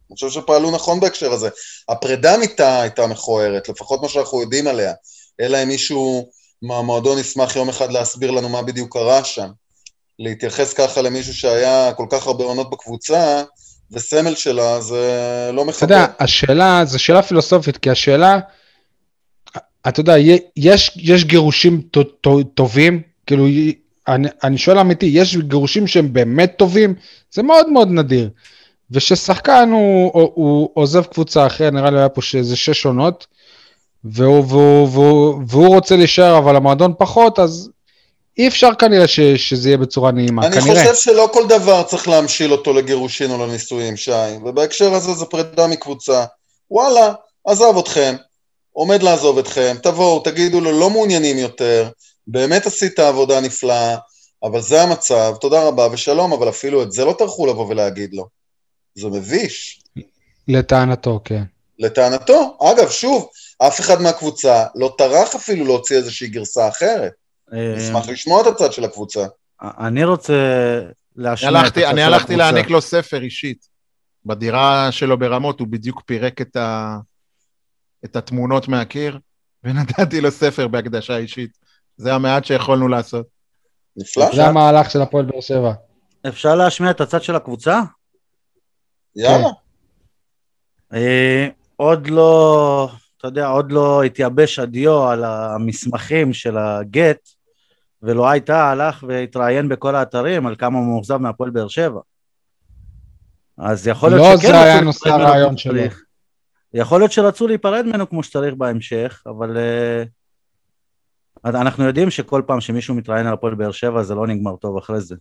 אני 0.10 0.16
חושב 0.16 0.30
שפעלו 0.30 0.72
נכון 0.72 1.00
בהקשר 1.00 1.34
הזה. 1.34 1.50
הפרידה 1.90 2.38
מטהא 2.38 2.82
הייתה 2.82 3.08
מכוערת, 3.08 3.70
לפחות 3.70 4.02
מה 4.02 4.10
שאנחנו 4.10 4.42
יודעים 4.42 4.68
עליה. 4.68 4.94
אלא 5.42 5.64
אם 5.64 5.68
מישהו 5.68 6.30
מהמועדון 6.62 7.20
ישמח 7.20 7.56
יום 7.56 7.70
אחד 7.70 7.92
להסביר 7.92 8.32
לנו 8.32 8.50
מה 8.50 8.62
בדיוק 8.62 8.94
קרה 8.94 9.24
שם. 9.24 9.50
להתייחס 10.20 10.74
ככה 10.74 11.02
למישהו 11.02 11.34
שהיה 11.34 11.94
כל 11.94 12.06
כך 12.10 12.28
הרבה 12.28 12.44
עונות 12.44 12.70
בקבוצה, 12.70 13.44
וסמל 13.92 14.36
שלה, 14.36 14.82
זה 14.82 15.02
לא 15.54 15.62
אתה 15.62 15.70
מכבד. 15.70 15.82
יודע, 15.92 16.06
השאלה, 16.20 16.86
זו 16.86 17.00
שאלה 17.00 17.22
פילוסופית, 17.22 17.78
כי 17.78 17.90
השאלה, 17.90 18.40
אתה 19.88 20.00
יודע, 20.00 20.14
יש, 20.58 20.92
יש 20.96 21.26
גירושים 21.26 21.82
ט- 21.92 21.98
ט- 21.98 22.28
טובים, 22.54 23.02
כאילו, 23.28 23.46
אני, 24.08 24.28
אני 24.44 24.58
שואל 24.58 24.80
אמיתי, 24.80 25.06
יש 25.06 25.38
גירושים 25.38 25.88
שהם 25.88 26.14
באמת 26.14 26.54
טובים? 26.58 26.96
זה 27.32 27.44
מאוד 27.44 27.70
מאוד 27.70 27.88
נדיר. 27.92 28.30
וששחקן 28.92 29.70
הוא, 29.72 30.12
הוא, 30.14 30.32
הוא 30.36 30.70
עוזב 30.74 31.04
קבוצה 31.04 31.46
אחרת, 31.48 31.74
נראה 31.74 31.90
לי 31.90 31.98
היה 32.00 32.10
פה 32.10 32.22
איזה 32.38 32.56
שש 32.56 32.86
עונות, 32.86 33.28
והוא, 34.04 34.46
והוא, 34.48 34.90
והוא, 34.92 35.42
והוא 35.48 35.68
רוצה 35.76 35.96
להישאר, 35.96 36.38
אבל 36.38 36.56
המועדון 36.56 36.94
פחות, 36.98 37.40
אז 37.40 37.70
אי 38.38 38.48
אפשר 38.48 38.70
כנראה 38.80 39.08
ש, 39.08 39.20
שזה 39.20 39.70
יהיה 39.70 39.78
בצורה 39.78 40.12
נעימה, 40.12 40.48
אני 40.48 40.62
כנראה. 40.62 40.84
חושב 40.84 40.96
שלא 40.96 41.30
כל 41.34 41.48
דבר 41.48 41.84
צריך 41.84 42.08
להמשיל 42.08 42.52
אותו 42.52 42.74
לגירושין 42.74 43.32
או 43.32 43.48
לנישואים, 43.48 43.98
שי, 43.98 44.12
ובהקשר 44.46 44.94
הזה 44.94 45.14
זו 45.14 45.30
פרידה 45.30 45.68
מקבוצה. 45.68 46.26
וואלה, 46.72 47.14
עזב 47.46 47.78
אתכם, 47.80 48.16
עומד 48.72 49.04
לעזוב 49.04 49.38
אתכם, 49.38 49.76
תבואו, 49.84 50.20
תגידו 50.20 50.62
לו, 50.62 50.80
לא 50.80 50.90
מעוניינים 50.90 51.38
יותר, 51.38 51.90
באמת 52.28 52.66
עשית 52.66 53.00
עבודה 53.00 53.42
נפלאה, 53.42 53.98
אבל 54.44 54.62
זה 54.62 54.82
המצב, 54.82 55.36
תודה 55.42 55.64
רבה 55.64 55.88
ושלום, 55.92 56.34
אבל 56.34 56.50
אפילו 56.50 56.84
את 56.84 56.92
זה 56.92 57.06
לא 57.06 57.16
טרחו 57.18 57.48
לבוא 57.48 57.68
ולהגיד 57.68 58.14
לו. 58.14 58.28
זה 58.96 59.08
מביש. 59.08 59.84
לטענתו, 60.48 61.20
כן. 61.24 61.44
לטענתו, 61.80 62.58
אגב, 62.62 62.90
שוב, 62.90 63.30
אף 63.58 63.80
אחד 63.80 64.02
מהקבוצה 64.02 64.66
לא 64.76 64.94
טרח 64.98 65.36
אפילו 65.36 65.66
להוציא 65.66 65.98
איזושהי 65.98 66.28
גרסה 66.28 66.68
אחרת. 66.68 67.12
אה, 67.54 67.76
נשמח 67.78 68.10
לשמוע 68.10 68.42
את 68.42 68.48
הצד 68.48 68.74
של 68.74 68.84
הקבוצה. 68.84 69.26
אני 69.62 70.04
רוצה 70.04 70.34
אני 70.82 70.92
להשמיע 71.16 71.52
את 71.52 71.56
הלכתי, 71.56 71.86
הצד 71.86 71.92
אני 71.92 72.02
של 72.02 72.08
הלכתי 72.08 72.34
הקבוצה. 72.34 72.52
להעניק 72.52 72.70
לו 72.70 72.82
ספר 72.82 73.22
אישית. 73.22 73.68
בדירה 74.26 74.92
שלו 74.92 75.18
ברמות 75.18 75.60
הוא 75.60 75.68
בדיוק 75.68 76.02
פירק 76.06 76.42
את, 76.42 76.56
ה... 76.56 76.98
את 78.06 78.16
התמונות 78.16 78.68
מהקיר, 78.68 79.20
ונתתי 79.64 80.22
לו 80.22 80.32
ספר 80.32 80.68
בהקדשה 80.68 81.18
אישית. 81.18 81.58
זה 81.98 82.14
המעט 82.14 82.46
שיכולנו 82.46 82.88
לעשות. 82.88 83.26
נפלא, 83.98 84.36
זה 84.36 84.46
המהלך 84.46 84.92
של 84.92 85.02
הפועל 85.02 85.26
באר 85.26 85.42
שבע. 85.42 85.74
אפשר 86.28 86.56
להשמיע 86.56 86.92
את 86.92 87.02
הצד 87.02 87.24
של 87.24 87.36
הקבוצה? 87.36 87.82
יאללה. 89.16 89.48
אה, 90.94 91.48
עוד 91.76 92.08
לא, 92.08 92.90
אתה 93.24 93.32
יודע, 93.32 93.48
עוד 93.48 93.72
לא 93.72 94.04
התייבש 94.04 94.60
הדיו 94.60 95.08
על 95.08 95.24
המסמכים 95.24 96.34
של 96.34 96.58
הגט, 96.58 97.30
ולא 98.02 98.30
הייתה, 98.30 98.72
הלך 98.72 99.04
והתראיין 99.08 99.70
בכל 99.70 99.96
האתרים 99.96 100.48
על 100.48 100.56
כמה 100.56 100.80
הוא 100.80 100.88
מאוכזב 100.88 101.18
מהפועל 101.18 101.50
באר 101.50 101.68
שבע. 101.68 102.00
אז 103.58 103.88
יכול 103.88 104.10
להיות 104.10 104.22
לא 104.22 104.38
שכן 104.38 104.48
זה 104.48 104.62
היה 104.62 104.82
נושא 104.82 105.10
הרעיון 105.10 105.58
שלו. 105.58 105.82
יכול 106.74 107.00
להיות 107.00 107.12
שרצו 107.12 107.48
להיפרד 107.48 107.86
ממנו 107.86 108.10
כמו 108.10 108.24
שצריך 108.24 108.56
בהמשך, 108.56 109.24
אבל 109.26 109.58
אה, 109.58 110.04
אנחנו 111.46 111.84
יודעים 111.84 112.10
שכל 112.10 112.42
פעם 112.48 112.62
שמישהו 112.62 112.96
מתראיין 112.96 113.28
על 113.28 113.34
הפועל 113.34 113.56
באר 113.56 113.72
שבע 113.72 114.04
זה 114.04 114.16
לא 114.16 114.28
נגמר 114.28 114.56
טוב 114.56 114.78
אחרי 114.78 115.02
זה. 115.02 115.16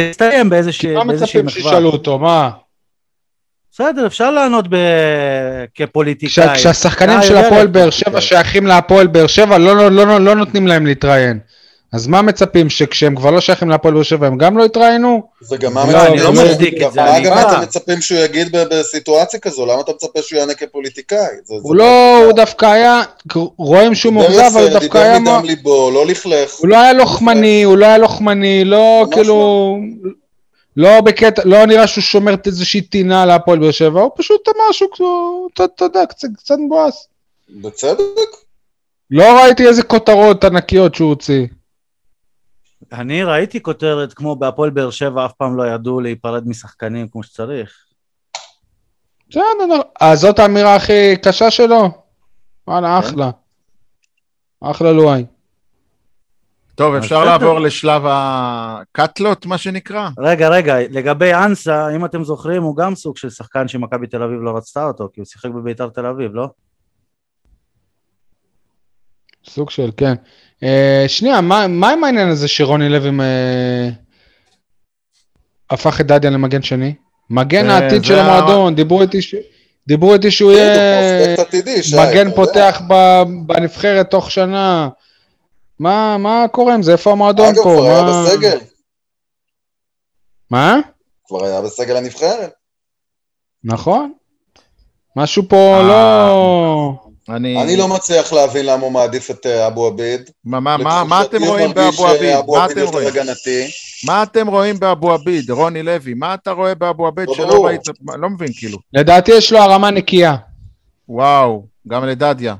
זה 0.00 0.10
הסתיים 0.10 0.50
באיזושהי 0.50 0.94
מה 0.94 1.04
באיזושהי 1.04 1.42
מצפים 1.42 1.62
מחווה. 1.62 1.72
שישאלו 1.72 1.88
אותו, 1.88 2.18
מה? 2.18 2.50
בסדר, 3.80 4.06
אפשר 4.06 4.30
לענות 4.30 4.64
ב... 4.68 4.76
כפוליטיקאי. 5.74 6.54
כשהשחקנים 6.54 7.18
אתה 7.18 7.26
של 7.26 7.36
הפועל 7.36 7.66
באר 7.66 7.86
לפוליטיקאי. 7.86 8.10
שבע 8.12 8.20
שייכים 8.20 8.66
להפועל 8.66 9.06
באר 9.06 9.26
שבע, 9.26 9.58
לא- 9.58 9.76
לא- 9.76 9.90
לא 9.90 10.20
לא 10.20 10.34
נותנים 10.34 10.66
להם 10.66 10.86
להתראיין. 10.86 11.38
אז 11.92 12.06
מה 12.06 12.22
מצפים, 12.22 12.70
שכשהם 12.70 13.16
כבר 13.16 13.30
לא 13.30 13.40
שייכים 13.40 13.70
להפועל 13.70 13.94
באר 13.94 14.02
שבע 14.02 14.26
הם 14.26 14.38
גם 14.38 14.58
לא 14.58 14.64
יתראיינו? 14.64 15.22
וגם 15.50 15.74
מה 15.74 15.92
לא, 15.92 16.16
לא 16.16 16.32
גם. 17.24 17.38
אתם 17.38 17.62
מצפים 17.62 18.00
שהוא 18.00 18.18
יגיד 18.18 18.56
ב- 18.56 18.64
בסיטואציה 18.70 19.40
כזו? 19.40 19.66
למה 19.66 19.80
אתה 19.80 19.92
מצפה 19.92 20.22
שהוא 20.22 20.38
יענה 20.38 20.54
כפוליטיקאי? 20.54 21.18
הוא 21.46 21.74
לא, 21.76 22.18
הוא 22.24 22.32
דווקא 22.32 22.66
היה, 22.66 23.02
רואים 23.56 23.94
שהוא 23.94 24.12
מאוכזב, 24.12 24.40
אבל 24.52 24.62
הוא 24.62 24.70
דווקא 24.70 24.98
היה... 24.98 25.18
דיבר 25.18 25.38
מדם 25.38 25.44
ליבו, 25.46 25.90
לא 25.90 26.06
לכלך. 26.06 26.54
הוא 26.58 26.68
לא 26.68 26.76
היה 26.80 26.92
לוחמני, 26.92 27.62
הוא 27.62 27.76
לא 27.76 27.86
היה 27.86 27.98
לוחמני, 27.98 28.64
לא 28.64 29.06
כאילו... 29.10 29.78
לא 30.76 31.00
בקטע, 31.00 31.42
לא 31.44 31.66
נראה 31.66 31.86
שהוא 31.86 32.02
שומר 32.02 32.34
את 32.34 32.46
איזושהי 32.46 32.80
טינה 32.80 33.26
להפועל 33.26 33.58
באר 33.58 33.70
שבע, 33.70 34.00
הוא 34.00 34.10
פשוט 34.16 34.48
אמר 34.48 34.72
שהוא, 34.72 35.48
אתה 35.54 35.84
יודע, 35.84 36.06
קצת 36.06 36.28
קצת 36.36 36.54
מבואס. 36.66 37.08
בצדק. 37.50 38.00
לא 39.10 39.24
ראיתי 39.42 39.66
איזה 39.68 39.82
כותרות 39.82 40.44
ענקיות 40.44 40.94
שהוא 40.94 41.08
הוציא. 41.08 41.46
אני 42.92 43.22
ראיתי 43.22 43.62
כותרת 43.62 44.14
כמו 44.14 44.36
בהפועל 44.36 44.70
באר 44.70 44.90
שבע 44.90 45.26
אף 45.26 45.32
פעם 45.32 45.56
לא 45.56 45.66
ידעו 45.66 46.00
להיפרד 46.00 46.48
משחקנים 46.48 47.08
כמו 47.08 47.22
שצריך. 47.22 47.86
בסדר, 49.30 49.42
אז 50.00 50.20
זאת 50.20 50.38
האמירה 50.38 50.76
הכי 50.76 51.16
קשה 51.22 51.50
שלו? 51.50 51.88
וואלה, 52.68 53.00
כן. 53.02 53.08
אחלה. 53.08 53.30
אחלה 54.60 54.92
לואי. 54.92 55.24
טוב, 56.76 56.94
אפשר. 56.94 57.24
לעבור 57.24 57.60
לשלב 57.60 58.02
הקאטלות, 58.06 59.46
מה 59.46 59.58
שנקרא? 59.58 60.08
רגע, 60.18 60.48
רגע, 60.48 60.76
לגבי 60.90 61.34
אנסה, 61.34 61.96
אם 61.96 62.04
אתם 62.04 62.24
זוכרים, 62.24 62.62
הוא 62.62 62.76
גם 62.76 62.94
סוג 62.94 63.16
של 63.16 63.30
שחקן 63.30 63.68
שמכבי 63.68 64.06
תל 64.06 64.22
אביב 64.22 64.40
לא 64.42 64.56
רצתה 64.56 64.84
אותו, 64.84 65.08
כי 65.12 65.20
הוא 65.20 65.26
שיחק 65.26 65.50
בביתר 65.50 65.88
תל 65.88 66.06
אביב, 66.06 66.34
לא? 66.34 66.48
סוג 69.48 69.70
של, 69.70 69.90
כן. 69.96 70.14
אה, 70.62 71.04
שנייה, 71.08 71.40
מה, 71.40 71.66
מה 71.66 71.90
עם 71.90 72.04
העניין 72.04 72.28
הזה 72.28 72.48
שרוני 72.48 72.88
לוי 72.88 73.10
אה, 73.20 73.88
הפך 75.70 76.00
את 76.00 76.06
דדיה 76.06 76.30
למגן 76.30 76.62
שני? 76.62 76.94
מגן 77.30 77.70
אה, 77.70 77.78
העתיד 77.78 78.04
של 78.04 78.18
המועדון, 78.18 78.74
דיברו 78.74 79.02
איתי, 79.02 79.22
ש... 79.22 79.34
דיברו 79.86 80.14
איתי 80.14 80.30
שהוא 80.30 80.52
כן, 80.52 81.36
יהיה 81.52 82.10
מגן. 82.10 82.30
פותח 82.30 82.82
ב... 82.88 83.22
בנבחרת 83.46 84.10
תוך 84.10 84.30
שנה. 84.30 84.88
מה, 85.80 86.18
מה 86.18 86.44
קורה 86.52 86.74
עם 86.74 86.82
זה? 86.82 86.92
איפה 86.92 87.12
המועדון 87.12 87.46
אגב, 87.46 87.56
פה? 87.56 87.62
כבר 87.62 87.82
היה 87.82 88.02
מה... 88.02 88.24
בסגל. 88.24 88.58
מה? 90.50 90.76
כבר 91.26 91.44
היה 91.44 91.62
בסגל 91.62 91.96
הנבחרת. 91.96 92.52
נכון. 93.64 94.12
משהו 95.16 95.42
פה 95.48 95.56
אה, 95.56 95.82
לא... 95.82 96.92
אני... 97.28 97.62
אני 97.62 97.76
לא 97.76 97.88
מצליח 97.88 98.32
להבין 98.32 98.66
למה 98.66 98.82
הוא 98.82 98.92
מעדיף 98.92 99.30
את 99.30 99.46
אה, 99.46 99.66
אבו 99.66 99.86
עביד. 99.86 100.30
מה, 100.44 100.60
מה, 100.60 100.76
מה, 100.76 101.04
מה 101.04 101.22
אתם 101.22 101.42
רואים 101.42 101.74
באבו 101.74 102.06
עביד? 102.06 102.32
שאבו 102.32 102.56
מה 102.56 102.64
עביד 102.64 102.78
אתם 102.78 102.92
רואים? 102.92 103.08
הגנתי. 103.08 103.66
מה 104.06 104.22
אתם 104.22 104.46
רואים 104.46 104.78
באבו 104.80 105.12
עביד, 105.12 105.50
רוני 105.50 105.82
לוי? 105.82 106.14
מה 106.14 106.34
אתה 106.34 106.50
רואה 106.50 106.74
באבו 106.74 107.06
עביד 107.06 107.28
לא 107.28 107.34
שלא. 107.34 107.66
ראית? 107.66 107.80
לא 108.18 108.30
מבין, 108.30 108.48
כאילו. 108.58 108.78
לדעתי 108.92 109.32
יש 109.32 109.52
לו 109.52 109.58
הרמה 109.58 109.90
נקייה. 109.90 110.36
וואו, 111.08 111.66
גם 111.88 112.04
לדדיה. 112.04 112.54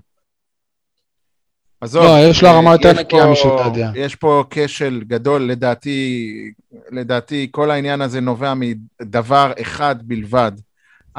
עזוב. 1.87 2.05
לא, 2.05 2.18
יש 2.30 2.43
לו 2.43 2.49
הרמה 2.49 2.72
יותר 2.72 2.93
נקייה 2.93 3.26
משל 3.26 3.49
דדיה. 3.64 3.91
יש 3.95 4.14
פה 4.14 4.45
כשל 4.51 5.03
גדול, 5.07 5.43
לדעתי, 5.43 6.30
לדעתי 6.91 7.49
כל 7.51 7.70
העניין 7.70 8.01
הזה 8.01 8.20
נובע 8.20 8.55
מדבר 8.55 9.53
אחד 9.61 9.97
בלבד. 10.03 10.53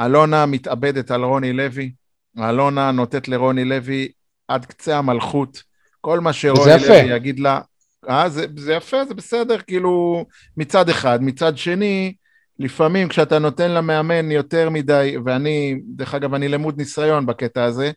אלונה 0.00 0.46
מתאבדת 0.46 1.10
על 1.10 1.24
רוני 1.24 1.52
לוי, 1.52 1.92
אלונה 2.38 2.90
נותנת 2.90 3.28
לרוני 3.28 3.64
לוי 3.64 4.08
עד 4.48 4.66
קצה 4.66 4.98
המלכות. 4.98 5.62
כל 6.00 6.20
מה 6.20 6.32
שרוני. 6.32 6.72
לוי 6.72 6.96
יגיד 6.96 7.40
לה, 7.40 7.60
אה, 8.08 8.28
זה, 8.28 8.46
זה 8.56 8.72
יפה, 8.72 9.04
זה 9.04 9.14
בסדר, 9.14 9.58
כאילו, 9.58 10.24
מצד 10.56 10.88
אחד. 10.88 11.18
מצד 11.22 11.58
שני, 11.58 12.14
לפעמים 12.58 13.08
כשאתה 13.08 13.38
נותן 13.38 13.70
למאמן 13.70 14.30
יותר 14.30 14.70
מדי, 14.70 15.16
ואני, 15.24 15.80
דרך 15.96 16.14
אגב, 16.14 16.34
אני 16.34 16.48
למוד 16.48 16.78
ניסיון 16.78 17.26
בקטע 17.26 17.64
הזה, 17.64 17.90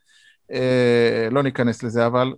אה, 0.51 1.27
לא 1.31 1.43
ניכנס 1.43 1.83
לזה, 1.83 2.05
אבל 2.05 2.33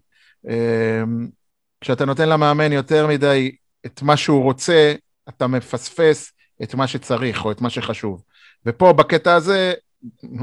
כשאתה 1.81 2.05
נותן 2.05 2.29
למאמן 2.29 2.71
יותר 2.71 3.07
מדי 3.07 3.55
את 3.85 4.01
מה 4.01 4.17
שהוא 4.17 4.43
רוצה, 4.43 4.93
אתה 5.29 5.47
מפספס 5.47 6.31
את 6.63 6.75
מה 6.75 6.87
שצריך 6.87 7.45
או 7.45 7.51
את 7.51 7.61
מה 7.61 7.69
שחשוב. 7.69 8.21
ופה 8.65 8.93
בקטע 8.93 9.35
הזה, 9.35 9.73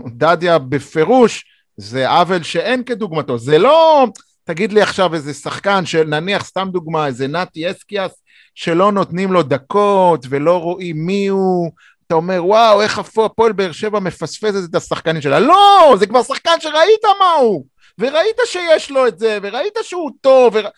דדיה 0.06 0.58
בפירוש 0.58 1.44
זה 1.76 2.10
עוול 2.10 2.42
שאין 2.42 2.84
כדוגמתו. 2.84 3.38
זה 3.38 3.58
לא, 3.58 4.06
תגיד 4.44 4.72
לי 4.72 4.82
עכשיו 4.82 5.14
איזה 5.14 5.34
שחקן 5.34 5.86
שנניח, 5.86 6.44
סתם 6.44 6.68
דוגמה, 6.72 7.06
איזה 7.06 7.26
נתי 7.26 7.70
אסקיאס, 7.70 8.12
שלא 8.54 8.92
נותנים 8.92 9.32
לו 9.32 9.42
דקות 9.42 10.26
ולא 10.28 10.62
רואים 10.62 11.06
מי 11.06 11.26
הוא, 11.26 11.70
אתה 12.06 12.14
אומר, 12.14 12.46
וואו, 12.46 12.82
איך 12.82 12.98
הפועל 12.98 13.52
באר 13.52 13.72
שבע 13.72 14.00
מפספסת 14.00 14.70
את 14.70 14.74
השחקנים 14.74 15.22
שלה. 15.22 15.40
לא, 15.40 15.94
זה 15.98 16.06
כבר 16.06 16.22
שחקן 16.22 16.60
שראית 16.60 17.04
מה 17.20 17.32
הוא, 17.32 17.64
וראית 18.00 18.36
שיש 18.44 18.90
לו 18.90 19.06
את 19.06 19.18
זה, 19.18 19.38
וראית 19.42 19.74
שהוא 19.82 20.10
טוב, 20.20 20.54
ור... 20.54 20.68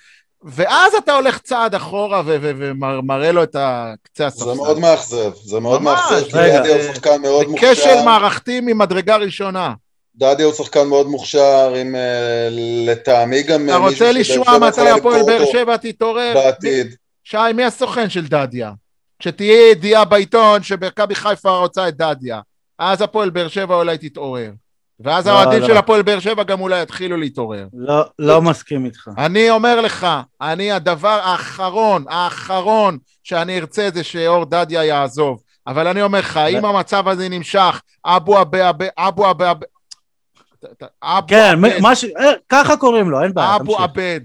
ואז 0.45 0.95
אתה 0.95 1.15
הולך 1.15 1.39
צעד 1.39 1.75
אחורה 1.75 2.23
ו- 2.27 2.37
ו- 2.43 2.71
ומראה 2.81 3.33
לו 3.33 3.43
את 3.43 3.57
קצה 4.03 4.27
הספסל. 4.27 4.45
זה 4.45 4.55
מאוד 4.55 4.79
מאכזב, 4.79 5.33
זה 5.35 5.61
מאוד 5.61 5.83
מאכזב, 5.83 6.25
כי 6.25 6.33
דדיה 6.33 6.61
הוא 6.61 6.69
אה, 6.69 6.95
שחקן 6.95 7.23
מאוד 7.23 7.47
זה 7.47 7.51
מוכשר. 7.53 7.73
כשל 7.73 8.03
מערכתי 8.05 8.61
ממדרגה 8.61 9.17
ראשונה. 9.17 9.75
דדיה 10.17 10.47
הוא 10.47 10.55
שחקן 10.55 10.87
מאוד 10.87 11.07
מוכשר, 11.07 11.75
עם 11.75 11.95
אה, 11.97 12.49
לטעמי 12.87 13.43
גם 13.43 13.65
אתה 13.65 13.75
אה, 13.75 13.79
מישהו 13.79 14.07
רוצה 14.07 14.13
לשמוע 14.13 14.59
מתי 14.59 14.91
הפועל 14.91 15.23
באר 15.27 15.45
שבע 15.53 15.77
תתעורר? 15.77 16.33
בעתיד. 16.35 16.95
שי, 17.25 17.37
מי 17.55 17.65
הסוכן 17.65 18.11
של 18.11 18.27
דדיה? 18.27 18.73
שתהיה 19.23 19.71
ידיעה 19.71 20.05
בעיתון 20.05 20.63
שמכבי 20.63 21.15
חיפה 21.15 21.59
רוצה 21.59 21.89
את 21.89 21.97
דדיה. 21.97 22.41
אז 22.79 23.03
הפועל 23.03 23.31
באר 23.31 23.49
שבע 23.49 23.75
אולי 23.75 23.99
תתעורר. 23.99 24.51
ואז 25.01 25.27
לא, 25.27 25.33
האוהדים 25.33 25.61
לא. 25.61 25.67
של 25.67 25.77
הפועל 25.77 26.03
באר 26.03 26.21
שבע 26.21 26.43
גם 26.43 26.61
אולי 26.61 26.83
יתחילו 26.83 27.17
להתעורר. 27.17 27.67
לא, 27.75 28.05
לא 28.19 28.43
מסכים 28.43 28.85
איתך. 28.85 29.11
אני 29.19 29.51
אומר 29.51 29.81
לך, 29.81 30.07
אני 30.41 30.73
הדבר 30.73 31.21
האחרון, 31.25 32.05
האחרון 32.09 32.99
שאני 33.25 33.59
ארצה 33.59 33.89
זה 33.95 34.05
שאור 34.05 34.45
דדיה 34.45 34.85
יעזוב. 34.85 35.43
אבל 35.67 35.87
אני 35.87 36.03
אומר 36.03 36.19
לך, 36.19 36.37
אם 36.37 36.65
המצב 36.65 37.09
הזה 37.09 37.29
נמשך, 37.29 37.81
אבו 38.05 38.43
אבו 38.43 38.59
אבה 38.97 39.31
אבה... 39.31 39.53
אבו 41.03 41.27
כן, 41.29 41.59
ש... 41.95 42.05
אה, 42.05 42.33
ככה 42.49 42.77
קוראים 42.77 43.11
לו, 43.11 43.23
אין 43.23 43.35
בעיה, 43.35 43.57
אבו. 43.57 43.79
עבד. 43.79 44.21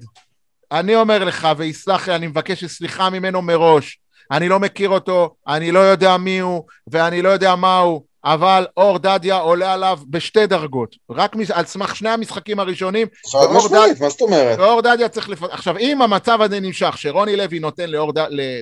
אני 0.72 0.96
אומר 0.96 1.24
לך, 1.24 1.48
ויסלח 1.58 2.08
לי, 2.08 2.16
אני 2.16 2.28
מבקש 2.28 2.66
סליחה 2.66 3.10
ממנו 3.10 3.42
מראש. 3.42 4.00
אני 4.32 4.50
לא 4.50 4.60
מכיר 4.60 4.90
אותו, 4.90 5.36
אני 5.48 5.72
לא 5.72 5.80
יודע 5.80 6.18
מי 6.18 6.40
הוא, 6.40 6.64
ואני 6.88 7.22
לא 7.22 7.30
יודע 7.30 7.56
מה 7.56 7.78
הוא, 7.78 8.04
אבל 8.34 8.66
אור 8.78 9.00
דדיה 9.00 9.36
עולה 9.36 9.74
עליו 9.74 10.00
בשתי 10.08 10.48
דרגות. 10.48 10.96
רק 11.12 11.36
מס- 11.36 11.52
על 11.52 11.66
סמך 11.66 11.96
שני 11.96 12.10
המשחקים 12.10 12.60
הראשונים, 12.60 13.08
חד 13.32 13.48
משמעית, 13.54 14.02
מה 14.02 14.10
זאת 14.10 14.22
אומרת? 14.22 14.60
ואור 14.60 14.82
דדיה 14.82 15.10
צריך 15.10 15.30
לפ... 15.30 15.44
עכשיו, 15.44 15.78
אם 15.78 16.02
המצב 16.02 16.42
הזה 16.42 16.60
נמשך, 16.60 16.98
שרוני 16.98 17.36
לוי 17.36 17.60
נותן 17.60 17.90
לאור 17.90 18.14
ד... 18.14 18.18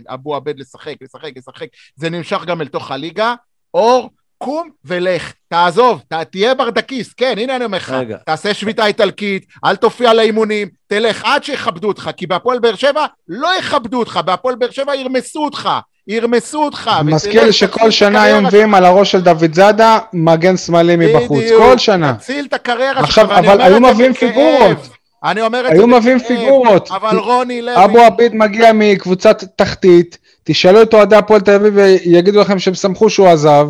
לאבו 0.10 0.36
עבד 0.36 0.60
לשחק, 0.60 0.96
לשחק, 1.02 1.32
לשחק, 1.36 1.68
זה 1.96 2.10
נמשך 2.10 2.46
גם 2.46 2.62
אל 2.62 2.68
תוך 2.68 2.92
הליגה, 2.92 3.36
אור, 3.74 4.10
קום 4.38 4.70
ולך, 4.86 5.34
תעזוב, 5.48 6.02
ת... 6.10 6.14
תהיה 6.14 6.54
ברדקיסט, 6.56 7.14
כן, 7.18 7.36
הנה 7.38 7.56
אני 7.56 7.66
אומר 7.66 7.78
לך. 7.78 7.96
תעשה 8.26 8.54
שביתה 8.54 8.86
איטלקית, 8.86 9.46
אל 9.66 9.76
תופיע 9.76 10.14
לאימונים, 10.14 10.70
תלך 10.88 11.22
עד 11.26 11.44
שיכבדו 11.44 11.88
אותך, 11.88 12.10
כי 12.18 12.28
בהפועל 12.28 12.60
באר 12.60 12.76
שבע 12.76 13.06
לא 13.28 13.58
יכבדו 13.60 14.00
אותך, 14.00 14.20
בהפועל 14.26 14.56
באר 14.56 14.72
שבע 14.72 14.96
ירמסו 14.96 15.46
אותך, 15.46 15.70
ירמסו 16.08 16.64
אותך. 16.64 16.92
מזכיר 17.06 17.52
שכל 17.52 17.92
שנה 17.92 18.24
היו 18.24 18.42
מביאים 18.42 18.76
על 18.76 18.86
הראש 18.86 19.12
של 19.12 19.22
דוד 19.22 19.54
זאדה 19.54 20.00
מגן 20.14 20.58
שמאלי 20.58 20.96
מבחוץ. 20.96 21.44
כל 21.58 21.78
שנה. 21.78 22.14
תציל 22.14 22.46
את 22.46 22.54
הקריירה 22.54 23.08
שלך, 23.08 23.22
ואני 23.30 23.48
אבל 23.48 23.62
אומר 23.62 23.64
היו 23.64 23.78
את 23.78 23.82
זה 23.82 23.94
מביאים 23.94 24.12
בכאב. 24.12 24.30
פיגורות. 24.30 24.90
אני 25.24 25.42
אומר 25.42 25.60
את 25.60 25.66
זה... 25.66 25.72
היו 25.72 25.88
מביאים 25.88 26.20
פיגורות. 26.20 26.92
אבל 26.92 27.18
רוני 27.18 27.62
לוי... 27.62 27.84
אבו 27.84 28.00
עביד 28.00 28.36
מגיע 28.36 28.72
מקבוצת 28.74 29.44
תחתית, 29.56 30.18
תשאלו 30.44 30.82
את 30.82 30.94
אוהדי 30.94 31.16
הפועל 31.16 31.42
תל 31.42 31.52
אביב 31.52 31.74
ויגידו 31.76 32.42
לכם 32.42 32.60
שהם 32.60 32.74
שמחו 32.74 33.10
שהוא 33.10 33.28
עזב. 33.28 33.68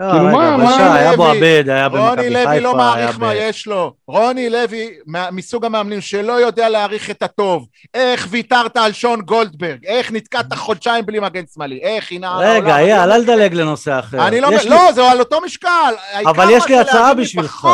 לא, 0.00 0.10
כאילו, 0.12 0.26
רגע, 0.26 0.36
מה- 0.36 0.54
אבל 0.54 0.64
מה- 0.64 0.72
שי, 0.76 0.82
היה 0.82 1.16
בו 1.16 1.26
עבד, 1.26 1.64
היה 1.68 1.88
במכבי 1.88 2.06
חיפה, 2.10 2.10
רוני 2.20 2.30
לוי 2.30 2.60
לא 2.60 2.74
מעריך 2.74 3.18
ב- 3.18 3.20
מה 3.20 3.34
יש 3.34 3.66
לו. 3.66 3.92
רוני 4.06 4.50
לוי, 4.50 4.88
מסוג 5.32 5.64
המאמנים 5.64 6.00
שלא 6.00 6.32
יודע 6.32 6.68
להעריך 6.68 7.10
את 7.10 7.22
הטוב. 7.22 7.66
איך 7.94 8.26
ויתרת 8.30 8.76
על 8.76 8.92
שון 8.92 9.20
גולדברג? 9.20 9.86
איך 9.86 10.12
נתקעת 10.12 10.54
חודשיים 10.54 11.06
בלי 11.06 11.20
מגן 11.20 11.42
שמאלי? 11.54 11.80
איך 11.82 12.12
הנה... 12.12 12.36
רגע, 12.38 12.76
אייל, 12.78 13.10
אל 13.12 13.22
תדלג 13.24 13.54
לנושא 13.54 13.98
אחר. 13.98 14.26
אני 14.28 14.40
לא... 14.40 14.48
לי- 14.50 14.68
לא, 14.68 14.92
זה 14.92 15.10
על 15.10 15.18
אותו 15.20 15.40
משקל. 15.40 15.68
העיקר 16.12 16.50
יש 16.50 16.66
לי 16.66 16.78
הצעה 16.78 17.14
בשבילך. 17.14 17.68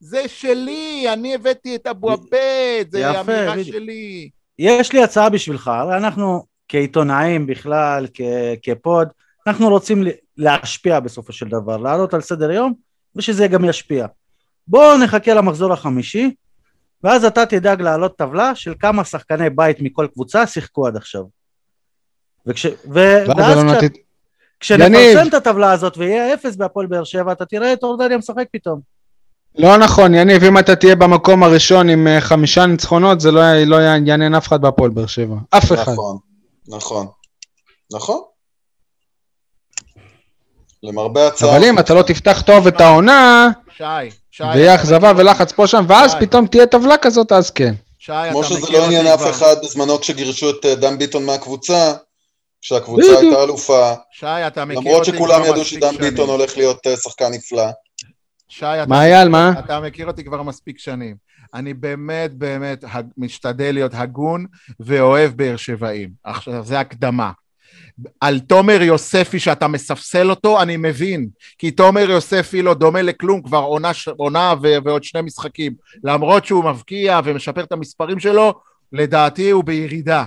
זה 0.00 0.22
שלי, 0.28 1.06
אני 1.12 1.34
הבאתי 1.34 1.74
את 1.76 1.86
אבו 1.86 2.10
עבד, 2.10 2.84
זה 2.90 3.20
אמירה. 3.20 3.64
שלי. 3.64 4.28
יש 4.58 4.92
לי 4.92 5.02
הצעה 5.02 5.28
בשבילך, 5.28 5.70
אנחנו 5.96 6.42
כעיתונאים 6.68 7.46
בכלל, 7.46 8.06
כפוד, 8.62 9.08
אנחנו 9.48 9.68
רוצים 9.68 10.04
להשפיע 10.36 11.00
בסופו 11.00 11.32
של 11.32 11.48
דבר, 11.48 11.76
לעלות 11.76 12.14
על 12.14 12.20
סדר 12.20 12.50
יום, 12.50 12.72
ושזה 13.16 13.48
גם 13.48 13.64
ישפיע. 13.64 14.06
בואו 14.66 14.98
נחכה 14.98 15.34
למחזור 15.34 15.72
החמישי, 15.72 16.34
ואז 17.04 17.24
אתה 17.24 17.46
תדאג 17.46 17.82
להעלות 17.82 18.18
טבלה 18.18 18.54
של 18.54 18.74
כמה 18.80 19.04
שחקני 19.04 19.50
בית 19.50 19.80
מכל 19.80 20.06
קבוצה 20.12 20.46
שיחקו 20.46 20.86
עד 20.86 20.96
עכשיו. 20.96 21.22
וכש... 22.46 22.66
ו... 22.66 22.98
ואז 23.36 23.58
אלונה 23.58 23.80
כש... 23.80 23.84
ת- 23.84 23.92
כשנפרסם 24.60 24.94
יניב. 24.94 25.18
את 25.28 25.34
הטבלה 25.34 25.72
הזאת 25.72 25.98
ויהיה 25.98 26.34
אפס 26.34 26.56
בהפועל 26.56 26.86
באר 26.86 27.04
שבע, 27.04 27.32
אתה 27.32 27.44
תראה 27.44 27.72
את 27.72 27.82
אורדניה 27.82 28.18
משחק 28.18 28.44
פתאום. 28.52 28.80
לא 29.58 29.76
נכון, 29.76 30.14
יניב, 30.14 30.44
אם 30.44 30.58
אתה 30.58 30.76
תהיה 30.76 30.96
במקום 30.96 31.42
הראשון 31.42 31.88
עם 31.88 32.06
אה, 32.06 32.20
חמישה 32.20 32.66
ניצחונות, 32.66 33.20
זה 33.20 33.30
לא 33.30 33.64
לא 33.66 33.76
יעניין 33.76 34.34
אף 34.34 34.48
אחד 34.48 34.60
בהפועל 34.60 34.90
באר 34.90 35.06
שבע. 35.06 35.36
אף 35.50 35.72
אחד. 35.72 35.92
נכון, 35.92 36.18
נכון, 36.68 37.06
נכון. 37.92 38.20
למרבה 40.82 41.26
הצער. 41.26 41.50
אבל 41.50 41.64
אם 41.64 41.78
אתה 41.78 41.94
לא 41.94 42.02
תפתח 42.02 42.42
טוב 42.46 42.66
את 42.66 42.80
העונה, 42.80 43.48
שי, 43.76 43.84
שי. 44.30 44.42
ויהיה 44.42 44.74
אכזבה 44.74 45.12
ולחץ 45.16 45.52
פה 45.52 45.66
שם, 45.66 45.84
ואז 45.88 46.12
שי. 46.12 46.16
פתאום 46.20 46.46
תהיה 46.46 46.66
טבלה 46.66 46.96
כזאת, 46.96 47.32
אז 47.32 47.50
כן. 47.50 47.74
שי, 47.98 48.12
אתה 48.12 48.30
כמו 48.30 48.44
שזה 48.44 48.72
לא 48.72 48.84
עניין 48.84 49.06
אף. 49.06 49.30
אחד 49.30 49.56
בזמנו 49.62 50.00
כשגירשו 50.00 50.50
את 50.50 50.64
אה, 50.64 50.74
דן 50.74 50.98
ביטון 50.98 51.26
מהקבוצה, 51.26 51.92
כשהקבוצה. 52.62 53.18
הייתה 53.18 53.42
אלופה, 53.42 53.94
שי, 54.10 54.26
אתה 54.26 54.64
מכיר 54.64 54.78
אותי 54.78 54.88
למרות 54.88 55.04
שכולם 55.04 55.42
כבר 55.42 55.50
ידעו 55.50 55.64
שדן. 55.64 55.96
ביטון 55.96 56.28
הולך 56.28 56.56
להיות 56.56 56.86
אה, 56.86 56.96
שחקן 56.96 57.32
נפלא. 57.32 57.68
שי, 58.48 58.66
אתה 58.66 58.86
מה 58.86 59.04
אייל, 59.04 59.28
מה? 59.28 59.52
אתה 59.58 59.80
מכיר 59.80 60.06
אותי 60.06 60.24
כבר 60.24 60.42
מספיק 60.42 60.78
שנים. 60.78 61.16
אני 61.54 61.74
באמת 61.74 62.34
באמת 62.34 62.84
משתדל 63.16 63.70
להיות 63.74 63.92
הגון 63.94 64.46
ואוהב 64.80 65.30
באר 65.36 65.56
שבעים. 65.56 66.10
עכשיו, 66.24 66.64
זה 66.64 66.80
הקדמה. 66.80 67.30
על 68.20 68.38
תומר 68.38 68.82
יוספי 68.82 69.40
שאתה 69.40 69.68
מספסל 69.68 70.30
אותו, 70.30 70.62
אני 70.62 70.76
מבין. 70.76 71.28
כי 71.58 71.70
תומר 71.70 72.10
יוספי 72.10 72.62
לא 72.62 72.74
דומה 72.74 73.02
לכלום, 73.02 73.42
כבר 73.42 73.58
עונה, 73.58 73.90
עונה 74.16 74.54
ו- 74.62 74.76
ועוד 74.84 75.04
שני 75.04 75.22
משחקים. 75.22 75.72
למרות 76.04 76.46
שהוא 76.46 76.64
מבקיע 76.64 77.20
ומשפר 77.24 77.62
את 77.62 77.72
המספרים 77.72 78.18
שלו, 78.20 78.54
לדעתי 78.92 79.50
הוא 79.50 79.64
בירידה. 79.64 80.24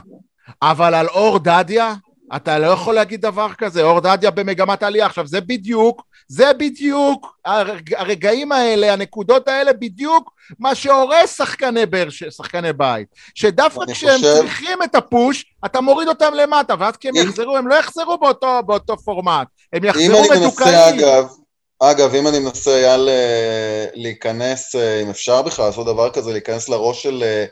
אבל 0.61 0.93
על 0.93 1.07
אור 1.07 1.39
דדיה, 1.39 1.93
אתה 2.35 2.59
לא 2.59 2.67
יכול 2.67 2.95
להגיד 2.95 3.21
דבר 3.21 3.47
כזה, 3.57 3.83
אור 3.83 3.99
דדיה 3.99 4.31
במגמת 4.31 4.83
עלייה. 4.83 5.05
עכשיו, 5.05 5.27
זה 5.27 5.41
בדיוק, 5.41 6.01
זה 6.33 6.53
בדיוק, 6.53 7.27
הרג, 7.45 7.93
הרגעים 7.93 8.51
האלה, 8.51 8.93
הנקודות 8.93 9.47
האלה, 9.47 9.73
בדיוק 9.73 10.31
מה 10.59 10.75
שהורס 10.75 11.37
שחקני 11.37 11.85
באר, 11.85 12.09
ש- 12.09 12.23
שחקני 12.23 12.73
בית. 12.73 13.07
שדווקא 13.35 13.93
כשהם 13.93 14.15
חושב- 14.15 14.33
צריכים 14.33 14.83
את 14.83 14.95
הפוש, 14.95 15.45
אתה 15.65 15.81
מוריד 15.81 16.07
אותם 16.07 16.33
למטה, 16.33 16.73
ואז 16.79 16.97
כשהם 16.97 17.15
אם- 17.17 17.23
יחזרו, 17.23 17.57
הם 17.57 17.67
לא 17.67 17.75
יחזרו 17.75 18.17
באותו, 18.17 18.59
באותו 18.65 18.97
פורמט. 18.97 19.47
הם 19.73 19.83
אם 19.83 19.89
יחזרו 19.89 20.31
אני 20.33 20.39
מנסה. 20.39 20.89
אגב, 20.89 21.27
אגב, 21.79 22.15
אם 22.15 22.27
אני 22.27 22.39
מנסה, 22.39 22.71
אייל, 22.75 23.09
אה, 23.09 23.85
להיכנס, 23.93 24.75
אה, 24.75 25.01
אם 25.01 25.09
אפשר 25.09 25.41
בכלל 25.41 25.65
לעשות 25.65 25.85
דבר 25.85 26.09
כזה, 26.09 26.31
להיכנס 26.31 26.69
לראש 26.69 27.03
של 27.03 27.23
אה, 27.23 27.45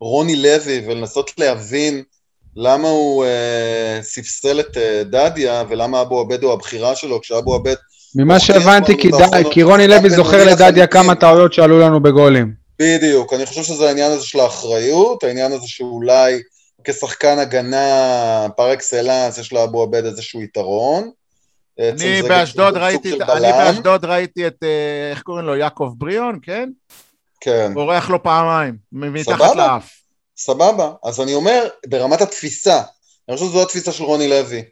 רוני 0.00 0.36
לוי 0.36 0.82
ולנסות 0.86 1.30
להבין 1.38 2.02
למה 2.56 2.88
הוא 2.88 3.24
אה, 3.24 3.98
ספסל 4.02 4.60
את 4.60 4.76
אה, 4.76 5.02
דדיה 5.04 5.64
ולמה 5.68 6.00
אבו 6.00 6.20
עבד 6.20 6.42
הוא 6.42 6.52
הבחירה 6.52 6.96
שלו, 6.96 7.20
כשאבו 7.20 7.54
עבד 7.54 7.74
ממה 8.14 8.34
הוכיח 8.34 8.46
שהבנתי, 8.46 8.98
כי 8.98 9.08
ד- 9.10 9.50
כי 9.52 9.62
רוני 9.62 9.88
לוי 9.88 10.10
זוכר 10.10 10.36
בינוני 10.36 10.52
לדדיה. 10.52 10.86
כמה 10.86 11.14
טעויות 11.14 11.52
שעלו 11.52 11.78
לנו 11.78 12.00
בגולים. 12.02 12.52
בדיוק, 12.78 13.32
אני 13.32 13.46
חושב 13.46 13.62
שזה 13.62 13.88
העניין 13.88 14.12
הזה 14.12 14.26
של 14.26 14.40
האחריות, 14.40 15.24
העניין 15.24 15.52
הזה 15.52 15.68
שאולי 15.68 16.40
כשחקן 16.84 17.38
הגנה 17.38 17.86
פר 18.56 18.72
אקסלנס 18.72 19.38
יש 19.38 19.52
לאבו 19.52 19.82
עבד 19.82 20.04
איזשהו 20.04 20.42
יתרון. 20.42 21.10
אני 21.80 22.22
זה 22.22 22.28
באשדוד 22.28 22.76
ראיתי, 22.76 23.12
אני. 23.12 23.52
באשדוד 23.52 24.04
ראיתי 24.04 24.46
את, 24.46 24.56
אה, 24.62 24.68
איך 25.10 25.22
קוראים 25.22 25.46
לו, 25.46 25.56
יעקב 25.56 25.92
בריאון, 25.98 26.38
כן? 26.42 26.68
כן, 27.40 27.74
בורח 27.74 28.10
לו 28.10 28.22
פעמיים, 28.22 28.76
מתחת 28.92 29.36
סבבה. 29.36 29.54
לאף. 29.54 29.90
סבבה. 30.36 30.92
אז 31.04 31.20
אני 31.20 31.34
אומר, 31.34 31.68
ברמת 31.86 32.20
התפיסה, 32.20 32.82
אני 33.28 33.36
חושב 33.36 33.48
שזו 33.50 33.62
התפיסה 33.62 33.92
של 33.92 34.04
רוני 34.04 34.28
לוי. 34.28 34.58
אני 34.58 34.64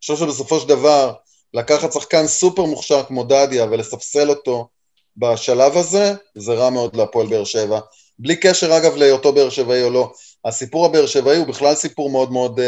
חושב 0.00 0.16
שבסופו 0.16 0.60
של 0.60 0.68
דבר, 0.68 1.12
לקחת 1.56 1.92
שחקן 1.92 2.26
סופר 2.26 2.64
מוכשר 2.64 3.02
כמו 3.02 3.24
דדיה 3.24 3.64
ולספסל 3.64 4.30
אותו 4.30 4.68
בשלב 5.16 5.76
הזה, 5.76 6.12
זה 6.34 6.52
רע 6.52 6.70
מאוד 6.70 6.96
להפועל 6.96 7.26
באר 7.26 7.44
שבע. 7.44 7.80
בלי 8.18 8.36
קשר 8.36 8.76
אגב 8.76 8.96
להיותו 8.96 9.32
באר 9.32 9.50
שבעי 9.50 9.82
או 9.82 9.90
לא. 9.90 10.12
הסיפור 10.44 10.86
הבאר 10.86 11.06
שבעי 11.06 11.36
הוא 11.36 11.46
בכלל 11.46 11.74
סיפור 11.74 12.10
מאוד 12.10 12.32
מאוד 12.32 12.58
uh, 12.58 12.62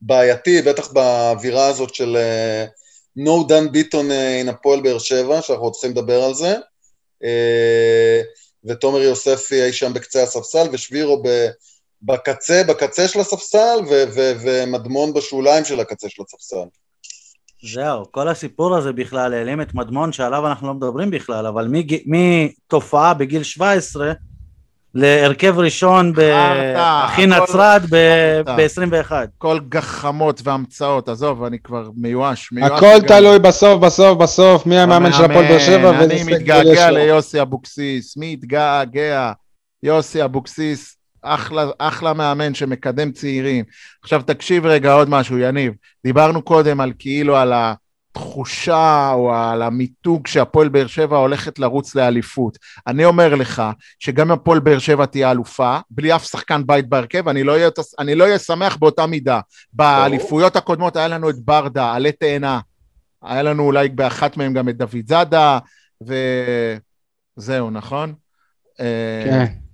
בעייתי, 0.00 0.62
בטח 0.62 0.92
באווירה 0.92 1.66
הזאת 1.66 1.94
של 1.94 2.16
uh, 2.16 3.20
no 3.20 3.48
done 3.48 3.70
ביטון 3.70 4.10
uh, 4.10 4.46
in 4.46 4.50
הפועל 4.50 4.80
באר 4.80 4.98
שבע, 4.98 5.42
שאנחנו 5.42 5.72
צריכים 5.72 5.90
לדבר 5.90 6.22
על 6.22 6.34
זה. 6.34 6.56
Uh, 7.22 7.26
ותומר 8.64 8.98
יוספי 8.98 9.62
אי 9.62 9.72
שם 9.72 9.92
בקצה 9.94 10.22
הספסל, 10.22 10.68
ושבירו 10.72 11.22
ב, 11.22 11.46
בקצה, 12.02 12.62
בקצה 12.68 13.08
של 13.08 13.20
הספסל, 13.20 13.78
ו, 13.90 14.04
ו, 14.14 14.32
ומדמון 14.40 15.14
בשוליים 15.14 15.64
של 15.64 15.80
הקצה 15.80 16.08
של 16.08 16.22
הספסל. 16.22 16.66
זהו, 17.74 18.12
כל 18.12 18.28
הסיפור 18.28 18.76
הזה 18.76 18.92
בכלל 18.92 19.34
העלים 19.34 19.60
את 19.60 19.74
מדמון 19.74 20.12
שעליו 20.12 20.46
אנחנו 20.46 20.68
לא 20.68 20.74
מדברים 20.74 21.10
בכלל, 21.10 21.46
אבל 21.46 21.68
מתופעה 22.06 23.14
בגיל 23.14 23.42
17 23.42 24.12
להרכב 24.94 25.58
ראשון 25.58 26.12
באחי 26.12 27.26
נצרת 27.26 27.82
חרטא. 27.82 28.56
ב-21. 28.56 29.12
כל 29.38 29.60
גחמות 29.68 30.40
והמצאות, 30.44 31.08
עזוב, 31.08 31.44
אני 31.44 31.58
כבר 31.58 31.90
מיואש. 31.96 32.52
מיואש 32.52 32.70
הכל 32.70 32.86
לגמרי. 32.86 33.08
תלוי 33.08 33.38
בסוף, 33.38 33.80
בסוף, 33.80 34.18
בסוף, 34.18 34.66
מי 34.66 34.78
המאמן 34.78 35.12
של 35.12 35.24
הפועל 35.24 35.48
באר 35.48 35.58
שבע, 35.58 36.04
אני 36.04 36.22
מתגעגע. 36.22 36.90
ליוסי 36.90 37.42
אבוקסיס, 37.42 38.16
מתגעגע. 38.16 39.32
יוסי 39.82 40.24
אבוקסיס, 40.24 40.95
אחלה, 41.34 41.66
אחלה 41.78 42.12
מאמן 42.12 42.54
שמקדם 42.54 43.12
צעירים. 43.12 43.64
עכשיו 44.02 44.22
תקשיב 44.22 44.66
רגע 44.66 44.92
עוד 44.92 45.08
משהו, 45.08 45.38
יניב. 45.38 45.72
דיברנו 46.04 46.42
קודם 46.42 46.80
על 46.80 46.92
כאילו 46.98 47.36
על 47.36 47.52
התחושה 48.16 49.10
או 49.12 49.34
על 49.34 49.62
המיתוג 49.62 50.26
שהפועל 50.26 50.68
באר 50.68 50.86
שבע 50.86 51.16
הולכת 51.16 51.58
לרוץ 51.58 51.94
לאליפות. 51.94 52.58
אני 52.86 53.04
אומר 53.04 53.34
לך 53.34 53.62
שגם 53.98 54.30
הפועל 54.30 54.58
באר 54.58 54.78
שבע 54.78 55.06
תהיה 55.06 55.30
אלופה, 55.30 55.78
בלי 55.90 56.14
אף 56.16 56.24
שחקן 56.24 56.66
בית 56.66 56.88
בהרכב, 56.88 57.28
אני 57.28 57.44
לא 57.44 57.52
אהיה, 57.52 57.68
אני 57.98 58.14
לא 58.14 58.24
אהיה 58.24 58.38
שמח 58.38 58.76
באותה 58.76 59.06
מידה. 59.06 59.40
באליפויות 59.72 60.56
הקודמות 60.56 60.96
היה 60.96 61.08
לנו 61.08 61.30
את 61.30 61.36
ברדה, 61.38 61.94
עלה 61.94 62.12
תאנה. 62.12 62.60
היה 63.22 63.42
לנו 63.42 63.62
אולי 63.62 63.88
באחת 63.88 64.36
מהם 64.36 64.52
גם 64.52 64.68
את 64.68 64.76
דוד 64.76 65.06
זאדה, 65.06 65.58
וזהו, 67.36 67.70
נכון? 67.70 68.14
אה, 68.80 69.22
כן. 69.24 69.65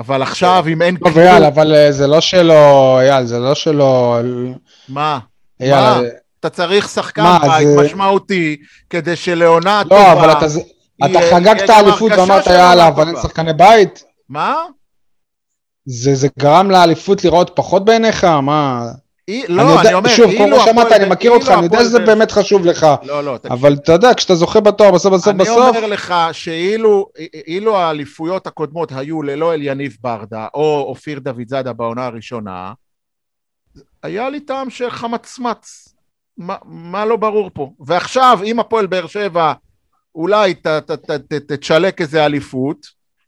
אבל 0.00 0.22
עכשיו, 0.22 0.64
אם 0.68 0.82
אין 0.82 0.96
טוב, 0.96 1.18
אייל, 1.18 1.44
אבל 1.44 1.74
אה, 1.74 1.92
זה 1.92 2.06
לא 2.06 2.20
שלו, 2.20 2.98
אייל, 3.00 3.26
זה 3.26 3.38
לא 3.38 3.54
שלו, 3.54 4.16
מה? 4.88 5.18
אייל, 5.60 5.74
מה? 5.74 5.96
אה, 5.96 6.08
אתה 6.40 6.50
צריך 6.50 6.88
שחקן 6.88 7.22
בית 7.42 7.68
זה- 7.68 7.82
משמעותי, 7.84 8.56
כדי 8.90 9.16
שלעונה 9.16 9.82
לא, 9.84 9.88
טובה... 9.88 10.12
אבל 10.12 10.30
אתה 10.32 11.20
חגגת 11.30 11.70
אליפות 11.70 12.12
ואמרת, 12.16 12.46
יאללה, 12.46 12.88
אבל 12.88 13.06
אין 13.06 13.14
טובה." 13.14 13.22
שחקני 13.22 13.52
בית? 13.52 14.04
מה? 14.28 14.54
זה 15.86 16.14
זה 16.14 16.28
גרם 16.38 16.70
לאליפות 16.70 17.24
לראות 17.24 17.50
פחות 17.54 17.84
בעיניך? 17.84 18.24
מה? 18.24 18.86
אי- 19.30 19.46
אני 19.46 19.56
לא, 19.56 19.62
יודע- 19.62 19.80
אני 19.88 19.94
אומר, 19.94 20.08
שוב, 20.10 20.30
אילו 20.30 20.56
כמו 20.56 20.64
שאמרת, 20.64 20.92
אני 20.92 21.08
מכיר 21.08 21.30
אותך, 21.30 21.46
אילו 21.48 21.58
אני 21.58 21.64
יודע 21.64 21.80
שזה 21.80 21.98
באמת 21.98 22.30
חשוב 22.30 22.66
לך. 22.66 22.86
לא, 23.02 23.24
לא, 23.24 23.36
תקשיב. 23.38 23.52
אבל 23.52 23.74
אתה 23.74 23.92
יודע, 23.92 24.14
כשאתה 24.16 24.34
זוכה 24.34 24.60
בתואר 24.60 24.90
בסוף 24.90 25.12
בסוף 25.14 25.28
אני 25.28 25.38
בסוף, 25.38 25.76
אומר 25.76 25.86
לך 25.86 26.14
שאילו 26.32 27.06
אילו 27.46 27.76
האליפויות 27.76 28.46
הקודמות 28.46 28.92
היו 28.92 29.22
ללא 29.22 29.54
אליניב 29.54 29.96
ברדה 30.00 30.46
או 30.54 30.84
אופיר 30.88 31.18
דוד 31.18 31.48
זאדה 31.48 31.72
בעונה 31.72 32.06
הראשונה, 32.06 32.72
היה 34.02 34.30
לי 34.30 34.40
טעם 34.40 34.70
של 34.70 34.90
חמצמץ. 34.90 35.88
מה, 36.36 36.56
מה 36.64 37.04
לא 37.04 37.16
ברור 37.16 37.50
פה? 37.54 37.72
ועכשיו, 37.80 38.38
אם 38.44 38.60
הפועל 38.60 38.86
באר 38.86 39.06
שבע 39.06 39.52
אולי 40.14 40.54
ת, 40.54 40.66
ת, 40.66 40.90
ת, 40.90 41.10
ת, 41.10 41.32
תצ'לק 41.52 42.00
איזה 42.00 42.24
אליפות, 42.26 42.86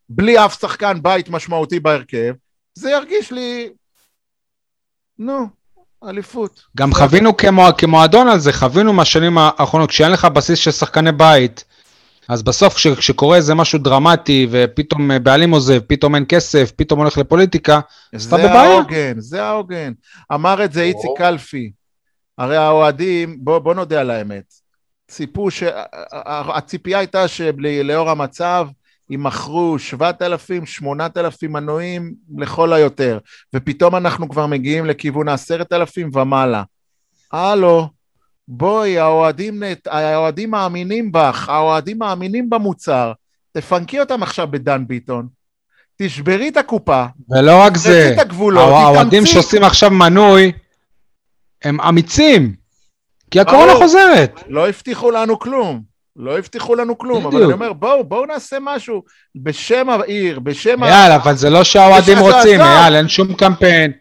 בלי 0.08 0.44
אף 0.44 0.60
שחקן 0.60 1.02
בית 1.02 1.28
משמעותי 1.28 1.80
בהרכב, 1.80 2.34
זה 2.74 2.90
ירגיש 2.90 3.32
לי... 3.32 3.70
נו, 5.18 5.46
אליפות. 6.08 6.62
גם 6.76 6.94
חווינו 6.94 7.36
כמו, 7.36 7.68
כמועדון 7.78 8.28
על 8.28 8.38
זה, 8.38 8.52
חווינו 8.52 8.92
מהשנים 8.92 9.38
האחרונות, 9.38 9.90
כשאין 9.90 10.12
לך 10.12 10.24
בסיס 10.24 10.58
של 10.58 10.70
שחקני 10.70 11.12
בית, 11.12 11.64
אז 12.28 12.42
בסוף 12.42 12.74
כש, 12.74 12.86
כשקורה 12.86 13.36
איזה 13.36 13.54
משהו 13.54 13.78
דרמטי, 13.78 14.46
ופתאום 14.50 15.10
אה, 15.10 15.18
בעלים 15.18 15.50
עוזב, 15.50 15.78
פתאום 15.78 16.14
אין 16.14 16.24
כסף, 16.28 16.72
פתאום 16.76 17.00
הולך 17.00 17.18
לפוליטיקה, 17.18 17.80
אז 18.14 18.26
אתה 18.26 18.36
זה 18.36 18.42
בבעיה. 18.42 18.72
העוגן, 18.72 19.20
זה 19.20 19.44
העוגן. 19.44 19.92
אמר 20.32 20.64
את 20.64 20.72
זה 20.72 20.82
איציק 20.82 21.10
קלפי. 21.16 21.72
הרי 22.38 22.56
האוהדים, 22.56 23.36
בוא, 23.40 23.58
בוא 23.58 23.74
נודה 23.74 24.00
על 24.00 24.10
האמת, 24.10 24.44
ציפו 25.08 25.50
ש... 25.50 25.62
הציפייה 26.54 26.98
הייתה 26.98 27.28
שלאור 27.28 28.10
המצב 28.10 28.68
יימכרו 29.12 29.78
7,000, 29.78 30.66
8,000 30.66 31.52
מנויים 31.52 32.14
לכל 32.38 32.72
היותר, 32.72 33.18
ופתאום 33.54 33.96
אנחנו 33.96 34.28
כבר 34.28 34.46
מגיעים 34.46 34.86
לכיוון 34.86 35.28
ה-10,000 35.28 36.16
ומעלה. 36.16 36.62
הלו, 37.32 37.88
בואי, 38.48 38.98
האוהדים, 38.98 39.62
האוהדים 39.86 40.50
מאמינים 40.50 41.12
בך, 41.12 41.48
האוהדים 41.48 41.98
מאמינים 41.98 42.50
במוצר, 42.50 43.12
תפנקי 43.52 44.00
אותם 44.00 44.22
עכשיו 44.22 44.48
בדן 44.50 44.86
ביטון. 44.86 45.28
תשברי 45.96 46.48
את 46.48 46.56
הקופה, 46.56 47.04
ולא 47.30 47.60
רק 47.60 47.76
זה, 47.76 48.16
האוהדים. 48.56 49.26
שעושים 49.26 49.64
עכשיו 49.64 49.90
מנוי, 49.90 50.52
הם 51.64 51.80
אמיצים, 51.80 52.54
כי 53.30 53.40
הקורונה. 53.40 53.74
חוזרת. 53.74 54.42
לא 54.48 54.68
הבטיחו 54.68 55.10
לנו 55.10 55.38
כלום. 55.38 55.91
לא 56.16 56.38
הבטיחו 56.38 56.74
לנו 56.74 56.98
כלום, 56.98 57.26
אבל 57.26 57.34
בדיוק. 57.34 57.44
אני 57.44 57.52
אומר, 57.52 57.72
בואו, 57.72 58.04
בואו 58.04 58.26
נעשה 58.26 58.56
משהו 58.60 59.02
בשם 59.36 59.90
העיר, 59.90 60.40
בשם 60.40 60.82
ה... 60.82 60.88
אייל, 60.88 61.12
אבל 61.12 61.36
זה 61.36 61.50
לא 61.50 61.64
שהאוהדים 61.64 62.18
לך 62.18 62.22
רוצים. 62.22 62.60
אייל, 62.60 62.94
אין 62.94 63.08
שום 63.08 63.34
קמפיין. 63.34 63.92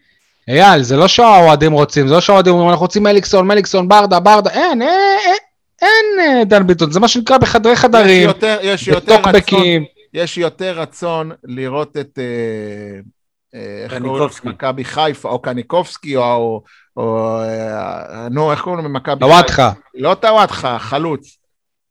אייל, 0.48 0.82
זה 0.82 0.98
לא 0.98 1.08
שהאוהדים 1.08 1.72
רוצים, 1.72 2.08
זה 2.08 2.14
לא 2.14 2.22
שהאוהדים 2.22 2.54
אומרים, 2.54 2.70
אנחנו 2.70 2.86
רוצים 2.86 3.04
מליקסון, 3.04 3.48
מליקסון, 3.48 3.88
ברדה, 3.88 4.20
ברדה, 4.20 4.50
אין, 4.50 4.82
אין, 4.82 4.90
אין, 5.26 5.38
אין 5.82 6.38
אה, 6.38 6.44
דן 6.46 6.68
ביטון, 6.68 6.92
זה 6.92 7.00
מה 7.00 7.08
שנקרא 7.08 7.38
בחדרי 7.38 7.76
חדרים, 7.76 8.28
יותר, 8.28 8.58
יש 8.62 8.88
יותר 8.88 9.14
רצון, 9.14 9.22
בטוקבקים. 9.22 9.86
יש 10.14 10.38
יותר 10.38 10.80
רצון 10.80 11.32
לראות 11.44 11.98
את... 11.98 12.20
אה, 12.20 13.00
אה, 13.56 13.84
איך 13.84 13.92
קוראים? 13.92 14.10
קניקובסקי. 14.10 14.50
מכבי 14.50 14.84
חיפה, 14.84 15.30
או 15.30 15.40
קניקובסקי, 15.40 16.16
או... 16.16 16.24
או, 16.24 16.64
או 16.98 17.42
אה, 17.42 18.28
נו, 18.32 18.52
איך 18.52 18.62
קוראים 18.62 18.84
לו 18.84 18.90
ממכבי 18.90 19.14
חיפה? 19.14 19.26
לוואטחה, 19.26 19.72
לא 19.96 20.14
טוואטחה, 20.14 20.80
חלוץ, 20.80 21.38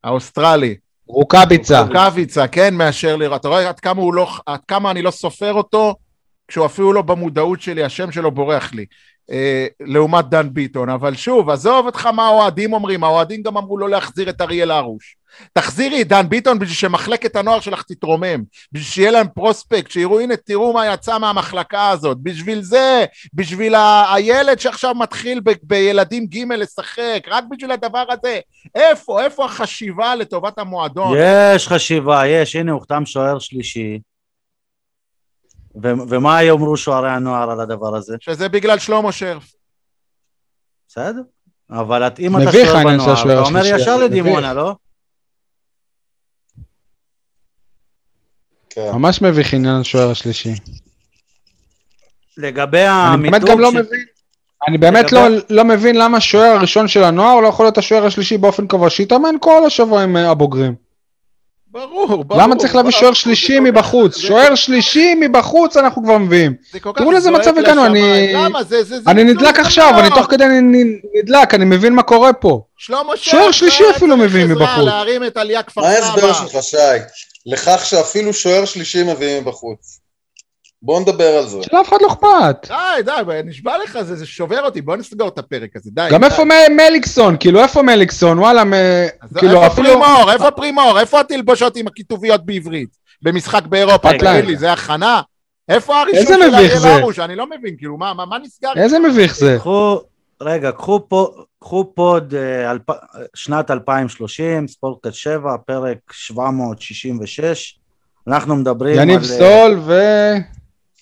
האוסטרלי. 0.05 0.75
רוקאביצה. 1.07 1.81
רוקאביצה, 1.81 2.49
כן, 2.49 2.75
מאשר 2.75 3.17
לראות. 3.17 3.41
אתה 3.41 3.49
רואה 3.49 3.69
עד 3.69 3.81
כמה, 3.81 4.03
לא, 4.13 4.29
עד 4.47 4.61
כמה 4.69 4.91
אני 4.91 5.03
לא 5.03 5.11
סופר 5.11 5.53
אותו, 5.53 5.95
כשהוא 6.49 6.67
אפילו 6.67 6.93
לא 6.93 7.03
במודעות 7.03 7.61
שלי, 7.61 7.85
השם 7.85 8.13
שלו 8.13 8.31
בורח 8.31 8.73
לי. 8.73 8.87
אה, 9.31 9.67
לעומת 9.81 10.29
דן 10.29 10.49
ביטון, 10.53 10.89
אבל 10.89 11.15
שוב, 11.15 11.51
עזוב 11.51 11.87
אותך 11.87 12.07
מה 12.07 12.27
האוהדים 12.27 12.73
אומרים, 12.73 13.05
האוהדים 13.05 13.43
גם 13.43 13.57
אמרו 13.57 13.79
לא 13.79 13.91
להחזיר 13.91 14.31
את 14.31 14.41
אריאל 14.41 14.71
הרוש. 14.71 15.17
תחזירי 15.53 16.03
את 16.03 16.09
דן 16.09 16.29
ביטון 16.29 16.59
בשביל 16.59 16.77
שמחלקת 16.77 17.37
הנוער 17.37 17.61
שלך 17.61 17.83
תתרומם, 17.83 18.43
בשביל 18.73 18.87
שיהיה 18.91 19.11
להם 19.11 19.27
פרוספקט, 19.35 19.91
שיראו, 19.91 20.21
הנה, 20.21 20.37
תראו 20.37 20.73
מה 20.73 20.95
יצא 20.95 21.19
מהמחלקה 21.19 21.89
הזאת, 21.91 22.19
בשביל 22.23 22.63
זה, 22.63 23.05
בשביל 23.35 23.75
ה- 23.75 24.15
הילד 24.15 24.61
שעכשיו 24.61 24.95
מתחיל 24.95 25.41
ב- 25.45 25.51
בילדים 25.63 26.27
ג' 26.27 26.53
לשחק, 26.53 27.23
רק 27.29 27.45
בשביל 27.51 27.71
הדבר 27.73 28.05
הזה. 28.11 28.39
איפה, 28.75 29.23
איפה 29.23 29.45
החשיבה 29.45 30.15
לטובת 30.15 30.59
המועדון? 30.59 31.17
יש 31.55 31.69
חשיבה, 31.69 32.27
יש, 32.27 32.57
הנה 32.57 32.73
הוחתם 32.73 33.07
שוער 33.07 33.39
שלישי. 33.39 33.99
ו- 35.83 36.09
ומה 36.09 36.43
יאמרו 36.43 36.77
שוערי 36.77 37.11
הנוער 37.11 37.51
על 37.51 37.61
הדבר 37.61 37.97
הזה? 37.97 38.17
שזה 38.21 38.49
בגלל 38.49 38.79
שלמה 38.79 39.13
שרף. 39.13 39.53
בסדר? 40.89 41.21
אבל 41.71 42.07
את- 42.07 42.21
אם 42.21 42.37
אתה 42.37 42.53
שוער 42.53 42.85
בנוער, 42.85 43.13
אתה 43.23 43.49
אומר 43.49 43.61
ישר 43.67 43.97
לדימונה, 43.97 44.55
לא? 44.55 44.75
כן. 48.71 48.91
ממש 48.93 49.23
מביך 49.23 49.55
עניין 49.55 49.75
השוער 49.77 50.11
השלישי. 50.11 50.55
לגבי 52.39 52.79
אני 52.89 53.23
באמת 53.23 53.35
המיתוג 53.35 53.51
גם 53.51 53.61
לא 53.61 53.71
ש- 53.71 53.75
מבין. 53.75 54.01
אני 54.69 54.79
באמת 54.79 55.13
לא, 55.13 55.29
לגבי- 55.29 55.55
לא 55.55 55.65
מבין 55.65 55.97
למה 55.97 56.17
השוער 56.17 56.57
הראשון 56.57 56.89
של 56.89 57.05
הנוער 57.05 57.41
לא 57.41 57.49
יכול 57.49 57.67
להיות 57.67 57.79
השוער 57.79 58.07
השלישי 58.07 58.39
באופן 58.39 58.67
קבוע, 58.67 58.91
שיתאמן 58.91 59.35
כל 59.41 59.67
השבוע 59.67 60.03
עם 60.03 60.17
אה, 60.17 60.31
הבוגרים. 60.31 60.75
ברור, 61.73 62.25
ברור. 62.25 62.43
למה 62.43 62.57
צריך 62.57 62.75
להביא. 62.75 62.91
שוער 62.91 63.13
שלישי 63.13 63.61
מבחוץ? 63.61 64.19
שוער 64.19 64.55
שלישי 64.55 65.15
מבחוץ 65.21 65.77
אנחנו 65.77 66.03
כבר 66.05 66.19
מביאים. 66.19 66.55
תראו 66.97 67.13
לאיזה 67.13 67.31
מצב 67.31 67.59
הגענו, 67.59 67.87
אני- 67.87 68.01
לשמיים. 68.01 68.37
למה? 68.37 68.63
זה, 68.63 68.83
זה, 68.85 69.01
זה 69.01 69.11
אני 69.11 69.25
נדלק 69.25 69.59
עכשיו. 69.59 69.95
אני 70.01 70.09
תוך 70.11 70.27
כדי 70.31 70.45
נדלק, 71.23 71.55
אני 71.55 71.65
מבין 71.65 71.95
מה 71.95 72.03
קורה 72.03 72.33
פה. 72.33 72.63
שלמה 72.79 73.13
שוער 73.17 73.51
שלישי 73.51 73.83
היה 73.85 73.97
אפילו 73.97 74.17
מביאים 74.17 74.49
מבחוץ. 74.49 74.87
מה 75.77 75.89
ההסבר. 75.89 76.33
שלך, 76.33 76.63
שי? 76.63 76.77
לכך 77.47 77.81
שאפילו 77.85 78.33
שוער 78.33 78.65
שלישי 78.65 79.03
מביאים 79.13 79.43
מבחוץ. 79.45 80.01
בוא 80.83 81.01
נדבר 81.01 81.25
על 81.39 81.47
זה. 81.49 81.63
שלאף 81.63 81.89
אחד 81.89 81.97
לא 82.03 82.07
אכפת. 82.09 82.69
די, 82.69 83.03
די, 83.27 83.41
נשבע 83.45 83.73
לך, 83.85 83.99
זה, 84.03 84.17
זה 84.17 84.27
שובר 84.27 84.65
אותי, 84.65 84.81
בוא 84.81 84.97
נסגור 84.97 85.29
את 85.29 85.39
הפרק 85.39 85.77
הזה, 85.77 85.91
די. 85.93 86.09
גם 86.11 86.21
די. 86.21 86.27
איפה 86.27 86.45
מ- 86.45 86.77
מליקסון? 86.77 87.37
כאילו 87.41 87.61
איפה 87.63 87.83
מליקסון? 87.83 88.39
וואלה, 88.39 88.65
מ- 88.65 88.73
כאילו 89.39 89.63
איפה 89.63 89.67
אפילו... 89.67 89.89
פרימור? 89.89 90.33
איפה 90.33 90.51
פרימור? 90.51 91.01
איפה 91.01 91.21
התלבושות 91.21 91.77
עם 91.77 91.87
הכיתוביות 91.87 92.45
בעברית? 92.47 92.89
במשחק 93.23 93.63
באירופה, 93.67 94.09
רגע, 94.09 94.19
תגיד 94.19 94.29
רגע. 94.29 94.47
לי, 94.47 94.57
זה 94.57 94.73
הכנה? 94.73 95.21
איפה 95.69 96.01
הראשון 96.01 96.19
איזה 96.19 96.35
של 96.35 96.55
אריאל? 96.55 97.01
הרוש? 97.01 97.19
אני 97.19 97.37
לא 97.37 97.47
מבין, 97.47 97.77
כאילו, 97.79 97.97
מה, 97.97 98.15
מה, 98.15 98.27
מה 98.27 98.39
נסגר? 98.39 98.73
איזה 98.77 98.99
מביך 98.99 99.37
זה. 99.37 99.57
קחו, 99.59 99.99
רגע, 100.43 100.73
קחו 100.73 101.01
פה, 101.09 101.31
קחו 101.61 101.93
פוד 101.95 102.35
אה, 102.35 102.71
אלפ... 102.71 102.83
שנת 103.35 103.71
2030, 103.71 104.69
ספורטקאסט 104.69 105.17
7, 105.17 105.57
פרק 105.67 105.99
766. 106.13 107.79
אנחנו 108.29 108.57
מדברים 108.57 108.97
יניב 108.97 109.19
על... 109.19 109.25
סול 109.25 109.79
ו... 109.79 109.93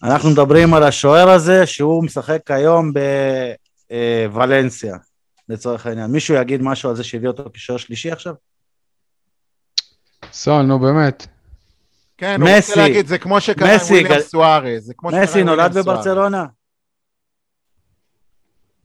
אנחנו 0.03 0.31
מדברים 0.31 0.75
על 0.75 0.83
השוער 0.83 1.31
הזה 1.31 1.67
שהוא 1.67 2.05
משחק 2.05 2.51
היום 2.51 2.93
בוולנסיה, 3.91 4.97
לצורך 5.49 5.87
העניין. 5.87 6.11
מישהו 6.11 6.35
יגיד 6.35 6.63
משהו 6.63 6.91
על 6.91 6.97
זה 6.97 7.05
שהביא 7.05 7.29
אותו 7.29 7.45
כשוער 7.55 7.79
שלישי 7.79 8.11
עכשיו? 8.11 8.35
סול, 10.33 10.63
נו 10.63 10.79
באמת. 10.79 11.27
כן, 12.17 12.41
הוא 12.41 12.51
מסי. 12.51 12.71
רוצה 12.73 12.83
להגיד, 12.83 13.07
זה 13.07 13.19
כמו 13.19 13.41
שקרה 13.41 13.73
עם 13.73 13.79
וויליאם 13.79 14.21
סוארז. 14.21 14.93
מסי 15.03 15.45
נולד. 15.45 15.79
בברצלונה? 15.79 16.45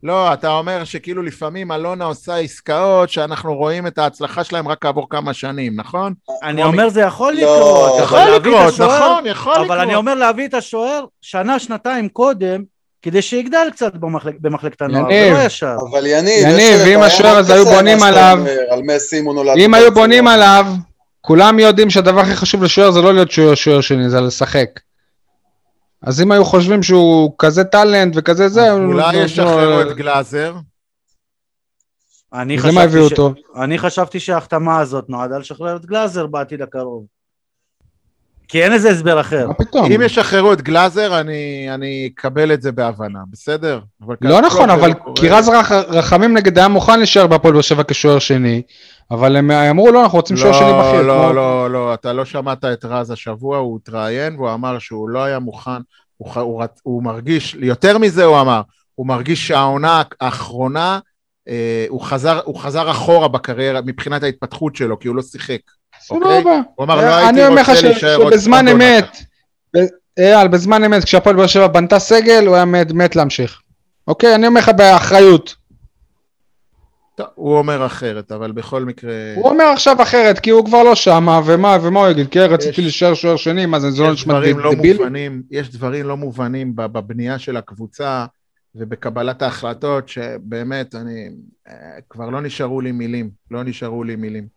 לא, 0.04 0.34
אתה 0.34 0.50
אומר 0.52 0.84
שכאילו 0.84 1.24
לפעמים 1.24 1.72
אלונה 1.72 2.06
עושה 2.06 2.36
עסקאות 2.36 3.10
שאנחנו 3.10 3.56
רואים 3.56 3.88
את 3.88 3.98
ההצלחה 3.98 4.44
שלהם 4.44 4.68
רק 4.68 4.78
כעבור 4.82 5.08
כמה 5.10 5.34
שנים, 5.34 5.74
נכון? 5.76 6.14
אני 6.44 6.64
אומר 6.64 6.90
זה 6.90 7.02
יכול 7.02 7.34
לא, 7.34 7.40
לקרות, 7.42 8.02
יכול 8.04 8.20
לקרות, 8.20 8.74
נכון, 8.80 9.26
יכול 9.26 9.54
לקרות. 9.54 9.68
אבל 9.68 9.80
אני 9.80 9.96
אומר 9.96 10.14
להביא 10.16 10.48
את 10.48 10.54
השוער 10.54 11.06
שנה, 11.22 11.60
שנתיים 11.60 12.10
קודם, 12.10 12.62
כדי 13.02 13.22
שיגדל 13.22 13.68
קצת 13.72 13.94
במחלק- 13.96 14.36
במחלקת 14.42 14.82
הנוער, 14.82 15.12
יניב. 15.12 15.34
ולא 15.34 15.44
ישר. 15.46 15.76
אבל 15.92 16.06
יניב, 16.06 16.44
יניב, 16.44 16.78
בעיה 16.84 17.06
השוער 17.06 17.38
הזה 17.38 17.54
היו 17.54 17.66
בונים 17.66 18.04
עליו- 18.04 18.38
אומר, 18.40 18.58
על 18.70 18.82
מסי 18.84 19.20
אם 19.20 19.26
אם 19.58 19.74
היו. 19.74 19.92
בונים 19.94 20.28
עליו, 20.28 20.66
כולם 21.22 21.60
יודעים 21.60 21.90
שהדבר 21.90 22.20
הכי 22.20 22.36
חשוב 22.36 22.64
לשוער 22.64 22.92
זה 22.92 23.02
לא 23.02 23.14
להיות 23.14 23.32
שוער 23.56 23.82
שני, 23.82 24.10
זה 24.10 24.22
לשחק. 24.22 24.70
אז 26.04 26.22
אם 26.22 26.32
היו 26.32 26.46
חושבים 26.46 26.84
שהוא 26.84 27.32
כזה 27.40 27.64
טאלנט 27.64 28.14
וכזה 28.18 28.50
זה, 28.50 28.72
אולי 28.72 29.18
ישחררו 29.18 29.82
את 29.82 29.96
גלאזר. 29.96 30.56
אני 32.34 32.60
זה 32.60 32.72
מה 32.72 32.82
הביאו 32.82 33.04
חשבתי, 33.06 33.16
ש... 33.16 33.20
אותו. 33.20 33.34
אני 33.64 33.78
חשבתי 33.78 34.20
שההחתמה 34.20 34.80
הזאת 34.80 35.10
נועדה 35.10 35.38
לשחרר 35.38 35.76
את 35.76 35.86
גלאזר 35.86 36.28
בעתיד 36.28 36.62
הקרוב. 36.62 37.06
כי 38.48 38.64
אין 38.64 38.74
איזה 38.74 38.90
הסבר 38.90 39.22
אחר. 39.22 39.48
מה 39.48 39.54
פתאום? 39.54 39.92
אם 39.92 40.02
ישחררו 40.02 40.54
את 40.54 40.62
גלאזר, 40.62 41.20
אני 41.20 41.68
אני 41.74 42.10
אקבל 42.16 42.54
את 42.54 42.62
זה 42.62 42.72
בהבנה, 42.72 43.20
בסדר? 43.32 43.80
אבל 44.06 44.16
לא 44.22 44.42
נכון, 44.42 44.70
אבל 44.70 44.88
לא 44.90 44.94
קורה. 44.94 45.16
כי 45.16 45.30
רז 45.30 45.50
רח- 45.50 45.72
רחמים 45.72 46.38
נגד 46.38 46.58
היה 46.58 46.68
מוכן 46.68 46.98
להישאר 46.98 47.28
בהפועל 47.28 47.54
באר 47.54 47.62
שבע 47.62 47.84
כשוער 47.88 48.20
שני, 48.20 48.62
אבל 49.12 49.36
הם 49.36 49.52
אמרו 49.52 49.92
לא, 49.92 50.04
אנחנו 50.04 50.18
רוצים 50.18 50.38
שוער 50.38 50.54
שני 50.54 50.68
בכיר. 50.80 51.02
לא, 51.02 51.14
כמו- 51.14 51.34
לא, 51.34 51.36
לא, 51.36 51.72
לא, 51.72 51.94
אתה 51.94 52.14
לא 52.14 52.26
שמעת 52.26 52.66
את 52.66 52.86
רז 52.86 53.12
השבוע, 53.12 53.58
הוא 53.58 53.80
התראיין 53.84 54.36
והוא 54.36 54.54
אמר 54.54 54.80
שהוא 54.80 55.10
לא 55.10 55.24
היה 55.24 55.40
מוכן, 55.40 55.72
הוא, 56.18 56.30
ח- 56.34 56.38
הוא, 56.38 56.64
רצ- 56.64 56.80
הוא 56.84 57.04
מרגיש, 57.04 57.56
יותר 57.60 57.98
מזה 57.98 58.24
הוא 58.24 58.42
אמר, 58.42 58.62
הוא 58.96 59.08
מרגיש 59.08 59.48
שהעונה 59.48 60.02
האחרונה, 60.22 61.00
אה, 61.50 61.86
הוא, 61.90 62.02
חזר, 62.02 62.40
הוא 62.46 62.60
חזר 62.60 62.92
אחורה 62.92 63.28
בקריירה 63.28 63.82
מבחינת 63.86 64.24
ההתפתחות 64.24 64.76
שלו, 64.76 65.00
כי 65.00 65.08
הוא 65.08 65.16
לא 65.16 65.22
שיחק. 65.22 65.60
אוקיי? 66.12 66.40
סבבה. 66.42 66.60
הוא 66.76 66.84
אמר, 66.86 66.96
לא 66.96 67.02
הייתי 67.02 67.46
אומר 67.48 67.62
לך 67.62 67.70
רוצה 67.70 67.82
ש- 67.82 67.84
להישאר 67.84 68.16
עוד 68.16 68.34
עונה 68.68 68.72
אמת, 68.72 69.04
אחת." 69.04 69.18
ב- 69.78 70.20
אייל, 70.20 70.48
בזמן 70.48 70.84
אמת, 70.84 71.04
כשהפועל 71.04 71.36
באר 71.36 71.48
שבע 71.48 71.68
בנתה 71.68 72.00
סגל, 72.00 72.48
הוא 72.48 72.56
היה 72.56 72.66
מת- 72.66 72.92
מת 72.92 73.16
להמשיך. 73.16 73.60
אוקיי? 74.08 74.36
אני 74.36 74.48
אומר 74.48 74.60
לך 74.62 74.70
באחריות. 74.70 75.56
טוב, 77.16 77.28
הוא 77.36 77.58
אומר 77.58 77.86
אחרת, 77.86 78.32
אבל 78.32 78.52
בכל 78.52 78.86
מקרה... 78.86 79.14
הוא 79.36 79.50
אומר 79.50 79.64
עכשיו 79.66 80.02
אחרת, 80.02 80.40
כי 80.40 80.50
הוא 80.50 80.66
כבר 80.66 80.84
לא 80.84 80.96
שמה, 80.96 81.42
ומה, 81.46 81.78
ומה 81.84 82.00
הוא 82.00 82.08
יגיד? 82.10 82.28
כי 82.28 82.40
רציתי 82.40 82.70
יש- 82.70 82.80
להישאר 82.80 83.14
שוער 83.14 83.36
שני, 83.36 83.66
מה 83.66 83.80
זה, 83.80 83.92
זה 83.92 84.04
לא 84.04 84.12
נשמע 84.14 84.40
לא 84.40 84.74
דביל? 84.76 84.98
מובנים, 84.98 85.44
יש 85.52 85.70
דברים 85.72 86.06
לא 86.06 86.18
מובנים 86.18 86.76
בבנייה 86.76 87.40
של 87.40 87.58
הקבוצה 87.58 88.26
ובקבלת 88.76 89.42
ההחלטות, 89.42 90.10
שבאמת, 90.10 90.96
אני... 90.96 91.30
אה, 91.70 91.74
כבר 92.10 92.30
לא 92.30 92.42
נשארו 92.42 92.82
לי 92.82 92.92
מילים, 92.92 93.30
לא 93.52 93.64
נשארו 93.64 94.04
לי 94.04 94.16
מילים. 94.16 94.48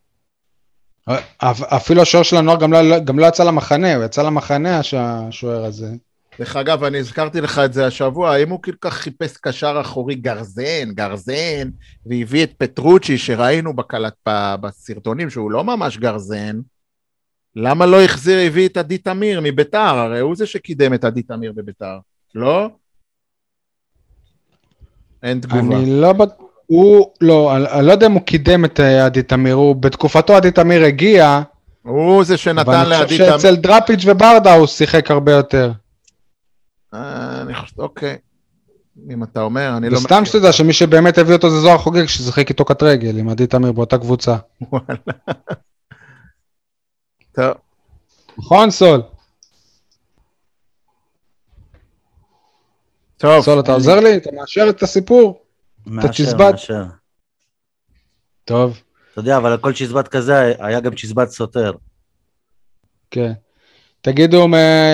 אפ- 1.39 1.63
אפילו 1.63 2.03
השוער 2.03 2.23
של 2.23 2.37
הנוער 2.37 2.59
גם 2.61 2.73
לא- 2.73 2.99
גם 2.99 3.19
לא 3.19 3.27
יצא 3.27 3.45
למחנה, 3.45 3.95
הוא 3.97 4.05
יצא 4.05 4.23
למחנה, 4.23 4.79
הש- 4.79 4.95
השוער 4.95 5.65
הזה. 5.65 5.89
דרך 6.39 6.57
אגב, 6.57 6.84
אני 6.84 6.99
הזכרתי 6.99 7.41
לך 7.41 7.59
את 7.59 7.72
זה 7.72 7.87
השבוע, 7.87 8.30
האם 8.30 8.51
הוא 8.51 8.62
כל 8.62 8.72
כך 8.80 8.95
חיפש 8.95 9.37
קשר 9.37 9.78
אחורי 9.80 10.14
גרזן, 10.14 10.93
גרזן, 10.95 11.70
והביא 12.07 12.45
את 12.45 12.53
פטרוצ'י 12.59 13.18
שראינו 13.18 13.76
בקלט, 13.76 14.14
בסרטונים 14.61 15.30
שהוא 15.30 15.51
לא 15.51 15.64
ממש 15.64 15.99
גרזן, 15.99 16.61
למה 17.57 17.87
לא 17.87 18.03
החזיר, 18.03 18.39
הביא 18.47 18.68
את 18.68 18.76
עדי 18.76 18.99
תמיר 18.99 19.41
מביתר? 19.43 19.78
הרי 19.78 20.20
הוא 20.20 20.37
זה 20.37 20.47
שקידם 20.47 20.95
את 20.95 21.05
עדי 21.05 21.22
תמיר 21.22 21.53
בביתר, 21.57 21.99
לא? 22.34 22.68
אין 25.22 25.41
תגובה. 25.41 25.76
אני 25.76 26.01
לא 26.01 26.12
בט... 26.12 26.28
הוא, 26.66 27.11
לא, 27.20 27.57
אני 27.57 27.64
אני 27.70 27.87
לא 27.87 27.93
יודע 27.93 28.07
אם 28.07 28.12
הוא 28.12 28.22
קידם 28.22 28.64
את 28.64 28.80
אה, 28.80 29.07
עדי 29.07 29.22
תמיר, 29.22 29.55
הוא 29.55 29.76
בתקופתו 29.76 30.37
עדי 30.37 30.51
תמיר 30.51 30.84
הגיע, 30.84 31.41
הוא 31.82 32.24
זה 32.24 32.32
אבל 32.32 32.39
שנתן 32.39 32.70
אני 32.70 32.91
לעדי 32.91 33.05
חושב 33.05 33.26
תמיר. 33.26 33.39
שאצל 33.39 33.57
דראפיץ' 33.57 34.03
וברדה 34.07 34.55
הוא 34.55 34.66
שיחק 34.66 35.11
הרבה 35.11 35.32
יותר. 35.32 35.72
אה, 36.97 37.43
אני 37.43 37.55
חושב, 37.55 37.81
אוקיי. 37.81 38.19
אם 39.11 39.23
אתה 39.23 39.43
אומר, 39.43 39.77
אני 39.77 39.91
לא... 39.91 39.99
מכיר. 40.05 40.25
שתדע 40.25 40.53
שמי 40.53 40.73
שבאמת 40.73 41.19
הביא 41.19 41.35
אותו 41.35 41.51
זה 41.51 41.61
זוהר 41.61 41.79
חוגג, 41.79 42.07
ששיחק 42.07 42.49
איתו 42.49 42.65
קט 42.65 42.83
רגל 42.83 43.19
עם 43.19 43.29
עדי 43.29 43.47
תמיר 43.47 43.73
באותה 43.73 43.99
קבוצה. 43.99 44.37
וואלה. 44.73 44.87
טוב, 47.33 47.55
נכון, 48.39 48.71
סול? 48.71 49.03
טוב. 53.17 53.45
סול, 53.45 53.61
אתה 53.61 53.73
עוזר 53.73 54.01
לי? 54.01 54.17
אתה 54.17 54.31
מאשר 54.33 54.67
את 54.71 54.83
הסיפור? 54.83 55.43
מאשר? 55.87 56.37
מאשר. 56.37 56.85
טוב, 58.45 58.81
אתה 59.13 59.21
יודע, 59.21 59.37
אבל 59.37 59.53
על 59.53 59.59
כל 59.59 59.73
צ'יזבט 59.73 60.09
כזה 60.09 60.55
היה 60.59 60.81
גם 60.81 60.95
צ'יזבט 60.95 61.29
סותר. 61.29 61.73
כן. 63.11 63.33
תגידו, 64.07 64.47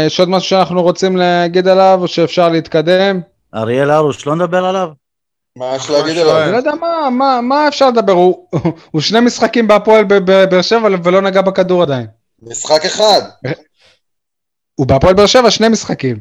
יש 0.07 0.21
עוד 0.21 0.29
משהו 0.29 0.49
שאנחנו 0.49 0.83
רוצים 0.83 1.17
להגיד 1.17 1.69
עליו, 1.69 1.99
או 2.03 2.09
שאפשר 2.09 2.49
להתקדם? 2.49 3.21
אריאל 3.55 3.91
הרוש, 3.91 4.27
לא 4.27 4.37
נדבר 4.37 4.65
עליו? 4.65 4.89
מה 5.57 5.77
יש 5.77 5.91
להגיד? 5.91 6.19
עליו? 6.19 6.43
אני 6.43 6.53
לא 6.53 6.57
יודע 6.57 6.75
מה, 6.75 7.11
מה, 7.11 7.41
מה 7.41 7.69
אפשר 7.69 7.89
לדבר, 7.89 8.13
הוא, 8.13 8.47
הוא 8.91 9.01
שני 9.01 9.21
משחקים 9.21 9.69
בהפועל 9.69 10.05
באר 10.05 10.63
שבע 10.63 10.89
ולא 11.05 11.21
נגע 11.21 11.43
בכדור 11.43 11.83
עדיין. 11.83 12.07
משחק 12.43 12.85
אחד. 12.85 13.21
הוא 14.75 14.87
בהפועל 14.87 15.15
באר 15.15 15.27
שבע 15.27 15.51
שני 15.51 15.69
משחקים. 15.69 16.19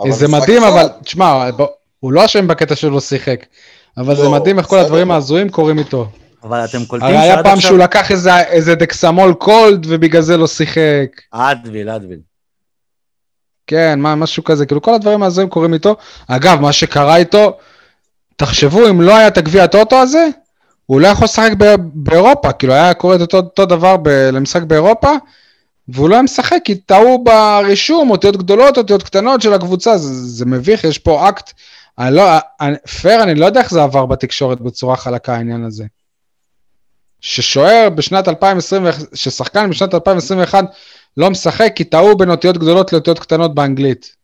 אבל 0.00 0.12
זה 0.12 0.28
משחק 0.28 0.42
מדהים, 0.42 0.64
אחד. 0.64 0.72
אבל, 0.72 0.88
תשמע, 1.02 1.50
הוא 2.00 2.12
לא 2.12 2.24
אשם 2.24 2.46
בקטע 2.46 2.76
שלא 2.76 3.00
שיחק. 3.00 3.46
אבל 3.96 4.16
זה 4.16 4.22
לא, 4.22 4.30
מדהים 4.30 4.58
איך 4.58 4.66
כל. 4.66 4.78
הדברים 4.78 5.10
ההזויים 5.10 5.48
קורים 5.48 5.78
איתו. 5.78 6.06
אבל 6.44 6.64
אתם 6.64 6.84
קולטים 6.84 7.08
הרי 7.08 7.18
היה 7.18 7.34
שעד 7.34 7.44
פעם 7.44 7.52
עכשיו... 7.52 7.68
שהוא 7.68 7.78
לקח 7.78 8.10
איזה, 8.10 8.40
איזה 8.40 8.74
דקסמול 8.74 9.34
קולד 9.34 9.86
ובגלל 9.88 10.22
זה 10.22 10.36
לא 10.36 10.46
שיחק. 10.46 11.20
אדוויל, 11.30 11.90
אדוויל. 11.90 12.18
כן, 13.66 14.00
מה, 14.00 14.14
משהו 14.14 14.44
כזה, 14.44 14.66
כאילו 14.66 14.82
כל 14.82 14.94
הדברים 14.94 15.22
ההזויים 15.22 15.50
קורים 15.50 15.74
איתו. 15.74 15.96
אגב, 16.28 16.60
מה 16.60 16.72
שקרה 16.72 17.16
איתו, 17.16 17.56
תחשבו, 18.36 18.88
אם 18.88 19.00
לא 19.00 19.16
היה 19.16 19.28
את 19.28 19.38
הגביע 19.38 19.64
הטוטו 19.64 19.96
הזה, 19.96 20.28
הוא 20.86 21.00
לא 21.00 21.08
יכול 21.08 21.24
לשחק 21.24 21.50
באירופה, 21.94 22.52
כאילו 22.52 22.72
היה 22.72 22.94
קורה 22.94 23.16
את 23.16 23.20
אותו, 23.20 23.36
אותו 23.36 23.66
דבר 23.66 23.96
ב- 23.96 24.08
למשחק 24.08 24.62
באירופה, 24.62 25.10
והוא 25.88 26.08
לא 26.08 26.14
היה 26.14 26.22
משחק, 26.22 26.58
כי 26.64 26.74
טעו 26.74 27.24
ברישום, 27.24 28.10
אותיות 28.10 28.36
גדולות, 28.36 28.78
אותיות 28.78 29.02
קטנות 29.02 29.42
של 29.42 29.52
הקבוצה, 29.52 29.98
זה, 29.98 30.14
זה 30.14 30.46
מביך, 30.46 30.84
יש 30.84 30.98
פה 30.98 31.28
אקט, 31.28 31.52
אני 31.98 32.16
לא, 32.16 32.22
אני, 32.60 32.76
פייר, 33.00 33.22
אני 33.22 33.34
לא 33.34 33.46
יודע 33.46 33.60
איך 33.60 33.70
זה 33.70 33.82
עבר 33.82 34.06
בתקשורת 34.06 34.60
בצורה 34.60 34.96
חלקה 34.96 35.34
העניין 35.34 35.64
הזה. 35.64 35.84
ששוער 37.22 37.88
בשנת 37.94 38.28
2020, 38.28 38.86
ששחקן 39.14 39.70
בשנת 39.70 39.94
2021 39.94 40.64
לא 41.16 41.30
משחק, 41.30 41.72
כי 41.74 41.84
טעו 41.84 42.16
בין 42.16 42.30
אותיות 42.30 42.58
גדולות 42.58 42.92
לאותיות 42.92 43.18
קטנות 43.18 43.54
באנגלית. 43.54 44.16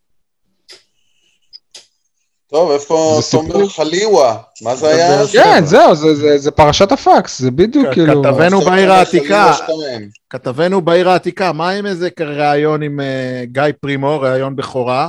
טוב, 2.50 2.70
איפה 2.70 3.20
זה 3.22 3.30
תומר. 3.30 3.68
חליווה? 3.68 4.36
מה 4.62 4.76
זה 4.76 4.88
היה? 4.88 5.26
כן, 5.32 5.64
זהו, 5.64 5.94
זה, 5.94 6.14
זה, 6.14 6.38
זה 6.38 6.50
פרשת 6.50 6.92
הפקס, 6.92 7.38
זה 7.38 7.50
בדיוק 7.50 7.86
כ- 7.90 7.94
כאילו... 7.94 8.22
כתבנו 8.22 8.60
בעיר 8.60 8.92
העתיקה. 8.92 9.52
שתיים. 9.52 10.08
כתבנו 10.30 10.80
בעיר 10.80 11.10
העתיקה, 11.10 11.52
מה 11.52 11.70
עם 11.70 11.86
איזה 11.86 12.08
ראיון 12.20 12.82
עם 12.82 13.00
אה, 13.00 13.42
גיא 13.44 13.62
פרימו, 13.80 14.20
ראיון 14.20 14.56
בכורה? 14.56 15.08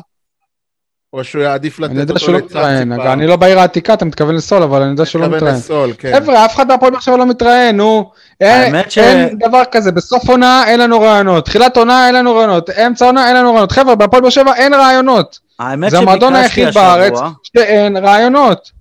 או 1.13 1.23
שהוא 1.23 1.41
יעדיף 1.43 1.79
לתת 1.79 1.91
אני 1.91 1.99
יודע 1.99 2.13
אותו 2.13 2.23
שהוא 2.25 2.33
לא 2.33 2.37
לצד 2.39 2.45
מתראיין, 2.47 2.89
ציפה? 2.91 3.03
אגב, 3.03 3.11
אני 3.11 3.27
לא 3.27 3.35
בעיר 3.35 3.59
העתיקה, 3.59 3.93
אתה 3.93 4.05
מתכוון 4.05 4.35
לסול, 4.35 4.63
אבל 4.63 4.81
אני 4.81 4.91
יודע 4.91 5.05
שהוא 5.05 5.21
לא 5.21 5.25
מתכוון 5.27 5.37
מתראיין. 5.43 5.57
לסול, 5.59 5.93
כן. 5.97 6.19
חבר'ה, 6.19 6.45
אף 6.45 6.55
אחד 6.55 6.67
בהפועל 6.67 6.91
באר 6.91 6.99
שבע 6.99 7.17
לא 7.17 7.25
מתראיין, 7.25 7.77
נו. 7.77 8.11
אין, 8.41 8.75
ש- 8.89 8.97
אין 8.97 9.37
דבר 9.37 9.61
כזה, 9.71 9.91
בסוף 9.91 10.29
עונה 10.29 10.63
אין 10.67 10.79
לנו 10.79 10.99
רעיונות, 11.01 11.45
תחילת 11.45 11.77
עונה 11.77 12.07
אין 12.07 12.15
לנו 12.15 12.35
רעיונות, 12.35 12.69
אמצע 12.69 13.05
עונה 13.05 13.27
אין 13.27 13.35
לנו 13.35 13.49
רעיונות. 13.49 13.71
חבר'ה, 13.71 13.95
בהפועל 13.95 14.21
באר 14.21 14.29
שבע 14.29 14.55
אין 14.55 14.73
רעיונות. 14.73 15.39
האמת 15.59 15.91
זה 15.91 15.97
המועדון 15.97 16.35
היחיד 16.35 16.67
בארץ. 16.73 17.19
שאין 17.43 17.97
רעיונות. 17.97 18.71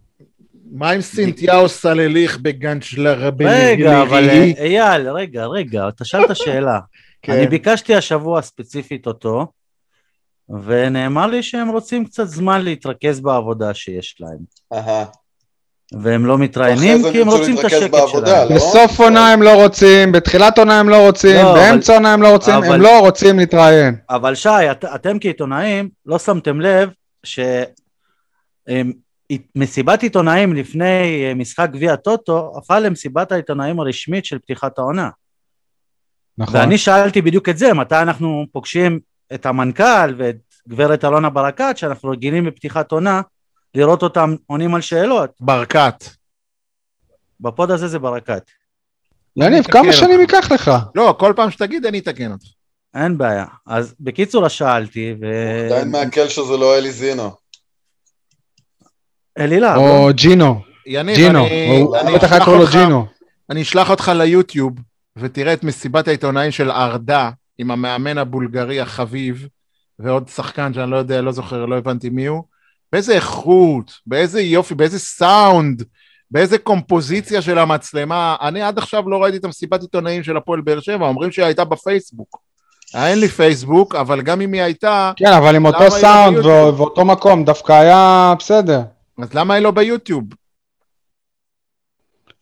מה 0.73 0.91
עם 0.91 1.01
סינתיהו 1.01 1.69
סלליך 1.69 2.39
בגנצ'לר 2.39 3.31
רגע, 3.41 4.03
אבל 4.03 4.29
אה, 4.31 4.51
אייל, 4.59 5.11
רגע, 5.11 5.45
רגע, 5.47 5.89
אתה 5.89 6.05
שאלת 6.05 6.37
שאלה. 6.37 6.79
כן. 7.23 7.33
אני 7.33 7.47
ביקשתי 7.47 7.95
השבוע 7.95 8.43
ספציפית 8.43 9.07
אותו, 9.07 9.47
ונאמר 10.65 11.27
לי 11.27 11.43
שהם 11.43 11.69
רוצים 11.69 12.05
קצת 12.05 12.27
זמן 12.27 12.63
להתרכז 12.63 13.21
בעבודה 13.21 13.75
שיש 13.75 14.17
להם. 14.21 14.39
אהה. 14.73 15.05
והם 15.93 16.27
לא 16.27 16.39
מתראיינים 16.39 17.03
כי 17.13 17.21
הם 17.21 17.29
רוצים 17.29 17.59
את 17.59 17.65
השקט 17.65 17.91
בעבודה, 17.91 18.27
שלהם. 18.27 18.49
לא? 18.49 18.57
בסוף 18.57 19.01
עונה 19.01 19.33
הם 19.33 19.43
לא 19.43 19.63
רוצים, 19.65 20.13
בתחילת 20.13 20.59
עונה 20.59 20.81
הם 20.81 20.89
לא 20.89 21.07
רוצים, 21.07 21.45
לא, 21.45 21.55
באמצע 21.55 21.95
עונה 21.95 22.13
הם 22.13 22.23
לא 22.23 22.29
רוצים, 22.29 22.55
אבל- 22.55 22.75
הם 22.75 22.81
לא 22.81 22.99
רוצים 23.01 23.39
להתראיין. 23.39 23.97
אבל 24.11 24.35
שי, 24.35 24.49
את, 24.71 24.85
אתם 24.95 25.19
כעיתונאים 25.19 25.89
לא 26.07 26.19
שמתם 26.19 26.61
לב 26.61 26.91
שמסיבת 29.57 30.03
עיתונאים 30.03 30.53
לפני 30.55 31.25
אה, 31.25 31.35
משחק 31.35 31.69
גביע 31.73 31.93
הטוטו 31.93 32.53
הפכה 32.59 32.81
למסיבת 32.81 33.33
העיתונאים 33.33 33.81
הרשמית 33.81 34.25
של 34.25 34.39
פתיחת 34.39 34.79
העונה. 34.79 35.09
נכון. 36.39 36.61
ואני 36.61 36.79
שאלתי 36.79 37.23
בדיוק 37.23 37.49
את 37.49 37.59
זה, 37.59 37.75
מתי 37.75 37.97
אנחנו 38.03 38.47
פוגשים 38.53 39.01
את 39.35 39.47
המנכ"ל 39.47 40.15
ואת 40.17 40.37
גברת 40.69 41.05
אלונה 41.05 41.31
ברקת, 41.31 41.75
שאנחנו 41.77 42.11
רגילים 42.11 42.45
בפתיחת 42.47 42.93
עונה, 42.93 43.21
לראות 43.75 44.03
אותם 44.03 44.35
עונים 44.47 44.75
על 44.75 44.81
שאלות. 44.81 45.31
ברקת. 45.41 46.05
בפוד 47.41 47.71
הזה 47.71 47.89
זה 47.89 47.99
ברקת. 47.99 48.43
יניב, 49.37 49.65
כמה 49.65 49.93
שנים. 49.93 50.21
ייקח 50.21 50.53
לך? 50.53 50.71
לא, 50.95 51.17
כל 51.19 51.33
פעם 51.37 51.51
שתגיד 51.51 51.87
אני 51.87 51.99
אתקן 51.99 52.33
אותך. 52.33 52.47
אין 52.95 53.19
בעיה. 53.19 53.45
אז 53.67 53.95
בקיצור, 54.01 54.45
אז 54.47 54.53
שאלתי, 54.53 55.15
ו... 55.21 55.27
עדיין 55.67 55.91
מעכל 55.91 56.29
שזה 56.29 56.57
לא 56.57 56.79
אלי 56.79 56.93
זינו. 56.93 57.31
אלילה, 59.39 59.77
או 59.77 60.09
ג'ינו, 60.13 60.61
יניב, 60.87 61.17
ג'ינו, 61.17 61.47
אני- 61.47 61.81
הוא 61.81 61.97
אני 61.97 62.15
בטח 62.15 62.25
היה 62.33 62.37
אשלח 62.37 62.45
קורא 62.45 62.57
לו 62.57 62.63
אותך- 62.63 62.73
ג'ינו. 62.75 63.07
אני 63.51 63.63
אשלח 63.63 63.91
אותך 63.91 64.13
ליוטיוב, 64.15 64.73
ותראה 65.19 65.53
את 65.53 65.65
מסיבת 65.65 66.09
העיתונאים 66.09 66.51
של 66.51 66.71
ארדה, 66.71 67.31
עם 67.59 67.71
המאמן 67.71 68.19
הבולגרי 68.19 68.81
החביב, 68.81 69.49
ועוד 69.99 70.29
שחקן 70.29 70.75
שאני 70.75 70.91
לא 70.91 70.97
יודע, 70.97 71.21
לא 71.21 71.33
זוכר, 71.33 71.67
לא 71.67 71.79
הבנתי 71.79 72.11
מי 72.11 72.27
הוא. 72.27 72.43
באיזה 72.93 73.13
איכות, 73.13 73.93
באיזה 74.07 74.41
יופי, 74.41 74.75
באיזה 74.75 74.99
סאונד, 74.99 75.85
באיזה 76.31 76.59
קומפוזיציה 76.59 77.43
של 77.43 77.59
המצלמה. 77.59 78.37
אני 78.41 78.63
עד 78.63 78.79
עכשיו 78.79 79.09
לא 79.09 79.23
ראיתי 79.23 79.37
את 79.37 79.45
המסיבת 79.45 79.81
עיתונאים 79.81 80.23
של 80.23 80.37
הפועל 80.37 80.61
באר 80.61 80.81
שבע, 80.81 81.07
אומרים 81.07 81.33
שהיא 81.33 81.45
הייתה 81.47 81.65
בפייסבוק. 81.65 82.39
אין 82.95 83.21
לי 83.21 83.29
פייסבוק, 83.29 83.95
אבל 83.95 84.23
גם 84.23 84.41
אם 84.41 84.53
היא 84.53 84.63
הייתה, 84.63 85.13
כן, 85.17 85.33
אבל 85.33 85.57
עם 85.57 85.67
אותו 85.67 85.85
לא 85.85 85.91
סאונד 85.91 86.39
ואותו 86.39 87.05
מקום, 87.05 87.45
דווקא 87.45 87.73
היה 87.73 88.35
בסדר. 88.39 88.81
אז 89.19 89.35
למה 89.35 89.55
היא 89.55 89.63
לא 89.63 89.71
ביוטיוב? 89.71 90.25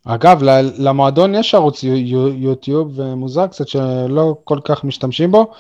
אגב, 0.09 0.42
למועדון 0.78 1.34
יש 1.34 1.54
ערוץ 1.54 1.82
יו- 1.82 1.96
יו- 1.96 2.34
יוטיוב, 2.34 2.98
ומוזר 2.98 3.46
קצת 3.46 3.68
שלא 3.68 4.36
כל 4.44 4.59
כך 4.64 4.84
משתמשים 4.84 5.30
בו. 5.30 5.52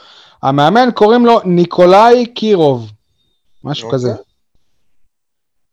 המאמן 0.42 0.88
קוראים 0.94 1.26
לו 1.26 1.40
ניקולאי 1.44 2.26
קירוב, 2.26 2.92
משהו 3.64 3.86
אוקיי. 3.86 3.98
כזה. 3.98 4.12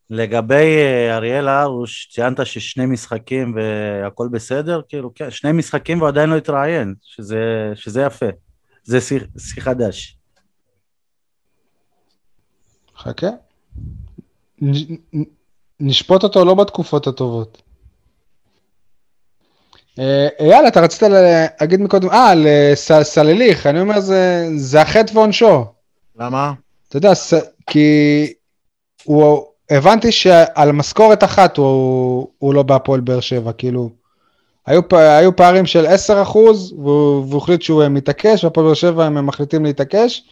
לגבי 0.10 0.78
אה, 0.78 1.16
אריאל 1.16 1.48
הרוש, 1.48 2.10
ציינת 2.12 2.46
ששני 2.46 2.86
משחקים 2.86 3.56
והכל 3.56 4.28
בסדר, 4.32 4.82
כאילו, 4.90 5.14
כן, 5.16 5.32
שני 5.32 5.52
משחקים 5.52 5.98
והוא 5.98 6.08
עדיין 6.08 6.30
לא 6.30 6.38
התראיין, 6.38 6.96
שזה, 7.02 7.72
שזה 7.76 8.02
יפה. 8.02 8.26
זה 8.84 9.02
שיא 9.02 9.20
חדש. 9.62 10.18
חכה. 12.98 13.28
נשפוט 15.80 16.24
אותו 16.24 16.46
לא 16.46 16.54
בתקופות 16.54 17.08
הטובות. 17.08 17.62
אה, 20.00 20.28
אייל, 20.40 20.68
אתה 20.68 20.82
רצית 20.82 21.04
להגיד 21.62 21.82
מקודם, 21.82 22.10
אה, 22.10 22.30
על 22.30 22.48
אה, 22.48 22.72
ס- 22.76 23.02
סלליך, 23.04 23.68
אני 23.68 23.82
אומר, 23.82 24.00
זה, 24.00 24.50
זה 24.56 24.82
החטא 24.82 25.18
ועונשו. 25.18 25.66
למה? 26.20 26.54
אתה 26.90 26.98
יודע, 26.98 27.16
ס... 27.16 27.34
כי 27.68 28.34
הוא, 29.04 29.44
הבנתי 29.70 30.12
שעל 30.12 30.72
משכורת 30.72 31.24
אחת 31.24 31.58
הוא, 31.58 32.28
הוא 32.40 32.54
לא 32.54 32.64
בהפועל 32.64 33.00
באר 33.00 33.20
שבע, 33.20 33.52
כאילו, 33.52 33.90
היו, 34.66 34.82
היו 34.92 35.36
פערים 35.36 35.66
של 35.66 35.86
10 35.86 36.22
אחוז, 36.22 36.74
והוא, 36.74 37.26
והוא 37.30 37.42
החליט 37.42 37.62
שהוא 37.62 37.84
אה, 37.84 37.90
מתעקש, 37.90 38.44
והפועל 38.44 38.66
באר 38.66 38.74
שבע 38.74 39.06
הם 39.06 39.26
מחליטים 39.26 39.66
להתעקש, 39.66 40.24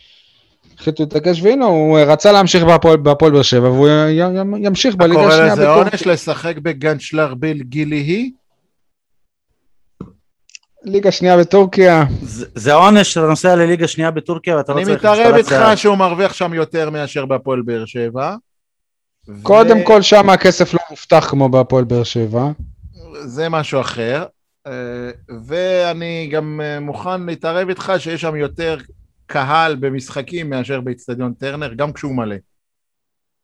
החליטו 0.80 1.04
להתעקש, 1.04 1.42
והנה, 1.42 1.66
הוא 1.66 2.00
רצה 2.00 2.32
להמשיך 2.32 2.64
בהפועל, 2.64 2.98
באר 2.98 3.42
שבע, 3.42 3.70
והוא 3.70 3.88
י, 3.88 4.12
י, 4.12 4.22
ימשיך 4.66 4.96
אתה 4.96 5.04
בליגה 5.04 5.22
קורא 5.22 5.34
השנייה 5.34 5.54
לזה 5.54 5.62
בטורקיה. 5.62 5.84
עונש 5.84 6.08
לשחק 6.08 6.58
בגנצ'לר 6.58 7.34
ביל 7.34 7.64
גילי 7.64 8.32
ליגה 10.84 11.12
שנייה 11.12 11.38
בטורקיה. 11.38 12.04
זה 12.22 12.46
זה 12.56 12.74
עונש 12.74 13.14
שאתה 13.14 13.26
נוסע 13.26 13.56
לליגה 13.56 13.88
שנייה 13.88 14.12
בטורקיה 14.12 14.58
ואתה 14.58 14.72
לא 14.74 14.78
אני 14.78 14.86
צריך 14.86 14.98
מתערב 14.98 15.36
איתך. 15.36 15.56
שהוא 15.76 15.96
מרוויח 15.96 16.34
שם 16.34 16.54
יותר 16.54 16.90
מאשר 16.90 17.26
בהפועל 17.26 17.62
באר 17.62 17.86
שבע. 17.86 18.36
קודם 19.42 19.78
ו- 19.78 19.86
כל 19.86 20.02
שם 20.02 20.30
הכסף 20.30 20.74
לא 20.74 20.80
מובטח 20.90 21.28
כמו 21.30 21.50
בהפועל 21.50 21.84
באר 21.84 22.04
שבע. 22.04 22.52
זה 23.26 23.50
משהו 23.50 23.82
אחר. 23.82 24.26
אה, 24.68 24.72
ואני 25.46 26.30
גם 26.32 26.62
אה, 26.64 26.80
מוכן 26.80 27.26
להתערב 27.26 27.70
איתך 27.70 27.94
שיש 27.98 28.22
שם 28.22 28.36
יותר 28.36 28.78
קהל 29.26 29.76
במשחקים 29.76 30.50
מאשר 30.50 30.82
באיצטדיון 30.82 31.34
טרנר, 31.34 31.74
גם 31.74 31.94
כשהוא 31.94 32.16
מלא. 32.16 32.36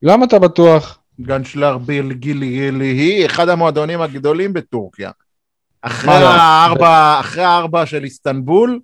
למה 0.01 0.25
אתה 0.25 0.39
בטוח? 0.39 0.99
גנצ'לר 1.21 1.77
ביל 1.77 2.13
גילי 2.13 2.45
היא 2.85 3.25
אחד 3.25 3.49
המועדונים 3.49 4.01
הגדולים 4.01 4.53
בטורקיה. 4.53 5.11
אחרי 5.87 6.19
לא? 6.21 6.27
הארבע, 6.27 7.19
אחרי 7.19 7.43
הארבע 7.43 7.85
של 7.85 8.03
איסטנבול, 8.03 8.79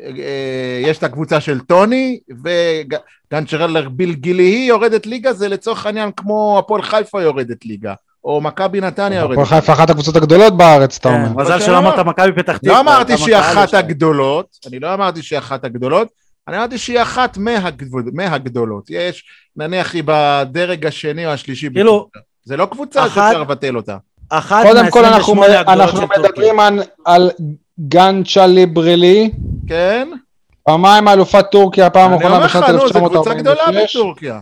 אה, 0.00 0.80
יש 0.82 0.98
את 0.98 1.02
הקבוצה 1.02 1.40
של 1.40 1.60
טוני, 1.60 2.18
וגנצ'לר 2.44 3.88
ביל 3.88 4.12
גילי 4.12 4.64
יורדת 4.68 5.06
ליגה, 5.06 5.32
זה 5.32 5.48
לצורך 5.48 5.86
העניין 5.86 6.10
כמו 6.16 6.58
הפועל 6.58 6.82
חיפה 6.82 7.22
יורדת 7.22 7.64
ליגה, 7.64 7.94
או 8.24 8.40
מכבי 8.40 8.80
נתניה 8.80 9.18
יורדת 9.20 9.32
הפועל 9.38 9.60
חיפה 9.60 9.72
אחת 9.72 9.90
הקבוצות 9.90 10.16
הגדולות 10.16 10.56
בארץ, 10.56 10.98
אתה 10.98 11.08
כן, 11.08 11.14
אומר. 11.14 11.42
מזל 11.42 11.60
שלא 11.60 11.78
אמרת 11.78 11.98
מכבי 11.98 12.32
פתח 12.32 12.56
תקווה. 12.56 12.72
לא 12.74 12.80
אמרתי 12.80 13.18
שהיא 13.18 13.36
אחת. 13.36 13.74
הגדולות, 13.74 14.46
אני 14.66 14.80
לא 14.80 14.94
אמרתי 14.94 15.22
שהיא 15.22 15.38
אחת 15.38 15.64
הגדולות, 15.64 16.08
אני 16.48 16.56
אמרתי 16.56 16.78
שהיא 16.78 17.02
אחת 17.02 17.36
מהגדול- 17.36 18.10
מהגדולות. 18.12 18.90
יש, 18.90 19.24
נניח 19.56 19.94
היא 19.94 20.02
בדרג 20.06 20.86
השני 20.86 21.26
או 21.26 21.30
השלישי. 21.30 21.68
כאילו. 21.74 22.08
זה 22.44 22.56
לא 22.56 22.66
קבוצה 22.66 23.04
שאפשר 23.08 23.40
לבטל 23.40 23.76
אותה. 23.76 23.96
אחת 24.28 24.62
קודם 24.66 24.90
כל 24.90 25.04
אנחנו, 25.04 25.34
מה-28 25.34 25.44
הגדולות 25.44 25.68
אנחנו. 25.68 26.06
מדברים 26.18 26.60
על, 26.60 26.82
על 27.04 27.30
גנצ'ה 27.80 28.46
ליברילי, 28.46 29.30
כן? 29.68 30.08
פעמיים 30.62 31.08
אלופת 31.08 31.44
טורקיה, 31.50 31.90
פעם 31.90 32.10
אני 32.10 32.18
אחרונה 32.18 32.34
אומר 32.34 32.46
לך, 32.46 32.56
בשנת 32.56 32.68
נו, 32.68 32.88
זו 32.88 32.94
קבוצה 32.94 33.34
גדולה 33.34 33.62
1946. 33.62 33.96
בטורקיה. 33.96 34.40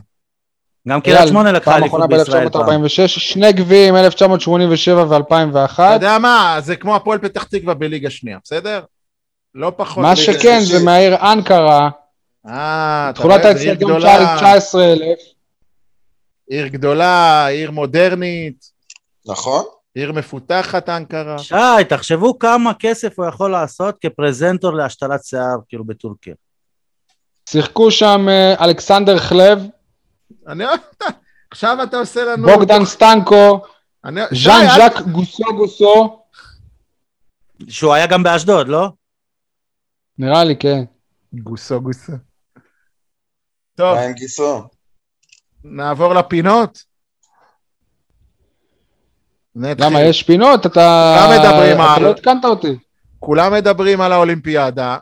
גם 0.88 1.00
קריית 1.00 1.28
שמונה 1.28 1.52
לקחה 1.52 1.76
אליפות 1.76 1.88
אחרונה 1.88 2.06
בישראל 2.06 2.50
פעם. 2.50 2.82
ב-1946, 2.82 3.06
שני 3.06 3.52
גביעים, 3.52 3.96
1987 3.96 5.04
ו-2001. 5.08 5.72
אתה 5.72 5.82
יודע 5.94 6.18
מה? 6.18 6.56
זה 6.60 6.76
כמו 6.76 6.96
הפועל 6.96 7.18
פתח 7.18 7.44
תקווה 7.44 7.74
בליגה 7.74 8.10
שנייה, 8.10 8.38
בסדר? 8.44 8.80
לא 9.54 9.72
פחות. 9.76 10.02
מה 10.02 10.16
שכן. 10.16 10.60
זה 10.60 10.84
מהעיר 10.84 11.32
אנקרה, 11.32 11.88
אה, 12.48 13.10
אתה 13.10 13.20
תכולת 13.20 13.40
רואה, 13.40 13.54
עיר 13.54 13.74
גדולה, 13.74 14.36
19,000. 14.36 15.18
עיר 16.50 16.66
גדולה, 16.66 17.46
עיר 17.46 17.70
מודרנית, 17.70 18.73
נכון? 19.26 19.64
עיר 19.94 20.12
מפותחת 20.12 20.88
אנקרה. 20.88 21.38
שי, 21.38 21.54
תחשבו 21.88 22.38
כמה 22.38 22.74
כסף 22.78 23.18
הוא 23.18 23.26
יכול 23.26 23.50
לעשות 23.50 23.96
כפרזנטור 24.00 24.72
להשתלת 24.72 25.24
שיער, 25.24 25.56
כאילו 25.68 25.84
בטורקיה. 25.84 26.34
שיחקו 27.48 27.90
שם 27.90 28.26
אה, 28.28 28.64
אלכסנדר 28.64 29.18
חלב, 29.18 29.62
אני... 30.48 30.64
עכשיו 31.50 31.78
אתה 31.82 31.96
עושה 31.96 32.24
לנו... 32.24 32.46
בוגדן 32.46 32.84
סטנקו, 32.84 33.60
אני- 34.04 34.20
ז'אן 34.44 34.66
ז'אק 34.76 35.00
גוסו 35.12 35.44
גוסו, 35.56 36.22
שהוא 37.68 37.94
היה 37.94 38.06
גם 38.06 38.22
באשדוד, 38.22 38.68
לא? 38.68 38.88
נראה 40.18 40.44
לי, 40.44 40.56
כן. 40.56 40.84
גוסו 41.34 41.80
גוסו. 41.80 42.12
טוב, 43.74 43.94
מה 43.94 44.00
עם 44.00 44.12
גיסו? 44.12 44.62
נעבור 45.64 46.14
לפינות. 46.14 46.93
נתחיל. 49.56 49.86
למה, 49.86 50.02
יש 50.02 50.22
פינות? 50.22 50.66
אתה... 50.66 51.16
כולם 51.18 51.40
מדברים 51.40 51.76
אתה 51.80 51.94
על- 51.94 52.02
לא 52.02 52.10
עדכנת 52.10 52.44
אותי. 52.44 52.76
כולם 53.18 53.52
מדברים 53.52 54.00
על 54.00 54.12
האולימפיאדה, 54.12 54.96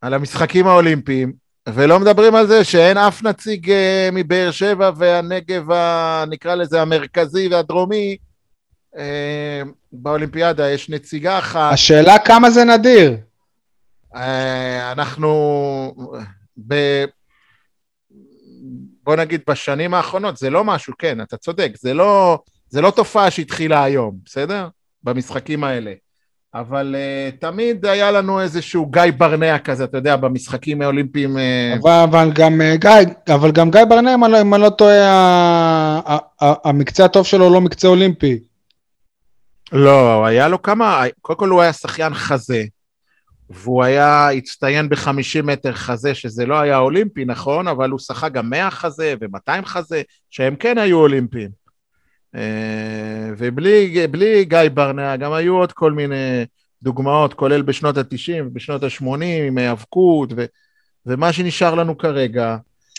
על 0.00 0.14
המשחקים 0.14 0.66
האולימפיים, 0.66 1.32
ולא 1.68 2.00
מדברים 2.00 2.34
על 2.34 2.46
זה 2.46 2.64
שאין 2.64 2.98
אף 2.98 3.22
נציג 3.22 3.70
אה, 3.70 4.08
מבאר 4.12 4.50
שבע 4.50 4.90
והנגב, 4.96 5.70
ה, 5.70 6.24
נקרא 6.30 6.54
לזה 6.54 6.82
המרכזי 6.82 7.48
והדרומי, 7.48 8.16
אה, 8.98 9.62
באולימפיאדה. 9.92 10.70
יש 10.70 10.90
נציגה 10.90 11.38
אחת. 11.38 11.72
השאלה 11.72 12.18
כמה 12.18 12.50
זה 12.50 12.64
נדיר. 12.64 13.16
אה, 14.16 14.92
אנחנו, 14.92 15.94
ב... 16.68 16.74
בוא 19.02 19.16
נגיד 19.16 19.40
בשנים 19.48 19.94
האחרונות, 19.94 20.36
זה 20.36 20.50
לא 20.50 20.64
משהו, 20.64 20.94
כן, 20.98 21.20
אתה 21.20 21.36
צודק, 21.36 21.72
זה 21.78 21.94
לא, 21.94 22.38
זה 22.70 22.80
לא 22.80 22.90
תופעה 22.90 23.30
שהתחילה 23.30 23.84
היום, 23.84 24.16
בסדר? 24.24 24.68
במשחקים 25.04 25.64
האלה. 25.64 25.92
אבל 26.54 26.96
uh, 26.98 27.40
תמיד 27.40 27.86
היה 27.86 28.10
לנו 28.10 28.40
איזשהו 28.40 28.86
גיא 28.86 29.02
ברנע 29.18 29.58
כזה, 29.58 29.84
אתה 29.84 29.98
יודע, 29.98 30.16
במשחקים 30.16 30.82
האולימפיים. 30.82 31.36
Uh, 31.36 31.40
אבל, 31.80 31.90
אבל 32.10 32.30
גם 32.34 32.60
אה, 32.60 32.76
גיא, 32.76 32.90
אבל 33.34 33.50
גם 33.50 33.70
גיא 33.70 33.84
ברנע, 33.84 34.14
אם 34.14 34.24
אני 34.24 34.32
לא- 34.32 34.40
אם 34.40 34.54
אני 34.54 34.62
לא 34.62 34.70
טועה, 34.70 35.08
ה- 35.10 36.00
ה- 36.06 36.44
ה- 36.44 36.68
המקצה 36.68 37.04
הטוב 37.04 37.26
שלו 37.26 37.50
לא 37.52 37.60
מקצה 37.60 37.88
אולימפי. 37.88 38.38
לא, 39.72 40.26
היה 40.26 40.48
לו 40.48 40.62
כמה, 40.62 41.04
קודם 41.20 41.38
כל 41.38 41.48
הוא 41.48 41.60
היה 41.62 41.72
שחיין 41.72 42.14
חזה, 42.14 42.64
והוא 43.50 43.84
היה, 43.84 44.30
הצטיין 44.30 44.88
ב-50 44.88 45.42
מטר 45.44 45.72
חזה, 45.72 46.14
שזה 46.14 46.46
לא 46.46 46.60
היה 46.60 46.78
אולימפי, 46.78 47.24
נכון, 47.24 47.68
אבל 47.68 47.90
הוא 47.90 47.98
שחה 47.98 48.28
גם 48.28 48.50
100 48.50 48.70
חזה 48.70 49.14
ו-200 49.20 49.64
חזה, 49.64 50.02
שהם 50.30 50.56
כן 50.56 50.78
היו 50.78 50.98
אולימפיים. 50.98 51.59
אה, 52.34 53.30
ובלי 53.38 54.06
בלי 54.10 54.44
גיא 54.44 54.58
ברנע, 54.74 55.16
גם 55.16 55.32
היו 55.32 55.56
עוד 55.56 55.72
כל 55.72 55.92
מיני 55.92 56.44
דוגמאות, 56.82 57.34
כולל 57.34 57.62
בשנות 57.62 57.96
ה-90 57.96 58.42
ובשנות 58.46 58.82
ה-80, 58.82 59.24
עם 59.46 59.58
היאבקות, 59.58 60.32
ו- 60.36 60.44
ומה 61.06 61.32
שנשאר 61.32 61.74
לנו 61.74 61.98
כרגע, 61.98 62.56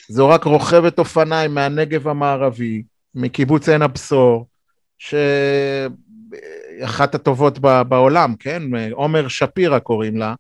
זו 0.09 0.29
רק 0.29 0.43
רוכבת 0.43 0.99
אופניים 0.99 1.55
מהנגב 1.55 2.07
המערבי, 2.07 2.83
מקיבוץ 3.15 3.69
עין 3.69 3.81
הבשור, 3.81 4.47
ש... 4.97 5.15
אחת 6.83 7.15
הטובות 7.15 7.59
בעולם, 7.59 8.35
כן? 8.39 8.63
עומר 8.91 9.27
שפירא 9.27 9.79
קוראים 9.79 10.17
לה, 10.17 10.35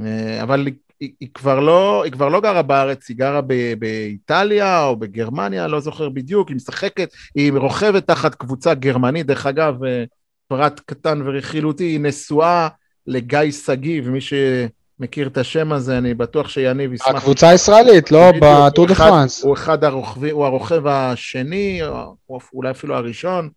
אה, 0.00 0.42
אבל 0.42 0.68
היא, 1.04 1.12
היא, 1.20 1.28
כבר 1.34 1.60
לא, 1.60 2.02
היא 2.04 2.12
כבר 2.12 2.28
לא 2.28 2.40
גרה 2.40 2.62
בארץ, 2.62 3.08
היא 3.08 3.16
גרה 3.16 3.40
ב- 3.40 3.74
באיטליה 3.78 4.84
או 4.84 4.96
בגרמניה, 4.96 5.66
לא 5.66 5.80
זוכר 5.80 6.08
בדיוק, 6.08 6.48
היא 6.48 6.56
משחקת, 6.56 7.10
היא 7.34 7.52
רוכבת 7.52 8.06
תחת 8.06 8.34
קבוצה 8.34 8.74
גרמנית, 8.74 9.26
דרך 9.26 9.46
אגב, 9.46 9.84
אה, 9.84 10.04
פרט 10.48 10.80
קטן 10.86 11.22
ורכילותי, 11.24 11.84
היא 11.84 12.00
נשואה 12.00 12.68
לגיא 13.06 13.50
שגיב, 13.50 14.10
מי 14.10 14.18
שמכיר 14.20 15.26
את 15.26 15.38
השם 15.38 15.72
הזה, 15.72 15.98
אני 15.98 16.14
בטוח 16.14 16.48
שיניב 16.48 16.92
ישמח. 16.92 17.14
הקבוצה 17.14 17.48
הישראלית, 17.48 18.10
לא 18.12 18.32
בטור 18.40 18.86
דה 18.86 18.94
פרנס. 18.94 19.44
הוא 19.44 19.54
אחד 19.54 19.84
הרוכבים, 19.84 20.34
הוא 20.34 20.44
הרוכב 20.44 20.86
השני, 20.86 21.80
או 22.28 22.38
אולי 22.54 22.70
אפילו 22.70 22.94
הראשון, 22.94 23.48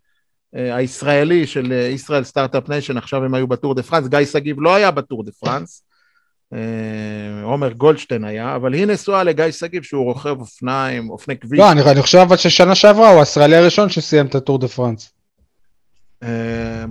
אה, 0.55 0.75
הישראלי 0.75 1.47
של 1.47 1.71
ישראל 1.71 2.23
Start-Up 2.23 2.69
Nation, 2.69 2.97
עכשיו 2.97 3.23
הם 3.23 3.33
היו 3.33 3.47
בטור 3.47 3.75
דה 3.75 3.83
פרנס, 3.83 4.07
גיא 4.07 4.25
שגיב 4.25 4.61
לא 4.61 4.75
היה 4.75 4.91
בטור 4.91 5.23
דה 5.23 5.31
פרנס, 5.31 5.83
עומר 7.43 7.71
גולדשטיין 7.71 8.23
היה, 8.23 8.55
אבל 8.55 8.73
היא 8.73 8.85
נשואה 8.85 9.23
לגיא 9.23 9.51
שגיב 9.51 9.83
שהוא 9.83 10.03
רוכב 10.03 10.39
אופניים, 10.39 11.09
אופני 11.09 11.37
כביש. 11.37 11.59
לא, 11.59 11.71
אני 11.71 11.81
אני 11.91 12.01
חושב 12.01 12.17
אבל 12.17 12.37
ששנה 12.37 12.75
שעברה 12.75 13.09
הוא 13.09 13.19
הישראלי 13.19 13.55
הראשון 13.55 13.89
שסיים 13.89 14.25
את 14.25 14.35
הטור 14.35 14.59
דה 14.59 14.67
פרנס. 14.67 15.13
אה, 16.23 16.85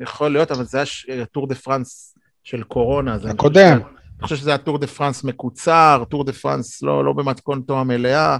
יכול 0.00 0.32
להיות, 0.32 0.50
אבל 0.50 0.64
זה 0.64 0.84
היה 1.08 1.24
טור 1.24 1.46
דה 1.46 1.54
פרנס 1.54 2.14
של 2.44 2.62
קורונה. 2.62 3.16
הקודם. 3.30 3.78
אני 4.18 4.22
חושב 4.22 4.36
שזה 4.36 4.50
היה 4.50 4.58
טור 4.58 4.78
דה 4.78 4.86
פרנס 4.86 5.24
מקוצר, 5.24 6.04
טור 6.08 6.24
דה 6.24 6.32
פרנס 6.32 6.82
לא, 6.82 7.04
לא 7.04 7.12
במתכונתו 7.12 7.78
המלאה, 7.78 8.36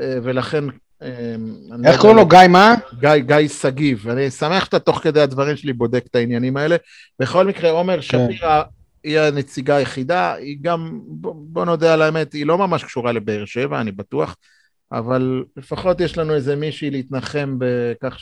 אה, 0.00 0.18
ולכן... 0.22 0.64
אה, 1.02 1.36
איך 1.84 2.00
קוראים 2.00 2.16
לו? 2.16 2.26
גיא 2.26 2.38
מה? 2.48 2.74
גיא, 3.00 3.16
גיא 3.16 3.48
שגיב. 3.48 4.08
אני 4.08 4.30
שמח 4.30 4.64
שאתה 4.64 4.78
תוך 4.78 4.98
כדי 4.98 5.20
הדברים 5.20 5.56
שלי 5.56 5.72
בודק 5.72 6.04
את 6.10 6.16
העניינים 6.16 6.56
האלה. 6.56 6.76
בכל 7.20 7.46
מקרה, 7.46 7.70
עומר 7.70 8.00
שפירא 8.00 8.62
היא 9.04 9.18
הנציגה 9.18 9.76
היחידה, 9.76 10.34
היא 10.34 10.58
גם, 10.62 11.00
בוא, 11.06 11.64
נודה 11.64 11.94
על 11.94 12.02
האמת, 12.02 12.32
היא 12.32 12.46
לא 12.46 12.58
ממש 12.58 12.84
קשורה 12.84 13.12
לבאר 13.12 13.44
שבע, 13.44 13.80
אני 13.80 13.92
בטוח, 13.92 14.36
אבל 14.92 15.44
לפחות 15.56 16.00
יש 16.00 16.18
לנו 16.18 16.34
איזה 16.34 16.56
מישהי 16.56 16.90
להתנחם 16.90 17.56
בכך 17.58 18.18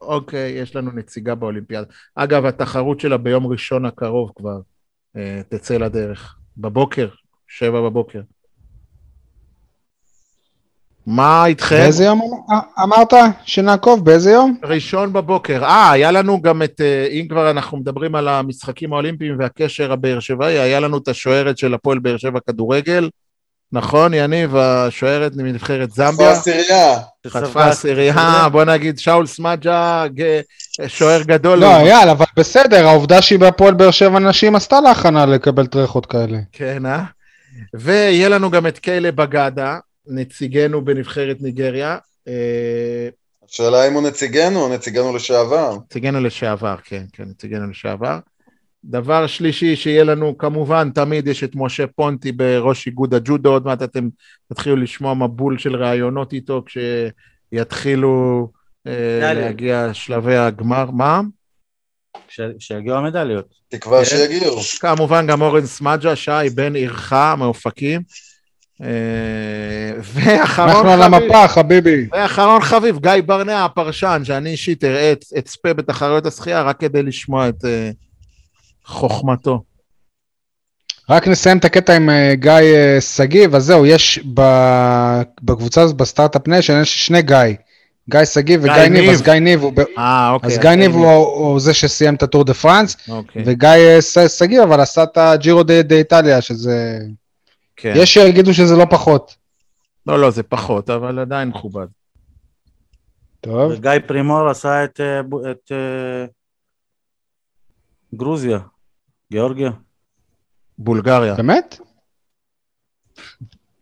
אוקיי, 0.00 0.50
יש 0.50 0.76
לנו 0.76 0.90
נציגה 0.90 1.34
באולימפיאדה. 1.34 1.86
אגב, 2.14 2.46
התחרות 2.46 3.00
שלה 3.00 3.16
ביום 3.16 3.46
ראשון 3.46 3.86
הקרוב 3.86 4.32
כבר 4.36 4.60
אה, 5.16 5.40
תצא 5.48 5.76
לדרך. 5.76 6.36
בבוקר, 6.56 7.08
שבע 7.48 7.80
בבוקר. 7.80 8.20
מה 11.06 11.46
איתכם? 11.46 11.76
באיזה 11.76 12.04
יום 12.04 12.20
אמ- 12.22 12.82
אמרת 12.82 13.12
שנעקוב? 13.44 14.04
באיזה 14.04 14.30
יום? 14.30 14.56
ראשון 14.64 15.12
בבוקר. 15.12 15.64
אה, 15.64 15.90
היה 15.90 16.10
לנו 16.10 16.42
גם 16.42 16.62
את, 16.62 16.80
אה, 16.80 17.06
אם 17.10 17.26
כבר 17.28 17.50
אנחנו 17.50 17.78
מדברים 17.78 18.14
על 18.14 18.28
המשחקים 18.28 18.92
האולימפיים 18.92 19.36
והקשר 19.38 19.92
הבאר 19.92 20.20
שבעי, 20.20 20.58
היה 20.58 20.80
לנו 20.80 20.98
את 20.98 21.08
השוערת 21.08 21.58
של 21.58 21.74
הפועל 21.74 21.98
באר 21.98 22.16
שבע 22.16 22.38
כדורגל. 22.46 23.08
נכון, 23.72 24.14
יניב, 24.14 24.56
השוערת 24.56 25.32
מנבחרת 25.36 25.90
זמביה? 25.90 26.10
זמביה. 26.10 26.30
עשירייה. 26.30 26.98
חטפה 27.26 27.64
עשירייה, 27.64 28.48
בוא 28.52 28.64
נגיד 28.64 28.98
שאול 28.98 29.26
סמג'ה, 29.26 30.04
שוער 30.86 31.22
גדול. 31.22 31.58
לא, 31.58 31.76
אייל, 31.76 32.08
אבל 32.08 32.24
בסדר, 32.36 32.86
העובדה 32.86 33.22
שהיא 33.22 33.38
בהפועל 33.38 33.74
באר 33.74 33.90
שבע 33.90 34.18
נשים 34.18 34.56
עשתה 34.56 34.80
לה 34.80 34.90
הכנה 34.90 35.26
לקבל 35.26 35.66
טרחות 35.66 36.06
כאלה. 36.06 36.38
כן, 36.52 36.86
אה? 36.86 37.02
ויהיה 37.74 38.28
לנו 38.28 38.50
גם 38.50 38.66
את 38.66 38.78
קיילה 38.78 39.12
בגדה, 39.12 39.78
נציגנו 40.10 40.84
בנבחרת 40.84 41.36
ניגריה. 41.40 41.98
אה, 42.28 43.08
השאלה 43.48 43.88
אם 43.88 43.94
הוא 43.94 44.02
נציגנו 44.02 44.62
או 44.62 44.68
נציגנו 44.68 45.16
לשעבר. 45.16 45.76
נציגנו 45.86 46.20
לשעבר, 46.20 46.76
כן, 46.84 47.04
כן, 47.12 47.24
נציגנו 47.24 47.70
לשעבר. 47.70 48.18
דבר 48.84 49.26
שלישי 49.26 49.76
שיהיה 49.76 50.04
לנו, 50.04 50.38
כמובן, 50.38 50.90
תמיד 50.94 51.26
יש 51.26 51.44
את 51.44 51.50
משה 51.54 51.86
פונטי 51.86 52.32
בראש 52.32 52.86
איגוד 52.86 53.14
הג'ודו, 53.14 53.52
עוד 53.52 53.64
מעט 53.64 53.82
אתם 53.82 54.08
תתחילו 54.48 54.76
לשמוע 54.76 55.14
מבול 55.14 55.58
של 55.58 55.76
ראיונות 55.76 56.32
איתו 56.32 56.64
כשיתחילו 56.66 58.48
אה. 58.86 59.34
להגיע 59.34 59.94
שלבי 59.94 60.36
הגמר. 60.36 60.90
מה? 60.90 61.20
כשיגיעו 62.58 62.96
המדליות. 62.96 63.46
תקווה 63.68 63.98
כן. 63.98 64.04
שיגיעו. 64.04 64.56
כמובן 64.80 65.26
גם 65.26 65.42
אורן 65.42 65.66
סמג'ה, 65.66 66.16
שי 66.16 66.50
בן 66.54 66.74
עירך 66.74 67.12
מאופקים. 67.38 68.02
אה, 68.82 68.88
ואחרון 70.02 70.70
חביב, 70.98 71.00
המפה, 71.14 71.48
חביבי. 71.48 72.06
ואחרון 72.12 72.60
חביב, 72.62 72.98
גיא 72.98 73.12
ברנע 73.26 73.64
הפרשן, 73.64 74.20
שאני 74.24 74.50
אישית 74.50 74.84
אראה, 74.84 75.12
את- 75.12 75.24
אצפה 75.38 75.72
בתחרויות 75.72 76.26
השחייה 76.26 76.62
רק 76.62 76.80
כדי 76.80 77.02
לשמוע 77.02 77.48
את 77.48 77.64
אה, 77.64 77.90
חוכמתו. 78.84 79.62
רק 81.10 81.28
נסיים 81.28 81.58
את 81.58 81.64
הקטע 81.64 81.96
עם 81.96 82.10
אה, 82.10 82.34
גיא 82.34 82.52
שגיב, 83.00 83.54
אז 83.54 83.64
זהו, 83.64 83.86
יש 83.86 84.20
ב- 84.34 85.20
בקבוצה 85.42 85.82
הזאת, 85.82 85.96
ב 85.96 86.02
Start-Up 86.02 86.48
Nation, 86.48 86.80
יש 86.82 87.06
שני 87.06 87.22
גיא. 87.22 87.36
גיא 88.10 88.24
שגיב 88.24 88.62
גיא 88.62 88.72
וגיא 88.72 88.82
ניב, 88.82 89.00
ניב. 89.00 89.10
אז 89.10 89.22
גיא 89.22 89.32
ניב 89.32 89.62
הוא... 89.62 89.72
ב- 89.72 89.80
אה, 89.98 90.30
אוקיי. 90.30 90.50
אז 90.50 90.58
גיא 90.58 90.70
ניב 90.70 90.92
הוא 90.92 91.06
הוא 91.10 91.60
זה 91.60 91.74
שסיים 91.74 92.14
את 92.14 92.22
הטור 92.22 92.44
דה 92.44 92.54
פרנס, 92.54 92.96
אוקיי, 93.08 93.42
וגיא 93.46 94.00
שגיב 94.28 94.60
אבל 94.62 94.80
עשה 94.80 95.02
את 95.02 95.16
הג'ירו 95.18 95.62
דה 95.62 95.82
דה 95.82 95.94
איטליה, 95.96 96.40
שזה... 96.40 96.98
כן. 97.80 97.92
יש 97.96 98.14
שיגידו 98.14 98.54
שזה 98.54 98.76
לא 98.76 98.84
פחות. 98.90 99.36
לא, 100.06 100.18
לא, 100.20 100.30
זה 100.30 100.42
פחות, 100.42 100.90
אבל 100.90 101.18
עדיין 101.18 101.48
מכובד. 101.48 101.86
טוב. 103.40 103.72
וגיא 103.72 103.90
פרימור 104.06 104.48
עשה 104.48 104.84
את, 104.84 105.00
אה, 105.00 105.20
את 105.50 105.72
אה, 105.72 106.24
גרוזיה, 108.14 108.58
גיאורגיה. 109.32 109.70
בולגריה. 110.78 111.34
באמת? 111.34 111.78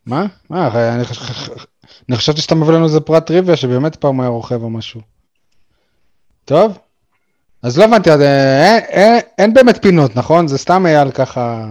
מה? 0.07 0.27
מה? 0.51 0.69
אני 0.95 1.05
חש- 1.05 1.51
אני 2.09 2.17
חשבתי 2.17 2.41
שאתה 2.41 2.55
מביא 2.55 2.73
לנו 2.75 2.85
איזה 2.85 3.01
פרט 3.01 3.27
טריוויה 3.27 3.57
שבאמת 3.57 3.97
פעם 3.97 4.15
הוא 4.17 4.23
היה 4.23 4.31
רוכב 4.31 4.63
או 4.63 4.71
משהו. 4.71 5.01
טוב? 6.45 6.79
אז 7.63 7.79
לא 7.79 7.85
הבנתי, 7.85 8.11
אז, 8.13 8.21
אה, 8.21 8.77
אין, 8.79 8.85
אין, 8.89 9.21
אין 9.39 9.55
באמת 9.55 9.83
פינות, 9.83 10.17
נכון? 10.17 10.49
זה 10.49 10.59
סתם 10.59 10.87
אייל 10.87 11.11
ככה 11.11 11.67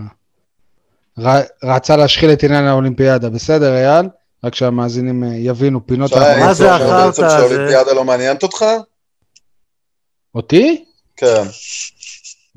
רצה 1.63 1.95
להשחיל 1.97 2.31
את 2.33 2.43
עניין 2.43 2.65
האולימפיאדה. 2.65 3.29
בסדר, 3.29 3.73
אייל? 3.75 4.05
רק 4.43 4.55
שהמאזינים 4.55 5.23
אה, 5.23 5.29
יבינו, 5.35 5.87
פינות... 5.87 6.11
מה 6.13 6.53
זה 6.53 6.71
החרטא 6.75 7.05
בעצם 7.05 7.23
הזה? 7.25 7.35
שהאולימפיאדה 7.37 7.93
לא 7.93 8.03
מעניינת 8.03 8.43
אותך? 8.43 8.65
אותי? 10.35 10.85
כן. 11.17 11.43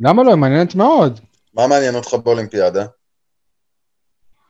למה 0.01 0.23
לא? 0.23 0.28
היא 0.28 0.37
מעניינת 0.37 0.74
מאוד. 0.74 1.20
מה 1.55 1.66
מעניין 1.66 1.95
אותך 1.95 2.15
באולימפיאדה? 2.15 2.85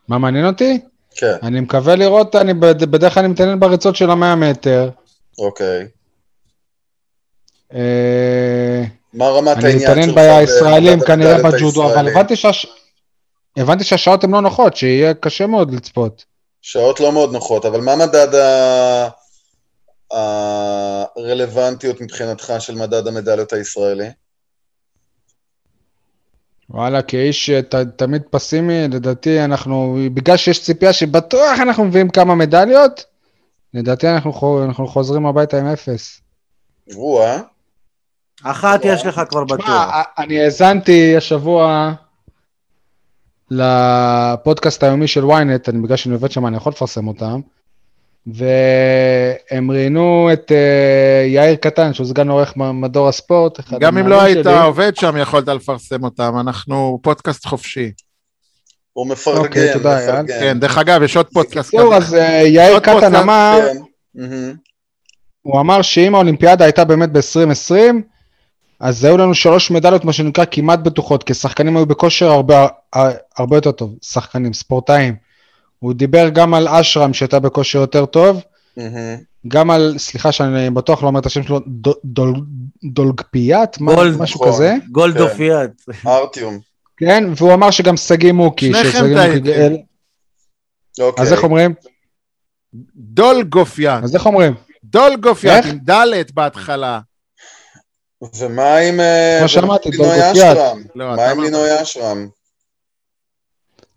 מה 0.07 0.17
מעניין 0.17 0.45
אותי? 0.45 0.79
כן, 1.15 1.33
אני 1.43 1.59
מקווה 1.59 1.95
לראות, 1.95 2.35
אני 2.35 2.53
בד- 2.53 2.83
בדרך 2.91 3.13
כלל 3.13 3.23
אני 3.23 3.33
מתעניין 3.33 3.59
בריצות 3.59 3.95
של 3.95 4.11
המאה 4.11 4.35
מטר. 4.35 4.89
אוקיי. 5.39 5.87
אה, 7.73 8.83
מה 9.13 9.25
רמת 9.29 9.57
אני 9.57 9.65
העניין 9.65 9.83
מתעניין 9.83 10.09
שלך 10.09 10.17
בישראלים 10.17 10.93
במדד 10.93 11.07
כנראה 11.07 11.31
המדליות 11.35 11.53
בג'ודו, 11.55 11.93
אבל? 11.93 12.07
הבנתי 12.07 12.35
שהש... 12.35 12.67
הבנתי 13.57 13.83
שהשעות 13.83 14.23
הן 14.23 14.31
לא 14.31 14.41
נוחות, 14.41 14.75
שיהיה 14.75 15.13
קשה 15.13 15.47
מאוד 15.47 15.73
לצפות. 15.73 16.25
שעות 16.61 16.99
לא 16.99 17.11
מאוד 17.11 17.33
נוחות, 17.33 17.65
אבל 17.65 17.81
מה 17.81 17.95
מדד 17.95 18.35
ה- 18.35 19.09
הרלוונטיות 21.17 22.01
מבחינתך 22.01 22.53
של 22.59 22.75
מדד 22.75 23.07
המדליות 23.07 23.53
הישראלי? 23.53 24.09
וואלה, 26.69 27.01
כאיש 27.01 27.49
אה, 27.49 27.61
ת, 27.61 27.75
תמיד 27.75 28.21
פסימי, 28.29 28.87
לדעתי 28.87 29.43
אנחנו, 29.43 29.97
בגלל 30.13 30.37
שיש 30.37 30.63
ציפייה 30.63 30.93
שבטוח 30.93 31.59
אנחנו 31.61 31.85
מביאים 31.85 32.09
כמה 32.09 32.35
מדליות, 32.35 33.05
לדעתי 33.73 34.07
אנחנו, 34.09 34.63
אנחנו 34.63 34.87
חוזרים 34.87 35.25
הביתה 35.25 35.59
עם 35.59 35.65
אפס. 35.67 36.21
וואה, 36.93 37.39
אחת 38.43 38.79
יש 38.83 39.05
לך 39.05 39.21
כבר 39.29 39.43
בטוח. 39.43 39.57
תשמע, 39.59 40.01
אני 40.17 40.41
האזנתי 40.41 41.17
השבוע 41.17 41.91
לפודקאסט 43.51 44.83
היומי 44.83 45.07
של 45.07 45.23
ynet, 45.23 45.69
אני, 45.69 45.81
בגלל 45.81 45.97
שאני 45.97 46.13
עובד 46.13 46.31
שם 46.31 46.47
אני 46.47 46.57
יכול 46.57 46.71
לפרסם 46.71 47.07
אותם, 47.07 47.39
והם 48.27 49.71
ראיינו 49.71 50.29
את 50.33 50.51
uh, 50.51 51.27
יאיר 51.27 51.55
קטן, 51.55 51.93
שהוא 51.93 52.07
סגן 52.07 52.29
עורך 52.29 52.57
מדור 52.57 53.07
הספורט. 53.07 53.59
גם 53.79 53.97
אם 53.97 54.07
לא 54.07 54.21
היית 54.21 54.43
שלי. 54.43 54.61
עובד 54.61 54.95
שם, 54.95 55.17
יכולת 55.17 55.47
לפרסם 55.47 56.03
אותם. 56.03 56.33
אנחנו 56.39 56.99
פודקאסט 57.01 57.45
חופשי. 57.45 57.91
הוא 58.93 59.07
מפרגן, 59.07 59.37
אוקיי, 59.37 59.73
תודה. 59.73 59.97
מפרגן. 59.97 60.39
כן, 60.39 60.59
דרך 60.59 60.77
אגב, 60.77 61.01
יש 61.03 61.17
עוד 61.17 61.27
פודקאסט 61.33 61.71
זהו, 61.71 61.87
כזה. 61.87 61.95
אז 61.95 62.13
אה, 62.15 62.41
יאיר 62.47 62.79
קטן 62.79 63.15
אמר, 63.15 63.59
כן. 64.15 64.53
הוא 65.41 65.59
אמר 65.61 65.81
שאם 65.81 66.15
האולימפיאדה 66.15 66.65
הייתה 66.65 66.85
באמת 66.85 67.09
ב-2020, 67.11 67.95
אז 68.81 69.03
היו 69.03 69.17
לנו 69.17 69.33
שלוש 69.33 69.71
מדליות, 69.71 70.05
מה 70.05 70.13
שנקרא, 70.13 70.45
כמעט 70.51 70.79
בטוחות, 70.79 71.23
כי 71.23 71.33
שחקנים 71.33 71.77
היו 71.77 71.85
בכושר 71.85 72.29
הרבה, 72.31 72.67
הרבה 73.37 73.57
יותר 73.57 73.71
טוב, 73.71 73.95
שחקנים, 74.01 74.53
ספורטאים. 74.53 75.15
הוא 75.79 75.93
דיבר 75.93 76.29
גם 76.29 76.53
על 76.53 76.67
אשרם, 76.67 77.13
שהייתה 77.13 77.39
בכושר 77.39 77.79
יותר 77.79 78.05
טוב, 78.05 78.41
מהמם. 78.77 79.17
גם 79.47 79.71
על, 79.71 79.95
סליחה 79.97 80.31
שאני 80.31 80.69
בטוח 80.69 81.03
לא 81.03 81.07
אומר 81.07 81.19
את 81.19 81.25
השם 81.25 81.43
שלו, 81.43 81.59
דול- 81.67 81.93
דול- 82.05 82.45
דולגפיאט, 82.83 83.79
מה- 83.79 83.95
גולד, 83.95 84.17
משהו 84.21 84.39
נכון. 84.39 84.53
כזה, 84.53 84.75
גולדופיאט. 84.91 85.69
ארטיום. 86.07 86.59
כן, 86.97 87.23
והוא 87.37 87.53
אמר 87.53 87.71
שגם 87.71 87.97
שגיא 87.97 88.31
מוקי, 88.31 88.73
שניכם 88.73 89.15
טעיתם. 89.15 89.39
גאל, 89.45 89.77
אוקיי. 91.01 91.23
אז 91.25 91.33
איך 91.33 91.43
אומרים? 91.43 91.73
דול 92.95 93.43
גופיאן. 93.43 94.03
אז 94.03 94.15
איך 94.15 94.25
אומרים? 94.25 94.53
דול 94.83 95.15
גופיאן, 95.15 95.55
איך? 95.57 95.65
עם 95.65 95.77
דלת 95.83 96.31
בהתחלה. 96.31 96.99
ומה 98.21 98.77
עם 98.77 98.99
אה, 98.99 99.37
כמו 99.39 99.49
שאמרתי, 99.49 99.89
לינוי. 99.91 100.31
אשרם? 100.31 100.83
לא, 100.95 101.15
מה 101.15 101.29
עם. 101.29 101.41
לינוי 101.41 101.81
אשרם? 101.81 102.29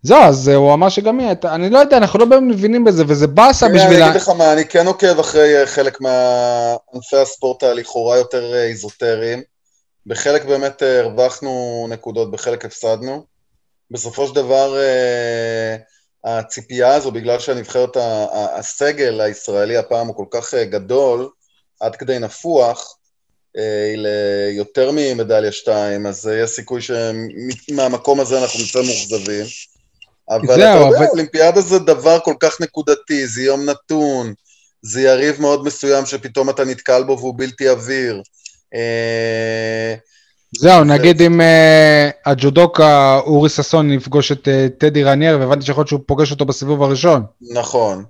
זהו, 0.03 0.23
אז 0.23 0.49
אה, 0.49 0.55
הוא 0.55 0.73
אמר 0.73 0.89
שגם 0.89 1.19
היא 1.19 1.27
הייתה, 1.27 1.55
אני 1.55 1.69
לא 1.69 1.79
יודע, 1.79 1.97
אנחנו 1.97 2.19
לא 2.19 2.25
באמת 2.25 2.43
מבינים 2.55 2.83
בזה, 2.83 3.03
וזה 3.07 3.27
באסה 3.27 3.67
בשביל... 3.69 4.03
אני 4.03 4.09
אגיד 4.09 4.21
לך 4.21 4.29
מה, 4.29 4.53
אני 4.53 4.65
כן 4.65 4.87
עוקב 4.87 5.19
אחרי 5.19 5.61
אה, 5.61 5.67
חלק 5.67 6.01
מענפי 6.01 7.17
הספורט 7.17 7.63
הלכאורה 7.63 8.17
יותר 8.17 8.55
איזוטריים. 8.55 9.41
בחלק 10.07 10.45
באמת 10.45 10.81
הרווחנו 10.81 11.85
נקודות, 11.89 12.31
בחלק 12.31 12.65
הפסדנו. 12.65 13.25
בסופו 13.91 14.27
של 14.27 14.35
דבר, 14.35 14.77
הציפייה 16.23 16.93
הזו, 16.93 17.11
בגלל 17.11 17.39
שהנבחרת, 17.39 17.97
הסגל 18.31 19.21
הישראלי 19.21 19.77
הפעם 19.77 20.07
הוא 20.07 20.15
כל 20.15 20.25
כך 20.31 20.53
גדול, 20.53 21.29
עד 21.79 21.95
כדי 21.95 22.19
נפוח, 22.19 22.97
היא 23.55 23.97
ליותר 23.97 24.91
ממדליה 24.93 25.51
שתיים, 25.51 26.05
אז 26.05 26.27
אה, 26.27 26.39
יש 26.43 26.49
סיכוי 26.49 26.81
שמהמקום 26.81 28.19
הזה 28.19 28.41
אנחנו 28.41 28.59
נצא 28.63 28.79
מאוכזבים. 28.79 29.45
אבל 30.29 30.43
אתה 30.43 30.53
יודע, 30.53 30.73
אבל- 30.73 31.05
אולימפיאדה 31.11 31.61
זה 31.61 31.79
דבר 31.79 32.19
כל 32.19 32.33
כך 32.39 32.61
נקודתי, 32.61 33.27
זה 33.27 33.41
יום 33.41 33.69
נתון, 33.69 34.33
זה 34.81 35.01
יריב 35.01 35.41
מאוד 35.41 35.65
מסוים 35.65 36.05
שפתאום 36.05 36.49
אתה 36.49 36.65
נתקל 36.65 37.03
בו 37.03 37.17
והוא 37.19 37.33
בלתי 37.37 37.67
עביר. 37.67 38.21
אה, 38.75 39.95
זהו, 40.57 40.83
נגיד 40.83 41.21
אם 41.21 41.41
אה, 41.41 42.09
הג'ודוקה 42.25 43.19
אורי 43.25 43.49
ששון 43.49 43.91
יפגוש 43.93 44.31
את 44.31 44.47
אה, 44.47 44.67
טדי 44.77 45.03
רניאר, 45.03 45.37
והבנתי 45.39 45.65
שיכול 45.65 45.81
להיות 45.81 45.87
שהוא 45.87 45.99
פוגש 46.05 46.31
אותו 46.31 46.45
בסיבוב 46.45 46.83
הראשון. 46.83 47.23
נכון. 47.53 48.05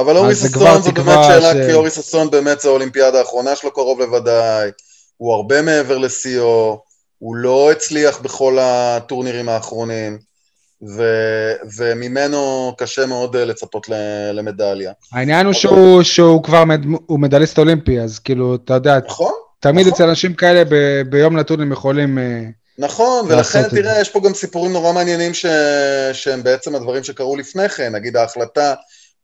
אבל 0.00 0.16
אורי 0.16 0.34
זה 0.34 0.48
ששון 0.48 0.82
זו 0.82 0.92
באמת 0.92 1.18
שאלה, 1.24 1.52
ש- 1.52 1.66
כי 1.66 1.72
אורי 1.72 1.90
ששון 1.90 2.30
באמת 2.30 2.60
זו 2.60 2.68
האולימפיאדה 2.68 3.18
האחרונה 3.18 3.56
שלו 3.56 3.70
קרוב 3.70 4.00
לוודאי, 4.00 4.70
הוא 5.16 5.34
הרבה 5.34 5.62
מעבר 5.62 5.98
לשיאו, 5.98 6.82
הוא 7.18 7.36
לא 7.36 7.72
הצליח 7.72 8.18
בכל 8.20 8.58
הטורנירים 8.60 9.48
האחרונים, 9.48 10.18
ו, 10.96 11.02
וממנו 11.78 12.74
קשה 12.78 13.06
מאוד 13.06 13.36
אה, 13.36 13.44
לצפות 13.44 13.88
ל- 13.88 14.30
למדליה. 14.32 14.92
העניין 15.12 15.46
הוא 15.46 15.54
שהוא, 15.54 16.02
שהוא 16.02 16.42
כבר 16.42 16.64
מד, 16.64 16.80
הוא 17.06 17.20
מדליסט 17.20 17.58
אולימפי, 17.58 18.00
אז 18.00 18.18
כאילו, 18.18 18.54
אתה 18.54 18.74
יודע, 18.74 18.98
נכון? 19.06 19.32
תמיד 19.60 19.86
נכון. 19.86 19.94
אצל 19.94 20.08
אנשים 20.08 20.34
כאלה 20.34 20.64
ב, 20.64 21.02
ביום 21.10 21.36
נתון 21.36 21.60
הם 21.60 21.72
יכולים... 21.72 22.18
אה, 22.18 22.42
נכון, 22.78 23.26
ולכן 23.28 23.68
תראה, 23.68 24.00
יש 24.00 24.08
פה 24.08 24.20
גם 24.20 24.34
סיפורים 24.34 24.72
נורא 24.72 24.92
מעניינים 24.92 25.34
ש... 25.34 25.46
שהם 26.12 26.42
בעצם 26.42 26.74
הדברים 26.74 27.04
שקרו 27.04 27.36
לפני 27.36 27.68
כן, 27.68 27.94
נגיד 27.94 28.16
ההחלטה 28.16 28.74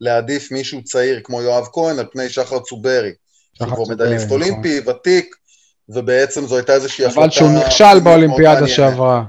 להעדיף 0.01 0.51
מישהו 0.51 0.83
צעיר 0.83 1.19
כמו 1.23 1.41
יואב 1.41 1.65
כהן 1.73 1.99
על 1.99 2.05
פני 2.11 2.29
שחר 2.29 2.59
צוברי, 2.59 3.11
שהוא 3.53 3.67
שחר 3.67 3.75
כבר 3.75 3.85
צוברי, 3.85 3.95
מדליסט 3.95 4.25
נכון. 4.25 4.41
אולימפי, 4.41 4.79
ותיק, 4.89 5.35
ובעצם 5.89 6.45
זו 6.45 6.55
הייתה 6.55 6.73
איזושהי 6.73 7.05
החלטה... 7.05 7.21
אבל 7.21 7.29
שהוא 7.29 7.49
נכשל 7.49 7.99
באולימפיאדה. 8.03 8.67
שעברה. 8.67 9.23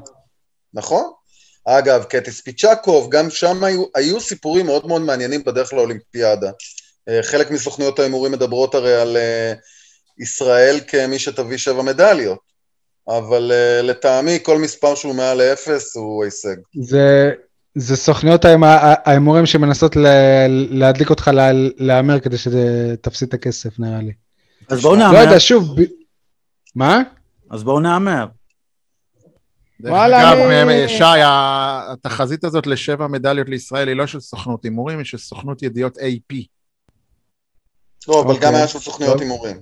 נכון. 0.74 1.10
אגב, 1.64 2.04
קטיס 2.04 2.40
פיצ'קוב, 2.40 3.10
גם 3.10 3.30
שם 3.30 3.64
היו, 3.64 3.84
היו 3.94 4.20
סיפורים 4.20 4.66
מאוד 4.66 4.86
מאוד 4.86 5.02
מעניינים 5.02 5.44
בדרך 5.44 5.72
לאולימפיאדה. 5.72 6.50
אה, 7.08 7.22
חלק 7.22 7.50
מסוכניות 7.50 7.98
ההימורים 7.98 8.32
מדברות 8.32 8.74
הרי 8.74 8.94
על 8.94 9.16
אה, 9.16 9.52
ישראל 10.18 10.80
כמי 10.88 11.18
שתביא 11.18 11.56
שבע 11.56 11.82
מדליות, 11.82 12.38
אבל 13.08 13.52
אה, 13.54 13.82
לטעמי 13.82 14.38
כל 14.42 14.58
מספר 14.58 14.94
שהוא 14.94 15.14
מעל 15.14 15.38
לאפס 15.38 15.96
הוא 15.96 16.24
הישג. 16.24 16.56
זה, 16.82 17.32
זה 17.78 17.96
סוכניות 17.96 18.44
ההימ- 18.44 18.64
ההימורים 19.04 19.46
שמנסות 19.46 19.96
להדליק 20.70 21.10
אותך 21.10 21.28
לה- 21.28 21.50
להמר 21.76 22.20
כדי 22.20 22.36
שתפסיד 22.38 23.28
את 23.28 23.34
הכסף, 23.34 23.78
נראה 23.78 23.98
לי. 24.02 24.12
אז 24.68 24.80
בואו 24.82 24.94
לא 24.96 25.00
נאמר. 25.00 25.18
יודע, 25.24 25.40
שוב, 25.40 25.80
ב... 25.80 25.84
מה? 26.74 27.02
אז 27.50 27.62
בואו 27.64 27.80
נאמר. 27.80 28.26
דרך 29.80 29.92
וואלה, 29.92 30.32
אגב, 30.32 30.38
אני- 30.38 30.88
שי, 30.88 31.04
ה- 31.04 31.92
התחזית 31.92 32.44
הזאת 32.44 32.66
לשבע 32.66 33.06
מדליות 33.06 33.48
לישראל 33.48 33.88
היא 33.88 33.96
לא 33.96 34.06
של 34.06 34.20
סוכנות 34.20 34.64
הימורים, 34.64 34.98
היא 34.98 35.04
של 35.06 35.18
סוכנות 35.18 35.62
ידיעות 35.62 35.96
AP. 35.98 36.36
לא, 38.08 38.20
אבל 38.22 38.34
אוקיי, 38.34 38.48
גם 38.48 38.54
היה 38.54 38.68
של 38.68 38.78
סוכניות. 38.78 39.20
הימורים. 39.20 39.56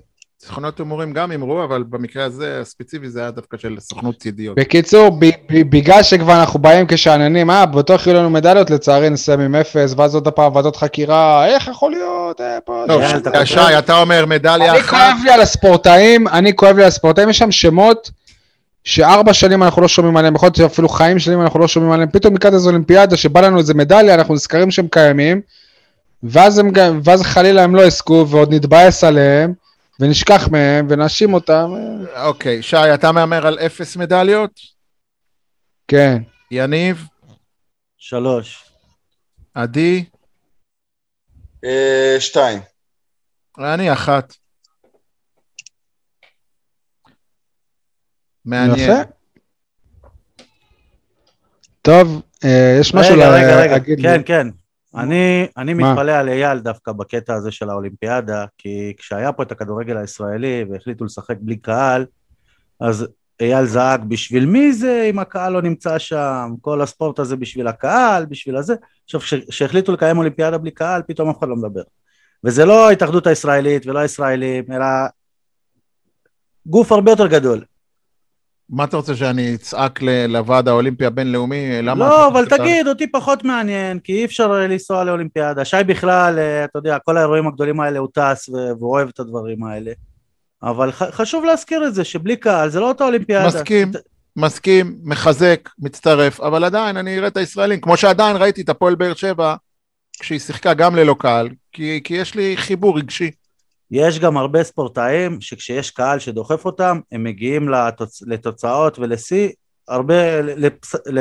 סוכנות 0.46 0.78
הימורים 0.78 1.12
גם 1.12 1.30
הימרו, 1.30 1.64
אבל 1.64 1.82
במקרה 1.90 2.24
הזה, 2.24 2.58
הספציפי, 2.60 3.08
זה 3.10 3.20
היה 3.20 3.30
דווקא 3.30 3.56
של 3.56 3.76
סוכנות 3.80 4.26
ידיעות. 4.26 4.56
בקיצור, 4.58 5.10
ב- 5.10 5.24
ב- 5.24 5.70
בגלל 5.70 6.02
שכבר 6.02 6.40
אנחנו 6.40 6.58
באים 6.58 6.86
כשאננים, 6.88 7.50
אה, 7.50 7.66
בטוח 7.66 8.06
יהיו 8.06 8.16
לנו 8.16 8.30
מדליות, 8.30 8.70
לצערי 8.70 9.10
נסיים 9.10 9.40
עם 9.40 9.54
אפס, 9.54 9.94
ואז 9.96 10.14
עוד 10.14 10.28
פעם 10.28 10.56
ועדות 10.56 10.76
חקירה, 10.76 11.46
איך 11.46 11.68
יכול 11.68 11.90
להיות, 11.90 12.40
אה, 12.40 12.58
פה... 12.64 12.84
טוב, 12.88 13.00
יאללה, 13.02 13.18
ש- 13.18 13.26
אתה 13.26 13.46
שי, 13.46 13.78
אתה 13.78 14.00
אומר 14.00 14.26
מדליה 14.26 14.70
אני 14.72 14.80
אחת, 14.80 14.90
כואב 14.90 15.16
לי 15.24 15.30
על 15.30 15.40
הספורטאים, 15.40 16.28
אני 16.28 16.56
כואב 16.56 16.76
לי 16.76 16.82
על 16.82 16.88
הספורטאים, 16.88 17.28
יש 17.28 17.38
שם 17.38 17.50
שמות 17.50 18.10
שארבע 18.84 19.32
שנים 19.34 19.62
אנחנו 19.62 19.82
לא 19.82 19.88
שומעים 19.88 20.16
עליהם, 20.16 20.34
יכול 20.34 20.46
להיות 20.46 20.56
שאפילו 20.56 20.88
חיים 20.88 21.18
שלמים 21.18 21.40
אנחנו 21.42 21.60
לא 21.60 21.68
שומעים 21.68 21.92
עליהם, 21.92 22.08
פתאום 22.12 22.34
לקראת 22.34 22.52
איזו 22.54 22.68
אולימפיאדה 22.68 23.16
שבא 23.16 23.40
לנו 23.40 23.58
איזה 23.58 23.74
מדליה, 23.74 24.14
אנחנו 24.14 24.34
נזכרים 24.34 24.70
שהם 24.70 24.86
קיימים, 24.90 25.40
ואז, 26.22 26.58
הם, 26.58 26.70
ואז 27.04 27.22
חלילה 27.22 27.62
הם 27.62 27.74
לא 27.74 27.82
יזכו, 27.82 28.26
ועוד 28.28 28.54
נתבאס 28.54 29.04
עליהם, 29.04 29.52
ונשכח 30.04 30.48
מהם, 30.48 30.86
ונאשים 30.90 31.34
אותם, 31.34 31.70
אה, 32.14 32.26
אוקיי, 32.26 32.62
שי, 32.62 32.94
אתה 32.94 33.12
מהמר 33.12 33.46
על 33.46 33.58
אפס 33.58 33.96
מדליות? 33.96 34.60
כן. 35.88 36.22
יניב, 36.50 37.06
שלוש. 37.98 38.64
עדי, 39.54 40.04
אה, 41.64 42.16
שתיים. 42.20 42.60
אני 43.58 43.92
אחת. 43.92 44.34
מעניין. 48.44 48.90
יפה. 48.90 49.02
טוב, 51.82 52.22
אה, 52.44 52.76
יש 52.80 52.94
משהו 52.94 53.14
רגע, 53.14 53.28
רגע, 53.28 53.60
רגע, 53.60 53.72
להגיד 53.72 53.98
כן, 54.02 54.18
לי? 54.18 54.24
כן. 54.24 54.48
אני, 54.96 55.46
אני? 55.56 55.74
מתפלא 55.74 56.12
על 56.12 56.28
אייל 56.28 56.58
דווקא 56.58 56.92
בקטע 56.92 57.34
הזה 57.34 57.50
של 57.50 57.70
האולימפיאדה, 57.70 58.44
כי 58.58 58.92
כשהיה 58.96 59.32
פה 59.32 59.42
את 59.42 59.52
הכדורגל 59.52 59.96
הישראלי 59.96 60.64
והחליטו 60.70 61.04
לשחק 61.04 61.36
בלי 61.40 61.56
קהל, 61.56 62.06
אז 62.80 63.06
אייל 63.40 63.66
זעק, 63.66 64.00
בשביל 64.00 64.46
מי 64.46 64.72
זה 64.72 65.06
אם 65.10 65.18
הקהל 65.18 65.52
לא 65.52 65.62
נמצא 65.62 65.98
שם? 65.98 66.54
כל 66.60 66.82
הספורט 66.82 67.18
הזה 67.18 67.36
בשביל 67.36 67.66
הקהל, 67.66 68.26
בשביל 68.26 68.56
הזה. 68.56 68.74
עכשיו, 69.04 69.20
כשהחליטו 69.20 69.92
לקיים 69.92 70.18
אולימפיאדה 70.18 70.58
בלי 70.58 70.70
קהל, 70.70 71.02
פתאום 71.06 71.30
אף 71.30 71.38
אחד 71.38 71.48
לא 71.48 71.56
מדבר. 71.56 71.82
וזה 72.44 72.64
לא 72.64 72.88
ההתאחדות 72.88 73.26
הישראלית 73.26 73.86
ולא 73.86 73.98
הישראלים, 73.98 74.64
אלא 74.72 74.86
גוף 76.66 76.92
הרבה 76.92 77.12
יותר 77.12 77.26
גדול. 77.26 77.64
מה 78.70 78.84
אתה 78.84 78.96
רוצה 78.96 79.16
שאני 79.16 79.54
אצעק 79.54 80.00
לוועד 80.28 80.68
האולימפי 80.68 81.06
הבינלאומי? 81.06 81.82
למה 81.82 82.08
לא, 82.08 82.28
אבל 82.28 82.44
שאתה- 82.44 82.56
תגיד, 82.58 82.88
אותי 82.88 83.06
פחות 83.12 83.44
מעניין, 83.44 83.98
כי 83.98 84.12
אי 84.12 84.24
אפשר 84.24 84.50
אה, 84.52 84.66
לנסוע 84.66 85.04
לאולימפיאדה. 85.04 85.64
שי 85.64 85.76
בכלל, 85.86 86.38
אה, 86.38 86.64
אתה 86.64 86.78
יודע, 86.78 86.98
כל 86.98 87.16
האירועים 87.16 87.46
הגדולים 87.46 87.80
האלה 87.80 87.98
הוא 87.98 88.08
טס 88.14 88.48
והוא 88.48 88.90
אוהב 88.90 89.08
את 89.08 89.20
הדברים 89.20 89.64
האלה. 89.64 89.92
אבל 90.62 90.92
חשוב 90.92 91.44
להזכיר 91.44 91.86
את 91.86 91.94
זה, 91.94 92.04
שבלי 92.04 92.36
קהל 92.36 92.68
זה 92.70 92.80
לא 92.80 92.88
אותה 92.88 93.04
אולימפיאדה. 93.04 93.46
מסכים. 93.46 93.92
מסכים, 94.36 94.96
מחזק, 95.04 95.68
מצטרף, 95.78 96.40
אבל 96.40 96.64
עדיין 96.64 96.96
אני 96.96 97.18
אראה 97.18 97.28
את 97.28 97.36
הישראלים, 97.36 97.80
כמו 97.80 97.96
שעדיין 97.96 98.36
ראיתי 98.36 98.60
את 98.62 98.68
הפועל 98.68 98.94
באר 98.94 99.14
שבע 99.14 99.54
כשהיא 100.20 100.38
שיחקה 100.38 100.74
גם 100.74 100.96
ללא 100.96 101.16
קהל, 101.18 101.48
כי, 101.72 102.00
כי 102.04 102.14
יש 102.14 102.34
לי 102.34 102.56
חיבור 102.56 102.98
רגשי. 102.98 103.30
יש 103.90 104.18
גם 104.18 104.36
הרבה 104.36 104.64
ספורטאים 104.64 105.40
שכשיש 105.40 105.90
קהל 105.90 106.18
שדוחף 106.18 106.64
אותם, 106.64 107.00
הם 107.12 107.24
מגיעים 107.24 107.68
לתוצ... 107.68 108.22
לתוצאות 108.26 108.98
ולשיא, 108.98 109.48
הרבה, 109.88 110.40
לפס... 110.40 110.94
ל... 111.06 111.18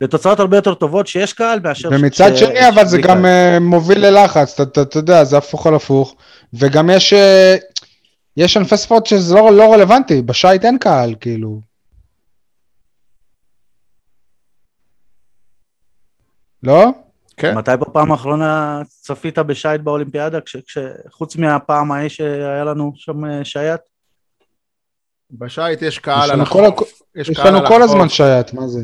לתוצאות 0.00 0.40
הרבה 0.40 0.56
יותר 0.56 0.74
טובות 0.74 1.06
שיש 1.06 1.32
קהל 1.32 1.60
מאשר... 1.60 1.88
ומצד 1.92 2.30
ש- 2.36 2.40
שני, 2.40 2.68
אבל 2.68 2.86
זה 2.86 2.98
גם 2.98 3.04
קהל. 3.22 3.26
אה, 3.26 3.58
מוביל 3.60 4.06
ללחץ, 4.06 4.52
אתה- 4.60 4.62
אתה 4.62 4.82
אתה 4.82 4.98
יודע, 4.98 5.24
זה 5.24 5.38
הפוך 5.38 5.66
על 5.66 5.74
הפוך. 5.74 6.16
וגם 6.54 6.90
יש 6.90 7.12
אה, 7.12 7.56
יש 8.36 8.56
ענפי 8.56 8.76
ספורט 8.76 9.06
שזה 9.06 9.34
לא 9.34 9.52
לא 9.56 9.72
רלוונטי, 9.72 10.22
בשייט 10.22 10.64
אין 10.64 10.78
קהל, 10.78 11.14
כאילו. 11.20 11.60
לא? 16.62 16.86
כן. 17.36 17.58
מתי 17.58 17.70
בפעם 17.80 18.12
האחרונה 18.12 18.82
צפית 18.86 19.38
בשייט 19.38 19.80
באולימפיאדה, 19.80 20.40
כש... 20.40 20.56
כש... 20.56 20.78
חוץ 21.10 21.36
מהפעם 21.36 21.92
ההיא 21.92 22.08
שהיה 22.08 22.64
לנו 22.64 22.92
שם 22.96 23.24
אה, 23.24 23.44
שייט? 23.44 23.80
בשייט 25.30 25.82
יש 25.82 25.98
קהל 25.98 26.30
על 26.30 26.40
החוף. 26.40 27.02
יש 27.16 27.38
לנו 27.38 27.66
כל 27.66 27.82
הזמן 27.82 28.08
שייט, 28.08 28.52
מה 28.52 28.68
זה? 28.68 28.80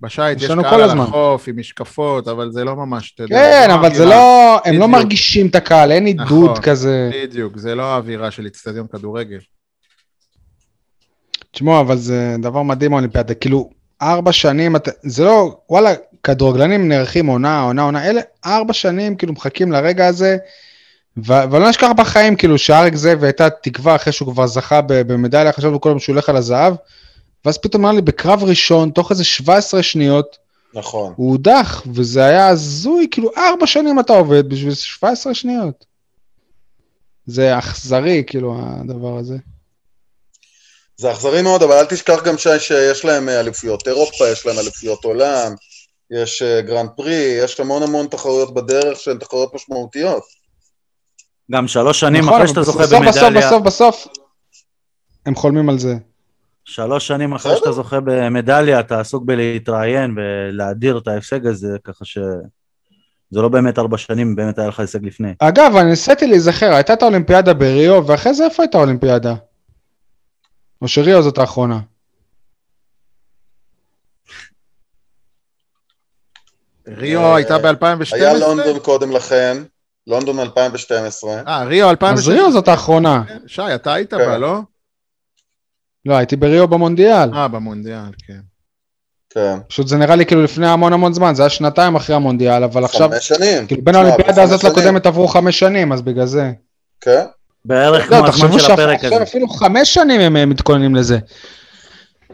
בשייט 0.00 0.38
יש 0.40 0.46
קהל 0.46 0.62
כל 0.62 0.74
על 0.74 0.82
הזמן. 0.82 1.00
החוף 1.00 1.48
עם 1.48 1.58
משקפות, 1.58 2.28
אבל 2.28 2.52
זה 2.52 2.64
לא 2.64 2.76
ממש, 2.76 3.12
אתה 3.14 3.22
יודע. 3.22 3.36
כן, 3.36 3.66
זה 3.68 3.74
אבל 3.74 3.94
זה. 3.94 4.04
לא, 4.04 4.60
הם 4.64 4.78
לא. 4.78 4.88
מרגישים 4.88 5.46
את 5.46 5.54
הקהל, 5.54 5.92
אין 5.92 6.06
עידוד 6.06 6.50
נכון. 6.50 6.62
כזה. 6.62 7.10
בדיוק, 7.14 7.58
זה 7.58 7.74
לא 7.74 7.82
האווירה 7.82 8.30
של 8.30 8.46
אצטדיון 8.46 8.86
כדורגל. 8.86 9.38
תשמעו, 11.50 11.80
אבל 11.80 11.96
זה 11.96 12.36
דבר 12.42 12.62
מדהים 12.62 12.92
האולימפיאדה, 12.92 13.34
כאילו, 13.34 13.70
ארבע 14.02 14.32
שנים, 14.32 14.76
זה 15.02 15.24
לא, 15.24 15.56
וואלה, 15.70 15.90
כדורגלנים 16.22 16.88
נערכים 16.88 17.26
עונה, 17.26 17.60
עונה, 17.60 17.82
עונה, 17.82 18.08
אלה 18.08 18.20
ארבע 18.46 18.72
שנים, 18.72 19.16
כאילו, 19.16 19.32
מחכים 19.32 19.72
לרגע 19.72 20.06
הזה, 20.06 20.36
ו- 21.16 21.50
ולא 21.50 21.68
נשכח 21.68 21.90
בחיים, 21.96 22.36
כאילו, 22.36 22.58
שאריק 22.58 22.94
זאב 22.94 23.24
הייתה 23.24 23.50
תקווה 23.50 23.96
אחרי 23.96 24.12
שהוא 24.12 24.32
כבר 24.32 24.46
זכה 24.46 24.80
במדליה, 24.88 25.52
חשבנו 25.52 25.80
כל 25.80 25.88
יום 25.88 25.98
שהוא 25.98 26.12
הולך 26.12 26.28
על 26.28 26.36
הזהב, 26.36 26.74
ואז 27.44 27.58
פתאום 27.58 27.84
אמר 27.84 27.94
לי, 27.94 28.02
בקרב 28.02 28.44
ראשון, 28.44 28.90
תוך 28.90 29.10
איזה 29.10 29.24
17 29.24 29.82
שניות, 29.82 30.36
נכון. 30.74 31.12
הוא 31.16 31.30
הודח, 31.30 31.82
וזה 31.94 32.24
היה 32.24 32.48
הזוי, 32.48 33.06
כאילו, 33.10 33.30
ארבע 33.36 33.66
שנים 33.66 34.00
אתה 34.00 34.12
עובד 34.12 34.48
בשביל 34.48 34.74
17 34.74 35.34
שניות. 35.34 35.84
זה 37.26 37.58
אכזרי, 37.58 38.24
כאילו, 38.26 38.56
הדבר 38.60 39.18
הזה. 39.18 39.36
זה 40.96 41.12
אכזרי 41.12 41.42
מאוד, 41.42 41.62
אבל 41.62 41.72
אל 41.72 41.84
תשכח 41.84 42.22
גם 42.24 42.38
שי 42.38 42.58
שיש 42.58 43.04
להם 43.04 43.28
אה, 43.28 43.40
אליפויות 43.40 43.88
אירופה, 43.88 44.28
יש 44.28 44.46
להם 44.46 44.58
אליפויות 44.58 45.04
עולם, 45.04 45.54
יש 46.12 46.42
אה, 46.42 46.60
גרנד 46.60 46.90
פרי, 46.96 47.38
יש 47.44 47.60
המון 47.60 47.82
המון 47.82 48.06
תחרויות 48.06 48.54
בדרך 48.54 49.00
שהן 49.00 49.18
תחרויות 49.18 49.54
משמעותיות. 49.54 50.22
גם 51.50 51.68
שלוש 51.68 52.00
שנים 52.00 52.24
נכון, 52.24 52.34
אחרי 52.34 52.48
שאתה 52.48 52.62
זוכה 52.62 52.78
בסוף, 52.82 53.00
בסוף, 53.00 53.22
במדליה, 53.22 53.46
בסוף, 53.46 53.62
בסוף, 53.62 54.06
הם 55.26 55.34
חולמים 55.34 55.68
על 55.68 55.78
זה. 55.78 55.94
שלוש 56.64 57.06
שנים 57.06 57.32
אחרי. 57.34 57.56
שאתה 57.56 57.72
זוכה 57.72 58.00
במדליה, 58.00 58.80
אתה 58.80 59.00
עסוק 59.00 59.24
בלהתראיין 59.24 60.14
ולהדיר 60.16 60.98
את 60.98 61.08
ההישג 61.08 61.46
הזה, 61.46 61.76
ככה 61.84 62.04
ש... 62.04 62.18
זה 63.30 63.40
לא 63.40 63.48
באמת 63.48 63.78
ארבע 63.78 63.98
שנים, 63.98 64.36
באמת 64.36 64.58
היה 64.58 64.68
לך 64.68 64.80
הישג 64.80 65.06
לפני. 65.06 65.32
אגב, 65.38 65.76
אני 65.76 65.90
ניסיתי 65.90 66.26
להיזכר, 66.26 66.74
הייתה 66.74 66.92
את 66.92 67.02
האולימפיאדה 67.02 67.54
בריו, 67.54 68.06
ואחרי 68.06 68.34
זה 68.34 68.44
איפה 68.44 68.62
הייתה 68.62 68.78
האולימפיאדה? 68.78 69.34
או 70.82 70.88
שריו 70.88 71.22
זאת 71.22 71.38
האחרונה. 71.38 71.80
ריו 77.02 77.36
הייתה 77.36 77.58
ב-2012? 77.58 78.04
היה 78.12 78.34
לונדון 78.34 78.78
קודם 78.78 79.10
לכן, 79.12 79.56
לונדון 80.06 80.38
2012. 80.40 81.30
אה, 81.48 81.64
ריו 81.64 81.90
2012. 81.90 82.34
אז 82.34 82.40
ריו 82.40 82.52
זאת 82.52 82.68
האחרונה. 82.68 83.22
שי, 83.46 83.62
אתה 83.74 83.92
היית 83.94 84.10
כן. 84.14 84.18
בה, 84.18 84.38
לא? 84.38 84.58
לא, 86.04 86.14
הייתי 86.16 86.36
בריו 86.36 86.68
במונדיאל. 86.68 87.34
אה, 87.34 87.48
במונדיאל, 87.48 88.10
כן. 88.26 88.40
כן. 89.34 89.58
פשוט 89.68 89.88
זה 89.88 89.96
נראה 89.96 90.16
לי 90.16 90.26
כאילו 90.26 90.42
לפני 90.42 90.66
המון 90.68 90.92
המון 90.92 91.12
זמן, 91.12 91.34
זה 91.34 91.42
היה 91.42 91.50
שנתיים 91.50 91.94
אחרי 91.94 92.16
המונדיאל, 92.16 92.64
אבל 92.64 92.84
עכשיו, 92.84 93.10
חמש 93.10 93.28
שנים. 93.28 93.66
כאילו 93.66 93.84
בין 93.84 93.94
האולימפיאדה 93.94 94.42
הזאת. 94.42 94.64
לקודמת 94.64 95.06
עברו 95.06 95.28
חמש 95.28 95.58
שנים, 95.58 95.92
אז 95.92 96.02
בגלל 96.02 96.26
זה. 96.26 96.52
כן. 97.00 97.24
בערך 97.64 98.10
לא, 98.10 98.16
כמו 98.16 98.26
הזמן 98.46 98.58
של 98.58 98.72
הפרק 98.72 99.04
הזה. 99.04 99.22
אפילו 99.22 99.48
חמש 99.48 99.94
שנים 99.94 100.20
הם 100.20 100.36
אה, 100.36 100.46
מתכוננים 100.46 100.94
לזה. 100.94 101.18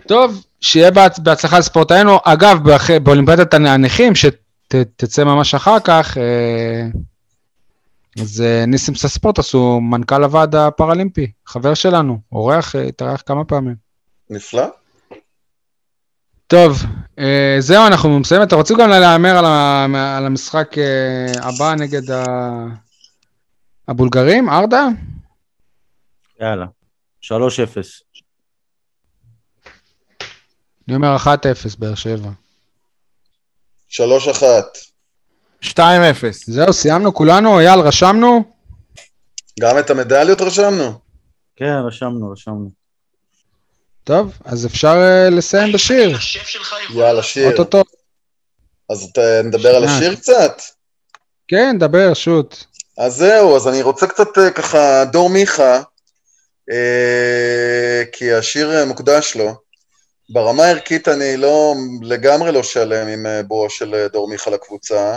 טוב, 0.06 0.44
שיהיה 0.60 0.90
בהצ- 0.90 1.20
בהצלחה 1.22 1.58
לספורטאינו. 1.58 2.18
אגב, 2.24 2.58
באולימפיאדת 3.02 3.54
הנכים, 3.54 4.12
שתצא 4.72 5.24
ממש 5.24 5.54
אחר 5.54 5.80
כך, 5.84 6.18
אה, 6.18 6.86
אז 8.22 8.40
אה, 8.40 8.64
ניסים 8.66 8.94
סספורטס 8.94 9.52
הוא 9.52 9.82
מנכ"ל 9.82 10.24
הוועד 10.24 10.54
הפראלימפי, 10.54 11.32
חבר 11.46 11.74
שלנו, 11.74 12.20
אורח, 12.32 12.76
אה, 12.76 12.82
התארח 12.82 13.22
כמה 13.26 13.44
פעמים. 13.44 13.74
נפלא. 14.30 14.64
טוב, 16.46 16.82
אה, 17.18 17.56
זהו, 17.58 17.86
אנחנו 17.86 18.18
מסיימים. 18.20 18.46
אתה 18.48 18.56
רוצה 18.56 18.74
גם 18.78 18.88
להמר 18.90 19.36
על 20.16 20.26
המשחק 20.26 20.78
אה, 20.78 21.26
הבא 21.48 21.74
נגד 21.74 22.10
ה- 22.10 22.66
הבולגרים, 23.88 24.48
ארדה? 24.50 24.86
יאללה. 26.40 26.66
3-0. 27.20 27.30
אני 30.88 30.96
אומר 30.96 31.16
1-0, 31.16 31.28
באר 31.78 31.94
שבע. 31.94 32.30
שלוש 33.88 34.28
אחת. 34.28 34.78
2-0. 35.64 35.68
זהו, 36.46 36.72
סיימנו 36.72 37.14
כולנו, 37.14 37.60
אייל, 37.60 37.80
רשמנו? 37.80 38.44
גם 39.60 39.78
את 39.78 39.90
המדליות 39.90 40.40
רשמנו? 40.40 40.92
כן, 41.56 41.72
רשמנו, 41.86 42.30
רשמנו. 42.32 42.70
טוב, 44.04 44.32
אז 44.44 44.66
אפשר 44.66 44.96
אה, 44.96 45.30
לסיים 45.30 45.72
בשיר. 45.72 46.18
יאללה, 46.90 47.22
שיר. 47.22 47.50
אוטוטו. 47.50 47.82
אז 48.90 49.06
ת- 49.14 49.18
נדבר 49.44 49.68
על 49.76 49.82
שנייה. 49.86 49.96
השיר 49.98 50.14
קצת? 50.14 50.62
כן, 51.48 51.76
דבר, 51.80 52.14
שוט. 52.14 52.56
אז 52.98 53.14
זהו, 53.16 53.56
אז 53.56 53.68
אני 53.68 53.82
רוצה 53.82 54.06
קצת 54.06 54.38
אה, 54.38 54.50
ככה, 54.50 55.04
דור 55.04 55.30
מיכה, 55.30 55.82
אה, 56.72 58.02
כי 58.12 58.32
השיר 58.32 58.84
מוקדש 58.86 59.36
לו. 59.36 59.67
ברמה 60.30 60.64
הערכית 60.64 61.08
אני 61.08 61.36
לא, 61.36 61.74
לגמרי 62.02 62.52
לא 62.52 62.62
שלם 62.62 63.08
עם 63.08 63.26
אה, 63.26 63.42
בואו 63.42 63.70
של 63.70 63.94
אה, 63.94 64.08
דור 64.08 64.28
מיכה 64.28 64.50
לקבוצה, 64.50 65.16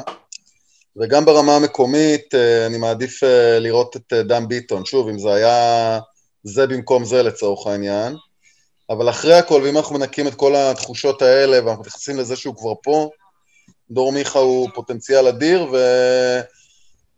וגם 0.98 1.26
ברמה 1.26 1.56
המקומית 1.56 2.36
אה, 2.36 2.66
אני 2.66 2.78
מעדיף 2.78 3.20
לראות 3.60 3.96
את 3.96 4.14
דן 4.14 4.48
ביטון, 4.48 4.86
שוב, 4.86 5.10
אם 5.10 5.20
זה 5.20 5.34
היה 5.34 6.00
זה 6.44 6.68
במקום 6.68 7.06
זה 7.06 7.24
לצורך 7.24 7.68
העניין, 7.68 8.16
אבל 8.90 9.10
אחרי 9.10 9.34
הכל, 9.34 9.62
ואם 9.64 9.78
אנחנו 9.78 9.96
מנקים 10.00 10.28
את 10.28 10.36
כל 10.36 10.56
התחושות 10.56 11.22
האלה, 11.22 11.66
ואנחנו 11.66 11.82
מתייחסים 11.82 12.18
לזה 12.18 12.36
שהוא 12.36 12.56
כבר 12.56 12.74
פה, 12.84 13.10
דור 13.92 14.12
מיכה 14.12 14.40
הוא 14.40 14.70
פוטנציאל 14.74 15.28
אדיר, 15.28 15.68
ו... 15.74 15.78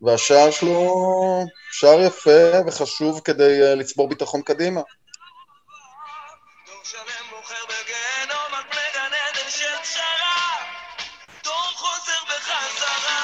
והשער 0.02 0.52
שלו 0.52 1.46
שער 1.72 2.02
יפה 2.02 2.68
וחשוב 2.68 3.22
כדי 3.24 3.76
לצבור 3.76 4.10
ביטחון 4.10 4.42
קדימה. 4.42 4.82
דור 6.68 6.82
שלם 6.84 7.23
בגיהנום 7.66 8.54
על 8.54 8.64
פני 8.72 8.82
גן 8.94 9.14
עדן 9.14 9.50
של 9.50 9.78
פשרה. 9.82 10.58
דור 11.44 11.72
חוזר 11.76 12.24
בחזרה. 12.28 13.24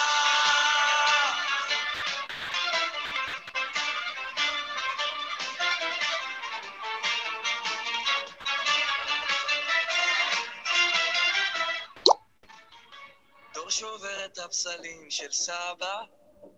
דור 13.54 13.70
שובר 13.70 14.26
את 14.26 14.38
הפסלים 14.38 15.12
של 15.12 15.32
סבא 15.32 16.02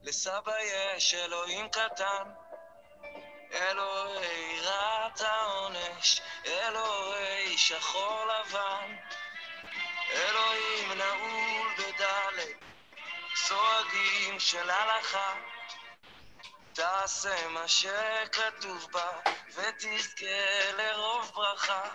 לסבא 0.03 0.53
יש 0.61 1.13
אלוהים 1.13 1.69
קטן 1.69 2.40
אלוהי 3.53 4.59
רעת 4.61 5.21
העונש, 5.21 6.21
אלוהי 6.45 7.57
שחור 7.57 8.25
לבן, 8.25 8.95
אלוהים 10.11 10.91
נעול 10.91 11.67
בדלת, 11.77 12.57
סורגים 13.35 14.39
של 14.39 14.69
הלכה, 14.69 15.33
תעשה 16.73 17.47
מה 17.47 17.67
שכתוב 17.67 18.87
בה, 18.91 19.11
ותזכה 19.55 20.71
לרוב 20.77 21.31
ברכה. 21.35 21.89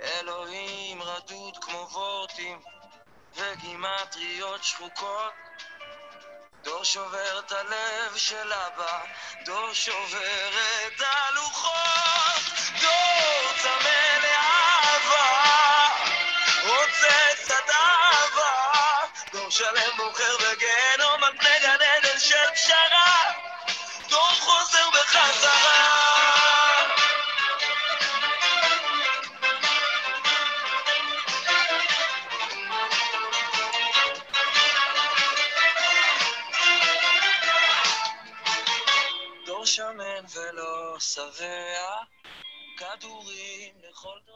אלוהים 0.00 1.02
רדוד 1.02 1.56
כמו 1.60 1.88
וורטים, 1.92 2.60
וגימטריות 3.34 4.64
שחוקות, 4.64 5.32
דור 6.66 6.84
שובר 6.84 7.38
את 7.38 7.52
הלב 7.52 8.16
של 8.16 8.52
אבא, 8.52 8.98
דור 9.44 9.72
שובר 9.72 10.50
את 10.86 11.00
הלוחות, 11.00 12.42
דור 12.80 13.52
צמא 13.62 14.18
לאהבה, 14.22 15.88
רוצה 16.66 17.18
קצת 17.42 17.70
אהבה, 17.70 18.52
דור 19.32 19.50
שלם 19.50 19.96
בוחר 19.96 20.36
בגיהנום 20.36 21.24
על 21.24 21.32
פני 21.38 21.58
גן 21.62 21.78
עדן 21.80 22.18
של 22.18 22.50
פשרה, 22.54 23.32
דור 24.08 24.32
חוזר 24.40 24.90
בחזרה. 24.90 25.85
כדורים 42.98 43.74
לכל 43.88 44.18
דור. 44.26 44.34